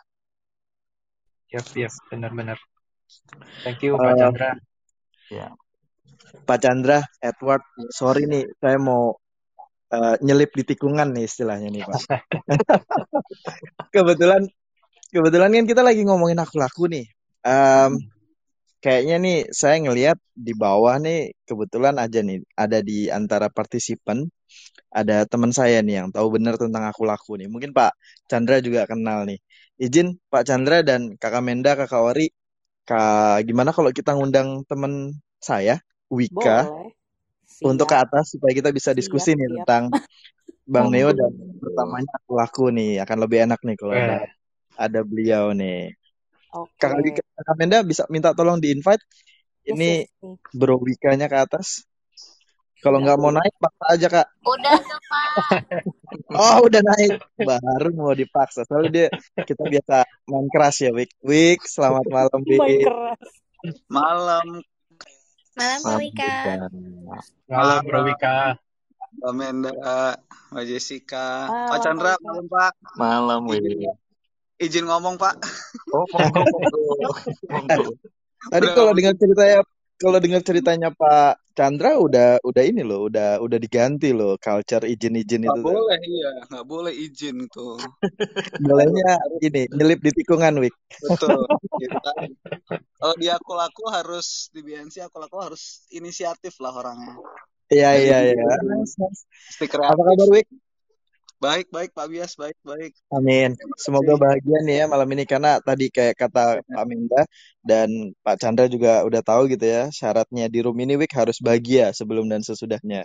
Yap, 1.54 1.66
yap, 1.78 1.94
benar-benar. 2.12 2.58
Thank 3.64 3.80
you 3.86 3.96
Pak 3.96 4.12
uh, 4.12 4.16
Chandra. 4.20 4.50
Ya. 5.32 5.48
Pak 6.44 6.58
Chandra, 6.60 6.98
Edward, 7.22 7.64
sorry 7.94 8.26
nih, 8.26 8.44
saya 8.58 8.76
mau 8.76 9.16
uh, 9.94 10.14
nyelip 10.20 10.50
di 10.52 10.66
tikungan 10.66 11.14
nih 11.14 11.24
istilahnya 11.24 11.68
nih 11.70 11.82
Pak. 11.86 12.00
kebetulan, 13.94 14.42
kebetulan 15.14 15.50
kan 15.54 15.66
kita 15.70 15.82
lagi 15.86 16.02
ngomongin 16.02 16.42
aku 16.42 16.58
laku 16.58 16.90
nih. 16.90 17.06
Um, 17.44 18.00
kayaknya 18.80 19.16
nih 19.20 19.38
saya 19.52 19.76
ngelihat 19.84 20.18
di 20.32 20.52
bawah 20.56 20.96
nih 21.00 21.32
kebetulan 21.44 21.96
aja 22.00 22.20
nih 22.24 22.40
ada 22.56 22.80
di 22.80 23.08
antara 23.12 23.52
partisipan 23.52 24.24
ada 24.88 25.28
teman 25.28 25.52
saya 25.52 25.84
nih 25.84 26.04
yang 26.04 26.08
tahu 26.14 26.40
benar 26.40 26.54
tentang 26.56 26.84
aku 26.88 27.02
laku 27.04 27.36
nih. 27.36 27.50
Mungkin 27.50 27.74
Pak 27.74 27.92
Chandra 28.30 28.62
juga 28.62 28.86
kenal 28.88 29.26
nih. 29.28 29.38
Izin 29.76 30.16
Pak 30.30 30.46
Chandra 30.46 30.86
dan 30.86 31.18
Kakak 31.18 31.42
Menda, 31.42 31.74
Kakak 31.74 32.00
Wari 32.00 32.30
Kak, 32.84 33.40
gimana 33.48 33.72
kalau 33.72 33.88
kita 33.90 34.12
ngundang 34.12 34.60
teman 34.68 35.16
saya, 35.40 35.80
Wika, 36.12 36.68
untuk 37.64 37.88
ke 37.88 37.96
atas 37.96 38.36
supaya 38.36 38.52
kita 38.52 38.68
bisa 38.76 38.92
diskusi 38.92 39.32
siap, 39.32 39.40
nih 39.40 39.48
siap. 39.48 39.56
tentang 39.64 39.84
Bang 40.68 40.92
Neo 40.92 41.16
dan 41.16 41.32
pertamanya 41.64 42.12
aku 42.20 42.32
laku 42.36 42.64
nih 42.68 43.00
akan 43.00 43.18
lebih 43.24 43.38
enak 43.48 43.60
nih 43.64 43.76
kalau 43.80 43.94
ada 43.96 44.16
eh. 44.20 44.28
ada 44.76 45.00
beliau 45.00 45.56
nih. 45.56 45.96
Okay. 46.54 46.78
Kakak 46.78 47.00
Wika, 47.02 47.22
Kakak 47.34 47.56
Menda 47.58 47.78
bisa 47.82 48.06
minta 48.06 48.30
tolong 48.30 48.62
di 48.62 48.70
invite. 48.70 49.02
Ini 49.66 50.06
yes, 50.06 50.22
yes, 50.22 50.54
Bro 50.54 50.78
Wikanya 50.86 51.26
ke 51.26 51.34
atas. 51.34 51.82
Kalau 52.78 53.00
nggak 53.00 53.16
mau 53.16 53.32
naik, 53.32 53.56
paksa 53.56 53.84
aja 53.96 54.08
kak. 54.12 54.26
Udah 54.44 54.76
tuh 54.76 55.00
Pak. 55.10 55.26
Oh 56.36 56.68
udah 56.68 56.82
naik, 56.84 57.16
baru 57.40 57.88
mau 57.96 58.12
dipaksa. 58.12 58.68
Soalnya 58.68 58.90
dia 58.92 59.06
kita 59.40 59.64
biasa 59.64 60.04
main 60.28 60.46
keras 60.52 60.84
ya, 60.84 60.92
Wik. 60.92 61.10
Wik, 61.24 61.64
selamat 61.64 62.04
malam, 62.12 62.40
Main 62.44 62.60
Wik. 62.60 62.84
keras. 62.84 63.20
Malam, 63.88 64.46
Malam 65.56 65.80
Pak 65.80 65.96
Wika. 65.96 66.34
Malam 67.48 67.80
Bro 67.88 68.00
Wika. 68.04 68.38
Mbak 69.14 69.32
Menda, 69.32 69.72
Mbak 70.52 70.64
Jessica, 70.68 71.48
Malam, 71.48 71.70
Pak 71.72 71.78
Chandra, 71.80 72.12
malam 72.20 72.46
Pak. 72.52 72.72
Malam, 73.00 73.40
Wik. 73.48 73.96
Izin 74.64 74.88
ngomong 74.88 75.20
Pak. 75.20 75.34
Oh, 75.92 76.04
monggo, 76.10 76.42
monggo. 76.48 76.80
Monggo. 77.52 77.84
Tadi 78.50 78.66
kalau 78.76 78.92
dengar 78.92 79.14
ceritanya, 79.16 79.60
kalau 79.96 80.18
dengar 80.20 80.42
ceritanya 80.44 80.88
Pak 80.92 81.54
Chandra 81.54 81.94
udah 81.96 82.42
udah 82.42 82.62
ini 82.66 82.82
loh, 82.82 83.06
udah 83.06 83.38
udah 83.38 83.58
diganti 83.62 84.10
loh 84.10 84.34
culture 84.42 84.82
izin-izin 84.82 85.46
itu 85.46 85.54
tuh. 85.54 85.70
boleh 85.70 85.98
iya, 86.02 86.30
nggak 86.50 86.66
boleh 86.66 86.90
izin 86.90 87.46
tuh. 87.46 87.78
Bolehnya 88.66 89.14
Harus 89.22 89.40
ini 89.40 89.62
nyelip 89.70 90.02
di 90.02 90.10
tikungan, 90.10 90.58
Wik. 90.58 90.74
betul. 90.98 91.46
Gitu 91.78 91.98
kan. 92.04 92.16
Kalau 92.74 93.14
di 93.14 93.30
aku 93.30 93.52
laku 93.54 93.84
harus 93.86 94.50
di 94.50 94.66
BNC 94.66 95.06
aku 95.06 95.22
laku 95.22 95.36
harus 95.38 95.86
inisiatif 95.94 96.58
lah 96.58 96.74
orangnya. 96.74 97.14
Iya 97.70 97.90
iya 97.96 98.18
iya. 98.34 98.44
Apa 99.54 100.02
kabar, 100.04 100.28
Wik? 100.34 100.46
Baik 101.42 101.66
baik 101.68 101.90
Pak 101.92 102.06
Bias, 102.08 102.32
baik 102.38 102.56
baik. 102.64 102.92
Amin. 103.12 103.54
Semoga 103.76 104.16
bahagia 104.16 104.58
nih 104.64 104.82
ya 104.82 104.84
malam 104.88 105.08
ini 105.12 105.24
karena 105.28 105.60
tadi 105.60 105.90
kayak 105.92 106.16
kata 106.16 106.64
Pak 106.64 106.84
Minda 106.88 107.22
dan 107.62 108.14
Pak 108.24 108.40
Chandra 108.40 108.66
juga 108.66 109.02
udah 109.04 109.22
tahu 109.22 109.50
gitu 109.52 109.66
ya 109.66 109.90
syaratnya 109.92 110.48
di 110.48 110.58
room 110.64 110.78
ini 110.80 110.98
Wik 110.98 111.12
harus 111.14 111.38
bahagia 111.38 111.92
sebelum 111.92 112.26
dan 112.26 112.40
sesudahnya. 112.40 113.04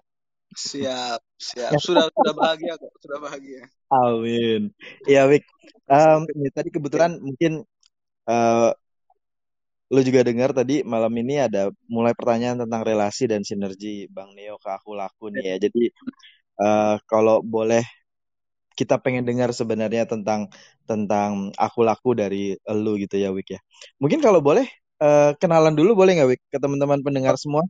Siap 0.56 1.20
siap. 1.38 1.78
Sudah 1.78 2.10
sudah 2.10 2.34
bahagia 2.34 2.74
kok, 2.80 2.94
sudah 3.02 3.20
bahagia. 3.22 3.64
Amin. 3.90 4.74
Iya 5.06 5.30
Wik. 5.30 5.46
Em, 5.90 6.22
ini 6.38 6.50
tadi 6.54 6.70
kebetulan 6.70 7.18
mungkin 7.18 7.66
eh 8.30 8.72
lu 9.90 10.06
juga 10.06 10.22
dengar 10.22 10.54
tadi 10.54 10.86
malam 10.86 11.10
ini 11.18 11.42
ada 11.42 11.74
mulai 11.90 12.14
pertanyaan 12.14 12.62
tentang 12.62 12.86
relasi 12.86 13.26
dan 13.26 13.42
sinergi 13.42 14.06
Bang 14.06 14.38
Neo 14.38 14.62
ke 14.62 14.70
aku 14.70 14.94
laku 14.94 15.34
nih 15.34 15.54
ya. 15.54 15.56
Jadi 15.66 15.90
eh 16.62 16.96
kalau 17.10 17.42
boleh 17.42 17.82
kita 18.80 18.96
pengen 19.04 19.24
dengar 19.30 19.50
sebenarnya 19.60 20.04
tentang 20.12 20.42
tentang 20.90 21.32
aku 21.64 21.80
laku 21.90 22.10
dari 22.22 22.38
elu 22.72 22.90
gitu 23.04 23.16
ya 23.24 23.30
Wik 23.36 23.48
ya. 23.56 23.60
Mungkin 24.02 24.20
kalau 24.26 24.40
boleh 24.48 24.66
eh, 25.04 25.32
kenalan 25.42 25.74
dulu 25.80 25.92
boleh 26.00 26.12
nggak 26.16 26.30
Wik 26.32 26.42
ke 26.54 26.58
teman-teman 26.64 27.00
pendengar 27.06 27.36
semua? 27.44 27.64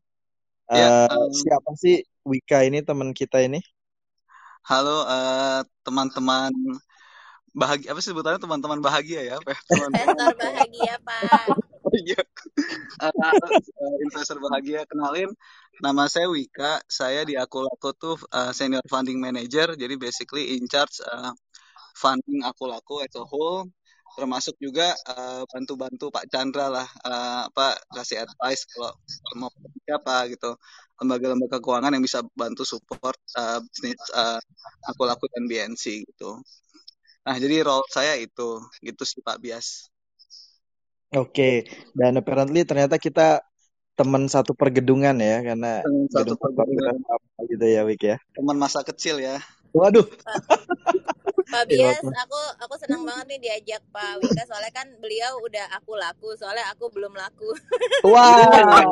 Ya, 0.73 0.89
Eh, 0.93 1.07
em, 1.09 1.41
siapa 1.41 1.71
sih 1.83 1.95
Wika 2.31 2.57
ini 2.67 2.79
teman 2.87 3.09
kita 3.19 3.37
ini? 3.47 3.59
halo 4.69 4.91
eh, 5.13 5.59
teman-teman 5.83 6.51
bahagia 7.59 7.91
apa 7.91 7.99
sebutannya? 7.99 8.39
Teman-teman 8.39 8.79
bahagia 8.79 9.19
ya 9.21 9.35
teman-teman 9.67 10.15
Investor 10.15 10.33
bahagia 10.39 10.93
Pak. 11.03 11.69
Iya. 11.89 12.21
Eh, 13.01 13.95
investor 14.05 14.37
bahagia 14.41 14.85
kenalin. 14.85 15.29
Nama 15.79 16.03
saya 16.11 16.27
Wika 16.29 16.83
saya 16.85 17.23
di 17.25 17.33
Akulaku 17.39 17.89
tuh 17.97 18.17
eh, 18.29 18.51
senior 18.53 18.83
funding 18.85 19.17
manager 19.17 19.73
jadi 19.73 19.95
basically 19.97 20.55
in 20.57 20.67
charge 20.69 21.01
eh, 21.01 21.33
funding 21.97 22.45
Akulaku 22.45 23.01
as 23.05 23.13
a 23.17 23.25
whole. 23.25 23.67
Termasuk 24.17 24.57
juga 24.57 24.97
bantu-bantu 25.53 26.09
Pak 26.11 26.27
Chandra 26.33 26.67
lah 26.67 26.87
eh, 27.07 27.41
apa 27.49 27.77
kasih 27.93 28.25
advice 28.25 28.65
kalau 28.69 28.91
mau 29.39 29.51
siapa 29.85 30.29
gitu. 30.33 30.53
Lembaga-lembaga 30.99 31.63
keuangan 31.63 31.95
yang 31.95 32.03
bisa 32.03 32.19
bantu 32.35 32.67
support 32.67 33.17
eh, 33.39 33.59
bisnis 33.65 34.01
eh, 34.13 34.39
Akulaku 34.89 35.25
dan 35.31 35.47
BNC 35.49 36.05
gitu 36.09 36.41
nah 37.25 37.35
jadi 37.35 37.61
role 37.67 37.85
saya 37.91 38.15
itu 38.17 38.63
gitu 38.83 39.03
sih 39.03 39.19
Pak 39.19 39.37
Bias. 39.43 39.91
Oke, 41.09 41.65
dan 41.97 42.21
apparently 42.21 42.61
ternyata 42.61 43.01
kita 43.01 43.41
teman 43.97 44.29
satu 44.29 44.53
pergedungan 44.53 45.17
ya 45.17 45.41
karena 45.41 45.81
teman 45.81 46.05
satu 46.07 46.37
pergabungan 46.37 47.01
sama 47.01 47.41
gitu 47.49 47.65
ya 47.65 47.81
Wik 47.83 48.03
ya. 48.05 48.17
teman 48.37 48.55
masa 48.55 48.85
kecil 48.85 49.17
ya. 49.17 49.41
Waduh, 49.73 50.05
Pak 51.49 51.63
ya 51.73 51.97
Bias, 51.97 52.05
aku 52.05 52.39
aku 52.61 52.75
senang 52.77 53.05
banget 53.09 53.25
nih 53.25 53.39
diajak 53.41 53.81
Pak 53.89 54.21
Wika 54.21 54.45
soalnya 54.45 54.69
kan 54.69 54.87
beliau 55.01 55.41
udah 55.41 55.65
aku 55.81 55.97
laku, 55.97 56.29
soalnya 56.37 56.65
aku 56.69 56.93
belum 56.93 57.13
laku. 57.17 57.49
Wah, 58.13 58.85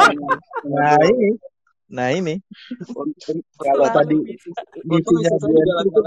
Nggak 0.66 0.98
nah 0.98 0.98
ini, 1.06 1.30
nah 1.86 2.08
ini. 2.14 2.36
Kalau 3.62 3.88
tadi 3.94 4.16
misinya 4.90 5.32
lagi 5.38 5.90
itu 5.90 6.02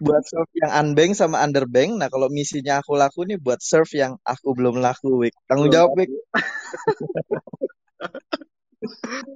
buat 0.00 0.22
serve 0.26 0.50
yang 0.62 0.72
unbank 0.74 1.12
sama 1.16 1.40
underbank. 1.44 1.90
Nah 2.00 2.08
kalau 2.12 2.28
misinya 2.32 2.80
aku 2.82 2.92
laku 2.98 3.24
nih 3.28 3.38
buat 3.40 3.60
serve 3.62 3.90
yang 3.96 4.12
aku 4.26 4.52
belum 4.58 4.80
laku, 4.82 5.24
Wik. 5.26 5.34
Tanggung 5.48 5.70
jawab. 5.72 5.94
Wik. 5.98 6.10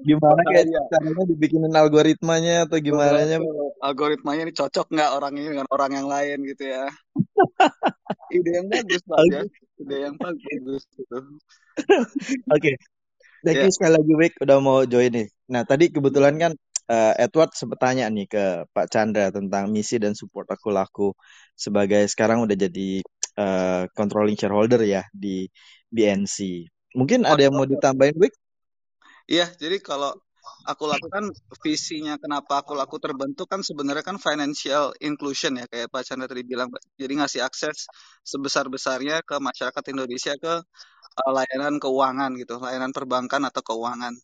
Gimana 0.05 0.40
kayak 0.52 0.69
Bahaya. 0.69 0.81
caranya 0.93 1.24
dibikinin 1.24 1.73
algoritmanya 1.73 2.55
atau 2.69 2.77
gimana 2.85 3.24
nya? 3.24 3.39
Algoritmanya 3.81 4.43
ini 4.44 4.52
cocok 4.52 4.86
nggak 4.93 5.10
orang 5.16 5.32
ini 5.40 5.47
dengan 5.56 5.69
orang 5.73 5.93
yang 5.97 6.05
lain 6.09 6.39
gitu 6.44 6.65
ya. 6.69 6.85
Ide 8.36 8.51
yang 8.60 8.69
bagus 8.69 9.01
Pak 9.09 9.20
ya. 9.32 9.40
Ide 9.81 9.97
yang 10.05 10.16
bagus 10.20 10.82
gitu. 10.97 11.16
oke. 12.55 12.73
Thank 13.47 13.55
Ya, 13.56 13.65
you 13.65 13.70
sekali 13.70 13.94
lagi, 13.94 14.12
Wik, 14.19 14.35
udah 14.43 14.59
mau 14.59 14.82
join 14.85 15.15
nih. 15.15 15.27
Nah 15.55 15.62
tadi 15.62 15.94
kebetulan 15.94 16.35
kan 16.43 16.52
eh, 16.89 17.15
Edward 17.24 17.52
sempat 17.52 17.78
tanya 17.85 18.09
nih 18.09 18.27
ke 18.27 18.44
Pak 18.73 18.86
Chandra 18.89 19.28
tentang 19.28 19.69
misi 19.69 20.01
dan 20.01 20.16
support 20.16 20.48
aku 20.48 20.69
laku 20.73 21.09
sebagai 21.52 22.09
sekarang 22.09 22.44
udah 22.44 22.56
jadi 22.56 23.05
eh, 23.39 23.82
controlling 23.93 24.36
shareholder 24.40 24.81
ya 24.82 25.05
di 25.12 25.47
BNC. 25.93 26.69
Mungkin 26.97 27.28
ada 27.28 27.40
yang 27.44 27.55
mau 27.55 27.69
ditambahin, 27.69 28.16
Wik? 28.16 28.35
Iya, 29.28 29.52
jadi 29.60 29.77
kalau 29.85 30.16
aku 30.65 30.89
lakukan 30.89 31.28
visinya 31.60 32.16
kenapa 32.16 32.65
aku 32.65 32.73
laku 32.73 32.97
terbentuk 32.97 33.44
kan 33.52 33.60
sebenarnya 33.60 34.01
kan 34.01 34.16
financial 34.16 34.97
inclusion 35.05 35.60
ya 35.60 35.69
kayak 35.69 35.93
Pak 35.93 36.02
Chandra 36.09 36.27
tadi 36.31 36.43
bilang. 36.48 36.73
Jadi 36.97 37.12
ngasih 37.20 37.44
akses 37.44 37.85
sebesar-besarnya 38.24 39.20
ke 39.28 39.36
masyarakat 39.36 39.85
Indonesia 39.93 40.32
ke 40.40 40.55
uh, 41.20 41.32
layanan 41.36 41.77
keuangan 41.82 42.31
gitu, 42.40 42.56
layanan 42.60 42.93
perbankan 42.97 43.44
atau 43.48 43.62
keuangan. 43.65 44.16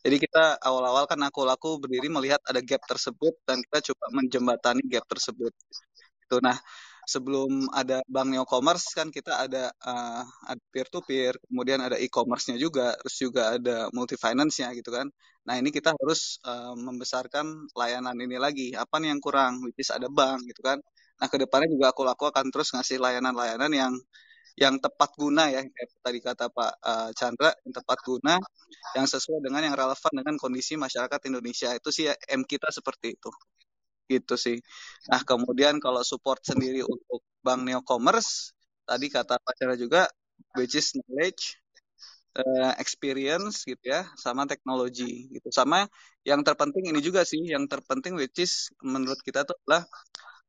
Jadi 0.00 0.16
kita 0.16 0.56
awal-awal 0.64 1.04
kan 1.10 1.20
aku 1.20 1.44
laku 1.44 1.76
berdiri 1.82 2.08
melihat 2.08 2.40
ada 2.48 2.60
gap 2.64 2.82
tersebut 2.88 3.34
dan 3.44 3.60
kita 3.60 3.92
coba 3.92 4.06
menjembatani 4.16 4.82
gap 4.88 5.04
tersebut. 5.08 5.52
Itu 6.24 6.40
nah 6.40 6.56
sebelum 7.10 7.66
ada 7.74 8.00
Bank 8.06 8.28
Neo 8.30 8.46
Commerce 8.46 8.94
kan 8.94 9.10
kita 9.10 9.44
ada 9.44 9.74
uh, 9.82 10.22
ada 10.46 10.62
peer 10.70 10.86
to 10.92 11.02
peer, 11.02 11.34
kemudian 11.50 11.82
ada 11.82 11.96
e-commerce-nya 11.98 12.56
juga, 12.60 12.94
terus 13.02 13.16
juga 13.18 13.42
ada 13.58 13.90
multi 13.96 14.14
finance-nya 14.14 14.70
gitu 14.78 14.94
kan. 14.94 15.10
Nah, 15.48 15.54
ini 15.58 15.72
kita 15.72 15.90
harus 15.96 16.38
uh, 16.46 16.76
membesarkan 16.76 17.72
layanan 17.74 18.16
ini 18.20 18.36
lagi. 18.36 18.68
Apa 18.76 19.00
nih 19.00 19.10
yang 19.16 19.20
kurang? 19.24 19.64
Which 19.64 19.80
is 19.80 19.90
ada 19.90 20.06
bank 20.06 20.46
gitu 20.46 20.60
kan. 20.62 20.78
Nah, 21.20 21.26
ke 21.28 21.36
depannya 21.40 21.68
juga 21.72 21.92
aku 21.92 22.02
laku 22.06 22.24
akan 22.30 22.46
terus 22.52 22.70
ngasih 22.76 22.96
layanan-layanan 23.02 23.72
yang 23.72 23.92
yang 24.58 24.78
tepat 24.82 25.10
guna 25.18 25.50
ya, 25.52 25.60
kayak 25.62 25.88
tadi 26.02 26.18
kata 26.22 26.44
Pak 26.50 26.72
uh, 26.82 27.10
Chandra, 27.14 27.50
yang 27.64 27.74
tepat 27.74 27.98
guna, 28.02 28.34
yang 28.96 29.06
sesuai 29.06 29.40
dengan 29.44 29.62
yang 29.66 29.76
relevan 29.78 30.12
dengan 30.14 30.34
kondisi 30.40 30.74
masyarakat 30.78 31.20
Indonesia. 31.30 31.70
Itu 31.76 31.90
sih 31.94 32.10
M 32.30 32.42
kita 32.46 32.68
seperti 32.72 33.14
itu 33.18 33.30
gitu 34.10 34.34
sih. 34.34 34.58
Nah, 35.06 35.22
kemudian 35.22 35.78
kalau 35.78 36.02
support 36.02 36.42
sendiri 36.42 36.82
untuk 36.82 37.22
Bank 37.46 37.62
Neo 37.62 37.80
Commerce, 37.86 38.50
tadi 38.82 39.06
kata 39.06 39.38
Pak 39.38 39.54
Chandra 39.54 39.76
juga, 39.78 40.02
which 40.58 40.74
is 40.74 40.90
knowledge, 40.98 41.62
uh, 42.34 42.74
experience 42.82 43.62
gitu 43.62 43.84
ya, 43.86 44.02
sama 44.18 44.50
teknologi 44.50 45.30
gitu. 45.30 45.48
Sama 45.54 45.86
yang 46.26 46.42
terpenting 46.42 46.90
ini 46.90 46.98
juga 46.98 47.22
sih, 47.22 47.38
yang 47.46 47.70
terpenting 47.70 48.18
which 48.18 48.42
is 48.42 48.74
menurut 48.82 49.22
kita 49.22 49.46
tuh 49.46 49.54
adalah 49.62 49.82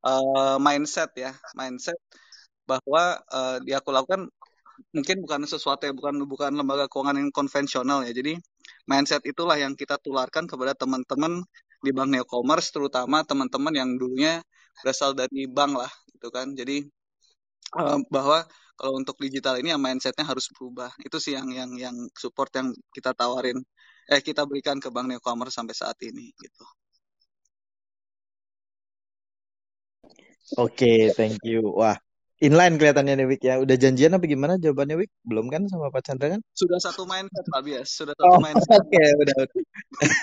uh, 0.09 0.57
mindset 0.57 1.13
ya, 1.13 1.31
mindset 1.53 1.97
bahwa 2.65 3.19
uh, 3.31 3.57
di 3.63 3.71
aku 3.75 3.89
lakukan 3.91 4.29
mungkin 4.95 5.21
bukan 5.21 5.45
sesuatu 5.45 5.85
ya, 5.85 5.93
bukan 5.93 6.25
bukan 6.25 6.51
lembaga 6.57 6.89
keuangan 6.89 7.21
yang 7.21 7.29
konvensional 7.29 8.01
ya. 8.07 8.11
Jadi 8.15 8.37
mindset 8.89 9.21
itulah 9.27 9.57
yang 9.59 9.77
kita 9.77 9.97
tularkan 10.01 10.49
kepada 10.49 10.73
teman-teman 10.73 11.43
di 11.81 11.89
Bank 11.93 12.09
Neo 12.13 12.25
Commerce, 12.25 12.69
terutama 12.69 13.25
teman-teman 13.25 13.73
yang 13.73 13.89
dulunya 13.97 14.41
berasal 14.81 15.13
dari 15.13 15.45
bank 15.49 15.81
lah, 15.81 15.91
gitu 16.13 16.29
kan. 16.29 16.53
Jadi 16.53 16.85
uh, 17.77 17.99
bahwa 18.09 18.45
kalau 18.77 18.97
untuk 18.97 19.17
digital 19.21 19.61
ini 19.61 19.69
yang 19.69 19.81
mindsetnya 19.81 20.25
harus 20.25 20.49
berubah. 20.57 20.89
Itu 21.05 21.21
sih 21.21 21.37
yang 21.37 21.53
yang 21.53 21.71
yang 21.77 21.95
support 22.17 22.49
yang 22.57 22.73
kita 22.89 23.13
tawarin, 23.13 23.61
eh 24.09 24.21
kita 24.25 24.41
berikan 24.49 24.81
ke 24.81 24.89
Bank 24.89 25.05
Neo 25.05 25.21
Commerce 25.21 25.53
sampai 25.53 25.77
saat 25.77 25.97
ini, 26.01 26.33
gitu. 26.33 26.65
Oke, 30.57 31.13
thank 31.13 31.37
you. 31.45 31.61
Wah, 31.77 31.95
inline 32.41 32.75
kelihatannya 32.81 33.13
nih 33.21 33.27
Wik 33.29 33.41
ya. 33.45 33.61
Udah 33.61 33.77
janjian 33.77 34.17
apa 34.17 34.25
gimana 34.25 34.57
jawabannya 34.57 34.97
Wik? 35.05 35.11
Belum 35.21 35.45
kan 35.47 35.69
sama 35.69 35.93
Pak 35.93 36.01
Chandra 36.01 36.33
kan? 36.33 36.41
Sudah 36.57 36.81
satu 36.81 37.05
mindset 37.05 37.45
Pak 37.53 37.61
Bias, 37.61 37.89
sudah 37.93 38.17
satu 38.17 38.25
Oh, 38.33 38.41
mindset. 38.41 38.81
oke, 38.81 39.03
udah, 39.21 39.35
udah. 39.45 39.61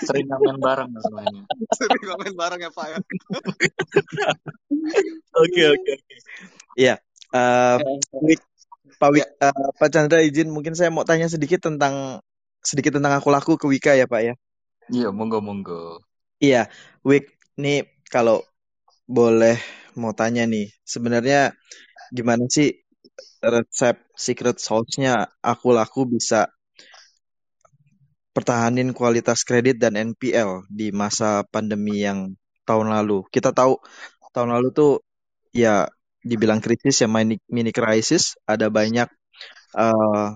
Sering 0.03 0.27
ngamen 0.27 0.57
bareng 0.59 0.91
semuanya. 0.99 1.41
Sering 1.79 2.03
komen 2.03 2.33
bareng 2.35 2.59
ya 2.59 2.71
Pak 2.75 2.87
ya. 2.91 2.97
Oke, 5.39 5.63
oke, 5.71 5.91
oke. 5.95 6.15
Iya, 6.75 6.95
eh, 7.35 7.77
Wik, 8.19 8.41
Pak 8.99 9.09
Wik, 9.15 9.27
Ya, 9.27 9.51
eh, 9.51 9.69
Pak 9.79 9.89
Chandra 9.91 10.19
izin 10.19 10.51
mungkin 10.51 10.75
saya 10.75 10.91
mau 10.91 11.07
tanya 11.07 11.27
sedikit 11.31 11.63
tentang 11.63 12.19
sedikit 12.59 12.99
tentang 12.99 13.15
aku 13.15 13.31
laku 13.31 13.55
ke 13.55 13.65
Wika 13.67 13.95
ya 13.95 14.07
Pak 14.09 14.21
ya. 14.23 14.33
Iya, 14.91 15.09
monggo 15.13 15.39
monggo. 15.39 16.03
Iya, 16.41 16.67
Wik, 17.05 17.31
nih 17.59 17.87
kalau 18.07 18.43
boleh 19.05 19.59
mau 19.99 20.15
tanya 20.15 20.47
nih, 20.47 20.71
sebenarnya 20.85 21.51
gimana 22.15 22.45
sih 22.49 22.69
resep 23.43 23.97
secret 24.15 24.57
sauce-nya 24.59 25.29
aku 25.39 25.71
laku 25.71 26.01
bisa 26.09 26.51
pertahanin 28.35 28.95
kualitas 28.95 29.43
kredit 29.43 29.81
dan 29.83 29.97
NPL 29.97 30.63
di 30.69 30.93
masa 30.93 31.43
pandemi 31.47 32.05
yang 32.05 32.35
tahun 32.67 32.87
lalu. 32.93 33.25
Kita 33.33 33.51
tahu 33.51 33.79
tahun 34.35 34.49
lalu 34.55 34.67
tuh 34.71 34.91
ya 35.55 35.89
dibilang 36.21 36.61
krisis 36.61 37.01
ya 37.03 37.07
mini, 37.09 37.41
mini 37.49 37.71
krisis, 37.73 38.37
ada 38.45 38.67
banyak 38.69 39.09
eh, 39.75 40.27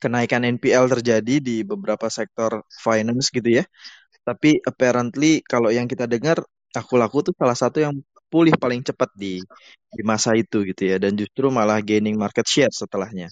kenaikan 0.00 0.42
NPL 0.56 0.88
terjadi 0.88 1.34
di 1.44 1.56
beberapa 1.66 2.08
sektor 2.08 2.64
finance 2.80 3.28
gitu 3.34 3.60
ya. 3.60 3.64
Tapi 4.24 4.60
apparently 4.64 5.44
kalau 5.44 5.68
yang 5.72 5.84
kita 5.90 6.08
dengar 6.08 6.40
aku 6.72 6.94
laku 6.96 7.20
tuh 7.26 7.34
salah 7.36 7.56
satu 7.58 7.78
yang 7.82 7.94
pulih 8.30 8.54
paling 8.56 8.80
cepat 8.86 9.10
di 9.18 9.42
di 9.90 10.02
masa 10.06 10.38
itu 10.38 10.62
gitu 10.62 10.82
ya 10.86 10.96
dan 11.02 11.18
justru 11.18 11.50
malah 11.50 11.82
gaining 11.82 12.14
market 12.14 12.46
share 12.46 12.72
setelahnya. 12.72 13.28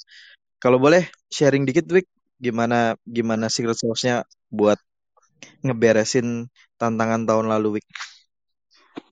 Kalau 0.58 0.82
boleh 0.82 1.06
sharing 1.30 1.62
dikit 1.62 1.86
Wik 1.88 2.06
gimana 2.38 2.98
gimana 3.06 3.46
secret 3.46 3.78
sauce-nya 3.78 4.26
buat 4.50 4.78
ngeberesin 5.62 6.50
tantangan 6.78 7.22
tahun 7.24 7.46
lalu 7.46 7.78
Wik. 7.78 7.86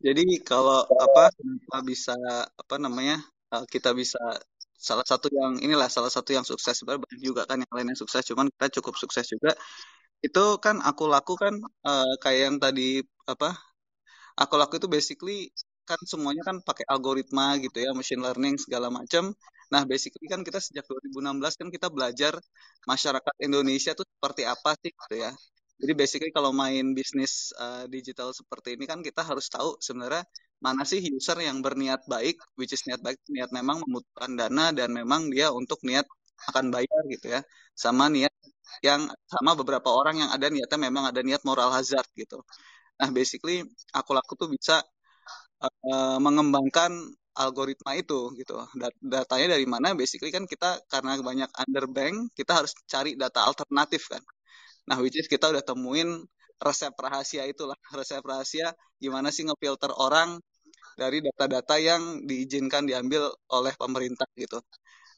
Jadi 0.03 0.43
kalau 0.43 0.83
apa 0.83 1.31
kenapa 1.35 1.77
bisa 1.87 2.15
apa 2.51 2.75
namanya 2.83 3.23
uh, 3.55 3.63
kita 3.71 3.95
bisa 3.95 4.19
salah 4.77 5.07
satu 5.07 5.33
yang 5.33 5.57
inilah 5.63 5.89
salah 5.89 6.13
satu 6.13 6.37
yang 6.37 6.45
sukses 6.45 6.85
banyak 6.85 7.19
juga 7.23 7.49
kan 7.49 7.63
yang 7.63 7.73
lain 7.73 7.89
yang 7.95 7.99
sukses 7.99 8.23
cuman 8.29 8.53
kita 8.53 8.79
cukup 8.79 8.95
sukses 9.01 9.25
juga 9.25 9.57
itu 10.21 10.45
kan 10.61 10.85
aku 10.85 11.09
laku 11.09 11.35
kan 11.41 11.57
uh, 11.83 12.15
kayak 12.21 12.41
yang 12.53 12.57
tadi 12.61 13.01
apa 13.25 13.57
aku 14.37 14.55
laku 14.61 14.77
itu 14.77 14.89
basically 14.89 15.49
kan 15.91 16.01
semuanya 16.13 16.43
kan 16.49 16.57
pakai 16.69 16.85
algoritma 16.93 17.57
gitu 17.65 17.79
ya 17.85 17.91
machine 17.99 18.23
learning 18.27 18.55
segala 18.65 18.89
macam 18.99 19.25
nah 19.73 19.83
basically 19.91 20.27
kan 20.33 20.41
kita 20.47 20.59
sejak 20.63 20.85
2016 20.87 21.59
kan 21.61 21.69
kita 21.75 21.89
belajar 21.91 22.35
masyarakat 22.91 23.35
Indonesia 23.47 23.93
tuh 23.99 24.07
seperti 24.07 24.43
apa 24.47 24.71
sih 24.83 24.93
gitu 24.95 25.17
ya. 25.27 25.31
Jadi 25.77 25.93
basically 25.93 26.33
kalau 26.33 26.51
main 26.57 26.97
bisnis 26.97 27.53
uh, 27.61 27.85
digital 27.91 28.33
seperti 28.33 28.69
ini 28.81 28.85
kan 28.89 29.05
kita 29.05 29.21
harus 29.21 29.47
tahu 29.53 29.77
sebenarnya 29.77 30.25
mana 30.65 30.83
sih 30.89 31.05
user 31.05 31.37
yang 31.45 31.61
berniat 31.61 32.09
baik, 32.09 32.41
which 32.57 32.73
is 32.73 32.81
niat 32.89 33.01
baik, 33.05 33.21
niat 33.29 33.53
memang 33.53 33.85
membutuhkan 33.85 34.33
dana 34.41 34.73
dan 34.73 34.89
memang 34.97 35.29
dia 35.29 35.53
untuk 35.53 35.79
niat 35.85 36.09
akan 36.49 36.73
bayar 36.73 37.03
gitu 37.13 37.27
ya, 37.37 37.41
sama 37.77 38.09
niat 38.09 38.33
yang 38.81 39.05
sama 39.29 39.53
beberapa 39.61 39.89
orang 39.93 40.17
yang 40.25 40.31
ada 40.33 40.47
niatnya 40.49 40.79
memang 40.89 41.05
ada 41.13 41.21
niat 41.21 41.43
moral 41.45 41.69
hazard 41.77 42.09
gitu. 42.17 42.41
Nah 43.01 43.09
basically 43.13 43.65
aku 43.93 44.11
laku 44.17 44.33
tuh 44.41 44.49
bisa 44.49 44.81
uh, 45.63 46.19
mengembangkan 46.21 46.93
algoritma 47.37 47.93
itu 48.01 48.33
gitu. 48.41 48.57
Dat 48.81 48.93
datanya 49.01 49.57
dari 49.57 49.67
mana? 49.69 49.93
Basically 49.93 50.33
kan 50.33 50.45
kita 50.49 50.81
karena 50.93 51.21
banyak 51.21 51.51
underbank, 51.63 52.33
kita 52.39 52.53
harus 52.65 52.73
cari 52.89 53.15
data 53.19 53.45
alternatif 53.49 54.09
kan. 54.13 54.23
Nah, 54.89 54.97
which 55.03 55.19
is 55.19 55.27
kita 55.29 55.51
udah 55.53 55.63
temuin 55.65 56.25
resep 56.63 56.93
rahasia 56.97 57.45
itulah. 57.49 57.77
Resep 57.93 58.23
rahasia 58.25 58.73
gimana 59.03 59.29
sih 59.35 59.45
ngefilter 59.47 59.93
orang 59.93 60.41
dari 60.97 61.21
data-data 61.21 61.77
yang 61.77 62.25
diizinkan 62.25 62.89
diambil 62.89 63.29
oleh 63.53 63.73
pemerintah 63.77 64.25
gitu. 64.41 64.59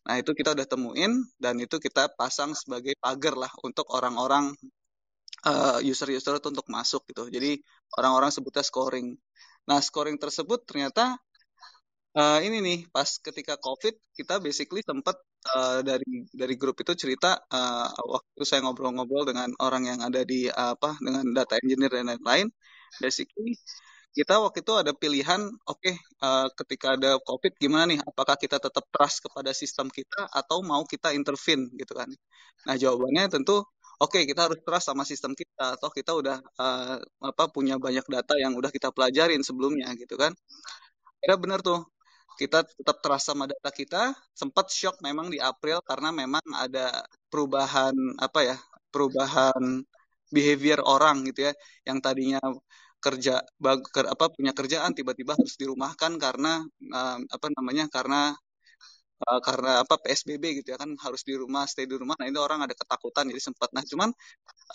Nah, 0.06 0.18
itu 0.18 0.32
kita 0.34 0.56
udah 0.56 0.66
temuin 0.66 1.12
dan 1.38 1.54
itu 1.62 1.76
kita 1.78 2.10
pasang 2.18 2.56
sebagai 2.56 2.94
pagar 2.98 3.34
lah 3.38 3.52
untuk 3.62 3.86
orang-orang 3.94 4.50
uh, 5.46 5.78
user-user 5.84 6.40
itu 6.40 6.48
untuk 6.50 6.66
masuk 6.70 7.02
gitu. 7.10 7.30
Jadi 7.30 7.60
orang-orang 7.98 8.30
sebutnya 8.34 8.64
scoring. 8.66 9.14
Nah, 9.68 9.78
scoring 9.84 10.16
tersebut 10.16 10.64
ternyata 10.64 11.20
uh, 12.16 12.38
ini 12.40 12.58
nih 12.64 12.78
pas 12.88 13.08
ketika 13.20 13.54
COVID 13.60 13.94
kita 14.16 14.40
basically 14.40 14.80
sempat 14.80 15.16
uh, 15.54 15.80
dari 15.84 16.24
dari 16.32 16.54
grup 16.56 16.80
itu 16.80 16.92
cerita 16.96 17.36
uh, 17.36 17.88
waktu 18.14 18.42
saya 18.48 18.64
ngobrol-ngobrol 18.64 19.28
dengan 19.28 19.52
orang 19.60 19.84
yang 19.90 20.00
ada 20.00 20.24
di 20.24 20.48
uh, 20.48 20.72
apa 20.74 20.96
dengan 21.04 21.24
data 21.36 21.54
engineer 21.60 21.92
dan 21.92 22.06
lain-lain 22.16 22.48
basically 23.02 23.54
kita 24.16 24.34
waktu 24.40 24.64
itu 24.64 24.72
ada 24.74 24.92
pilihan 24.96 25.40
oke 25.68 25.78
okay, 25.78 25.94
uh, 26.24 26.48
ketika 26.58 26.98
ada 26.98 27.20
COVID 27.22 27.54
gimana 27.60 27.94
nih? 27.94 28.00
Apakah 28.02 28.34
kita 28.34 28.58
tetap 28.58 28.82
trust 28.90 29.22
kepada 29.22 29.54
sistem 29.54 29.86
kita 29.92 30.26
atau 30.32 30.64
mau 30.64 30.82
kita 30.88 31.14
intervene 31.14 31.70
gitu 31.78 31.92
kan? 31.94 32.10
Nah 32.66 32.74
jawabannya 32.74 33.30
tentu 33.30 33.62
oke 33.98 34.14
okay, 34.14 34.22
kita 34.30 34.40
harus 34.46 34.58
trust 34.66 34.86
sama 34.90 35.02
sistem 35.06 35.32
kita. 35.34 35.76
Atau 35.76 35.90
kita 35.92 36.12
udah 36.20 36.36
uh, 36.58 36.96
apa 37.30 37.44
punya 37.54 37.74
banyak 37.78 38.06
data 38.06 38.34
yang 38.38 38.52
udah 38.58 38.70
kita 38.72 38.88
pelajarin 38.94 39.42
sebelumnya 39.42 39.90
gitu 39.98 40.14
kan. 40.18 40.32
Kira 41.22 41.34
benar 41.38 41.60
tuh. 41.62 41.82
Kita 42.38 42.62
tetap 42.62 43.02
terasa 43.02 43.34
sama 43.34 43.44
data 43.50 43.70
kita. 43.74 44.14
Sempat 44.34 44.70
shock 44.70 45.02
memang 45.02 45.26
di 45.34 45.38
April 45.42 45.82
karena 45.82 46.14
memang 46.14 46.44
ada 46.54 47.02
perubahan 47.30 47.94
apa 48.22 48.40
ya 48.46 48.56
perubahan 48.94 49.82
behavior 50.30 50.80
orang 50.86 51.26
gitu 51.28 51.50
ya. 51.50 51.52
Yang 51.88 51.98
tadinya 52.06 52.40
kerja 52.98 53.42
bag, 53.62 53.80
apa 53.94 54.26
punya 54.34 54.52
kerjaan 54.54 54.90
tiba-tiba 54.94 55.32
harus 55.38 55.54
dirumahkan 55.54 56.18
karena 56.18 56.62
uh, 56.94 57.18
apa 57.30 57.46
namanya 57.54 57.86
karena 57.90 58.34
uh, 59.26 59.40
karena 59.42 59.82
apa 59.82 59.94
PSBB 59.98 60.62
gitu 60.62 60.68
ya 60.74 60.78
kan 60.78 60.90
harus 61.00 61.22
di 61.26 61.34
rumah 61.34 61.64
stay 61.66 61.86
di 61.90 61.96
rumah 61.98 62.14
nah 62.18 62.26
ini 62.30 62.38
orang 62.38 62.62
ada 62.66 62.74
ketakutan 62.76 63.26
jadi 63.30 63.42
sempat 63.42 63.70
nah 63.74 63.82
cuman 63.82 64.10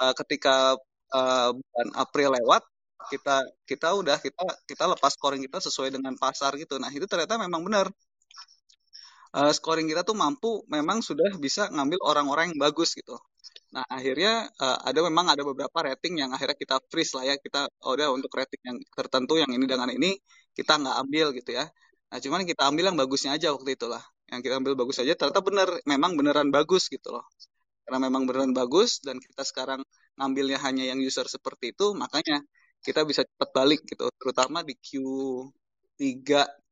uh, 0.03 0.13
ketika 0.17 0.75
uh, 1.13 1.49
bulan 1.55 1.89
April 1.95 2.29
lewat 2.35 2.63
kita 3.11 3.43
kita 3.67 3.87
udah 3.99 4.17
kita 4.19 4.43
kita 4.69 4.83
lepas 4.95 5.11
scoring 5.15 5.43
kita 5.43 5.59
sesuai 5.59 5.89
dengan 5.91 6.15
pasar 6.15 6.55
gitu. 6.55 6.79
Nah 6.79 6.89
itu 6.91 7.05
ternyata 7.09 7.35
memang 7.35 7.61
benar. 7.67 7.87
Uh, 9.33 9.49
scoring 9.49 9.89
kita 9.89 10.05
tuh 10.05 10.13
mampu 10.13 10.61
memang 10.69 11.01
sudah 11.01 11.33
bisa 11.41 11.65
ngambil 11.73 11.99
orang-orang 12.05 12.53
yang 12.53 12.59
bagus 12.61 12.93
gitu. 12.93 13.17
Nah 13.73 13.81
akhirnya 13.89 14.45
uh, 14.61 14.77
ada 14.85 14.99
memang 15.01 15.25
ada 15.33 15.41
beberapa 15.41 15.73
rating 15.89 16.21
yang 16.21 16.29
akhirnya 16.35 16.53
kita 16.53 16.77
freeze 16.87 17.17
lah 17.17 17.25
ya 17.25 17.35
kita 17.41 17.65
oh 17.81 17.97
udah 17.97 18.13
untuk 18.13 18.29
rating 18.37 18.61
yang 18.61 18.77
tertentu 18.93 19.33
yang 19.41 19.49
ini 19.49 19.65
dengan 19.65 19.89
ini 19.89 20.13
kita 20.53 20.77
nggak 20.77 20.95
ambil 21.01 21.25
gitu 21.33 21.51
ya. 21.57 21.65
Nah 22.13 22.17
cuman 22.21 22.45
kita 22.45 22.61
ambil 22.69 22.93
yang 22.93 22.97
bagusnya 23.01 23.33
aja 23.33 23.49
waktu 23.57 23.73
itu 23.73 23.89
lah. 23.89 24.12
Yang 24.33 24.41
kita 24.49 24.55
ambil 24.57 24.73
bagus 24.73 24.97
aja 24.97 25.13
ternyata 25.13 25.41
benar 25.45 25.69
memang 25.85 26.17
beneran 26.17 26.49
bagus 26.49 26.89
gitu 26.89 27.13
loh. 27.13 27.25
Karena 27.85 28.09
memang 28.09 28.25
beneran 28.25 28.51
bagus 28.57 28.97
dan 29.05 29.21
kita 29.21 29.45
sekarang 29.45 29.85
ngambilnya 30.17 30.57
hanya 30.65 30.89
yang 30.89 30.97
user 30.97 31.29
seperti 31.29 31.77
itu 31.77 31.93
makanya 31.93 32.41
kita 32.81 33.05
bisa 33.05 33.21
cepat 33.21 33.49
balik 33.53 33.85
gitu. 33.85 34.09
Terutama 34.17 34.65
di 34.65 34.73
Q3 34.73 36.01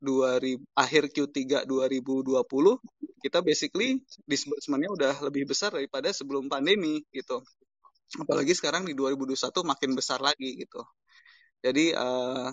2000 0.02 0.58
akhir 0.74 1.04
Q3 1.14 1.70
2020 1.70 2.42
kita 3.22 3.40
basically 3.46 4.02
disbursementnya 4.26 4.90
udah 4.98 5.14
lebih 5.30 5.46
besar 5.46 5.70
daripada 5.78 6.10
sebelum 6.10 6.50
pandemi 6.50 7.06
gitu. 7.14 7.46
Apalagi 8.18 8.58
sekarang 8.58 8.84
di 8.90 8.98
2021 8.98 9.38
makin 9.62 9.92
besar 9.94 10.20
lagi 10.20 10.58
gitu. 10.58 10.82
Jadi 11.62 11.94
uh, 11.94 12.50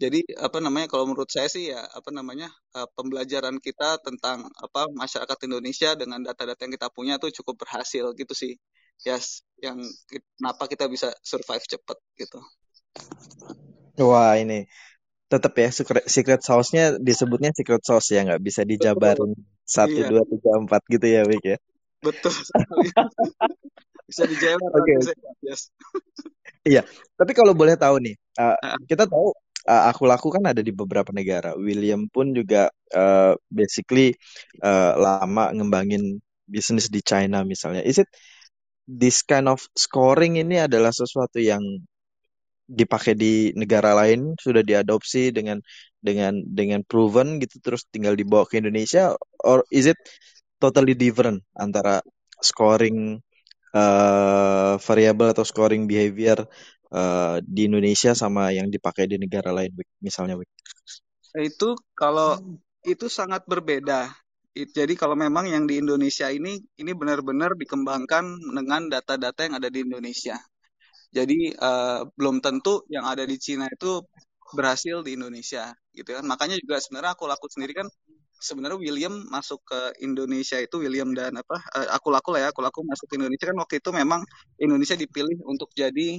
jadi 0.00 0.24
apa 0.40 0.64
namanya 0.64 0.88
kalau 0.88 1.04
menurut 1.04 1.28
saya 1.28 1.52
sih 1.52 1.68
ya 1.68 1.84
apa 1.84 2.08
namanya 2.08 2.48
uh, 2.72 2.88
pembelajaran 2.96 3.60
kita 3.60 4.00
tentang 4.00 4.48
apa 4.48 4.88
masyarakat 4.96 5.38
Indonesia 5.44 5.92
dengan 5.92 6.24
data-data 6.24 6.64
yang 6.64 6.72
kita 6.72 6.88
punya 6.88 7.14
tuh 7.20 7.28
cukup 7.28 7.60
berhasil 7.68 8.16
gitu 8.16 8.32
sih 8.32 8.56
yes 9.04 9.44
yang 9.60 9.76
kenapa 10.08 10.72
kita 10.72 10.88
bisa 10.88 11.12
survive 11.20 11.62
cepat 11.68 12.00
gitu 12.16 12.40
Wah 14.00 14.40
ini 14.40 14.64
tetap 15.30 15.52
ya 15.54 15.68
secret, 15.68 16.08
secret 16.08 16.40
sauce-nya 16.40 16.96
disebutnya 16.96 17.52
secret 17.52 17.84
sauce 17.84 18.16
ya 18.16 18.24
nggak 18.24 18.40
bisa 18.40 18.64
dijabarin 18.64 19.36
satu 19.68 20.00
Iya. 20.00 20.08
dua 20.10 20.22
tiga 20.26 20.50
empat 20.58 20.82
gitu 20.90 21.06
ya 21.06 21.22
Wik 21.22 21.44
ya. 21.44 21.58
Betul 22.02 22.34
bisa 24.10 24.24
dijabar. 24.26 24.70
Oke. 24.74 25.14
Yes. 25.46 25.70
Iya, 26.66 26.82
tapi 27.14 27.32
kalau 27.32 27.54
boleh 27.54 27.78
tahu 27.78 28.02
nih, 28.02 28.18
uh, 28.42 28.58
kita 28.90 29.06
tahu 29.06 29.30
uh, 29.66 29.82
aku 29.90 30.08
laku 30.08 30.28
kan 30.32 30.44
ada 30.48 30.62
di 30.64 30.72
beberapa 30.72 31.10
negara. 31.12 31.56
William 31.56 32.08
pun 32.08 32.32
juga 32.32 32.70
uh, 32.94 33.34
basically 33.50 34.14
uh, 34.62 34.96
lama 34.96 35.52
ngembangin 35.52 36.20
bisnis 36.48 36.88
di 36.88 37.00
China 37.04 37.42
misalnya. 37.44 37.82
Is 37.84 38.00
it 38.00 38.08
this 38.86 39.22
kind 39.22 39.46
of 39.46 39.62
scoring 39.76 40.40
ini 40.40 40.62
adalah 40.64 40.90
sesuatu 40.90 41.38
yang 41.38 41.62
dipakai 42.70 43.18
di 43.18 43.50
negara 43.58 43.98
lain 43.98 44.38
sudah 44.38 44.62
diadopsi 44.62 45.34
dengan 45.34 45.58
dengan 45.98 46.38
dengan 46.46 46.86
proven 46.86 47.42
gitu 47.42 47.58
terus 47.58 47.82
tinggal 47.90 48.14
dibawa 48.14 48.46
ke 48.46 48.62
Indonesia 48.62 49.10
or 49.42 49.66
is 49.74 49.90
it 49.90 49.98
totally 50.62 50.94
different 50.94 51.42
antara 51.58 51.98
scoring 52.38 53.18
uh, 53.74 54.78
variable 54.78 55.34
atau 55.34 55.42
scoring 55.42 55.90
behavior 55.90 56.46
uh, 56.94 57.42
di 57.42 57.66
Indonesia 57.70 58.12
sama 58.14 58.54
yang 58.54 58.68
dipakai 58.70 59.06
di 59.10 59.16
negara 59.16 59.50
lain 59.50 59.74
misalnya 60.02 60.38
itu 61.38 61.78
kalau 61.94 62.38
itu 62.82 63.06
sangat 63.06 63.46
berbeda 63.46 64.10
jadi 64.50 64.98
kalau 64.98 65.14
memang 65.14 65.46
yang 65.46 65.64
di 65.70 65.78
Indonesia 65.78 66.26
ini 66.26 66.58
ini 66.58 66.90
benar-benar 66.90 67.54
dikembangkan 67.54 68.24
dengan 68.50 68.90
data-data 68.90 69.46
yang 69.46 69.54
ada 69.62 69.70
di 69.70 69.86
Indonesia. 69.86 70.34
Jadi 71.10 71.54
uh, 71.54 72.06
belum 72.18 72.42
tentu 72.42 72.82
yang 72.90 73.06
ada 73.06 73.22
di 73.26 73.38
Cina 73.38 73.66
itu 73.70 74.02
berhasil 74.54 75.06
di 75.06 75.14
Indonesia, 75.14 75.70
gitu 75.94 76.18
kan? 76.18 76.26
Makanya 76.26 76.58
juga 76.58 76.82
sebenarnya 76.82 77.14
aku 77.14 77.24
laku 77.30 77.46
sendiri 77.46 77.78
kan 77.78 77.86
sebenarnya 78.42 78.78
William 78.78 79.14
masuk 79.30 79.62
ke 79.62 79.80
Indonesia 80.02 80.58
itu 80.58 80.82
William 80.82 81.14
dan 81.14 81.38
apa 81.38 81.60
uh, 81.76 81.88
aku 81.94 82.10
laku 82.10 82.34
lah 82.34 82.46
ya, 82.46 82.48
aku 82.50 82.62
laku 82.62 82.82
masuk 82.82 83.06
ke 83.06 83.14
Indonesia 83.22 83.46
kan 83.54 83.58
waktu 83.58 83.74
itu 83.78 83.90
memang 83.94 84.20
Indonesia 84.58 84.98
dipilih 84.98 85.38
untuk 85.46 85.70
jadi 85.78 86.18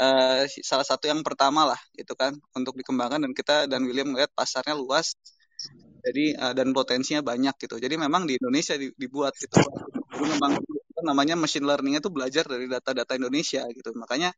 uh, 0.00 0.42
salah 0.62 0.86
satu 0.86 1.10
yang 1.10 1.20
pertama 1.26 1.66
lah, 1.68 1.80
gitu 1.94 2.14
kan, 2.18 2.34
untuk 2.56 2.74
dikembangkan. 2.78 3.22
Dan 3.22 3.32
kita 3.36 3.66
dan 3.70 3.84
William 3.86 4.10
melihat 4.14 4.30
pasarnya 4.34 4.74
luas. 4.76 5.14
Jadi 6.04 6.36
uh, 6.36 6.52
dan 6.52 6.70
potensinya 6.76 7.24
banyak 7.24 7.54
gitu. 7.56 7.80
Jadi 7.80 7.94
memang 7.96 8.28
di 8.28 8.36
Indonesia 8.36 8.76
dibuat 8.76 9.32
gitu. 9.40 9.56
Memang 10.20 10.60
namanya 11.04 11.36
machine 11.36 11.68
learning 11.68 12.00
itu 12.00 12.08
belajar 12.08 12.48
dari 12.48 12.64
data-data 12.64 13.12
Indonesia 13.16 13.60
gitu. 13.70 13.92
Makanya 13.96 14.32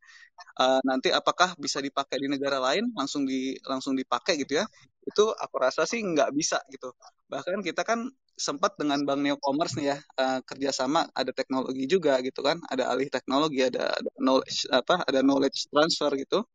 uh, 0.59 0.79
nanti 0.83 1.09
apakah 1.15 1.55
bisa 1.55 1.79
dipakai 1.79 2.19
di 2.19 2.27
negara 2.27 2.59
lain 2.59 2.91
langsung 2.93 3.23
di 3.23 3.55
langsung 3.63 3.95
dipakai 3.95 4.35
gitu 4.43 4.59
ya 4.59 4.65
itu 5.07 5.23
aku 5.31 5.55
rasa 5.55 5.87
sih 5.87 6.03
nggak 6.03 6.35
bisa 6.35 6.59
gitu. 6.67 6.91
Bahkan 7.31 7.63
kita 7.63 7.87
kan 7.87 8.11
sempat 8.37 8.77
dengan 8.77 9.01
bank 9.01 9.25
Neocommerce 9.25 9.81
nih 9.81 9.85
ya 9.91 9.97
uh, 10.21 10.39
kerjasama 10.45 11.09
ada 11.09 11.33
teknologi 11.33 11.89
juga 11.89 12.21
gitu 12.21 12.45
kan 12.45 12.61
ada 12.69 12.93
alih 12.93 13.09
teknologi 13.09 13.65
ada, 13.65 13.97
ada 13.97 14.11
knowledge 14.21 14.69
apa 14.69 15.01
ada 15.09 15.25
knowledge 15.25 15.65
transfer 15.73 16.13
gitu 16.13 16.45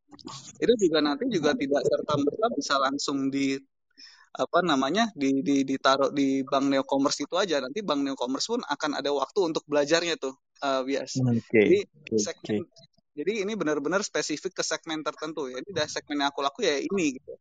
itu 0.63 0.73
juga 0.87 1.03
nanti 1.03 1.27
juga 1.27 1.59
tidak 1.59 1.83
serta 1.83 2.15
merta 2.23 2.47
bisa 2.55 2.75
langsung 2.79 3.35
di 3.35 3.59
apa 4.33 4.65
namanya 4.65 5.13
di, 5.13 5.45
di 5.45 5.61
ditaruh 5.67 6.09
di 6.09 6.41
bank 6.47 6.73
neocommerce 6.73 7.27
itu 7.27 7.35
aja 7.37 7.61
nanti 7.61 7.85
bank 7.85 8.01
neocommerce 8.01 8.49
pun 8.57 8.63
akan 8.65 8.91
ada 8.97 9.11
waktu 9.13 9.53
untuk 9.53 9.67
belajarnya 9.69 10.17
tuh 10.17 10.33
uh, 10.65 10.81
bias 10.87 11.21
okay. 11.21 11.67
jadi 11.67 11.79
segmen 12.17 12.65
okay. 12.65 12.87
jadi 13.13 13.33
ini 13.45 13.53
benar-benar 13.59 14.01
spesifik 14.01 14.57
ke 14.57 14.65
segmen 14.65 15.05
tertentu 15.05 15.53
ya 15.53 15.61
ini 15.61 15.71
dah 15.75 15.85
segmen 15.85 16.25
yang 16.25 16.31
aku 16.33 16.41
laku 16.41 16.65
ya 16.65 16.81
ini 16.81 17.19
gitu 17.21 17.35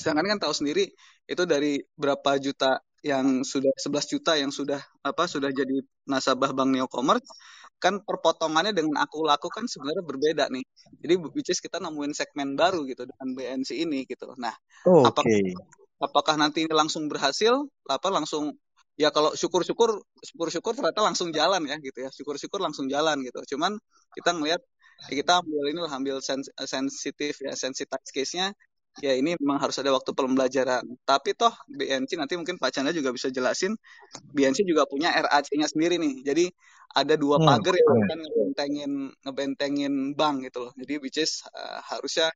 sedangkan 0.00 0.38
kan 0.38 0.38
tahu 0.48 0.54
sendiri 0.56 0.88
itu 1.28 1.42
dari 1.44 1.76
berapa 1.92 2.40
juta 2.40 2.80
yang 3.06 3.46
sudah 3.46 3.70
11 3.78 4.12
juta 4.12 4.32
yang 4.34 4.50
sudah 4.50 4.82
apa 5.06 5.24
sudah 5.30 5.50
jadi 5.54 5.82
nasabah 6.10 6.50
bank 6.50 6.74
neocommerce 6.74 7.30
kan 7.78 8.02
perpotongannya 8.02 8.74
dengan 8.74 8.98
aku 9.06 9.22
lakukan 9.22 9.70
sebenarnya 9.70 10.02
berbeda 10.02 10.44
nih. 10.50 10.66
Jadi 10.98 11.14
which 11.30 11.50
is 11.54 11.62
kita 11.62 11.78
nemuin 11.78 12.10
segmen 12.10 12.58
baru 12.58 12.82
gitu 12.90 13.06
dengan 13.06 13.38
BNC 13.38 13.70
ini 13.86 14.02
gitu. 14.02 14.34
Nah, 14.34 14.50
okay. 14.82 15.06
apakah 15.06 15.38
apakah 16.02 16.34
nanti 16.38 16.66
ini 16.66 16.74
langsung 16.74 17.06
berhasil 17.06 17.54
apa 17.86 18.08
langsung 18.10 18.54
ya 18.98 19.14
kalau 19.14 19.34
syukur-syukur 19.34 20.02
syukur-syukur 20.26 20.74
ternyata 20.74 21.06
langsung 21.06 21.30
jalan 21.30 21.62
ya 21.70 21.78
gitu 21.78 22.02
ya 22.02 22.10
syukur-syukur 22.10 22.58
langsung 22.58 22.90
jalan 22.90 23.22
gitu 23.22 23.54
cuman 23.54 23.78
kita 24.14 24.34
ngelihat 24.34 24.62
kita 25.06 25.38
ambil 25.38 25.62
ini 25.70 25.80
ambil 25.86 26.16
sens 26.18 26.50
sensitif 26.66 27.38
ya 27.38 27.54
sensitize 27.54 28.10
case-nya 28.10 28.50
ya 28.98 29.14
ini 29.14 29.38
memang 29.38 29.62
harus 29.62 29.78
ada 29.78 29.94
waktu 29.94 30.10
pembelajaran 30.10 30.82
tapi 31.06 31.36
toh 31.38 31.54
BNC 31.70 32.18
nanti 32.18 32.34
mungkin 32.34 32.58
Pak 32.58 32.74
Chandra 32.74 32.90
juga 32.90 33.14
bisa 33.14 33.30
jelasin 33.30 33.78
BNC 34.34 34.66
juga 34.66 34.88
punya 34.90 35.14
RAC-nya 35.14 35.70
sendiri 35.70 36.02
nih 36.02 36.26
jadi 36.26 36.44
ada 36.98 37.14
dua 37.14 37.38
hmm, 37.38 37.46
pagar 37.46 37.74
yang 37.78 37.88
hmm. 37.88 38.02
akan 38.02 38.18
ngebentengin 38.24 38.92
ngebentengin 39.22 39.94
bank 40.18 40.50
gitu 40.50 40.58
loh 40.66 40.72
jadi 40.74 40.94
which 40.98 41.20
is 41.20 41.46
uh, 41.54 41.78
harusnya 41.86 42.32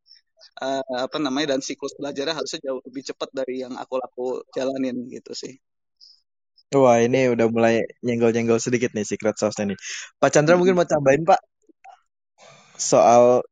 uh, 0.62 1.06
apa 1.06 1.16
namanya 1.22 1.56
dan 1.56 1.60
siklus 1.62 1.94
belajarnya 1.96 2.34
harusnya 2.34 2.60
jauh 2.62 2.80
lebih 2.84 3.02
cepat 3.06 3.28
dari 3.32 3.62
yang 3.62 3.74
aku 3.78 3.94
laku 3.98 4.26
jalanin 4.54 5.06
gitu 5.08 5.32
sih. 5.34 5.54
Wah 6.72 7.04
ini 7.04 7.28
udah 7.28 7.46
mulai 7.52 7.84
nyenggol-nyenggol 8.00 8.56
sedikit 8.56 8.96
nih 8.96 9.04
secret 9.04 9.36
sauce-nya 9.36 9.76
nih. 9.76 9.78
Pak 10.16 10.30
Chandra 10.32 10.56
mungkin 10.56 10.72
mau 10.72 10.88
tambahin 10.88 11.24
Pak 11.28 11.40
soal 12.80 13.44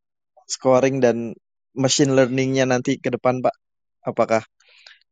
scoring 0.48 1.04
dan 1.04 1.36
machine 1.74 2.12
learning-nya 2.14 2.64
nanti 2.66 2.98
ke 2.98 3.10
depan 3.12 3.42
Pak. 3.44 3.54
Apakah 4.06 4.42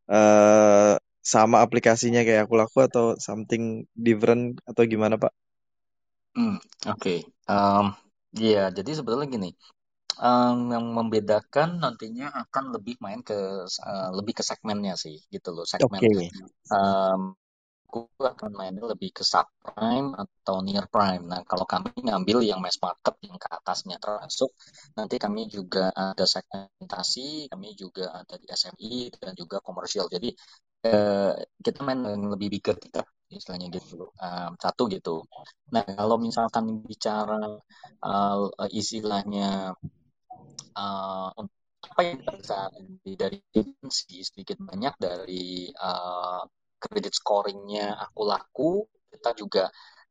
uh, 0.09 0.95
sama 1.21 1.61
aplikasinya 1.61 2.25
kayak 2.25 2.49
aku 2.49 2.55
laku 2.57 2.79
atau 2.85 3.15
something 3.21 3.85
different 3.93 4.59
atau 4.65 4.83
gimana 4.89 5.21
Pak? 5.21 5.33
Hmm, 6.39 6.57
Oke, 6.87 6.95
okay. 6.95 7.19
um, 7.51 7.93
ya 8.37 8.47
yeah, 8.47 8.67
jadi 8.71 9.03
sebetulnya 9.03 9.27
gini, 9.27 9.51
um, 10.19 10.71
yang 10.71 10.85
membedakan 10.93 11.79
nantinya 11.79 12.31
akan 12.35 12.75
lebih 12.75 12.99
main 12.99 13.23
ke 13.23 13.39
uh, 13.67 14.11
lebih 14.15 14.39
ke 14.39 14.43
segmennya 14.43 14.99
sih 14.99 15.19
gitu 15.31 15.55
loh 15.55 15.65
segmen 15.65 15.99
okay. 15.99 16.29
um, 16.75 17.38
aku 17.89 18.05
akan 18.21 18.53
mainnya 18.53 18.85
lebih 18.85 19.17
ke 19.17 19.25
subprime 19.25 20.13
atau 20.13 20.61
near 20.61 20.85
prime. 20.93 21.25
Nah, 21.25 21.41
kalau 21.49 21.65
kami 21.65 21.89
ngambil 22.05 22.45
yang 22.45 22.61
mass 22.61 22.77
market 22.85 23.17
yang 23.25 23.41
ke 23.41 23.49
atasnya 23.49 23.97
termasuk, 23.97 24.53
nanti 24.93 25.17
kami 25.17 25.49
juga 25.49 25.89
ada 25.97 26.29
segmentasi, 26.29 27.49
kami 27.49 27.73
juga 27.73 28.13
ada 28.13 28.37
di 28.37 28.45
SME 28.53 29.09
dan 29.17 29.33
juga 29.33 29.65
komersial. 29.65 30.05
Jadi 30.13 30.29
eh, 30.85 31.33
kita 31.65 31.81
main 31.81 32.05
yang 32.05 32.29
lebih 32.29 32.49
bigger 32.61 32.77
kita 32.77 33.01
istilahnya 33.33 33.69
gitu 33.73 34.09
um, 34.09 34.53
satu 34.57 34.89
gitu. 34.89 35.25
Nah, 35.73 35.85
kalau 35.85 36.17
misalkan 36.17 36.81
bicara 36.85 37.61
uh, 38.05 38.49
istilahnya 38.73 39.77
uh, 40.77 41.29
apa 41.79 42.01
yang 42.05 42.21
bisa 42.25 42.73
dari 43.05 43.39
sedikit 43.89 44.59
banyak 44.61 44.95
dari 44.97 45.69
uh, 45.77 46.43
kredit 46.83 47.15
scoringnya 47.15 47.95
aku 47.99 48.21
laku 48.25 48.71
kita 49.13 49.31
juga 49.35 49.65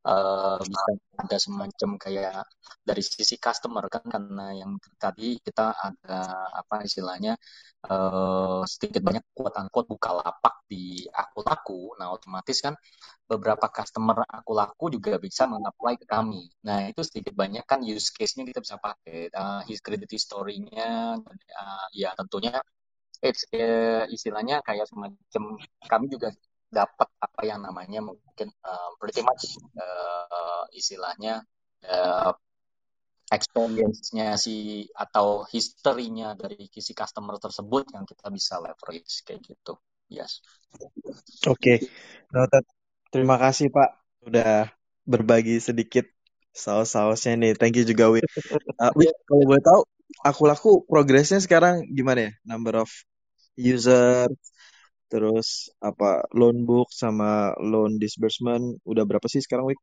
uh, 0.06 0.58
bisa 0.62 0.90
ada 1.18 1.36
semacam 1.40 1.90
kayak 1.98 2.42
dari 2.86 3.02
sisi 3.02 3.36
customer 3.42 3.84
kan 3.90 4.04
karena 4.06 4.54
yang 4.54 4.78
tadi 4.96 5.36
kita 5.42 5.74
ada 5.74 6.20
apa 6.54 6.86
istilahnya 6.86 7.34
uh, 7.90 8.62
sedikit 8.64 9.02
banyak 9.02 9.24
kuat 9.34 9.54
angkut 9.58 9.90
buka 9.90 10.10
lapak 10.14 10.64
di 10.70 11.04
aku 11.10 11.38
laku. 11.42 11.80
Nah 11.98 12.14
otomatis 12.14 12.58
kan 12.62 12.74
beberapa 13.26 13.66
customer 13.68 14.24
aku 14.28 14.52
laku 14.54 14.84
juga 14.94 15.18
bisa 15.18 15.44
mengapply 15.50 15.94
ke 16.00 16.06
kami. 16.06 16.48
Nah 16.66 16.88
itu 16.90 17.02
sedikit 17.04 17.34
banyak 17.34 17.64
kan 17.66 17.82
use 17.82 18.14
case-nya 18.14 18.46
kita 18.48 18.60
bisa 18.64 18.76
pakai 18.78 19.28
uh, 19.34 19.62
his 19.68 19.80
credit 19.82 20.08
history-nya 20.10 21.18
uh, 21.18 21.86
ya 21.92 22.14
tentunya 22.14 22.62
it's 23.22 23.42
uh, 23.50 24.06
istilahnya 24.06 24.62
kayak 24.62 24.86
semacam 24.86 25.42
kami 25.90 26.06
juga 26.06 26.30
dapat 26.68 27.08
apa 27.18 27.40
yang 27.48 27.64
namanya 27.64 28.04
mungkin 28.04 28.48
uh, 28.64 28.90
pretty 29.00 29.24
much 29.24 29.56
uh, 29.76 30.68
istilahnya 30.76 31.42
uh, 31.88 32.32
experience-nya 33.28 34.40
si 34.40 34.88
atau 34.96 35.44
history-nya 35.48 36.32
dari 36.36 36.68
si 36.72 36.92
customer 36.96 37.36
tersebut 37.36 37.92
yang 37.92 38.04
kita 38.08 38.32
bisa 38.32 38.56
leverage 38.60 39.24
kayak 39.24 39.44
gitu. 39.44 39.76
Yes. 40.08 40.40
Oke. 41.44 41.84
Okay. 42.32 42.62
Terima 43.12 43.36
kasih 43.36 43.68
Pak 43.68 43.90
udah 44.24 44.72
berbagi 45.04 45.60
sedikit 45.60 46.08
saus-sausnya 46.52 47.36
nih. 47.36 47.52
Thank 47.56 47.80
you 47.80 47.84
juga 47.84 48.12
Wid. 48.12 48.24
Uh, 48.78 48.94
kalau 49.26 49.42
boleh 49.42 49.58
tahu 49.58 49.80
aku 50.22 50.42
laku 50.46 50.72
progresnya 50.86 51.42
sekarang 51.42 51.82
gimana 51.90 52.30
ya? 52.30 52.32
Number 52.46 52.86
of 52.86 52.90
user, 53.58 54.30
terus 55.08 55.72
apa 55.80 56.24
loan 56.36 56.68
book 56.68 56.92
sama 56.92 57.56
loan 57.58 57.96
disbursement 57.96 58.80
udah 58.84 59.04
berapa 59.08 59.24
sih 59.26 59.40
sekarang 59.42 59.72
Wik? 59.72 59.80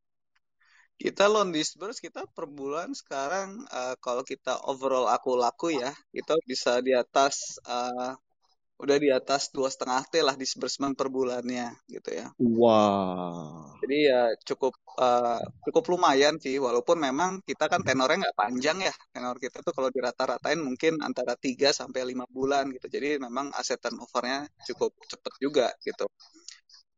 Kita 0.96 1.28
loan 1.28 1.52
disburse 1.52 2.00
kita 2.00 2.24
per 2.32 2.48
bulan 2.48 2.96
sekarang 2.96 3.60
uh, 3.68 4.00
kalau 4.00 4.24
kita 4.24 4.56
overall 4.64 5.12
aku 5.12 5.36
laku 5.36 5.76
ya 5.76 5.92
kita 6.16 6.40
bisa 6.48 6.80
di 6.80 6.96
atas 6.96 7.60
uh, 7.68 8.16
udah 8.76 8.98
di 9.00 9.08
atas 9.08 9.56
dua 9.56 9.72
setengah 9.72 10.04
t 10.12 10.20
lah 10.20 10.36
disbursement 10.36 11.00
per 11.00 11.08
bulannya 11.08 11.72
gitu 11.88 12.12
ya. 12.12 12.28
Wow. 12.36 13.80
Jadi 13.80 13.98
ya 14.12 14.36
cukup 14.44 14.76
uh, 15.00 15.40
cukup 15.64 15.96
lumayan 15.96 16.36
sih 16.44 16.60
walaupun 16.60 17.00
memang 17.00 17.40
kita 17.48 17.72
kan 17.72 17.80
tenornya 17.88 18.28
nggak 18.28 18.38
panjang 18.38 18.78
ya 18.84 18.94
tenor 19.16 19.40
kita 19.40 19.64
tuh 19.64 19.72
kalau 19.72 19.88
dirata-ratain 19.88 20.60
mungkin 20.60 21.00
antara 21.00 21.40
3 21.40 21.72
sampai 21.72 22.04
lima 22.04 22.28
bulan 22.28 22.68
gitu. 22.76 22.92
Jadi 22.92 23.16
memang 23.24 23.56
aset 23.56 23.80
turnovernya 23.80 24.44
cukup 24.68 24.92
cepet 25.08 25.34
juga 25.40 25.72
gitu 25.80 26.12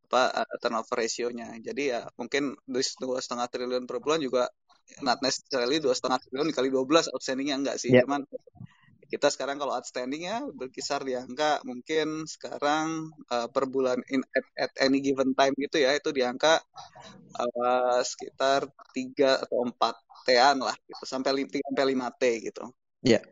apa 0.07 0.23
uh, 0.33 0.55
turnover 0.63 1.03
ratio-nya. 1.03 1.51
Jadi 1.61 1.93
ya 1.93 2.07
mungkin 2.17 2.55
dua 2.65 3.19
setengah 3.21 3.45
triliun 3.51 3.85
per 3.85 3.99
bulan 4.01 4.23
juga 4.23 4.47
not 5.03 5.19
necessarily 5.19 5.83
dua 5.83 5.93
setengah 5.93 6.17
triliun 6.23 6.55
kali 6.55 6.71
dua 6.71 6.87
belas 6.87 7.11
outstandingnya 7.11 7.59
enggak 7.59 7.77
sih, 7.77 7.91
yeah. 7.91 8.07
cuman 8.07 8.23
kita 9.07 9.31
sekarang 9.31 9.55
kalau 9.55 9.71
outstanding 9.71 10.27
ya 10.27 10.43
berkisar 10.43 10.99
di 11.07 11.15
angka 11.15 11.63
mungkin 11.63 12.27
sekarang 12.27 13.07
uh, 13.31 13.47
per 13.47 13.65
bulan 13.71 14.03
in, 14.11 14.19
at, 14.35 14.45
at 14.59 14.71
any 14.84 14.99
given 14.99 15.31
time 15.31 15.55
gitu 15.55 15.79
ya 15.79 15.95
itu 15.95 16.11
di 16.11 16.27
angka 16.27 16.59
uh, 17.39 17.99
sekitar 18.03 18.67
tiga 18.91 19.39
atau 19.39 19.63
empat 19.63 19.95
T-an 20.27 20.59
lah 20.59 20.75
gitu 20.84 21.03
sampai 21.07 21.47
sampai 21.47 21.84
lima 21.88 22.11
T 22.11 22.23
gitu. 22.51 22.67
Iya. 22.99 23.23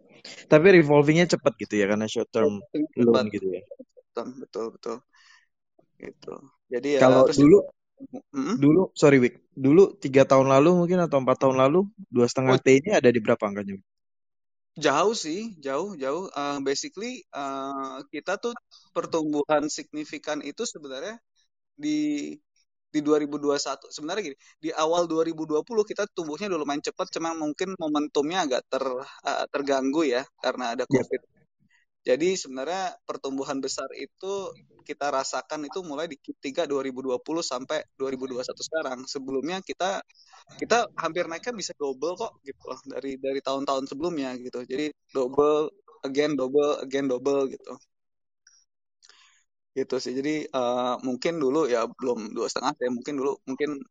Tapi 0.47 0.79
revolvingnya 0.79 1.27
cepat 1.27 1.53
gitu 1.59 1.75
ya 1.75 1.85
karena 1.91 2.07
short 2.07 2.31
term 2.31 2.63
loan 2.95 3.27
gitu 3.27 3.51
ya. 3.51 3.61
Betul 4.15 4.27
betul 4.39 4.65
betul. 4.79 4.95
Gitu. 5.99 6.33
Jadi 6.71 6.89
ya 6.97 6.99
kalau 7.03 7.27
dulu 7.27 7.59
hmm? 8.31 8.55
dulu 8.63 8.81
sorry 8.95 9.19
Wik 9.19 9.51
dulu 9.51 9.99
tiga 9.99 10.23
tahun 10.23 10.47
lalu 10.51 10.87
mungkin 10.87 11.03
atau 11.03 11.19
empat 11.19 11.37
tahun 11.43 11.59
lalu 11.59 11.83
dua 12.07 12.31
setengah 12.31 12.55
oh. 12.55 12.63
T 12.63 12.67
ini 12.79 12.95
ada 12.95 13.11
di 13.11 13.19
berapa 13.19 13.43
angkanya? 13.43 13.75
Jauh 14.75 15.15
sih, 15.15 15.55
jauh, 15.63 15.95
jauh. 15.95 16.27
Uh, 16.35 16.59
basically 16.59 17.23
uh, 17.31 18.03
kita 18.11 18.35
tuh 18.35 18.51
pertumbuhan 18.91 19.71
signifikan 19.71 20.43
itu 20.43 20.67
sebenarnya 20.67 21.15
di 21.75 22.35
di 22.95 23.03
2021 23.03 23.91
sebenarnya 23.91 24.31
gini 24.31 24.37
di 24.55 24.69
awal 24.71 25.03
2020 25.03 25.67
kita 25.83 26.07
tumbuhnya 26.15 26.47
dulu 26.47 26.63
main 26.63 26.79
cepat 26.79 27.11
cuma 27.11 27.35
mungkin 27.35 27.75
momentumnya 27.75 28.47
agak 28.47 28.63
ter 28.71 28.83
uh, 28.87 29.45
terganggu 29.51 30.07
ya 30.07 30.23
karena 30.39 30.79
ada 30.79 30.87
iya. 30.87 30.91
covid 30.95 31.19
yeah. 31.19 31.34
Jadi 32.05 32.37
sebenarnya 32.37 33.01
pertumbuhan 33.09 33.57
besar 33.57 33.89
itu 33.97 34.53
kita 34.85 35.09
rasakan 35.09 35.65
itu 35.65 35.81
mulai 35.81 36.05
di 36.05 36.17
Q3 36.21 36.69
2020 36.69 37.17
sampai 37.41 37.81
2021 37.97 38.45
sekarang. 38.61 38.99
Sebelumnya 39.09 39.57
kita 39.65 40.05
kita 40.61 40.85
hampir 41.01 41.25
naiknya 41.25 41.53
bisa 41.57 41.73
double 41.81 42.13
kok 42.13 42.37
gitu 42.45 42.61
loh 42.69 42.79
dari 42.93 43.17
dari 43.17 43.41
tahun-tahun 43.41 43.89
sebelumnya 43.89 44.37
gitu. 44.37 44.61
Jadi 44.61 44.93
double 45.17 45.73
again 46.05 46.37
double 46.37 46.77
again 46.85 47.09
double 47.09 47.49
gitu. 47.49 47.73
Gitu 49.73 49.95
sih. 49.97 50.13
Jadi 50.13 50.45
uh, 50.53 51.01
mungkin 51.01 51.41
dulu 51.41 51.65
ya 51.65 51.89
belum 51.89 52.37
dua 52.37 52.45
setengah 52.45 52.77
ya 52.85 52.89
mungkin 52.93 53.13
dulu 53.17 53.33
mungkin 53.49 53.81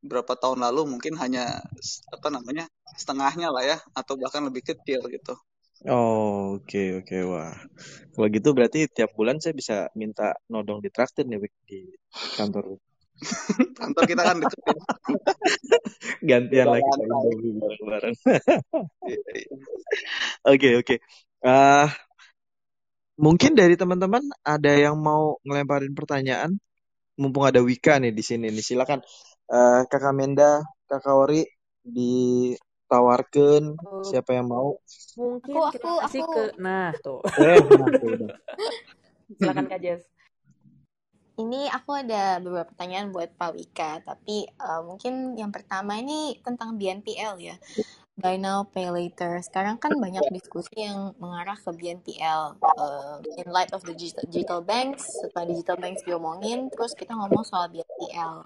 berapa 0.00 0.32
tahun 0.40 0.64
lalu 0.64 0.88
mungkin 0.96 1.20
hanya 1.20 1.60
apa 2.16 2.28
namanya 2.32 2.64
setengahnya 2.96 3.52
lah 3.52 3.62
ya 3.66 3.76
atau 3.92 4.14
bahkan 4.16 4.42
lebih 4.48 4.62
kecil 4.64 5.04
gitu 5.12 5.36
oh 5.88 6.58
oke 6.58 6.68
okay, 6.68 6.86
oke 6.98 7.06
okay. 7.08 7.22
wah 7.24 7.54
kalau 8.12 8.28
gitu 8.28 8.48
berarti 8.52 8.86
tiap 8.92 9.16
bulan 9.16 9.40
saya 9.42 9.56
bisa 9.56 9.88
minta 9.98 10.36
nodong 10.52 10.84
di 10.84 10.90
traktir 10.92 11.24
nih 11.26 11.42
di 11.66 11.90
kantor 12.36 12.76
kantor 13.78 14.02
kita 14.06 14.22
kan 14.22 14.36
deket 14.42 14.60
ya 14.62 14.74
gantian 16.28 16.66
lagi 16.70 16.90
bareng-bareng 17.58 18.14
oke 20.52 20.68
oke 20.82 20.94
ah 21.42 21.90
Mungkin 23.20 23.52
dari 23.52 23.76
teman-teman 23.76 24.24
ada 24.40 24.72
yang 24.72 24.96
mau 24.96 25.36
ngelemparin 25.44 25.92
pertanyaan? 25.92 26.56
Mumpung 27.20 27.44
ada 27.44 27.60
Wika 27.60 28.00
nih 28.00 28.10
di 28.10 28.24
sini 28.24 28.48
nih. 28.48 28.64
Silakan 28.64 29.04
uh, 29.52 29.84
Kakak 29.86 30.16
Menda, 30.16 30.64
Kakak 30.88 31.12
Ori 31.12 31.44
ditawarkan 32.92 33.62
uh, 33.80 34.04
siapa 34.04 34.36
yang 34.36 34.52
mau. 34.52 34.76
Mungkin 35.16 35.54
aku, 35.56 35.72
kita 35.72 35.88
aku, 35.88 36.00
kasih 36.04 36.20
aku. 36.20 36.32
ke 36.36 36.44
nah 36.60 36.92
tuh. 37.00 37.20
Eh, 37.40 37.56
nah, 37.56 38.36
Silakan 39.40 39.64
Kak 39.64 39.80
Jess. 39.80 40.04
Ini 41.40 41.72
aku 41.72 41.96
ada 41.96 42.36
beberapa 42.44 42.68
pertanyaan 42.68 43.08
buat 43.08 43.32
Pak 43.32 43.56
Wika, 43.56 44.04
tapi 44.04 44.44
uh, 44.60 44.84
mungkin 44.84 45.32
yang 45.40 45.48
pertama 45.48 45.96
ini 45.96 46.36
tentang 46.44 46.76
BNPL 46.76 47.40
ya 47.40 47.56
buy 48.20 48.36
now 48.36 48.68
pay 48.68 48.92
later. 48.92 49.40
Sekarang 49.40 49.80
kan 49.80 49.96
banyak 49.96 50.20
diskusi 50.36 50.84
yang 50.84 51.16
mengarah 51.16 51.56
ke 51.56 51.72
BNPL 51.72 52.60
uh, 52.60 53.16
in 53.40 53.48
light 53.48 53.72
of 53.72 53.80
the 53.88 53.96
digital, 53.96 54.28
digital 54.28 54.60
banks. 54.60 55.08
Setelah 55.24 55.48
digital 55.48 55.76
banks 55.80 56.04
diomongin, 56.04 56.68
terus 56.68 56.92
kita 56.92 57.16
ngomong 57.16 57.42
soal 57.42 57.72
BNPL. 57.72 58.44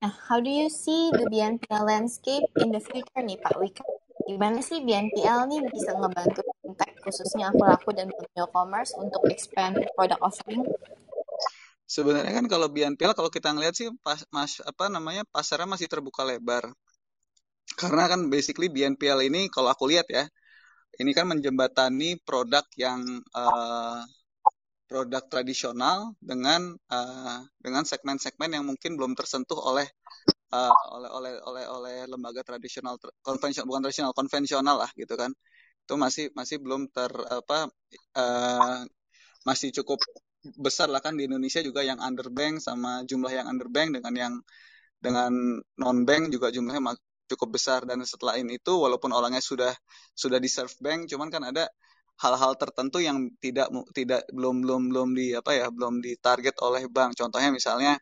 Nah, 0.00 0.12
how 0.28 0.40
do 0.40 0.48
you 0.48 0.72
see 0.72 1.12
the 1.12 1.28
BNPL 1.28 1.84
landscape 1.84 2.48
in 2.64 2.72
the 2.72 2.80
future 2.80 3.20
nih 3.20 3.36
Pak 3.36 3.60
Wika? 3.60 3.84
Gimana 4.24 4.64
sih 4.64 4.80
BNPL 4.80 5.44
nih 5.44 5.60
bisa 5.68 5.92
ngebantu 5.92 6.40
fintech 6.64 6.96
khususnya 7.04 7.52
aku 7.52 7.68
laku 7.68 7.92
dan 7.92 8.08
Bank 8.08 8.48
Commerce 8.48 8.96
untuk 8.96 9.20
expand 9.28 9.76
product 9.92 10.22
offering? 10.24 10.64
Sebenarnya 11.84 12.32
kan 12.32 12.46
kalau 12.48 12.72
BNPL 12.72 13.12
kalau 13.12 13.28
kita 13.28 13.52
ngeliat 13.52 13.76
sih 13.76 13.92
pas 14.00 14.24
mas 14.32 14.64
apa 14.64 14.88
namanya 14.88 15.28
pasarnya 15.28 15.68
masih 15.68 15.90
terbuka 15.90 16.24
lebar 16.24 16.70
karena 17.76 18.08
kan 18.10 18.20
basically 18.32 18.72
BNPL 18.72 19.20
ini 19.30 19.46
kalau 19.52 19.70
aku 19.70 19.86
lihat 19.90 20.06
ya, 20.10 20.26
ini 20.98 21.12
kan 21.14 21.28
menjembatani 21.30 22.18
produk 22.24 22.64
yang 22.74 23.00
uh, 23.36 24.02
produk 24.90 25.22
tradisional 25.30 26.18
dengan 26.18 26.74
uh, 26.90 27.38
dengan 27.62 27.86
segmen-segmen 27.86 28.50
yang 28.50 28.66
mungkin 28.66 28.98
belum 28.98 29.14
tersentuh 29.14 29.54
oleh 29.54 29.86
uh, 30.50 30.74
oleh 30.98 31.10
oleh 31.14 31.32
oleh 31.46 31.64
oleh 31.70 31.96
lembaga 32.10 32.42
tradisional 32.42 32.98
konvensional 33.22 33.70
bukan 33.70 33.86
tradisional 33.86 34.10
konvensional 34.10 34.76
lah 34.82 34.90
gitu 34.98 35.14
kan. 35.14 35.30
Itu 35.86 35.94
masih 35.94 36.34
masih 36.34 36.58
belum 36.58 36.90
ter 36.90 37.14
apa 37.14 37.70
uh, 38.18 38.82
masih 39.46 39.70
cukup 39.78 40.02
besar 40.58 40.90
lah 40.90 40.98
kan 40.98 41.14
di 41.14 41.30
Indonesia 41.30 41.62
juga 41.62 41.86
yang 41.86 42.02
underbank 42.02 42.58
sama 42.58 43.06
jumlah 43.06 43.30
yang 43.30 43.46
underbank 43.46 43.94
dengan 43.94 44.14
yang 44.18 44.34
dengan 44.98 45.32
non 45.78 45.98
bank 46.02 46.34
juga 46.34 46.50
jumlahnya 46.50 46.98
cukup 47.30 47.54
besar. 47.54 47.86
Dan 47.86 48.02
setelah 48.02 48.34
ini 48.42 48.58
itu 48.58 48.74
walaupun 48.74 49.14
orangnya 49.14 49.38
sudah 49.38 49.70
sudah 50.18 50.42
di 50.42 50.50
serve 50.50 50.74
bank 50.82 51.06
cuman 51.06 51.30
kan 51.30 51.46
ada 51.46 51.70
hal-hal 52.20 52.52
tertentu 52.60 53.00
yang 53.00 53.32
tidak 53.40 53.72
tidak 53.96 54.28
belum 54.36 54.60
belum 54.64 54.82
belum 54.92 55.08
di 55.16 55.32
apa 55.32 55.56
ya 55.56 55.66
belum 55.72 56.04
ditarget 56.04 56.56
oleh 56.60 56.84
bank. 56.92 57.16
Contohnya 57.16 57.48
misalnya 57.48 57.96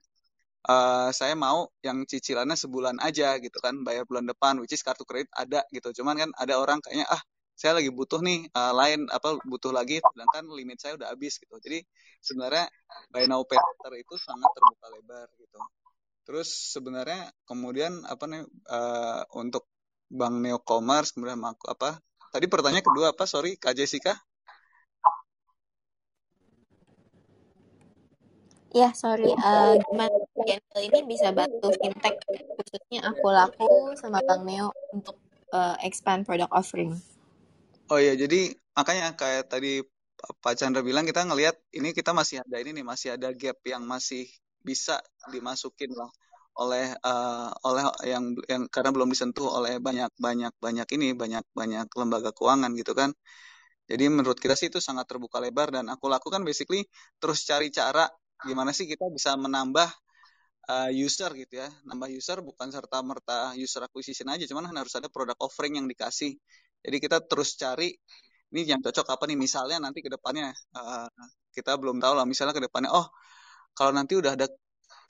uh, 0.67 1.11
saya 1.15 1.35
mau 1.39 1.71
yang 1.87 2.03
cicilannya 2.03 2.59
sebulan 2.59 2.99
aja 2.99 3.39
gitu 3.39 3.59
kan 3.63 3.87
bayar 3.87 4.05
bulan 4.11 4.27
depan 4.27 4.59
which 4.59 4.75
is 4.75 4.83
kartu 4.83 5.07
kredit 5.07 5.31
ada 5.35 5.63
gitu. 5.71 6.03
Cuman 6.03 6.19
kan 6.19 6.31
ada 6.35 6.59
orang 6.59 6.83
kayaknya 6.83 7.07
ah 7.07 7.23
saya 7.59 7.79
lagi 7.79 7.91
butuh 7.91 8.23
nih 8.23 8.47
uh, 8.55 8.71
lain 8.75 9.11
apa 9.11 9.39
butuh 9.43 9.75
lagi 9.75 9.99
sedangkan 9.99 10.47
limit 10.51 10.79
saya 10.83 10.99
udah 10.99 11.15
habis 11.15 11.39
gitu. 11.39 11.55
Jadi 11.63 11.83
sebenarnya 12.23 12.67
buy 13.11 13.27
now 13.31 13.43
pay 13.47 13.59
later 13.59 13.93
itu 13.99 14.15
sangat 14.19 14.51
terbuka 14.55 14.87
lebar 14.99 15.27
gitu. 15.39 15.59
Terus 16.27 16.49
sebenarnya 16.75 17.31
kemudian 17.47 18.03
apa 18.07 18.25
nih 18.27 18.43
uh, 18.71 19.23
untuk 19.39 19.71
Bank 20.11 20.43
Neo 20.43 20.59
Commerce 20.63 21.15
kemudian 21.15 21.39
apa? 21.45 22.03
Tadi 22.29 22.47
pertanyaan 22.47 22.85
kedua 22.85 23.17
apa? 23.17 23.25
Sorry, 23.25 23.57
Kak 23.57 23.73
Jessica. 23.73 24.17
Ya, 28.77 28.93
sorry. 28.93 29.33
Uh, 29.33 29.81
gimana 29.81 30.13
channel 30.45 30.81
ini 30.85 31.01
bisa 31.09 31.33
bantu 31.33 31.73
fintech 31.81 32.21
khususnya 32.53 33.01
aku 33.09 33.33
laku 33.33 33.97
sama 33.97 34.21
Bank 34.21 34.45
Neo 34.45 34.69
untuk 34.93 35.17
uh, 35.57 35.81
expand 35.81 36.29
product 36.29 36.53
offering? 36.53 36.93
Oh 37.89 37.97
ya, 37.97 38.13
jadi 38.13 38.53
makanya 38.77 39.17
kayak 39.17 39.49
tadi 39.49 39.81
Pak 40.19 40.55
Chandra 40.61 40.85
bilang 40.85 41.09
kita 41.09 41.25
ngelihat 41.25 41.57
ini 41.73 41.97
kita 41.97 42.13
masih 42.13 42.45
ada 42.45 42.61
ini 42.61 42.77
nih 42.77 42.85
masih 42.85 43.17
ada 43.17 43.33
gap 43.33 43.57
yang 43.65 43.89
masih 43.89 44.29
bisa 44.61 45.01
dimasukin 45.33 45.95
lah 45.97 46.13
oleh 46.59 46.87
uh, 47.07 47.51
oleh 47.69 47.83
yang 48.13 48.25
yang 48.51 48.63
karena 48.75 48.91
belum 48.95 49.09
disentuh 49.15 49.47
oleh 49.47 49.79
banyak 49.79 50.11
banyak 50.19 50.53
banyak 50.59 50.89
ini 50.99 51.07
banyak 51.15 51.45
banyak 51.55 51.87
lembaga 51.95 52.31
keuangan 52.35 52.71
gitu 52.75 52.93
kan. 52.99 53.11
Jadi 53.91 54.05
menurut 54.13 54.39
kita 54.43 54.55
sih 54.59 54.69
itu 54.73 54.81
sangat 54.83 55.07
terbuka 55.11 55.39
lebar 55.41 55.73
dan 55.73 55.89
aku 55.89 56.07
lakukan 56.13 56.43
basically 56.45 56.85
terus 57.23 57.47
cari 57.49 57.73
cara 57.73 58.05
gimana 58.45 58.71
sih 58.77 58.85
kita 58.91 59.07
bisa 59.17 59.33
menambah 59.39 59.89
uh, 60.71 60.91
user 60.93 61.31
gitu 61.39 61.55
ya. 61.63 61.69
Nambah 61.89 62.09
user 62.13 62.39
bukan 62.45 62.69
serta 62.75 62.99
merta 63.07 63.55
user 63.57 63.83
acquisition 63.87 64.29
aja 64.35 64.45
cuman 64.51 64.69
harus 64.75 64.95
ada 64.99 65.09
produk 65.09 65.39
offering 65.41 65.79
yang 65.81 65.87
dikasih. 65.89 66.35
Jadi 66.85 66.97
kita 67.05 67.19
terus 67.25 67.55
cari 67.57 67.95
ini 68.53 68.61
yang 68.69 68.81
cocok 68.85 69.07
apa 69.15 69.25
nih? 69.31 69.39
Misalnya 69.39 69.79
nanti 69.83 70.01
ke 70.05 70.11
depannya 70.13 70.53
uh, 70.77 71.09
kita 71.55 71.75
belum 71.81 71.99
tahu 72.03 72.15
lah 72.19 72.27
misalnya 72.29 72.55
ke 72.55 72.63
depannya 72.63 72.91
oh 72.95 73.07
kalau 73.75 73.91
nanti 73.95 74.15
udah 74.19 74.35
ada 74.39 74.47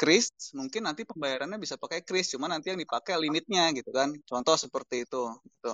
kris 0.01 0.31
mungkin 0.59 0.87
nanti 0.89 1.03
pembayarannya 1.11 1.59
bisa 1.65 1.75
pakai 1.83 2.01
kris 2.07 2.27
cuma 2.35 2.47
nanti 2.53 2.70
yang 2.73 2.81
dipakai 2.81 3.15
limitnya 3.19 3.62
gitu 3.77 3.91
kan. 3.99 4.09
Contoh 4.31 4.57
seperti 4.65 5.05
itu 5.05 5.23
gitu. 5.45 5.73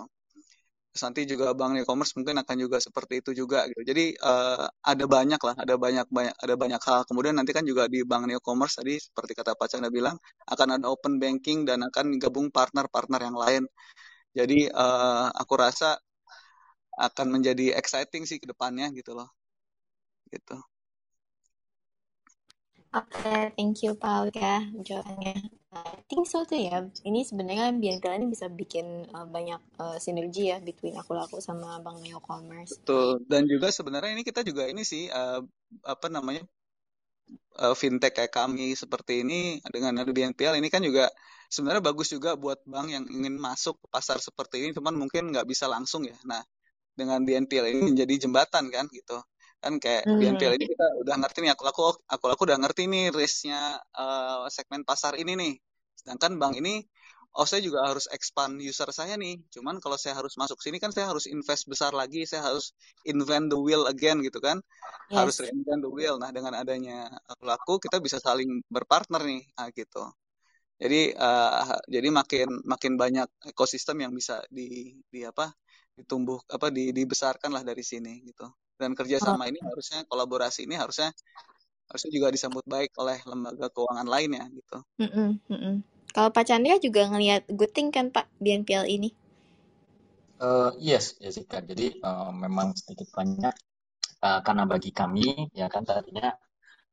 Terus 0.95 1.03
nanti 1.11 1.21
juga 1.27 1.47
bank 1.59 1.83
e-commerce 1.83 2.15
mungkin 2.19 2.39
akan 2.43 2.57
juga 2.65 2.79
seperti 2.79 3.15
itu 3.21 3.31
juga 3.43 3.67
gitu. 3.71 3.83
Jadi 3.91 4.15
uh, 4.23 4.67
ada 4.91 5.05
banyak 5.11 5.41
lah 5.43 5.55
ada 5.59 5.75
banyak 5.75 6.07
banyak 6.07 6.35
ada 6.45 6.55
banyak 6.63 6.81
hal. 6.87 7.01
Kemudian 7.09 7.35
nanti 7.39 7.51
kan 7.57 7.65
juga 7.67 7.91
di 7.91 8.01
bank 8.07 8.31
e-commerce 8.31 8.79
tadi 8.81 8.95
seperti 8.97 9.33
kata 9.39 9.59
Pak 9.59 9.67
Chandra 9.71 9.91
bilang 9.91 10.17
akan 10.47 10.69
ada 10.81 10.87
open 10.89 11.19
banking 11.23 11.67
dan 11.69 11.83
akan 11.89 12.17
gabung 12.23 12.49
partner-partner 12.55 13.21
yang 13.27 13.37
lain. 13.37 13.63
Jadi 14.39 14.71
uh, 14.71 15.29
aku 15.35 15.55
rasa 15.59 15.99
akan 17.07 17.27
menjadi 17.35 17.75
exciting 17.81 18.23
sih 18.31 18.39
ke 18.43 18.47
depannya 18.47 18.87
gitu 18.95 19.13
loh. 19.19 19.29
Gitu 20.31 20.74
Oke, 22.95 23.51
thank 23.59 23.83
you 23.83 23.99
Pak 23.99 24.31
Wika 24.31 24.71
jawabannya. 24.87 25.51
I 25.75 25.99
think 26.07 26.31
so 26.31 26.47
tuh 26.47 26.63
ya. 26.63 26.87
Ini 27.03 27.27
sebenarnya 27.27 27.75
BNPL 27.75 28.23
ini 28.23 28.31
bisa 28.31 28.47
bikin 28.47 29.11
uh, 29.11 29.27
banyak 29.27 29.59
uh, 29.83 29.99
sinergi 29.99 30.55
ya 30.55 30.63
between 30.63 30.95
aku 30.95 31.19
laku 31.19 31.43
sama 31.43 31.83
Bank 31.83 31.99
Neo 32.07 32.23
Commerce. 32.23 32.79
Betul. 32.79 33.27
Dan 33.27 33.51
juga 33.51 33.75
sebenarnya 33.75 34.15
ini 34.15 34.23
kita 34.23 34.47
juga 34.47 34.71
ini 34.71 34.87
sih 34.87 35.11
uh, 35.11 35.43
apa 35.83 36.07
namanya 36.07 36.47
uh, 37.59 37.75
fintech 37.75 38.15
kayak 38.15 38.31
kami 38.31 38.79
seperti 38.79 39.27
ini 39.27 39.59
dengan 39.67 39.99
ada 39.99 40.15
BNPL 40.15 40.55
ini 40.63 40.71
kan 40.71 40.87
juga 40.87 41.11
sebenarnya 41.51 41.83
bagus 41.83 42.15
juga 42.15 42.39
buat 42.39 42.63
bank 42.63 42.95
yang 42.95 43.05
ingin 43.11 43.35
masuk 43.43 43.75
ke 43.83 43.87
pasar 43.91 44.23
seperti 44.23 44.63
ini, 44.63 44.71
cuman 44.71 44.95
mungkin 44.95 45.35
nggak 45.35 45.51
bisa 45.51 45.67
langsung 45.67 46.07
ya. 46.07 46.15
Nah, 46.23 46.47
dengan 46.95 47.27
BNPL 47.27 47.75
ini 47.75 47.81
menjadi 47.91 48.31
jembatan 48.31 48.71
kan 48.71 48.87
gitu 48.95 49.19
kan 49.65 49.81
kayak 49.81 50.05
hmm. 50.05 50.21
BNPL 50.21 50.55
ini 50.61 50.67
kita 50.69 50.87
udah 51.01 51.17
ngerti 51.25 51.39
nih 51.41 51.53
aku 51.57 51.65
aku 51.65 51.83
aku 52.05 52.25
aku 52.29 52.43
udah 52.45 52.59
ngerti 52.61 52.85
nih 52.85 53.09
risknya 53.09 53.81
uh, 53.97 54.45
segmen 54.53 54.85
pasar 54.85 55.17
ini 55.17 55.33
nih. 55.33 55.55
Sedangkan 55.97 56.37
bank 56.37 56.61
ini 56.61 56.85
oh 57.35 57.49
saya 57.49 57.65
juga 57.65 57.89
harus 57.89 58.05
expand 58.13 58.61
user 58.61 58.93
saya 58.93 59.17
nih. 59.17 59.41
Cuman 59.49 59.81
kalau 59.81 59.97
saya 59.97 60.21
harus 60.21 60.37
masuk 60.37 60.61
sini 60.61 60.77
kan 60.77 60.93
saya 60.93 61.09
harus 61.09 61.25
invest 61.25 61.65
besar 61.65 61.97
lagi 61.97 62.29
saya 62.29 62.45
harus 62.45 62.77
invent 63.09 63.49
the 63.49 63.57
wheel 63.57 63.89
again 63.89 64.21
gitu 64.21 64.37
kan. 64.45 64.61
Yes. 65.09 65.17
harus 65.17 65.37
reinvent 65.41 65.81
the 65.81 65.91
wheel. 65.91 66.21
Nah 66.21 66.29
dengan 66.29 66.53
adanya 66.61 67.09
aku 67.25 67.43
laku 67.49 67.75
kita 67.81 67.99
bisa 68.05 68.21
saling 68.21 68.61
berpartner 68.69 69.25
nih 69.25 69.43
nah, 69.57 69.73
gitu. 69.73 70.05
Jadi 70.77 71.17
uh, 71.17 71.81
jadi 71.89 72.09
makin 72.13 72.49
makin 72.69 72.93
banyak 73.01 73.29
ekosistem 73.49 74.05
yang 74.05 74.13
bisa 74.13 74.45
di 74.53 74.93
di 75.09 75.25
apa 75.25 75.49
ditumbuh 75.95 76.43
apa 76.51 76.69
di, 76.75 76.91
dibesarkan 76.91 77.55
lah 77.55 77.63
dari 77.63 77.87
sini 77.87 78.19
gitu 78.27 78.51
dan 78.79 78.93
kerjasama 78.93 79.47
oh. 79.47 79.51
ini 79.51 79.61
harusnya 79.63 80.03
kolaborasi 80.07 80.67
ini 80.67 80.75
harusnya 80.79 81.15
harusnya 81.89 82.11
juga 82.11 82.33
disambut 82.33 82.65
baik 82.65 82.97
oleh 82.97 83.21
lembaga 83.29 83.69
keuangan 83.71 84.09
lainnya 84.09 84.45
gitu. 84.51 84.79
Mm 84.99 85.11
-mm, 85.11 85.29
mm 85.47 85.59
-mm. 85.61 85.75
Kalau 86.15 86.31
Pak 86.31 86.47
Chandra 86.47 86.79
juga 86.79 87.11
ngelihat 87.11 87.51
good 87.51 87.75
thing 87.75 87.91
kan 87.91 88.15
Pak 88.15 88.31
BNPL 88.39 88.87
ini? 88.87 89.11
Uh, 90.39 90.71
yes, 90.79 91.19
Jessica. 91.19 91.59
Jadi 91.59 91.99
uh, 92.03 92.31
memang 92.31 92.71
sedikit 92.79 93.11
banyak 93.11 93.55
uh, 94.23 94.41
karena 94.47 94.65
bagi 94.67 94.95
kami 94.95 95.51
ya 95.51 95.67
kan 95.67 95.83
tadinya 95.83 96.31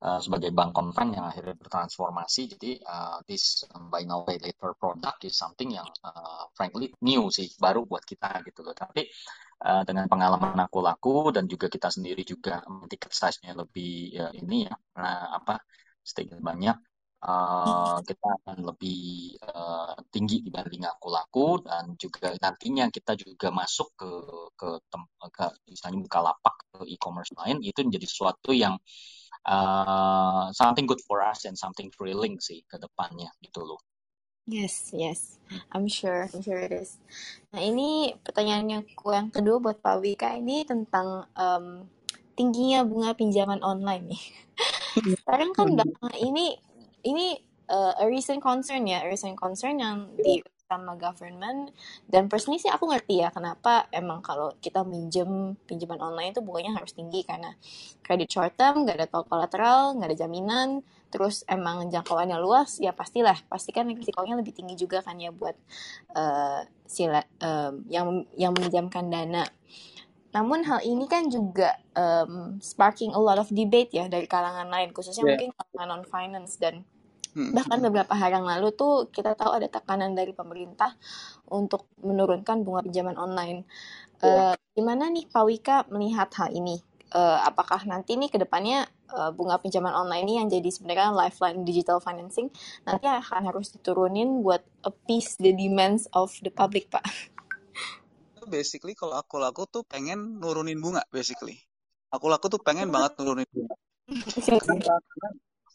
uh, 0.01 0.17
sebagai 0.17 0.49
bank 0.49 0.73
konven 0.73 1.13
yang 1.13 1.29
akhirnya 1.29 1.53
bertransformasi. 1.53 2.57
Jadi 2.57 2.71
uh, 2.81 3.21
this 3.29 3.61
um, 3.77 3.93
buy 3.93 4.01
now 4.09 4.25
pay 4.25 4.41
later 4.41 4.73
product 4.73 5.21
is 5.21 5.37
something 5.37 5.69
yang 5.69 5.85
uh, 6.01 6.49
frankly 6.57 6.89
new 7.05 7.29
sih, 7.29 7.45
baru 7.61 7.85
buat 7.85 8.01
kita 8.01 8.41
gitu 8.41 8.65
loh. 8.65 8.73
Tapi 8.73 9.05
uh, 9.61 9.83
dengan 9.87 10.05
pengalaman 10.11 10.57
aku 10.65 10.79
laku 10.81 11.15
dan 11.35 11.45
juga 11.45 11.69
kita 11.69 11.89
sendiri 11.93 12.25
juga 12.25 12.65
tiket 12.89 13.11
size-nya 13.13 13.53
lebih 13.57 13.93
ya, 14.13 14.27
ini 14.33 14.67
ya, 14.67 14.75
nah, 14.97 15.37
apa 15.37 15.61
sedikit 16.01 16.41
banyak 16.41 16.77
uh, 17.21 17.97
kita 18.01 18.27
akan 18.41 18.57
lebih 18.73 19.37
uh, 19.45 19.93
tinggi 20.09 20.41
dibanding 20.41 20.85
aku 20.89 21.07
laku 21.13 21.47
dan 21.61 21.93
juga 21.95 22.33
nantinya 22.41 22.89
kita 22.89 23.13
juga 23.13 23.53
masuk 23.53 23.93
ke 23.93 24.11
ke, 24.57 24.69
tem, 24.89 25.01
ke 25.29 25.45
misalnya 25.69 25.99
buka 26.05 26.19
lapak 26.25 26.55
ke 26.73 26.79
e-commerce 26.89 27.31
lain 27.37 27.61
itu 27.61 27.79
menjadi 27.85 28.05
sesuatu 28.09 28.51
yang 28.53 28.75
uh, 29.45 30.49
something 30.53 30.89
good 30.89 31.01
for 31.05 31.21
us 31.21 31.45
and 31.45 31.57
something 31.57 31.93
thrilling 31.93 32.37
sih 32.41 32.65
ke 32.65 32.77
depannya 32.81 33.29
gitu 33.41 33.61
loh. 33.65 33.81
Yes, 34.49 34.89
yes, 34.91 35.37
I'm 35.71 35.87
sure, 35.87 36.25
I'm 36.33 36.41
sure 36.41 36.57
it 36.57 36.73
is. 36.73 36.97
Nah 37.53 37.61
ini 37.61 38.17
pertanyaannya 38.25 38.77
yang 38.89 39.29
kedua 39.29 39.61
buat 39.61 39.77
Pak 39.85 40.01
Wika 40.01 40.33
ini 40.33 40.65
tentang 40.65 41.29
um, 41.37 41.85
tingginya 42.33 42.81
bunga 42.81 43.13
pinjaman 43.13 43.61
online 43.61 44.17
nih. 44.17 44.23
Sekarang 45.21 45.53
kan 45.53 45.67
belakangan 45.77 46.17
ini 46.17 46.57
ini 47.05 47.37
uh, 47.69 47.93
a 48.01 48.05
recent 48.09 48.41
concern 48.41 48.89
ya, 48.89 49.05
a 49.05 49.07
recent 49.09 49.37
concern 49.37 49.77
yang 49.77 50.09
di 50.17 50.41
sama 50.65 50.97
government. 50.97 51.69
Dan 52.09 52.25
personally 52.31 52.57
sih 52.59 52.71
aku 52.73 52.89
ngerti 52.89 53.21
ya 53.21 53.29
kenapa 53.29 53.87
emang 53.93 54.25
kalau 54.25 54.57
kita 54.57 54.81
minjem 54.87 55.53
pinjaman 55.69 56.01
online 56.01 56.33
itu 56.33 56.41
bunganya 56.41 56.81
harus 56.81 56.97
tinggi 56.97 57.21
karena 57.27 57.53
kredit 58.03 58.29
short 58.33 58.57
term 58.57 58.83
nggak 58.87 58.97
ada 58.99 59.07
tol 59.11 59.23
kolateral 59.27 59.93
nggak 59.99 60.09
ada 60.11 60.19
jaminan 60.27 60.69
terus 61.11 61.43
emang 61.45 61.91
jangkauannya 61.91 62.39
luas 62.39 62.79
ya 62.79 62.95
pastilah 62.95 63.35
pasti 63.51 63.75
kan 63.75 63.85
risikonya 63.91 64.39
lebih 64.39 64.55
tinggi 64.55 64.79
juga 64.79 65.03
kan 65.03 65.19
ya 65.19 65.29
buat 65.35 65.53
uh, 66.15 66.63
sila 66.87 67.21
uh, 67.43 67.75
yang 67.91 68.23
yang 68.39 68.55
meminjamkan 68.55 69.11
dana 69.11 69.43
namun 70.31 70.63
hal 70.63 70.79
ini 70.87 71.11
kan 71.11 71.27
juga 71.27 71.75
um, 71.91 72.55
sparking 72.63 73.11
a 73.11 73.19
lot 73.19 73.35
of 73.35 73.51
debate 73.51 73.91
ya 73.91 74.07
dari 74.07 74.25
kalangan 74.25 74.71
lain 74.71 74.95
khususnya 74.95 75.27
yeah. 75.27 75.31
mungkin 75.35 75.49
kalangan 75.51 75.87
non 75.91 76.03
finance 76.07 76.55
dan 76.55 76.87
Hmm. 77.31 77.55
Bahkan 77.55 77.79
beberapa 77.79 78.11
hari 78.11 78.35
yang 78.35 78.43
lalu 78.43 78.75
tuh 78.75 79.07
kita 79.07 79.39
tahu 79.39 79.55
ada 79.55 79.67
tekanan 79.71 80.11
dari 80.11 80.35
pemerintah 80.35 80.99
untuk 81.47 81.87
menurunkan 82.03 82.67
bunga 82.67 82.83
pinjaman 82.83 83.15
online. 83.15 83.63
Uh, 84.19 84.53
gimana 84.75 85.07
nih 85.07 85.25
Pak 85.31 85.43
Wika 85.47 85.77
melihat 85.89 86.27
hal 86.35 86.51
ini? 86.51 86.83
Uh, 87.11 87.43
apakah 87.43 87.83
nanti 87.83 88.15
nih 88.15 88.31
ke 88.31 88.39
depannya 88.39 88.87
uh, 89.11 89.35
bunga 89.35 89.59
pinjaman 89.59 89.91
online 89.91 90.23
ini 90.23 90.33
yang 90.39 90.47
jadi 90.47 90.71
sebenarnya 90.71 91.11
lifeline 91.11 91.67
digital 91.67 91.99
financing 91.99 92.47
nanti 92.87 93.03
akan 93.03 93.51
harus 93.51 93.75
diturunin 93.75 94.39
buat 94.39 94.63
appease 94.87 95.35
the 95.43 95.51
demands 95.51 96.07
of 96.15 96.31
the 96.39 96.47
public, 96.47 96.87
Pak? 96.87 97.03
Basically 98.47 98.95
kalau 98.95 99.19
aku 99.19 99.43
laku 99.43 99.67
tuh 99.67 99.83
pengen 99.83 100.39
nurunin 100.39 100.79
bunga, 100.79 101.03
basically. 101.11 101.59
Aku 102.15 102.31
laku 102.31 102.47
tuh 102.47 102.63
pengen 102.63 102.87
banget 102.87 103.19
nurunin 103.19 103.47
bunga. 103.51 103.75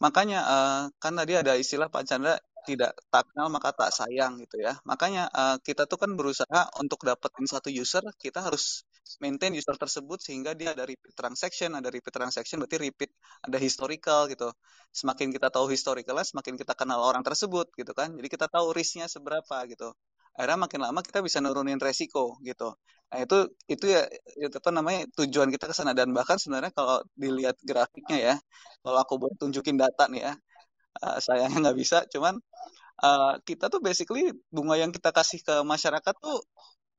Makanya 0.01 0.41
uh, 0.41 0.83
kan 1.01 1.17
tadi 1.17 1.37
ada 1.37 1.57
istilah 1.57 1.93
Pak 1.93 2.05
Chandra 2.09 2.37
tidak 2.67 2.99
tak 3.09 3.31
kenal 3.31 3.49
maka 3.49 3.71
tak 3.73 3.95
sayang 3.95 4.43
gitu 4.43 4.61
ya. 4.61 4.77
Makanya 4.83 5.31
uh, 5.31 5.57
kita 5.63 5.87
tuh 5.87 5.97
kan 5.97 6.13
berusaha 6.19 6.69
untuk 6.83 7.07
dapetin 7.07 7.47
satu 7.47 7.71
user, 7.71 8.03
kita 8.19 8.43
harus 8.43 8.83
maintain 9.23 9.53
user 9.55 9.77
tersebut 9.79 10.19
sehingga 10.23 10.53
dia 10.59 10.75
ada 10.75 10.85
repeat 10.87 11.15
transaction, 11.15 11.71
ada 11.79 11.89
repeat 11.95 12.15
transaction 12.15 12.57
berarti 12.63 12.79
repeat 12.87 13.11
ada 13.47 13.59
historical 13.61 14.27
gitu. 14.33 14.49
Semakin 14.91 15.29
kita 15.35 15.49
tahu 15.55 15.67
historicalnya, 15.71 16.27
semakin 16.27 16.55
kita 16.61 16.73
kenal 16.75 17.01
orang 17.03 17.23
tersebut 17.23 17.71
gitu 17.79 17.93
kan. 17.95 18.13
Jadi 18.19 18.29
kita 18.31 18.47
tahu 18.51 18.75
risknya 18.75 19.07
seberapa 19.07 19.57
gitu 19.71 19.95
akhirnya 20.37 20.59
makin 20.69 20.81
lama 20.85 21.01
kita 21.01 21.25
bisa 21.25 21.41
nurunin 21.41 21.81
resiko 21.81 22.37
gitu. 22.45 22.77
Nah 23.11 23.19
itu 23.25 23.37
itu 23.73 23.85
ya 23.89 24.05
itu 24.37 24.57
apa 24.61 24.71
namanya 24.77 25.09
tujuan 25.17 25.49
kita 25.49 25.65
ke 25.71 25.75
sana 25.75 25.97
dan 25.97 26.13
bahkan 26.13 26.37
sebenarnya 26.37 26.73
kalau 26.77 27.01
dilihat 27.17 27.57
grafiknya 27.65 28.19
ya, 28.21 28.35
kalau 28.85 28.99
aku 29.01 29.17
buat 29.17 29.33
tunjukin 29.41 29.81
data 29.81 30.05
nih 30.13 30.23
ya, 30.29 30.33
uh, 31.05 31.19
sayangnya 31.25 31.59
nggak 31.71 31.79
bisa, 31.83 31.99
cuman 32.13 32.35
uh, 33.05 33.33
kita 33.49 33.73
tuh 33.73 33.81
basically 33.81 34.33
bunga 34.53 34.77
yang 34.77 34.93
kita 34.93 35.11
kasih 35.15 35.41
ke 35.41 35.55
masyarakat 35.65 36.15
tuh 36.21 36.39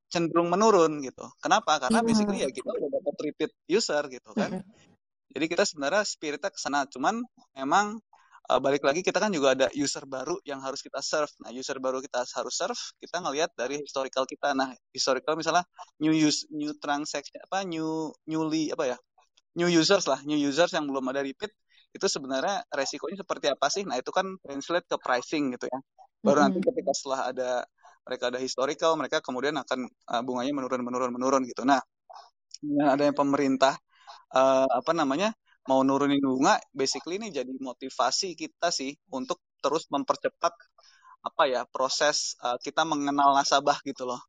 cenderung 0.07 0.47
menurun 0.47 1.03
gitu. 1.03 1.27
Kenapa? 1.43 1.79
Karena 1.83 1.99
hmm. 2.01 2.07
basically 2.07 2.39
ya 2.43 2.49
kita 2.51 2.71
udah 2.71 2.89
dapat 2.89 3.15
repeat 3.23 3.51
user 3.67 4.03
gitu 4.07 4.31
kan. 4.33 4.59
Hmm. 4.59 4.65
Jadi 5.31 5.45
kita 5.51 5.63
sebenarnya 5.67 6.03
spiritnya 6.07 6.49
ke 6.49 6.59
sana, 6.59 6.87
cuman 6.87 7.21
memang 7.53 7.99
uh, 8.47 8.59
balik 8.63 8.81
lagi 8.87 9.03
kita 9.03 9.19
kan 9.19 9.29
juga 9.29 9.53
ada 9.53 9.67
user 9.75 10.07
baru 10.07 10.39
yang 10.47 10.63
harus 10.63 10.79
kita 10.79 11.03
serve. 11.03 11.29
Nah, 11.43 11.51
user 11.51 11.77
baru 11.77 11.99
kita 11.99 12.23
harus 12.23 12.55
serve, 12.55 12.79
kita 12.97 13.21
ngelihat 13.21 13.51
dari 13.53 13.83
historical 13.83 14.23
kita. 14.23 14.55
Nah, 14.55 14.71
historical 14.95 15.35
misalnya 15.35 15.67
new 15.99 16.15
use 16.15 16.47
new 16.49 16.71
transaction 16.79 17.37
apa 17.43 17.67
new 17.67 18.09
newly 18.25 18.71
apa 18.71 18.95
ya? 18.95 18.97
new 19.57 19.65
users 19.65 20.05
lah, 20.05 20.21
new 20.21 20.37
users 20.37 20.69
yang 20.69 20.85
belum 20.85 21.01
ada 21.09 21.25
repeat 21.25 21.49
itu 21.89 22.05
sebenarnya 22.05 22.61
resikonya 22.69 23.17
seperti 23.25 23.49
apa 23.49 23.67
sih? 23.73 23.81
Nah, 23.89 23.97
itu 23.97 24.13
kan 24.13 24.37
translate 24.45 24.85
ke 24.85 24.97
pricing 25.01 25.57
gitu 25.57 25.65
ya. 25.65 25.79
Baru 26.21 26.21
mm 26.21 26.29
-hmm. 26.29 26.41
nanti 26.45 26.59
ketika 26.61 26.91
setelah 26.93 27.21
ada 27.33 27.49
mereka 28.07 28.31
ada 28.31 28.39
historical, 28.39 28.95
mereka 28.95 29.19
kemudian 29.19 29.55
akan 29.59 29.85
uh, 30.09 30.21
bunganya 30.23 30.53
menurun 30.55 30.81
menurun 30.87 31.11
menurun 31.11 31.43
gitu. 31.45 31.67
Nah, 31.67 31.83
dengan 32.63 32.87
adanya 32.95 33.13
pemerintah 33.13 33.75
uh, 34.33 34.67
apa 34.71 34.91
namanya? 34.95 35.35
mau 35.67 35.83
nurunin 35.83 36.23
bunga 36.23 36.55
basically 36.71 37.19
ini 37.19 37.27
jadi 37.29 37.51
motivasi 37.59 38.33
kita 38.39 38.71
sih 38.71 38.95
untuk 39.11 39.43
terus 39.59 39.85
mempercepat 39.91 40.53
apa 41.27 41.43
ya 41.43 41.67
proses 41.67 42.39
uh, 42.39 42.55
kita 42.63 42.87
mengenal 42.87 43.35
nasabah 43.35 43.77
gitu 43.83 44.07
loh 44.07 44.21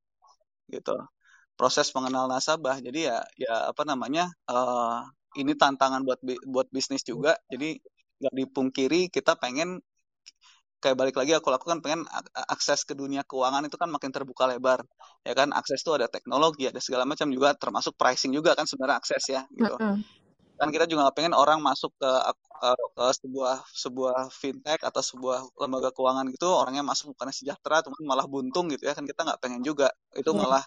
gitu 0.66 0.98
proses 1.54 1.94
mengenal 1.94 2.26
nasabah 2.26 2.82
jadi 2.82 3.14
ya 3.14 3.18
ya 3.38 3.54
apa 3.70 3.82
namanya 3.86 4.26
uh, 4.50 5.06
ini 5.38 5.54
tantangan 5.54 6.02
buat 6.02 6.18
buat 6.50 6.68
bisnis 6.74 7.06
juga 7.06 7.38
jadi 7.46 7.78
nggak 8.18 8.34
dipungkiri 8.34 9.00
kita 9.14 9.38
pengen 9.38 9.78
kayak 10.78 10.96
balik 10.98 11.16
lagi 11.18 11.34
aku 11.34 11.50
lakukan 11.50 11.82
pengen 11.82 12.06
akses 12.48 12.86
ke 12.86 12.94
dunia 12.94 13.26
keuangan 13.26 13.66
itu 13.66 13.74
kan 13.74 13.90
makin 13.90 14.10
terbuka 14.14 14.46
lebar 14.46 14.82
ya 15.26 15.34
kan? 15.34 15.50
Akses 15.54 15.82
itu 15.82 15.90
ada 15.94 16.06
teknologi 16.06 16.70
ada 16.70 16.78
segala 16.78 17.04
macam 17.04 17.28
juga 17.30 17.54
termasuk 17.58 17.98
pricing 17.98 18.34
juga 18.34 18.54
kan 18.54 18.66
sebenarnya 18.66 18.96
akses 19.02 19.24
ya 19.28 19.42
gitu. 19.54 19.76
Mm 19.78 19.98
-hmm 19.98 20.18
kan 20.58 20.74
kita 20.74 20.90
juga 20.90 21.06
pengen 21.14 21.38
orang 21.38 21.62
masuk 21.62 21.94
ke, 21.94 22.10
uh, 22.10 22.74
ke 22.74 23.06
sebuah 23.22 23.62
sebuah 23.70 24.26
fintech 24.34 24.82
atau 24.82 24.98
sebuah 24.98 25.54
lembaga 25.54 25.94
keuangan 25.94 26.26
gitu 26.34 26.50
orangnya 26.50 26.82
masuk 26.82 27.14
bukannya 27.14 27.30
sejahtera 27.30 27.78
teman 27.86 28.02
malah 28.02 28.26
buntung 28.26 28.66
gitu 28.74 28.90
ya 28.90 28.92
kan? 28.98 29.06
Kita 29.06 29.22
nggak 29.22 29.38
pengen 29.38 29.62
juga. 29.62 29.86
Itu 30.18 30.34
iya. 30.34 30.38
malah 30.42 30.62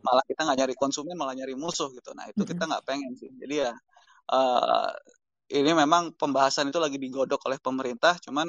malah 0.00 0.24
kita 0.24 0.40
nggak 0.48 0.58
nyari 0.64 0.74
konsumen 0.80 1.14
malah 1.20 1.36
nyari 1.36 1.52
musuh 1.52 1.92
gitu. 1.92 2.16
Nah 2.16 2.24
itu 2.32 2.40
kita 2.48 2.64
nggak 2.64 2.82
pengen 2.88 3.12
sih. 3.20 3.28
Jadi 3.36 3.54
ya 3.68 3.72
uh, 4.32 4.90
ini 5.52 5.70
memang 5.76 6.16
pembahasan 6.16 6.72
itu 6.72 6.80
lagi 6.80 6.96
digodok 6.96 7.44
oleh 7.52 7.60
pemerintah 7.60 8.16
cuman 8.24 8.48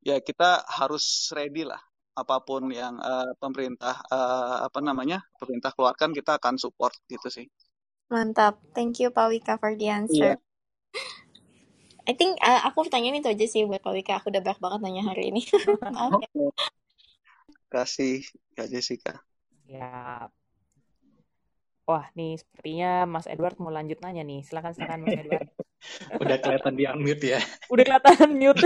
ya 0.00 0.16
kita 0.20 0.64
harus 0.64 1.28
ready 1.36 1.64
lah 1.64 1.80
apa 2.16 2.42
pun 2.42 2.68
yang 2.68 2.98
uh, 3.00 3.32
pemerintah 3.38 3.96
uh, 4.10 4.66
apa 4.66 4.82
namanya 4.82 5.24
pemerintah 5.38 5.72
keluarkan 5.72 6.12
kita 6.12 6.36
akan 6.36 6.60
support 6.60 6.92
gitu 7.08 7.28
sih. 7.30 7.46
Mantap, 8.10 8.58
thank 8.74 8.98
you 8.98 9.14
Pak 9.14 9.30
Wika 9.30 9.54
for 9.56 9.72
the 9.78 9.86
answer. 9.86 10.34
Yeah. 10.34 10.38
I 12.10 12.18
think 12.18 12.42
uh, 12.42 12.66
aku 12.66 12.90
pertanyaan 12.90 13.22
itu 13.22 13.30
aja 13.30 13.46
sih 13.46 13.62
buat 13.70 13.78
Pak 13.78 13.94
Wika. 13.94 14.18
Aku 14.18 14.34
udah 14.34 14.42
banyak 14.42 14.58
banget 14.58 14.80
nanya 14.82 15.02
hari 15.06 15.30
ini. 15.30 15.46
Maaf 15.94 16.18
ya. 16.34 16.50
Kasih 17.70 18.26
Kak 18.58 18.66
Jessica. 18.66 19.22
Ya. 19.70 20.26
Wah, 21.86 22.10
nih 22.18 22.42
sepertinya 22.42 23.06
Mas 23.06 23.30
Edward 23.30 23.62
mau 23.62 23.70
lanjut 23.70 24.02
nanya 24.02 24.26
nih. 24.26 24.42
Silakan 24.42 24.74
silakan 24.74 25.06
Mas 25.06 25.22
Edward. 25.22 25.46
Udah 26.20 26.36
kelihatan 26.38 26.72
di 26.76 26.84
unmute 26.84 27.26
ya. 27.36 27.40
Udah 27.72 27.84
kelihatan 27.84 28.30
mute. 28.36 28.64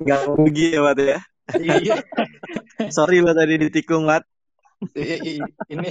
Enggak 0.00 0.22
rugi 0.30 0.66
ya, 0.74 0.80
Wat 0.82 0.98
ya. 0.98 1.18
Iya. 1.58 1.96
Sorry 2.94 3.20
Wat 3.24 3.34
tadi 3.34 3.54
ditikung, 3.58 4.06
Wat. 4.06 4.24
ini 5.74 5.90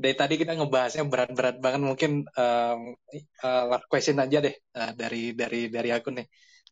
dari 0.00 0.14
tadi 0.16 0.34
kita 0.40 0.56
ngebahasnya 0.56 1.04
berat-berat 1.04 1.60
banget 1.60 1.82
mungkin 1.84 2.24
um, 2.24 2.96
uh, 3.44 3.64
last 3.68 3.84
question 3.92 4.16
aja 4.16 4.40
deh 4.40 4.56
uh, 4.80 4.96
dari 4.96 5.36
dari 5.36 5.68
dari 5.68 5.92
aku 5.92 6.16
nih 6.16 6.24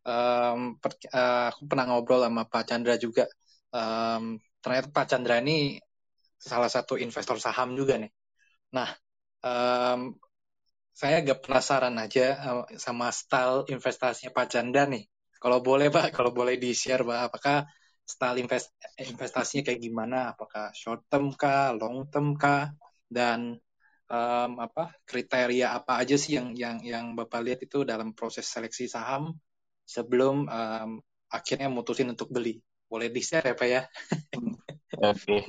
um, 0.08 0.80
per, 0.80 0.96
uh, 1.12 1.52
aku 1.52 1.68
pernah 1.68 1.92
ngobrol 1.92 2.24
sama 2.24 2.48
Pak 2.48 2.64
Chandra 2.64 2.96
juga 2.96 3.28
um, 3.68 4.40
ternyata 4.64 4.88
Pak 4.88 5.06
Chandra 5.12 5.36
ini 5.44 5.76
salah 6.40 6.72
satu 6.72 6.96
investor 6.96 7.36
saham 7.36 7.76
juga 7.76 8.00
nih 8.00 8.12
nah 8.72 8.88
um, 9.44 10.16
saya 10.96 11.20
agak 11.20 11.44
penasaran 11.44 11.92
aja 12.00 12.26
uh, 12.40 12.64
sama 12.80 13.12
style 13.12 13.68
investasinya 13.68 14.32
Pak 14.32 14.46
Chandra 14.48 14.88
nih 14.88 15.04
kalau 15.36 15.60
boleh 15.60 15.92
Pak 15.92 16.16
kalau 16.16 16.32
boleh 16.32 16.56
di 16.56 16.72
share 16.72 17.04
Pak 17.04 17.20
apakah 17.28 17.68
style 18.06 18.38
invest, 18.38 18.70
investasinya 19.02 19.66
kayak 19.66 19.82
gimana, 19.82 20.32
apakah 20.32 20.70
short 20.70 21.10
term 21.10 21.34
kah, 21.34 21.74
long 21.74 22.06
term 22.06 22.38
kah, 22.38 22.70
dan 23.10 23.58
um, 24.06 24.52
apa 24.62 24.94
kriteria 25.02 25.74
apa 25.74 25.98
aja 25.98 26.14
sih 26.14 26.38
yang 26.38 26.54
yang 26.54 26.78
yang 26.86 27.18
bapak 27.18 27.42
lihat 27.42 27.60
itu 27.66 27.82
dalam 27.82 28.14
proses 28.14 28.46
seleksi 28.46 28.86
saham 28.86 29.34
sebelum 29.82 30.46
um, 30.46 30.90
akhirnya 31.26 31.66
mutusin 31.66 32.14
untuk 32.14 32.30
beli. 32.30 32.62
Boleh 32.86 33.10
di 33.10 33.18
share 33.18 33.50
ya 33.50 33.54
pak 33.58 33.68
ya? 33.68 33.82
Oke, 35.02 35.10
okay. 35.10 35.42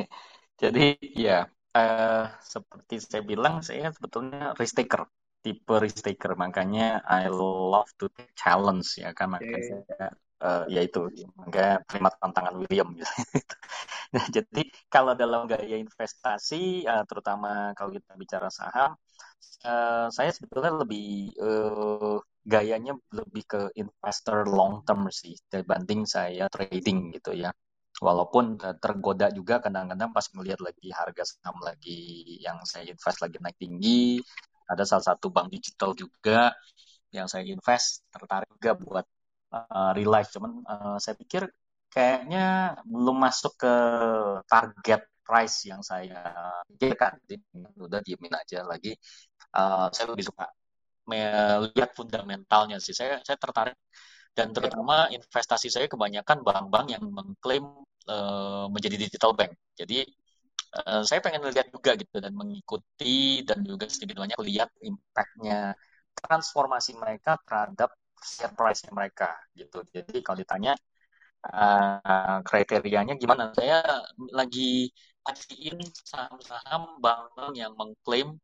jadi 0.57 0.97
ya 1.13 1.39
uh, 1.77 2.25
seperti 2.41 2.97
saya 2.97 3.21
bilang 3.21 3.61
saya 3.61 3.93
sebetulnya 3.93 4.57
risk 4.57 4.81
taker 4.81 5.05
tipe 5.41 5.75
risk 5.79 6.03
taker 6.03 6.33
makanya 6.35 7.01
I 7.05 7.29
love 7.31 7.89
to 8.01 8.09
take 8.13 8.33
challenge 8.33 8.97
ya 8.99 9.13
kan 9.13 9.33
makanya 9.33 9.57
okay. 9.57 9.83
saya 9.87 10.07
uh, 10.41 10.63
ya 10.69 10.81
itu 10.85 11.09
maka 11.37 11.81
terima 11.89 12.09
tantangan 12.13 12.55
William 12.57 12.93
gitu. 12.97 13.07
nah 14.13 14.25
jadi 14.31 14.61
kalau 14.87 15.13
dalam 15.17 15.49
gaya 15.49 15.77
investasi 15.77 16.87
uh, 16.87 17.03
terutama 17.09 17.73
kalau 17.75 17.91
kita 17.93 18.13
bicara 18.15 18.47
saham 18.47 18.95
uh, 19.65 20.07
saya 20.13 20.29
sebetulnya 20.31 20.83
lebih 20.85 21.33
uh, 21.41 22.17
gayanya 22.47 22.95
lebih 23.11 23.43
ke 23.43 23.61
investor 23.75 24.47
long 24.47 24.87
term 24.87 25.11
sih 25.11 25.35
dibanding 25.51 26.07
saya 26.07 26.47
trading 26.47 27.11
gitu 27.11 27.35
ya 27.35 27.51
walaupun 27.97 28.55
tergoda 28.77 29.27
juga 29.33 29.57
kadang-kadang 29.57 30.13
pas 30.13 30.25
melihat 30.37 30.61
lagi 30.61 30.87
harga 30.93 31.23
saham 31.25 31.57
lagi 31.65 32.37
yang 32.39 32.61
saya 32.63 32.87
invest 32.93 33.19
lagi 33.19 33.41
naik 33.41 33.57
tinggi 33.57 34.21
ada 34.67 34.83
salah 34.83 35.05
satu 35.15 35.31
bank 35.31 35.47
digital 35.51 35.95
juga 35.95 36.51
yang 37.11 37.27
saya 37.31 37.47
invest 37.47 38.03
tertarik 38.11 38.51
juga 38.59 38.71
buat 38.75 39.05
uh, 39.55 39.91
real 39.95 40.11
life. 40.11 40.29
Cuman 40.35 40.61
uh, 40.67 40.97
saya 40.99 41.15
pikir 41.15 41.47
kayaknya 41.87 42.77
belum 42.83 43.17
masuk 43.17 43.55
ke 43.55 43.73
target 44.45 45.01
price 45.23 45.67
yang 45.67 45.83
saya 45.83 46.23
pikirkan. 46.67 47.19
Jadi 47.23 47.35
udah 47.79 47.99
diemin 48.03 48.33
aja 48.35 48.63
lagi. 48.63 48.95
Uh, 49.55 49.87
saya 49.91 50.11
lebih 50.11 50.27
suka 50.27 50.47
melihat 51.07 51.91
fundamentalnya 51.95 52.77
sih. 52.83 52.95
Saya 52.95 53.23
saya 53.23 53.39
tertarik 53.39 53.75
dan 54.37 54.53
terutama 54.53 55.09
investasi 55.09 55.71
saya 55.73 55.89
kebanyakan 55.89 56.45
bank-bank 56.45 56.93
yang 56.93 57.03
mengklaim 57.09 57.65
uh, 58.05 58.69
menjadi 58.69 58.95
digital 58.99 59.33
bank. 59.33 59.55
Jadi 59.73 60.05
uh, 60.73 61.03
saya 61.03 61.19
pengen 61.23 61.45
lihat 61.47 61.71
juga 61.71 61.95
gitu 61.95 62.17
dan 62.19 62.33
mengikuti 62.35 63.41
dan 63.47 63.63
juga 63.63 63.87
sedikit 63.87 64.19
banyak 64.23 64.39
lihat 64.43 64.69
impactnya 64.83 65.77
transformasi 66.17 66.97
mereka 66.97 67.37
terhadap 67.45 67.93
share 68.21 68.53
price 68.57 68.83
mereka 68.89 69.37
gitu. 69.53 69.85
Jadi 69.93 70.19
kalau 70.25 70.41
ditanya 70.41 70.73
uh, 71.45 72.41
kriterianya 72.41 73.15
gimana, 73.15 73.53
saya 73.53 73.85
lagi 74.33 74.89
pastikan 75.21 75.83
saham-saham 75.93 76.97
bank 77.03 77.53
yang 77.53 77.75
mengklaim 77.77 78.39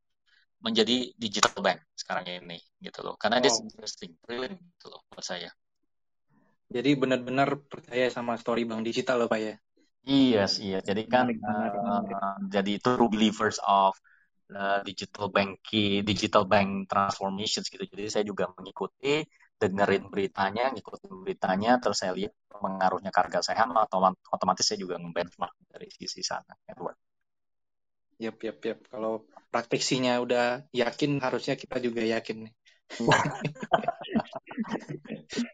menjadi 0.63 1.11
digital 1.19 1.59
bank 1.59 1.79
sekarang 1.97 2.23
ini 2.27 2.59
gitu 2.79 3.03
loh. 3.03 3.15
Karena 3.19 3.39
oh. 3.39 3.43
dia 3.43 3.51
interesting, 3.51 4.15
really 4.29 4.55
gitu 4.55 4.87
loh 4.93 5.01
buat 5.11 5.25
saya. 5.25 5.51
Jadi 6.73 6.97
benar-benar 6.97 7.53
percaya 7.69 8.09
sama 8.09 8.39
story 8.39 8.65
bank 8.65 8.81
digital 8.87 9.25
loh 9.25 9.29
Pak 9.29 9.39
ya? 9.41 9.55
Iya 10.03 10.43
yes, 10.43 10.59
iya. 10.59 10.79
Jadi 10.83 11.07
kan 11.07 11.31
uh, 11.31 12.35
jadi 12.51 12.75
true 12.83 13.07
believers 13.07 13.55
of 13.63 13.95
uh, 14.51 14.83
digital 14.83 15.31
banking, 15.31 16.03
digital 16.03 16.43
bank 16.43 16.91
transformations 16.91 17.71
gitu. 17.71 17.87
Jadi 17.87 18.11
saya 18.11 18.27
juga 18.27 18.51
mengikuti 18.51 19.23
dengerin 19.55 20.11
beritanya, 20.11 20.75
ngikutin 20.75 21.23
beritanya, 21.23 21.79
terus 21.79 22.03
saya 22.03 22.11
lihat 22.11 22.35
pengaruhnya 22.51 23.15
harga 23.15 23.47
saham, 23.47 23.71
atau 23.79 24.11
otomatis 24.27 24.67
saya 24.67 24.83
juga 24.83 24.99
nge-benchmark 24.99 25.55
dari 25.71 25.87
sisi 25.87 26.19
sana, 26.19 26.51
Edward. 26.67 26.99
Yap, 28.19 28.43
yap, 28.43 28.59
yap. 28.59 28.79
Kalau 28.91 29.23
praktisinya 29.47 30.19
udah 30.19 30.67
yakin, 30.75 31.23
harusnya 31.23 31.55
kita 31.55 31.79
juga 31.79 32.03
yakin 32.03 32.51
nih. 32.51 32.53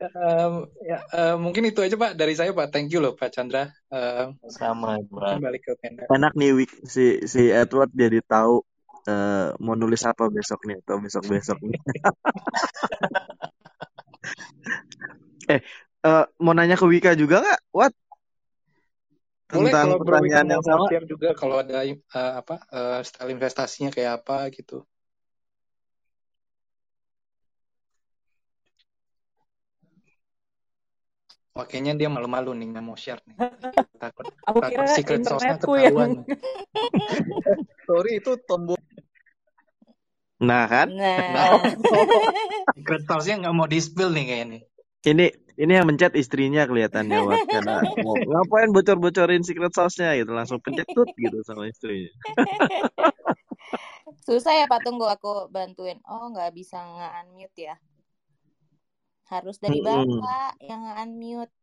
um, 0.00 0.64
ya, 0.80 0.98
uh, 1.12 1.36
mungkin 1.36 1.68
itu 1.68 1.80
aja 1.84 1.96
Pak 1.96 2.16
dari 2.16 2.32
saya 2.32 2.50
Pak. 2.56 2.72
Thank 2.72 2.92
you 2.92 3.00
loh 3.04 3.12
Pak 3.12 3.30
Chandra. 3.32 3.68
Uh, 3.92 4.32
Sama 4.48 4.96
Pak. 5.04 5.40
Balik 5.44 5.62
ke 5.68 5.76
Enak 6.08 6.32
nih 6.36 6.56
Wik 6.56 6.72
si 6.88 7.20
si 7.28 7.52
Edward 7.52 7.92
jadi 7.92 8.24
tahu 8.24 8.64
uh, 9.08 9.56
mau 9.60 9.76
nulis 9.76 10.02
apa 10.04 10.28
besok 10.32 10.64
nih 10.68 10.80
atau 10.84 10.96
besok 11.00 11.24
besok 11.28 11.58
nih. 11.64 11.80
eh 15.54 15.60
uh, 16.04 16.24
mau 16.40 16.52
nanya 16.56 16.76
ke 16.76 16.86
Wika 16.88 17.12
juga 17.16 17.40
nggak? 17.44 17.60
What? 17.72 17.92
Boleh 19.50 19.74
Tentang 19.74 19.86
kalau 19.90 19.98
pertanyaan 20.06 20.46
yang 20.46 20.62
sama. 20.62 20.86
juga 21.10 21.34
kalau 21.34 21.58
ada 21.58 21.82
uh, 21.82 22.32
apa 22.38 22.56
uh, 22.70 23.02
style 23.02 23.34
investasinya 23.34 23.90
kayak 23.90 24.22
apa 24.22 24.46
gitu. 24.54 24.86
Makanya 31.50 31.98
dia 31.98 32.06
malu-malu 32.06 32.54
nih 32.54 32.66
nggak 32.70 32.84
mau 32.84 32.94
share 32.94 33.18
nih. 33.26 33.36
Takut, 33.98 34.24
Aku 34.48 34.58
takut 34.62 34.70
kira 34.70 34.86
secret 34.86 35.22
sauce-nya 35.26 35.58
ketahuan. 35.58 36.22
Yang... 36.22 36.38
Sorry 37.90 38.10
itu 38.22 38.32
tombol 38.46 38.78
Nah 40.40 40.64
kan? 40.70 40.88
Nah. 40.88 41.60
Secret 42.78 43.02
sauce-nya 43.04 43.36
nggak 43.44 43.54
mau 43.54 43.68
di-spill 43.68 44.14
nih 44.14 44.24
kayaknya. 44.24 44.58
Ini 45.00 45.26
ini 45.60 45.72
yang 45.76 45.84
mencet 45.84 46.16
istrinya 46.16 46.64
kelihatannya 46.64 47.20
Wat 47.20 47.44
karena 47.44 47.84
mau 48.00 48.16
ngapain 48.16 48.72
bocor-bocorin 48.72 49.44
secret 49.44 49.76
sauce-nya 49.76 50.16
gitu 50.16 50.32
langsung 50.32 50.56
pencet 50.64 50.88
tut 50.88 51.12
gitu 51.18 51.44
sama 51.44 51.68
istrinya. 51.68 52.08
Susah 54.24 54.56
ya 54.56 54.64
Pak 54.64 54.80
tunggu 54.86 55.04
aku 55.04 55.52
bantuin. 55.52 56.00
Oh 56.08 56.32
nggak 56.32 56.56
bisa 56.56 56.80
nge-unmute 56.80 57.58
ya. 57.60 57.76
Harus 59.30 59.62
dari 59.62 59.78
Bapak 59.78 60.10
hmm. 60.10 60.66
yang 60.66 60.80
nge-unmute. 60.82 61.54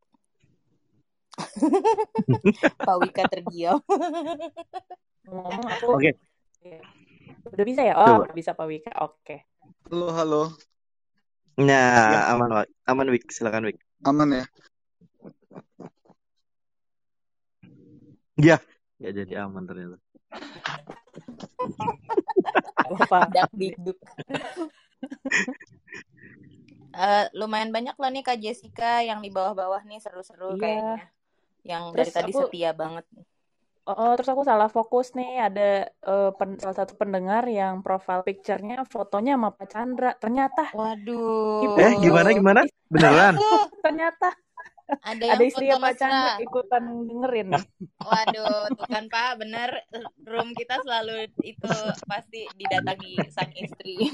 Pak 2.88 2.96
Wika 3.04 3.28
terdiam. 3.28 3.76
Oke. 5.84 6.16
Okay. 6.64 6.80
Udah 7.52 7.64
bisa 7.68 7.84
ya? 7.84 7.92
Oh, 8.00 8.24
Coba. 8.24 8.32
bisa 8.32 8.56
Pak 8.56 8.66
Wika. 8.72 8.88
Oke. 9.04 9.20
Okay. 9.20 9.38
Halo, 9.92 10.08
halo. 10.16 10.42
Nah, 11.60 12.08
ya. 12.08 12.32
aman, 12.32 12.48
Wak. 12.56 12.72
Aman, 12.88 13.12
Wik. 13.12 13.28
Silakan, 13.28 13.68
Wik. 13.68 13.76
Aman 14.08 14.32
ya? 14.32 14.44
Ya, 18.40 18.56
ya 18.96 19.10
jadi 19.12 19.44
aman 19.44 19.68
ternyata. 19.68 20.00
Apa? 22.80 23.28
Dak 23.28 23.52
dikduk. 23.52 24.00
uh, 26.98 27.24
lumayan 27.38 27.70
banyak 27.70 27.94
loh 27.94 28.10
nih 28.10 28.24
Kak 28.26 28.38
Jessica 28.42 29.00
yang 29.06 29.22
di 29.22 29.30
bawah-bawah 29.30 29.86
nih 29.86 30.02
seru-seru 30.02 30.58
iya. 30.58 30.60
kayaknya. 30.60 30.98
Yang 31.62 31.82
Terus 31.94 32.06
dari 32.06 32.16
tadi 32.18 32.32
aku... 32.34 32.40
setia 32.50 32.70
banget. 32.74 33.04
Oh, 33.88 34.12
terus 34.20 34.28
aku 34.28 34.44
salah 34.44 34.68
fokus 34.68 35.16
nih. 35.16 35.48
Ada 35.48 35.88
uh, 36.04 36.30
pen, 36.36 36.60
salah 36.60 36.76
satu 36.76 36.92
pendengar 37.00 37.48
yang 37.48 37.80
profile 37.80 38.20
picture-nya 38.20 38.84
fotonya 38.84 39.40
sama 39.40 39.56
Pak 39.56 39.68
Chandra. 39.72 40.12
Ternyata. 40.20 40.76
Waduh. 40.76 41.72
Eh, 41.80 41.96
gimana 41.96 42.28
gimana? 42.36 42.60
Beneran? 42.92 43.40
Ternyata. 43.80 44.36
Ada 44.88 45.36
Ada 45.36 45.44
yang 45.44 45.48
istrinya 45.52 45.76
foto 45.76 45.84
Pak 45.84 45.94
Chandra 46.00 46.24
mesra. 46.32 46.44
ikutan 46.48 46.84
dengerin. 47.04 47.48
Waduh, 48.00 48.60
tuh 48.72 48.86
kan 48.88 49.04
Pak, 49.12 49.30
bener 49.36 49.70
room 50.24 50.48
kita 50.56 50.80
selalu 50.80 51.28
itu 51.44 51.72
pasti 52.08 52.48
didatangi 52.56 53.20
sang 53.28 53.52
istri. 53.52 54.08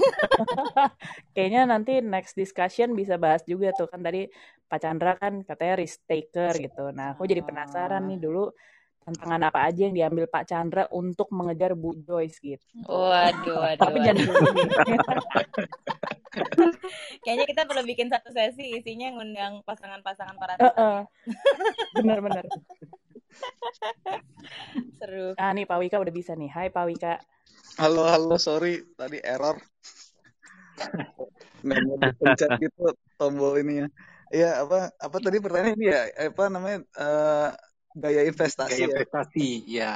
Kayaknya 1.35 1.63
nanti 1.71 2.03
next 2.03 2.35
discussion 2.35 2.99
bisa 2.99 3.15
bahas 3.15 3.47
juga 3.47 3.71
tuh 3.71 3.87
kan 3.87 4.03
tadi 4.03 4.27
Pak 4.67 4.79
Chandra 4.83 5.15
kan 5.15 5.47
katanya 5.47 5.75
risk 5.79 6.03
taker 6.11 6.59
gitu. 6.59 6.91
Nah, 6.91 7.15
aku 7.15 7.23
jadi 7.31 7.47
penasaran 7.47 8.11
nih 8.11 8.19
dulu 8.19 8.51
tantangan 9.05 9.43
apa 9.53 9.69
aja 9.69 9.85
yang 9.87 9.95
diambil 9.95 10.25
Pak 10.27 10.45
Chandra 10.49 10.89
untuk 10.89 11.29
mengejar 11.31 11.77
Bu 11.77 11.93
Joyce 12.01 12.41
gitu. 12.41 12.65
Waduh, 12.89 13.57
waduh, 13.61 13.81
Tapi 13.85 13.99
jangan 14.01 14.25
waduh. 14.25 14.49
nih. 14.57 14.69
Kayaknya 17.23 17.47
kita 17.47 17.63
perlu 17.69 17.83
bikin 17.85 18.09
satu 18.11 18.29
sesi 18.33 18.81
isinya 18.81 19.13
ngundang 19.15 19.61
pasangan-pasangan 19.69 20.37
para 20.41 20.55
Heeh. 20.59 20.97
tanya. 21.05 21.05
Bener-bener. 21.95 22.45
Seru. 24.99 25.37
Ah 25.37 25.53
nih 25.53 25.69
Pak 25.69 25.79
Wika 25.85 25.97
udah 26.01 26.15
bisa 26.15 26.33
nih. 26.35 26.51
Hai 26.51 26.69
Pak 26.73 26.85
Wika. 26.89 27.15
Halo, 27.79 28.07
halo, 28.09 28.37
sorry 28.41 28.83
tadi 28.99 29.19
error. 29.21 29.59
Nggak 31.65 31.79
mau 31.87 31.97
dipencet 32.01 32.51
gitu 32.61 32.83
tombol 33.21 33.53
ini 33.63 33.85
ya. 33.85 33.87
Iya, 34.35 34.51
apa 34.67 34.91
apa 34.99 35.17
tadi 35.23 35.39
pertanyaan 35.39 35.77
ini 35.79 35.87
ya? 35.87 36.03
Apa 36.29 36.51
namanya? 36.51 36.79
eh, 36.99 37.51
gaya 38.03 38.21
investasi 38.31 38.79
Gaya 38.79 38.85
ya. 38.85 38.89
investasi, 38.91 39.47
ya. 39.67 39.91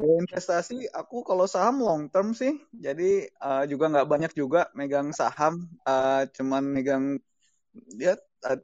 Gaya 0.00 0.14
investasi 0.24 0.76
aku 1.00 1.16
kalau 1.28 1.44
saham 1.44 1.76
long 1.86 2.02
term 2.12 2.32
sih. 2.40 2.52
Jadi 2.72 3.28
eh, 3.28 3.64
juga 3.70 3.84
nggak 3.92 4.08
banyak 4.12 4.32
juga 4.40 4.60
megang 4.78 5.08
saham. 5.12 5.54
eh, 5.88 6.22
cuman 6.36 6.62
megang 6.76 7.04
ya 8.00 8.14
eh, 8.48 8.58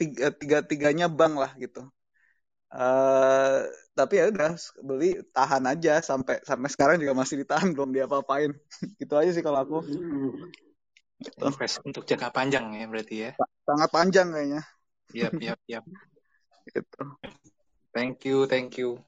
tiga, 0.00 0.26
tiga 0.40 0.58
tiganya 0.70 1.06
bank 1.18 1.34
lah 1.42 1.52
gitu. 1.64 1.82
eh 2.74 3.58
tapi 3.98 4.14
ya 4.20 4.24
udah 4.34 4.52
beli 4.88 5.06
tahan 5.36 5.64
aja 5.72 5.92
sampai 6.02 6.36
sampai 6.42 6.68
sekarang 6.74 6.96
juga 7.02 7.14
masih 7.16 7.36
ditahan 7.42 7.70
belum 7.74 7.90
diapa-apain 7.96 8.50
gitu 9.00 9.14
aja 9.20 9.30
sih 9.32 9.44
kalau 9.46 9.62
aku 9.64 9.78
gitu. 11.24 11.46
Invest 11.48 11.80
untuk 11.88 12.02
jangka 12.04 12.28
panjang 12.32 12.64
ya 12.76 12.84
berarti 12.90 13.16
ya. 13.28 13.30
sangat 13.66 13.90
panjang 13.92 14.28
kayaknya 14.34 14.62
Yap, 15.14 15.34
yap, 15.40 15.58
yap. 15.70 15.84
Gitu 16.70 17.02
Thank 17.96 18.28
you, 18.28 18.44
thank 18.44 18.76
you. 18.76 19.00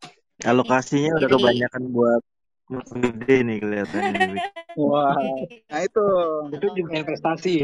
Alokasinya 0.48 1.20
udah 1.20 1.28
kebanyakan 1.28 1.93
buat 1.93 2.24
gede 2.72 3.36
nih 3.44 3.56
kelihatannya 3.64 4.40
wah 4.76 5.16
nah 5.72 5.80
itu 5.80 6.05
Itu 6.52 6.66
juga 6.76 6.93
investasi 7.01 7.56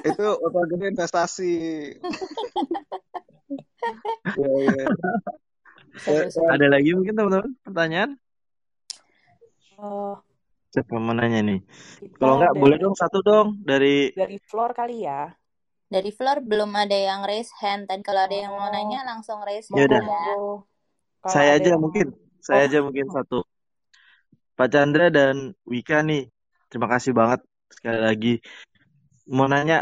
itu 0.00 0.26
otak 0.44 0.64
gede 0.76 0.86
investasi 0.92 1.54
ya, 4.36 4.52
ya. 4.60 4.84
Ada 6.48 6.66
lagi 6.68 6.96
mungkin 6.96 7.12
teman-teman 7.12 7.52
pertanyaan? 7.60 8.10
Oh, 9.80 10.16
Siapa 10.70 10.96
mau 11.02 11.12
nanya 11.12 11.42
nih? 11.42 11.60
Kalau 12.14 12.38
nggak 12.38 12.54
boleh 12.56 12.76
dong 12.78 12.94
satu 12.94 13.20
dong 13.26 13.58
dari 13.64 14.14
dari 14.14 14.38
floor 14.38 14.70
kali 14.72 15.02
ya. 15.02 15.28
Dari 15.94 16.10
floor 16.16 16.38
belum 16.50 16.70
ada 16.82 16.94
yang 17.08 17.20
raise 17.28 17.52
hand. 17.60 17.82
Dan 17.90 18.00
kalau 18.06 18.20
ada 18.26 18.36
yang 18.42 18.52
mau 18.58 18.68
Oh, 18.68 18.72
nanya 18.74 18.98
langsung 19.10 19.38
raise 19.48 19.68
ya 19.74 19.82
hand 19.82 19.88
udah. 19.88 20.02
ya. 20.10 20.22
Kalau 21.22 21.34
Saya 21.34 21.50
aja 21.56 21.68
yang 21.74 21.82
mungkin, 21.84 22.06
saya 22.46 22.60
Oh, 22.60 22.66
aja 22.68 22.78
mungkin 22.86 23.06
satu. 23.16 23.38
Pak 24.58 24.68
Chandra 24.72 25.06
dan 25.16 25.36
Wika 25.70 25.98
nih, 26.08 26.22
terima 26.70 26.88
kasih 26.92 27.12
banget 27.18 27.40
sekali 27.74 27.98
lagi. 28.06 28.32
Mau 29.36 29.46
nanya, 29.52 29.76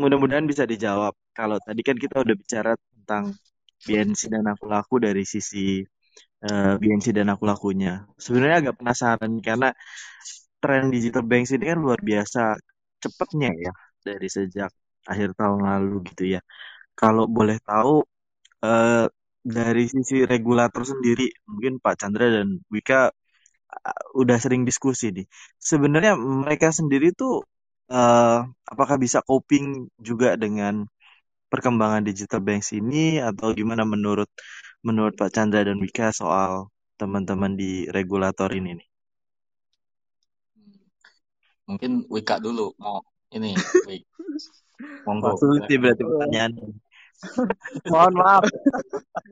mudah-mudahan 0.00 0.46
bisa 0.50 0.64
dijawab. 0.72 1.14
Kalau 1.38 1.56
tadi 1.66 1.80
kan 1.88 1.96
kita 2.04 2.16
udah 2.24 2.36
bicara 2.42 2.72
tentang 2.92 3.24
BNC 3.86 4.20
dan 4.34 4.44
aku 4.52 4.64
laku 4.74 4.94
dari 5.06 5.24
sisi 5.26 5.82
eh, 6.46 6.74
BNC 6.80 7.06
dan 7.18 7.28
aku 7.34 7.44
lakunya. 7.50 8.06
Sebenarnya 8.24 8.56
agak 8.62 8.76
penasaran 8.80 9.32
karena 9.46 9.68
tren 10.62 10.84
digital 10.94 11.24
banks 11.30 11.50
ini 11.56 11.64
kan 11.70 11.78
luar 11.84 12.00
biasa 12.10 12.40
cepatnya 13.02 13.50
ya 13.64 13.72
dari 14.06 14.28
sejak 14.30 14.70
akhir 15.10 15.28
tahun 15.38 15.60
lalu 15.68 15.94
gitu 16.12 16.24
ya. 16.38 16.40
Kalau 17.00 17.24
boleh 17.36 17.58
tahu 17.62 18.04
eh, 18.64 19.06
dari 19.42 19.84
sisi 19.90 20.22
regulator 20.32 20.82
sendiri, 20.86 21.26
mungkin 21.50 21.82
Pak 21.82 21.94
Chandra 22.00 22.26
dan 22.30 22.62
Wika 22.70 23.10
uh, 23.74 24.04
udah 24.20 24.38
sering 24.38 24.62
diskusi 24.68 25.10
nih. 25.10 25.26
Sebenarnya 25.58 26.14
mereka 26.14 26.70
sendiri 26.70 27.10
tuh 27.14 27.42
eh, 27.90 28.38
apakah 28.72 28.96
bisa 29.04 29.18
coping 29.26 29.90
juga 29.98 30.38
dengan 30.38 30.86
perkembangan 31.52 32.02
digital 32.08 32.40
banks 32.40 32.72
ini 32.72 33.20
atau 33.20 33.52
gimana 33.52 33.84
menurut 33.84 34.30
menurut 34.86 35.14
Pak 35.20 35.30
Chandra 35.34 35.60
dan 35.66 35.78
Wika 35.82 36.08
soal 36.14 36.70
teman-teman 36.96 37.52
di 37.58 37.90
regulator 37.90 38.48
ini 38.54 38.78
nih? 38.78 38.88
Mungkin 41.68 42.06
Wika 42.10 42.38
dulu 42.42 42.74
mau 42.78 43.02
ini, 43.34 43.54
Wik. 43.88 44.02
Monggo. 45.06 45.30
sulit 45.40 45.62
berarti 45.82 46.02
pertanyaan. 46.08 46.52
Mohon 47.92 48.12
maaf. 48.20 48.42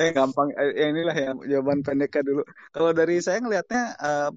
eh 0.00 0.10
gampang 0.16 0.48
eh, 0.60 0.70
ya 0.80 0.84
inilah 0.92 1.16
ya 1.16 1.30
jawaban 1.52 1.80
pendeknya 1.86 2.22
dulu 2.28 2.42
kalau 2.74 2.90
dari 2.98 3.14
saya 3.24 3.38
ngelihatnya 3.44 3.82
eh, 4.06 4.28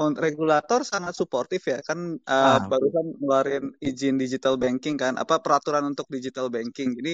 on- 0.00 0.18
regulator 0.26 0.80
sangat 0.92 1.12
suportif 1.20 1.60
ya 1.72 1.78
kan 1.88 1.98
eh, 2.16 2.56
Ah, 2.56 2.60
barusan 2.70 3.06
ngeluarin 3.20 3.64
izin 3.88 4.14
digital 4.22 4.54
banking 4.64 4.96
kan 5.02 5.12
apa 5.22 5.34
peraturan 5.44 5.84
untuk 5.92 6.06
digital 6.16 6.46
banking 6.56 6.88
jadi 6.98 7.12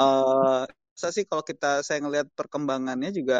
eh 0.00 0.62
saya 1.00 1.12
sih 1.16 1.24
kalau 1.30 1.44
kita 1.50 1.66
saya 1.86 1.98
ngelihat 2.04 2.28
perkembangannya 2.38 3.10
juga 3.18 3.36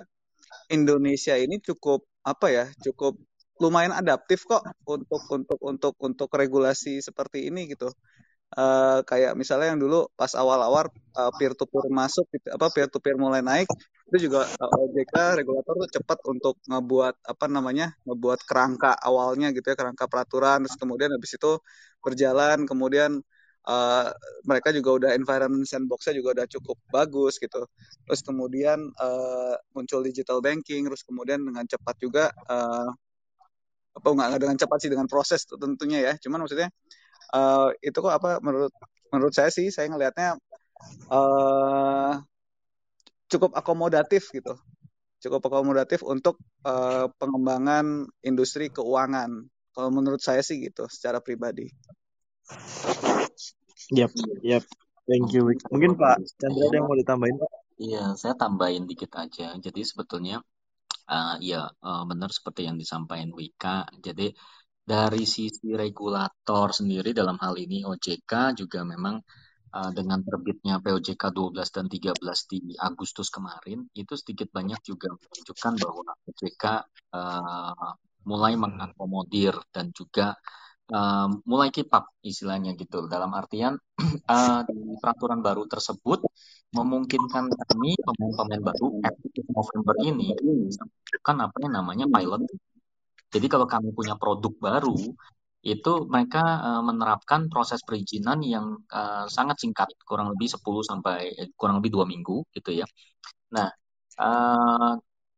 Indonesia 0.77 1.35
ini 1.45 1.57
cukup 1.69 2.01
apa 2.33 2.47
ya 2.57 2.65
cukup 2.87 3.13
lumayan 3.63 3.95
adaptif 3.95 4.43
kok 4.51 4.63
untuk 4.95 5.23
untuk 5.37 5.59
untuk 5.63 5.95
untuk 6.03 6.31
regulasi 6.35 6.99
seperti 6.99 7.39
ini 7.49 7.61
gitu. 7.73 7.89
Eh, 8.53 8.99
kayak 9.09 9.33
misalnya 9.41 9.73
yang 9.73 9.81
dulu 9.81 10.13
pas 10.13 10.33
awal-awal 10.37 10.85
peer 11.41 11.53
to 11.57 11.65
peer 11.65 11.87
masuk 11.89 12.27
gitu, 12.35 12.49
apa 12.53 12.67
peer 12.75 12.89
to 12.93 12.99
peer 13.01 13.17
mulai 13.17 13.41
naik 13.41 13.69
itu 14.13 14.29
juga 14.29 14.45
eh, 14.45 14.77
OJK 14.77 15.15
regulator 15.41 15.73
tuh 15.81 15.91
cepat 15.97 16.19
untuk 16.29 16.61
ngebuat 16.69 17.15
apa 17.33 17.47
namanya 17.49 17.97
ngebuat 18.05 18.45
kerangka 18.45 18.93
awalnya 19.09 19.49
gitu 19.57 19.73
ya 19.73 19.77
kerangka 19.81 20.05
peraturan 20.05 20.69
terus 20.69 20.77
kemudian 20.77 21.11
habis 21.17 21.33
itu 21.33 21.53
berjalan 22.05 22.69
kemudian 22.69 23.25
eh, 23.73 24.07
mereka 24.45 24.69
juga 24.77 24.91
udah 25.01 25.11
environment 25.17 25.65
sandbox-nya 25.65 26.13
juga 26.19 26.29
udah 26.43 26.47
cukup 26.51 26.77
bagus 26.93 27.41
gitu. 27.41 27.65
Terus 28.05 28.21
kemudian 28.27 28.79
eh, 28.85 29.55
muncul 29.75 30.01
digital 30.05 30.39
banking 30.45 30.85
terus 30.93 31.03
kemudian 31.09 31.41
dengan 31.41 31.65
cepat 31.65 31.97
juga 31.97 32.25
eh, 32.53 32.91
apa 33.93 34.06
nggak 34.09 34.27
nggak 34.32 34.43
dengan 34.43 34.56
cepat 34.59 34.78
sih 34.81 34.90
dengan 34.93 35.09
proses 35.09 35.44
tentunya 35.44 35.98
ya 36.01 36.12
cuman 36.16 36.44
maksudnya 36.44 36.69
eh, 37.36 37.69
itu 37.85 37.98
kok 37.98 38.12
apa 38.12 38.40
menurut 38.40 38.73
menurut 39.12 39.35
saya 39.36 39.52
sih 39.52 39.69
saya 39.69 39.89
ngelihatnya 39.93 40.36
eh 41.12 42.14
cukup 43.31 43.56
akomodatif 43.56 44.32
gitu 44.32 44.56
cukup 45.23 45.40
akomodatif 45.47 46.01
untuk 46.05 46.40
eh, 46.64 47.06
pengembangan 47.20 48.09
industri 48.24 48.73
keuangan 48.73 49.44
kalau 49.73 49.89
menurut 49.93 50.20
saya 50.20 50.40
sih 50.44 50.60
gitu 50.60 50.89
secara 50.89 51.20
pribadi 51.20 51.69
yap, 53.93 54.12
yap. 54.43 54.64
Thank 55.02 55.35
you. 55.35 55.51
Mungkin 55.70 55.98
Pak 55.98 56.23
Chandra 56.39 56.70
ada 56.70 56.77
yang 56.78 56.86
mau 56.86 56.94
ditambahin, 56.94 57.36
Pak? 57.43 57.51
Iya, 57.82 58.05
saya 58.14 58.39
tambahin 58.39 58.86
dikit 58.86 59.10
aja. 59.19 59.59
Jadi 59.59 59.82
sebetulnya 59.82 60.39
eh, 61.11 61.35
ya 61.51 61.61
eh, 61.69 62.03
benar 62.11 62.31
seperti 62.33 62.61
yang 62.69 62.77
disampaikan 62.83 63.31
Wika. 63.35 63.87
Jadi 64.07 64.27
dari 64.83 65.23
sisi 65.24 65.70
regulator 65.79 66.74
sendiri 66.74 67.15
dalam 67.15 67.39
hal 67.39 67.55
ini 67.59 67.87
OJK 67.87 68.33
juga 68.61 68.83
memang 68.83 69.16
eh, 69.77 69.91
dengan 69.95 70.19
terbitnya 70.27 70.74
POJK 70.85 71.23
12 71.31 71.77
dan 71.77 71.87
13 71.87 72.51
di 72.51 72.61
Agustus 72.79 73.29
kemarin 73.31 73.79
itu 73.95 74.15
sedikit 74.19 74.49
banyak 74.51 74.81
juga 74.83 75.15
menunjukkan 75.15 75.73
bahwa 75.83 76.11
OJK 76.29 76.65
eh, 77.19 77.91
mulai 78.31 78.55
mengakomodir 78.55 79.55
dan 79.74 79.91
juga 79.95 80.35
eh, 80.93 81.29
mulai 81.51 81.69
keep 81.74 81.91
up 81.95 82.11
istilahnya 82.23 82.74
gitu. 82.79 83.07
Dalam 83.07 83.31
artian 83.35 83.74
eh, 84.33 84.61
di 84.69 84.77
peraturan 85.03 85.41
baru 85.47 85.65
tersebut 85.70 86.20
memungkinkan 86.73 87.44
kami 87.53 87.90
pemain-pemain 88.07 88.62
baru 88.69 88.86
efektif 89.05 89.44
November 89.53 89.94
ini 90.09 90.28
melakukan 90.40 91.36
apa 91.47 91.57
yang 91.65 91.73
namanya 91.78 92.07
pilot. 92.09 92.43
Jadi 93.32 93.47
kalau 93.53 93.66
kami 93.69 93.89
punya 93.99 94.15
produk 94.20 94.53
baru 94.66 94.97
itu 95.62 95.93
mereka 96.12 96.43
eh, 96.69 96.82
menerapkan 96.89 97.40
proses 97.53 97.81
perizinan 97.86 98.39
yang 98.55 98.66
eh, 98.90 99.27
sangat 99.36 99.57
singkat, 99.62 99.89
kurang 100.09 100.28
lebih 100.35 100.49
10 100.55 100.82
sampai 100.90 101.19
eh, 101.40 101.49
kurang 101.61 101.77
lebih 101.81 101.93
dua 101.97 102.05
minggu 102.09 102.36
gitu 102.57 102.70
ya. 102.81 102.86
Nah, 103.57 103.69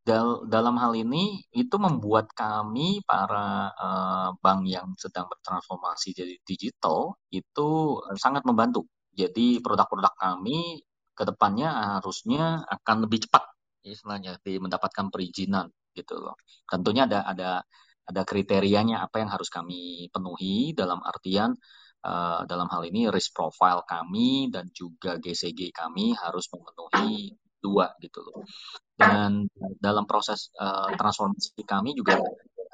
dal- 0.08 0.44
dalam 0.54 0.76
hal 0.82 0.92
ini 0.96 1.40
itu 1.62 1.76
membuat 1.80 2.26
kami 2.36 3.00
para 3.08 3.72
bank 4.42 4.60
yang 4.68 4.88
sedang 5.00 5.26
bertransformasi 5.30 6.08
jadi 6.18 6.34
digital 6.44 7.16
itu 7.32 7.68
sangat 8.20 8.42
membantu 8.48 8.84
Jadi 9.14 9.62
produk-produk 9.62 10.10
kami 10.18 10.82
ke 11.14 11.22
depannya 11.24 11.98
harusnya 11.98 12.66
akan 12.66 13.06
lebih 13.06 13.26
cepat 13.26 13.44
istilahnya 13.84 14.40
di 14.40 14.58
mendapatkan 14.58 15.08
perizinan 15.12 15.70
gitu 15.94 16.18
loh. 16.18 16.34
Tentunya 16.66 17.06
ada 17.06 17.22
ada 17.24 17.50
ada 18.04 18.22
kriterianya 18.26 19.00
apa 19.00 19.22
yang 19.22 19.30
harus 19.32 19.48
kami 19.48 20.10
penuhi 20.12 20.76
dalam 20.76 21.00
artian 21.00 21.56
uh, 22.04 22.44
dalam 22.44 22.68
hal 22.68 22.84
ini 22.84 23.08
risk 23.08 23.32
profile 23.32 23.86
kami 23.88 24.52
dan 24.52 24.68
juga 24.74 25.16
GCG 25.16 25.72
kami 25.72 26.12
harus 26.12 26.50
memenuhi 26.52 27.32
dua 27.64 27.96
gitu 28.02 28.20
loh. 28.20 28.44
Dan 28.92 29.48
dalam 29.80 30.04
proses 30.04 30.52
uh, 30.60 30.92
transformasi 30.92 31.64
kami 31.64 31.96
juga 31.96 32.20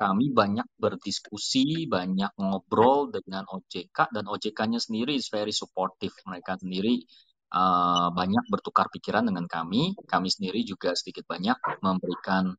kami 0.01 0.33
banyak 0.33 0.65
berdiskusi, 0.81 1.85
banyak 1.85 2.33
ngobrol 2.41 3.13
dengan 3.13 3.45
OJK 3.45 4.11
dan 4.11 4.25
OJK-nya 4.27 4.81
sendiri 4.81 5.13
is 5.13 5.29
very 5.29 5.53
supportive. 5.53 6.17
Mereka 6.25 6.57
sendiri 6.57 7.05
uh, 7.51 8.09
banyak 8.15 8.45
bertukar 8.51 8.89
pikiran 8.91 9.27
dengan 9.27 9.47
kami. 9.51 9.95
Kami 10.07 10.29
sendiri 10.31 10.63
juga 10.63 10.95
sedikit 10.95 11.27
banyak 11.27 11.83
memberikan 11.83 12.55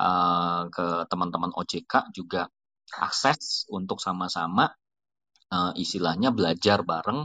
uh, 0.00 0.62
ke 0.72 0.86
teman-teman 1.08 1.52
OJK 1.54 2.12
juga 2.16 2.48
akses 2.98 3.70
untuk 3.70 4.02
sama-sama 4.02 4.66
uh, 5.54 5.72
istilahnya 5.78 6.34
belajar 6.34 6.82
bareng 6.82 7.22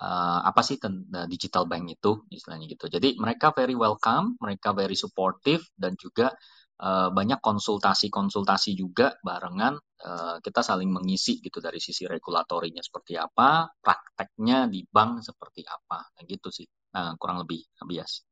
uh, 0.00 0.40
apa 0.42 0.60
sih 0.64 0.80
digital 1.28 1.68
bank 1.68 1.92
itu 1.92 2.24
istilahnya 2.32 2.66
gitu. 2.70 2.86
Jadi 2.88 3.18
mereka 3.20 3.52
very 3.52 3.76
welcome, 3.76 4.38
mereka 4.40 4.72
very 4.72 4.96
supportive 4.96 5.62
dan 5.76 5.98
juga 5.98 6.32
uh, 6.80 7.08
banyak 7.14 7.38
konsultasi-konsultasi 7.38 8.74
juga 8.74 9.14
barengan 9.22 9.78
uh, 9.78 10.36
kita 10.40 10.60
saling 10.64 10.90
mengisi 10.90 11.38
gitu 11.38 11.62
dari 11.62 11.78
sisi 11.78 12.08
regulatorinya 12.08 12.82
seperti 12.82 13.18
apa, 13.18 13.70
prakteknya 13.78 14.66
di 14.70 14.82
bank 14.86 15.22
seperti 15.22 15.62
apa, 15.66 16.10
nah, 16.10 16.22
gitu 16.26 16.48
sih 16.50 16.66
uh, 16.96 17.14
kurang 17.20 17.42
lebih 17.44 17.62
bias. 17.84 18.24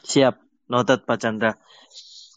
Siap, 0.00 0.34
noted 0.72 1.06
Pak 1.06 1.18
Chandra 1.20 1.52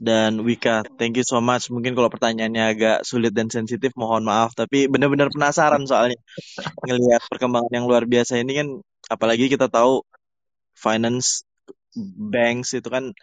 dan 0.04 0.44
Wika. 0.44 0.84
Thank 1.00 1.22
you 1.22 1.26
so 1.26 1.40
much. 1.40 1.72
Mungkin 1.72 1.96
kalau 1.96 2.12
pertanyaannya 2.12 2.64
agak 2.76 2.98
sulit 3.08 3.32
dan 3.32 3.48
sensitif, 3.48 3.96
mohon 3.96 4.28
maaf. 4.28 4.52
Tapi 4.52 4.92
benar-benar 4.92 5.32
penasaran 5.32 5.88
soalnya 5.88 6.20
ngelihat 6.84 7.24
perkembangan 7.32 7.72
yang 7.72 7.86
luar 7.88 8.04
biasa 8.04 8.42
ini 8.44 8.52
kan, 8.60 8.68
apalagi 9.08 9.48
kita 9.48 9.72
tahu 9.72 10.04
finance 10.76 11.48
banks 12.34 12.74
itu 12.78 12.88
kan 12.90 13.14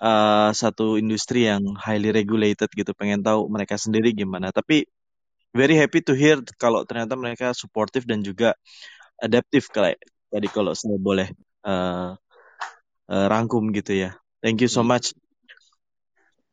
uh, 0.00 0.50
satu 0.52 0.96
industri 0.96 1.46
yang 1.46 1.62
highly 1.78 2.10
regulated 2.10 2.68
gitu. 2.72 2.90
Pengen 2.96 3.20
tahu 3.22 3.46
mereka 3.52 3.76
sendiri 3.76 4.12
gimana. 4.16 4.50
Tapi 4.50 4.88
very 5.52 5.74
happy 5.76 6.00
to 6.02 6.14
hear 6.14 6.40
kalau 6.56 6.86
ternyata 6.88 7.14
mereka 7.18 7.52
supportive 7.52 8.06
dan 8.06 8.22
juga 8.24 8.54
adaptif 9.20 9.68
kayak 9.68 10.00
tadi 10.30 10.48
kalau 10.48 10.72
saya 10.72 10.96
boleh 10.96 11.28
uh, 11.66 12.16
uh, 13.10 13.26
rangkum 13.28 13.74
gitu 13.74 14.08
ya. 14.08 14.10
Thank 14.40 14.64
you 14.64 14.70
so 14.72 14.80
much. 14.80 15.12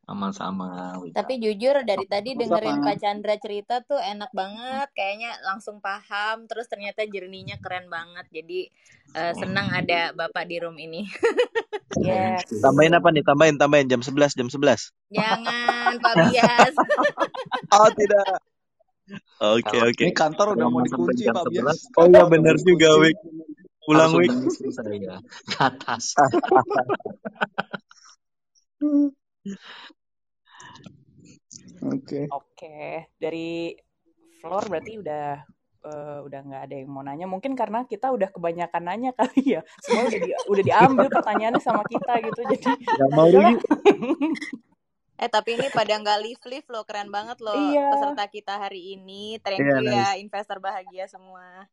Sama-sama. 0.07 0.95
Tapi 1.11 1.35
jujur 1.35 1.83
dari 1.83 2.07
tadi 2.07 2.31
dengerin 2.31 2.79
Pak 2.79 2.95
Chandra 2.95 3.35
cerita 3.43 3.83
tuh 3.83 3.99
enak 3.99 4.31
banget, 4.31 4.87
kayaknya 4.95 5.35
langsung 5.43 5.83
paham, 5.83 6.47
terus 6.47 6.71
ternyata 6.71 7.03
jernihnya 7.03 7.59
keren 7.59 7.91
banget. 7.91 8.23
Jadi 8.31 8.71
uh, 9.19 9.35
senang 9.35 9.67
ada 9.67 10.15
Bapak 10.15 10.47
di 10.47 10.63
room 10.63 10.79
ini. 10.79 11.03
yes. 12.07 12.47
Tambahin 12.63 12.95
apa 12.95 13.11
nih? 13.11 13.19
Tambahin, 13.27 13.59
tambahin 13.59 13.91
jam 13.91 13.99
11, 13.99 14.31
jam 14.31 14.47
11. 14.47 14.95
Jangan, 15.11 15.91
Pak 16.07 16.13
Bias. 16.31 16.73
oh, 17.75 17.89
tidak. 17.91 18.31
Oke, 19.43 19.59
okay, 19.59 19.79
oke. 19.91 19.91
Okay. 19.91 20.07
Ini 20.07 20.15
kantor 20.15 20.55
udah 20.55 20.67
mau 20.71 20.87
dikunci, 20.87 21.27
Pak 21.27 21.51
Bias. 21.51 21.91
Oh 21.99 22.07
iya 22.07 22.23
benar 22.31 22.55
juga, 22.63 22.95
Wik. 23.03 23.17
Pulang, 23.83 24.15
Wik. 24.15 24.31
Saya 24.71 25.19
ke 25.51 25.59
atas. 25.59 26.15
Oke. 31.83 32.01
Okay. 32.03 32.25
Oke, 32.29 32.45
okay. 32.53 32.93
dari 33.17 33.73
floor 34.41 34.69
berarti 34.69 34.93
udah 35.01 35.41
uh, 35.87 36.19
udah 36.25 36.39
nggak 36.43 36.61
ada 36.69 36.75
yang 36.75 36.89
mau 36.89 37.03
nanya. 37.05 37.25
Mungkin 37.29 37.53
karena 37.53 37.85
kita 37.85 38.11
udah 38.11 38.29
kebanyakan 38.31 38.83
nanya 38.83 39.11
kali 39.17 39.57
ya. 39.57 39.61
Semua 39.83 40.09
udah 40.09 40.19
di, 40.19 40.31
udah 40.51 40.63
diambil 40.63 41.07
pertanyaannya 41.11 41.61
sama 41.63 41.83
kita 41.85 42.13
gitu. 42.23 42.41
Jadi 42.47 42.65
nggak 42.81 43.09
mau 43.13 43.27
rugi. 43.29 43.55
eh 45.17 45.29
tapi 45.33 45.57
ini 45.57 45.67
pada 45.73 45.97
nggak 45.97 46.19
live 46.21 46.43
live 46.45 46.67
loh, 46.69 46.85
keren 46.85 47.09
banget 47.09 47.41
loh 47.41 47.57
iya. 47.73 47.89
peserta 47.89 48.25
kita 48.29 48.53
hari 48.61 48.93
ini. 48.93 49.41
Thank 49.41 49.65
yeah, 49.65 49.81
you 49.81 49.89
ya 49.89 50.07
nice. 50.13 50.21
investor 50.21 50.57
bahagia 50.61 51.09
semua. 51.09 51.65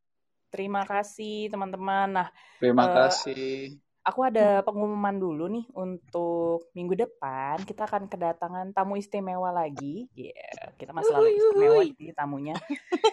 Terima 0.49 0.87
kasih 0.87 1.51
teman-teman. 1.51 2.09
Nah, 2.15 2.29
terima 2.63 2.87
uh, 2.89 2.95
kasih 3.05 3.75
aku 4.05 4.21
ada 4.21 4.61
pengumuman 4.61 5.17
dulu 5.17 5.49
nih 5.49 5.65
untuk 5.73 6.69
minggu 6.77 6.93
depan 6.93 7.57
kita 7.65 7.89
akan 7.89 8.05
kedatangan 8.05 8.77
tamu 8.77 9.01
istimewa 9.01 9.49
lagi. 9.49 10.13
Yeah, 10.13 10.77
kita 10.77 10.93
masih 10.93 11.09
selalu 11.09 11.29
istimewa 11.41 11.83
di 11.89 12.07
tamunya. 12.13 12.57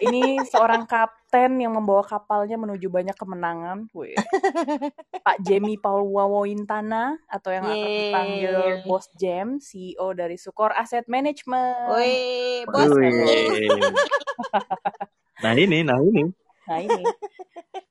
Ini 0.04 0.44
seorang 0.52 0.84
kapten 0.84 1.56
yang 1.64 1.72
membawa 1.72 2.04
kapalnya 2.04 2.60
menuju 2.60 2.92
banyak 2.92 3.16
kemenangan. 3.16 3.88
Wih. 3.96 4.12
Pak 5.24 5.40
Jamie 5.40 5.80
Paul 5.80 6.12
Wawointana 6.12 7.16
atau 7.24 7.50
yang 7.50 7.64
akan 7.64 7.80
dipanggil 7.80 8.54
Bos 8.84 9.08
Jam, 9.16 9.56
CEO 9.64 10.12
dari 10.12 10.36
Sukor 10.36 10.76
Asset 10.76 11.08
Management. 11.08 11.88
Wih, 11.96 12.68
Bos. 12.68 12.92
nah 15.42 15.56
ini, 15.56 15.80
nah 15.80 15.96
ini. 16.04 16.28
Nah 16.68 16.78
ini. 16.84 17.02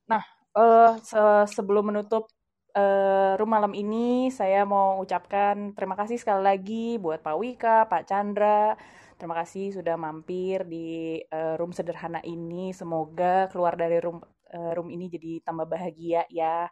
Nah, 0.06 0.22
uh, 0.53 0.99
se 1.02 1.19
sebelum 1.49 1.90
menutup 1.90 2.30
uh, 2.76 3.34
room 3.35 3.52
malam 3.52 3.73
ini 3.76 4.31
saya 4.31 4.64
mau 4.64 4.99
ucapkan 5.03 5.76
terima 5.76 5.95
kasih 5.99 6.18
sekali 6.19 6.41
lagi 6.43 6.88
buat 6.98 7.19
Pak 7.23 7.35
Wika, 7.38 7.77
Pak 7.88 8.03
Chandra. 8.07 8.76
Terima 9.19 9.38
kasih 9.38 9.69
sudah 9.77 9.95
mampir 10.02 10.65
di 10.65 11.22
uh, 11.30 11.53
room 11.60 11.69
sederhana 11.76 12.19
ini. 12.26 12.73
Semoga 12.73 13.45
keluar 13.53 13.77
dari 13.77 14.02
room 14.02 14.18
uh, 14.52 14.72
room 14.73 14.89
ini 14.89 15.07
jadi 15.11 15.45
tambah 15.45 15.69
bahagia 15.69 16.26
ya. 16.34 16.65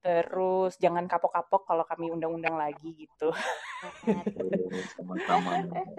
Terus 0.00 0.80
jangan 0.80 1.04
kapok-kapok 1.04 1.68
kalau 1.68 1.84
kami 1.84 2.08
undang-undang 2.08 2.56
lagi 2.56 3.04
gitu. 3.04 3.28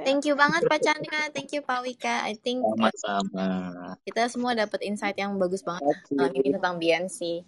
Thank 0.06 0.26
you 0.26 0.34
banget 0.34 0.66
Pak 0.66 0.82
Chandra, 0.82 1.30
thank 1.34 1.54
you 1.54 1.62
Pak 1.62 1.86
Wika. 1.86 2.26
I 2.26 2.34
think 2.34 2.66
sama-sama. 2.66 3.46
Kita 4.02 4.26
semua 4.26 4.58
dapat 4.58 4.82
insight 4.82 5.22
yang 5.22 5.38
bagus 5.38 5.62
banget 5.62 5.98
malam 6.14 6.34
ini 6.34 6.50
tentang 6.50 6.82
BNC 6.82 7.46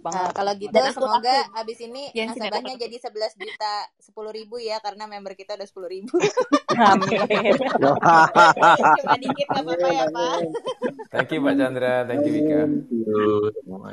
banget. 0.00 0.18
Nah, 0.18 0.30
kalau 0.32 0.52
gitu 0.56 0.72
Dan 0.72 0.92
semoga 0.94 1.36
aku, 1.48 1.58
abis 1.64 1.78
ini 1.84 2.02
ya, 2.14 2.24
nasabahnya 2.30 2.74
jadi 2.78 2.96
11 2.96 3.40
juta 3.40 3.74
10 3.98 4.38
ribu 4.38 4.56
ya 4.60 4.76
karena 4.80 5.04
member 5.08 5.32
kita 5.34 5.56
udah 5.58 5.68
10 5.68 5.94
ribu. 5.94 6.16
Amin. 6.76 7.54
Cuma 8.98 9.16
dikit 9.18 9.46
gak 9.48 9.62
apa-apa 9.64 9.88
ya 9.88 10.04
Pak. 10.12 10.38
Thank 11.08 11.30
you 11.34 11.40
Pak 11.42 11.54
Chandra, 11.56 11.94
thank 12.04 12.24
you 12.24 12.32
Vika. 12.32 12.60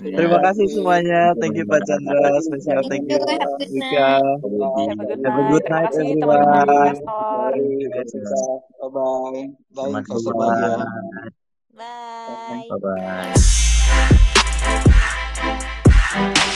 Terima 0.03 0.37
kasih 0.43 0.65
semuanya, 0.71 1.21
thank 1.39 1.55
you 1.55 1.65
Pak 1.65 1.81
Chandra, 1.87 2.29
spesial 2.43 2.81
thank 2.87 3.07
you 3.07 3.19
Vika. 3.71 4.09
Have 5.25 5.39
a 5.39 5.43
good 5.49 5.65
night, 5.71 5.91
everyone. 5.95 6.43
Bye 6.45 6.65
bye. 6.65 6.93
Bye. 9.75 9.95
Bye. 11.75 12.67
Bye 12.69 13.64
bye. 16.15 16.54